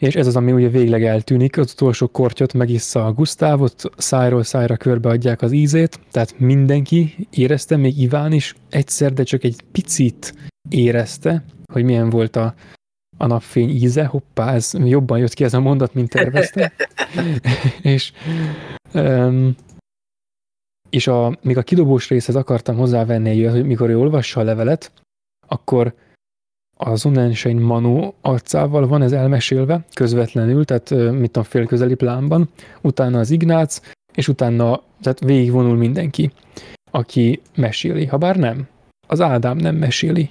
[0.00, 4.76] és ez az, ami ugye végleg eltűnik, az utolsó kortyot megissza a Gusztávot, szájról szájra
[4.76, 10.34] körbeadják az ízét, tehát mindenki érezte, még Iván is egyszer, de csak egy picit
[10.68, 12.54] érezte, hogy milyen volt a,
[13.16, 16.72] a napfény íze, hoppá, ez jobban jött ki ez a mondat, mint tervezte.
[17.82, 18.12] és
[18.94, 19.56] um,
[20.90, 24.92] és a, még a kidobós részhez akartam hozzávenni, hogy mikor ő olvassa a levelet,
[25.46, 25.94] akkor
[26.82, 32.50] az Unenschein Manu arcával van ez elmesélve közvetlenül, tehát mit a félközeli plánban,
[32.80, 33.80] utána az Ignác,
[34.14, 36.32] és utána, tehát végigvonul mindenki.
[36.90, 38.68] aki meséli, ha bár nem.
[39.06, 40.30] Az Ádám nem meséli.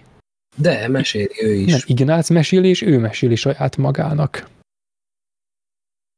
[0.55, 1.71] De, meséli ő is.
[1.71, 4.49] Nem, Ignác meséli, és ő meséli saját magának.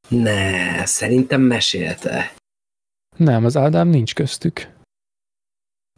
[0.08, 2.34] Ne, szerintem mesélte.
[3.18, 4.68] Nem, az Ádám nincs köztük.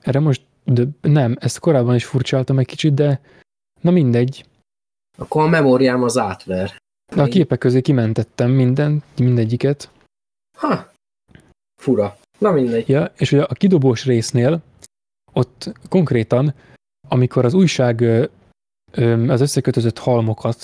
[0.02, 3.22] Erre most, de nem, ezt korábban is furcsáltam egy kicsit, de
[3.84, 4.46] na mindegy.
[5.18, 6.82] Akkor a memóriám az átver.
[7.16, 9.90] De a képek közé kimentettem minden, mindegyiket.
[10.58, 10.92] Ha,
[11.82, 12.18] fura.
[12.40, 12.90] Na mindegy.
[12.90, 14.62] Ja, és ugye a kidobós résznél
[15.34, 16.54] ott konkrétan,
[17.08, 18.02] amikor az újság
[19.28, 20.58] az összekötözött halmokat,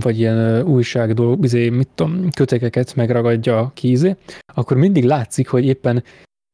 [0.00, 4.16] vagy ilyen újság dolog, izé, mit tudom, kötekeket megragadja kízé,
[4.54, 6.04] akkor mindig látszik, hogy éppen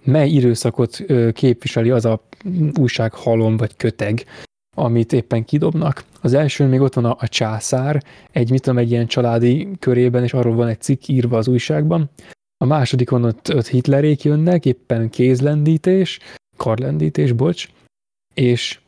[0.04, 2.22] mely időszakot képviseli az a
[2.78, 4.24] újság halom vagy köteg,
[4.78, 6.04] amit éppen kidobnak.
[6.20, 10.22] Az első még ott van a, a császár, egy, mit tudom, egy ilyen családi körében,
[10.22, 12.10] és arról van egy cikk írva az újságban.
[12.56, 16.18] A másodikon ott, ott Hitlerék jönnek, éppen kézlendítés,
[16.56, 17.68] karlendítés, bocs,
[18.34, 18.80] és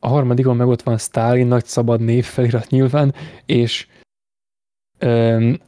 [0.00, 3.14] a harmadikon meg ott van Stalin, nagy szabad név felirat nyilván,
[3.46, 3.86] és
[4.98, 5.60] öm,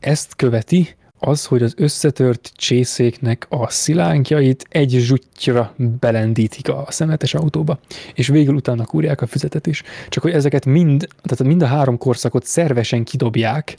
[0.00, 7.78] ezt követi az, hogy az összetört csészéknek a szilánkjait egy zsuttyra belendítik a szemetes autóba,
[8.14, 9.82] és végül utána kúrják a füzetet is.
[10.08, 13.76] Csak hogy ezeket mind, tehát mind a három korszakot szervesen kidobják,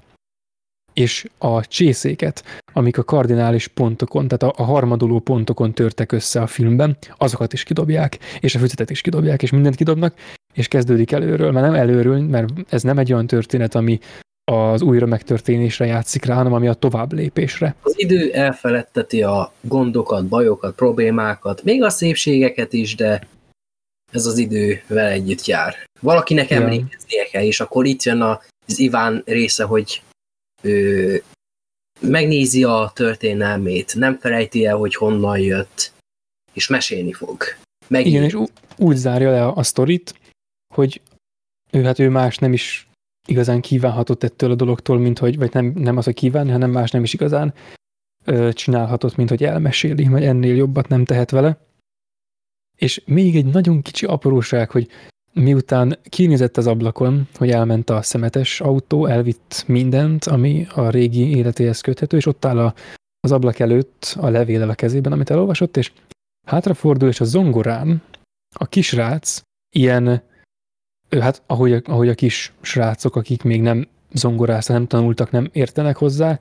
[0.94, 2.44] és a csészéket,
[2.74, 7.64] amik a kardinális pontokon, tehát a, a harmaduló pontokon törtek össze a filmben, azokat is
[7.64, 10.14] kidobják, és a füzetet is kidobják, és mindent kidobnak,
[10.54, 14.00] és kezdődik előről, mert nem előről, mert ez nem egy olyan történet, ami
[14.52, 17.76] az újra megtörténésre játszik rá, hanem ami a tovább lépésre.
[17.82, 23.28] Az idő elfeledteti a gondokat, bajokat, problémákat, még a szépségeket is, de
[24.12, 25.76] ez az idő vele együtt jár.
[26.00, 30.02] Valakinek emlékeznie kell, és akkor itt jön az Iván része, hogy
[30.62, 31.24] ő
[32.00, 35.92] megnézi a történelmét, nem felejti el, hogy honnan jött,
[36.54, 37.44] és mesélni fog.
[37.88, 38.16] Megint.
[38.16, 38.38] Igen, és
[38.78, 40.16] úgy zárja le a, a sztorit,
[40.74, 41.02] hogy
[41.72, 42.87] ő hát ő más nem is
[43.28, 46.92] igazán kívánhatott ettől a dologtól, mint hogy, vagy nem, nem az, hogy kívánni, hanem más
[46.92, 47.54] nem is igazán
[48.26, 51.58] ö, csinálhatott, mint hogy elmeséli, vagy ennél jobbat nem tehet vele.
[52.76, 54.88] És még egy nagyon kicsi apróság, hogy
[55.34, 61.82] miután kinézett az ablakon, hogy elment a szemetes autó, elvitt mindent, ami a régi életéhez
[61.82, 62.74] köthető, és ott áll a,
[63.20, 65.92] az ablak előtt a levélel a kezében, amit elolvasott, és
[66.46, 68.02] hátrafordul, és a zongorán
[68.56, 69.42] a kisrác
[69.76, 70.22] ilyen,
[71.10, 75.98] hát ahogy a, ahogy a kis srácok, akik még nem zongoráztak, nem tanultak, nem értenek
[75.98, 76.40] hozzá,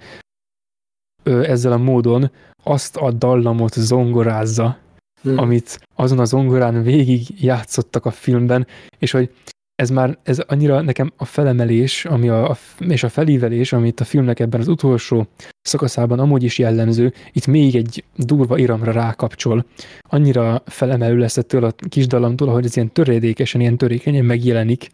[1.25, 2.31] ezzel a módon
[2.62, 4.78] azt a dallamot zongorázza,
[5.23, 5.39] hmm.
[5.39, 8.67] amit azon az zongorán végig játszottak a filmben,
[8.99, 9.35] és hogy
[9.77, 14.05] ez már, ez annyira nekem a felemelés, ami a, a, és a felívelés, amit a
[14.05, 15.27] filmnek ebben az utolsó
[15.63, 19.67] szakaszában amúgy is jellemző, itt még egy durva iramra rákapcsol.
[20.01, 24.91] Annyira felemelő lesz ettől a kis dallamtól, hogy ez ilyen töredékesen, ilyen törékenyen megjelenik,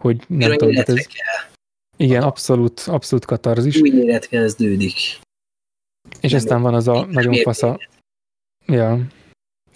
[0.00, 1.06] hogy nem tudom, hát ez,
[1.96, 3.80] igen, abszolút, abszolút katarzis.
[3.80, 4.94] Új élet kezdődik.
[6.20, 7.78] És nem aztán van az a nagyon fasza...
[8.66, 9.06] Ja,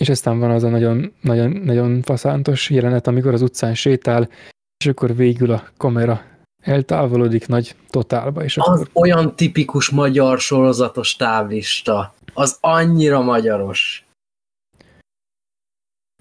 [0.00, 4.28] és aztán van az a nagyon, nagyon, nagyon faszántos jelenet, amikor az utcán sétál,
[4.76, 6.24] és akkor végül a kamera
[6.62, 8.44] eltávolodik nagy totálba.
[8.44, 8.88] És az akkor...
[8.92, 12.14] olyan tipikus magyar sorozatos távlista.
[12.34, 14.04] Az annyira magyaros.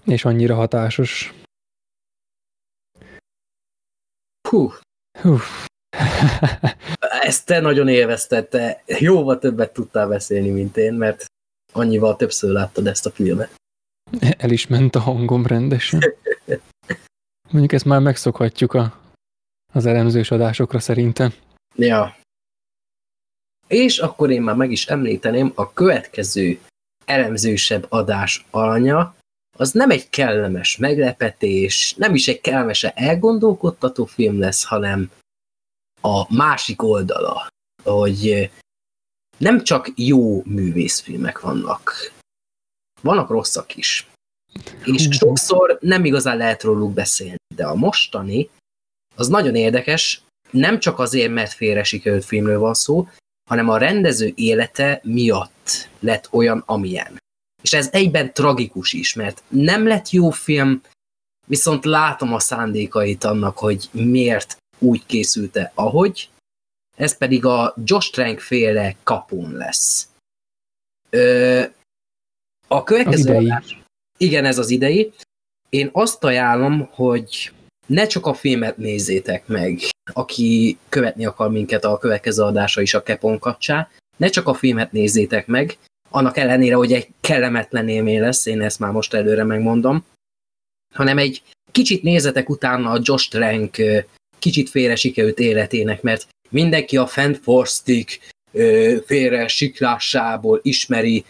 [0.04, 1.34] És annyira hatásos.
[4.48, 4.72] Hú.
[5.20, 5.36] Hú.
[7.20, 11.24] Ezt te nagyon élvezted, te jóval többet tudtál beszélni, mint én, mert
[11.72, 13.58] annyival többször láttad ezt a filmet.
[14.38, 16.00] El is ment a hangom rendesen.
[17.50, 19.00] Mondjuk ezt már megszokhatjuk a,
[19.72, 21.32] az elemzős adásokra szerintem.
[21.74, 22.16] Ja.
[23.66, 26.60] És akkor én már meg is említeném, a következő
[27.04, 29.14] elemzősebb adás alanya,
[29.58, 35.10] az nem egy kellemes meglepetés, nem is egy kellemes elgondolkodtató film lesz, hanem
[36.00, 37.46] a másik oldala,
[37.82, 38.50] hogy
[39.38, 42.12] nem csak jó művészfilmek vannak,
[43.00, 44.06] vannak rosszak is.
[44.84, 48.50] És sokszor nem igazán lehet róluk beszélni, de a mostani
[49.16, 53.08] az nagyon érdekes, nem csak azért, mert félre sikerült filmről van szó,
[53.48, 57.18] hanem a rendező élete miatt lett olyan, amilyen.
[57.62, 60.80] És ez egyben tragikus is, mert nem lett jó film,
[61.46, 66.30] viszont látom a szándékait annak, hogy miért úgy készülte, ahogy,
[66.96, 70.08] ez pedig a Josh Trank féle kapun lesz.
[71.10, 71.64] Ö,
[72.72, 73.78] a következő adás,
[74.16, 75.12] igen, ez az idei.
[75.68, 77.52] Én azt ajánlom, hogy
[77.86, 79.80] ne csak a filmet nézzétek meg,
[80.12, 84.92] aki követni akar minket a következő adása is a Kepon kapcsán, ne csak a filmet
[84.92, 85.78] nézzétek meg,
[86.10, 90.04] annak ellenére, hogy egy kellemetlen élmény lesz, én ezt már most előre megmondom,
[90.94, 93.76] hanem egy kicsit nézetek utána a Josh Trank
[94.38, 98.18] kicsit félre sikerült életének, mert mindenki a Fantastic
[99.06, 101.24] félre siklásából ismeri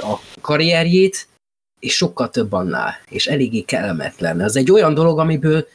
[0.00, 1.28] a karrierjét,
[1.80, 4.40] és sokkal több annál, és eléggé kellemetlen.
[4.40, 5.66] Ez egy olyan dolog, amiből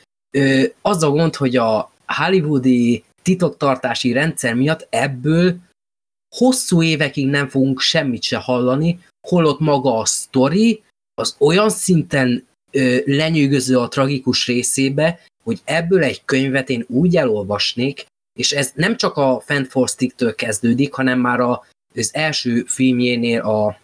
[0.81, 5.55] az a gond, hogy a hollywoodi titoktartási rendszer miatt ebből
[6.35, 12.97] hosszú évekig nem fogunk semmit se hallani, holott maga a sztori az olyan szinten ö,
[13.05, 18.05] lenyűgöző a tragikus részébe, hogy ebből egy könyvet én úgy elolvasnék,
[18.39, 23.79] és ez nem csak a Fantastic-től kezdődik, hanem már a, az első filmjénél a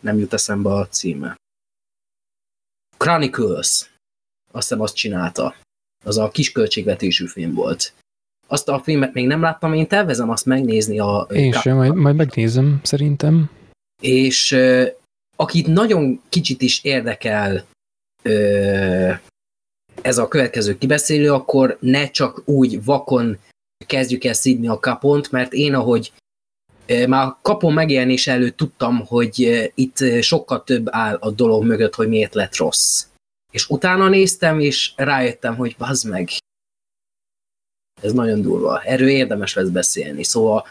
[0.00, 1.36] nem jut eszembe a címe.
[2.96, 3.90] Chronicles.
[4.50, 5.54] Azt hiszem azt csinálta.
[6.04, 7.92] Az a kis költségvetésű film volt.
[8.46, 11.26] Azt a filmet még nem láttam, én tervezem azt megnézni a...
[11.30, 13.50] Én sem, majd, majd megnézem, szerintem.
[14.02, 14.56] És
[15.36, 17.64] akit nagyon kicsit is érdekel
[20.02, 23.38] ez a következő kibeszélő, akkor ne csak úgy vakon
[23.86, 26.12] kezdjük el szídni a kapont, mert én, ahogy
[27.08, 32.08] már a kapon megjelenés előtt tudtam, hogy itt sokkal több áll a dolog mögött, hogy
[32.08, 33.06] miért lett rossz.
[33.52, 36.28] És utána néztem, és rájöttem, hogy bazd meg,
[38.02, 38.82] ez nagyon durva.
[38.82, 40.24] Erről érdemes lesz beszélni.
[40.24, 40.66] Szóval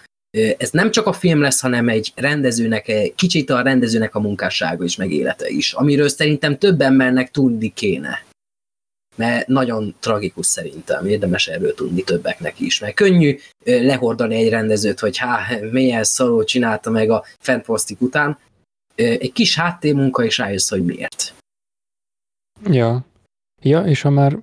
[0.57, 4.95] ez nem csak a film lesz, hanem egy rendezőnek, kicsit a rendezőnek a munkássága is,
[4.95, 8.25] meg élete is, amiről szerintem több embernek tudni kéne.
[9.17, 12.79] Mert nagyon tragikus szerintem, érdemes erről tudni többeknek is.
[12.79, 18.37] Mert könnyű lehordani egy rendezőt, hogy há, milyen szarul csinálta meg a Fantastic után.
[18.95, 21.33] Egy kis háttérmunka, és rájössz, hogy miért.
[22.69, 23.05] Ja.
[23.61, 24.37] Ja, és ha már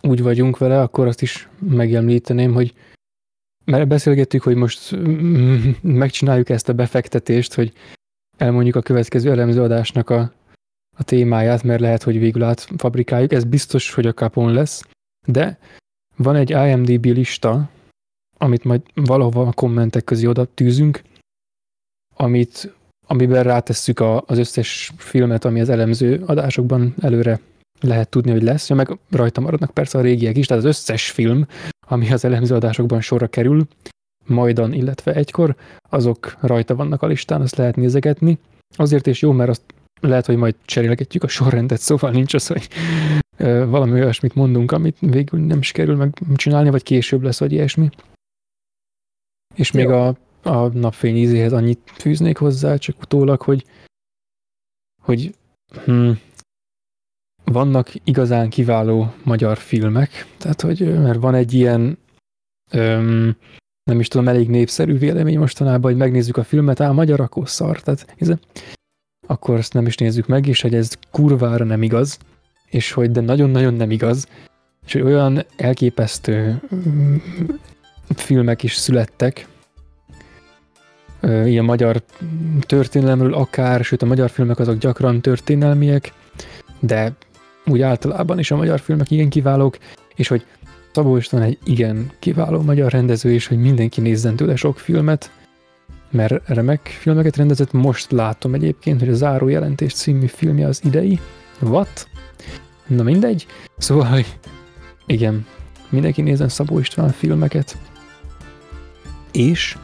[0.00, 2.74] úgy vagyunk vele, akkor azt is megemlíteném, hogy
[3.64, 4.96] mert beszélgettük, hogy most
[5.82, 7.72] megcsináljuk ezt a befektetést, hogy
[8.36, 10.32] elmondjuk a következő elemzőadásnak a,
[10.96, 13.32] a témáját, mert lehet, hogy végül átfabrikáljuk.
[13.32, 14.88] Ez biztos, hogy a kapon lesz,
[15.26, 15.58] de
[16.16, 17.70] van egy IMDB lista,
[18.38, 21.02] amit majd valahova a kommentek közé oda tűzünk,
[22.14, 22.74] amit,
[23.06, 27.40] amiben rátesszük a, az összes filmet, ami az elemző adásokban előre
[27.80, 31.10] lehet tudni, hogy lesz, ja, meg rajta maradnak persze a régiek is, tehát az összes
[31.10, 31.46] film,
[31.80, 33.66] ami az elemző adásokban sorra kerül,
[34.26, 35.56] majdan, illetve egykor,
[35.90, 38.38] azok rajta vannak a listán, azt lehet nézegetni.
[38.76, 39.62] Azért is jó, mert azt
[40.00, 42.68] lehet, hogy majd cserélgetjük a sorrendet, szóval nincs az, hogy
[43.68, 47.88] valami olyasmit mondunk, amit végül nem sikerül megcsinálni, vagy később lesz, vagy ilyesmi.
[49.54, 49.80] És jó.
[49.80, 50.06] még a,
[50.42, 53.64] a napfény ízéhez annyit fűznék hozzá, csak utólag, hogy,
[55.02, 55.34] hogy
[55.84, 56.10] hm,
[57.44, 61.98] vannak igazán kiváló magyar filmek, tehát hogy mert van egy ilyen
[62.70, 63.36] öm,
[63.90, 67.80] nem is tudom, elég népszerű vélemény mostanában, hogy megnézzük a filmet, á, magyar, akkor szar,
[67.80, 68.32] tehát ez,
[69.26, 72.18] akkor azt nem is nézzük meg, és hogy ez kurvára nem igaz,
[72.70, 74.28] és hogy de nagyon-nagyon nem igaz,
[74.86, 76.60] és hogy olyan elképesztő
[78.14, 79.46] filmek is születtek,
[81.22, 82.02] ilyen magyar
[82.60, 86.12] történelemről akár, sőt a magyar filmek azok gyakran történelmiek,
[86.80, 87.12] de
[87.66, 89.78] úgy általában is a magyar filmek igen kiválók,
[90.14, 90.44] és hogy
[90.92, 95.30] Szabó István egy igen kiváló magyar rendező, és hogy mindenki nézzen tőle sok filmet,
[96.10, 97.72] mert remek filmeket rendezett.
[97.72, 101.20] Most látom egyébként, hogy a Záró Jelentés című filmje az idei.
[101.60, 102.08] What?
[102.86, 103.46] Na mindegy.
[103.78, 104.24] Szóval,
[105.06, 105.46] igen,
[105.88, 107.76] mindenki nézzen Szabó István filmeket.
[109.32, 109.76] És,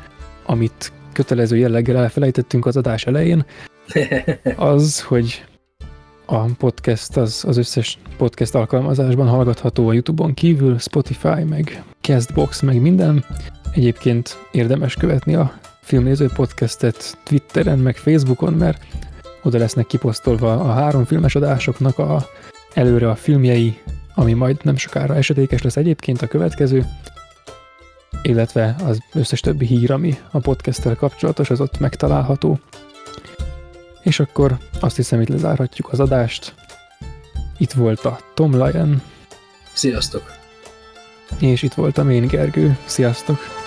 [0.47, 3.45] amit kötelező jelleggel elfelejtettünk az adás elején,
[4.57, 5.45] az, hogy
[6.27, 12.81] a podcast az, az összes podcast alkalmazásban hallgatható a YouTube-on kívül, Spotify, meg Castbox, meg
[12.81, 13.25] minden.
[13.73, 18.87] Egyébként érdemes követni a filmnéző podcastet Twitteren, meg Facebookon, mert
[19.43, 22.27] oda lesznek kiposztolva a három filmes adásoknak a,
[22.75, 23.79] előre a filmjei,
[24.15, 26.87] ami majd nem sokára esedékes lesz egyébként a következő,
[28.23, 32.59] illetve az összes többi hír, ami a podcasttel kapcsolatos, az ott megtalálható.
[34.03, 36.55] És akkor azt hiszem, itt lezárhatjuk az adást.
[37.59, 39.03] Itt volt a Tom Lyon.
[39.73, 40.33] Sziasztok!
[41.39, 42.79] És itt voltam én, Gergő.
[42.85, 43.62] Sziasztok!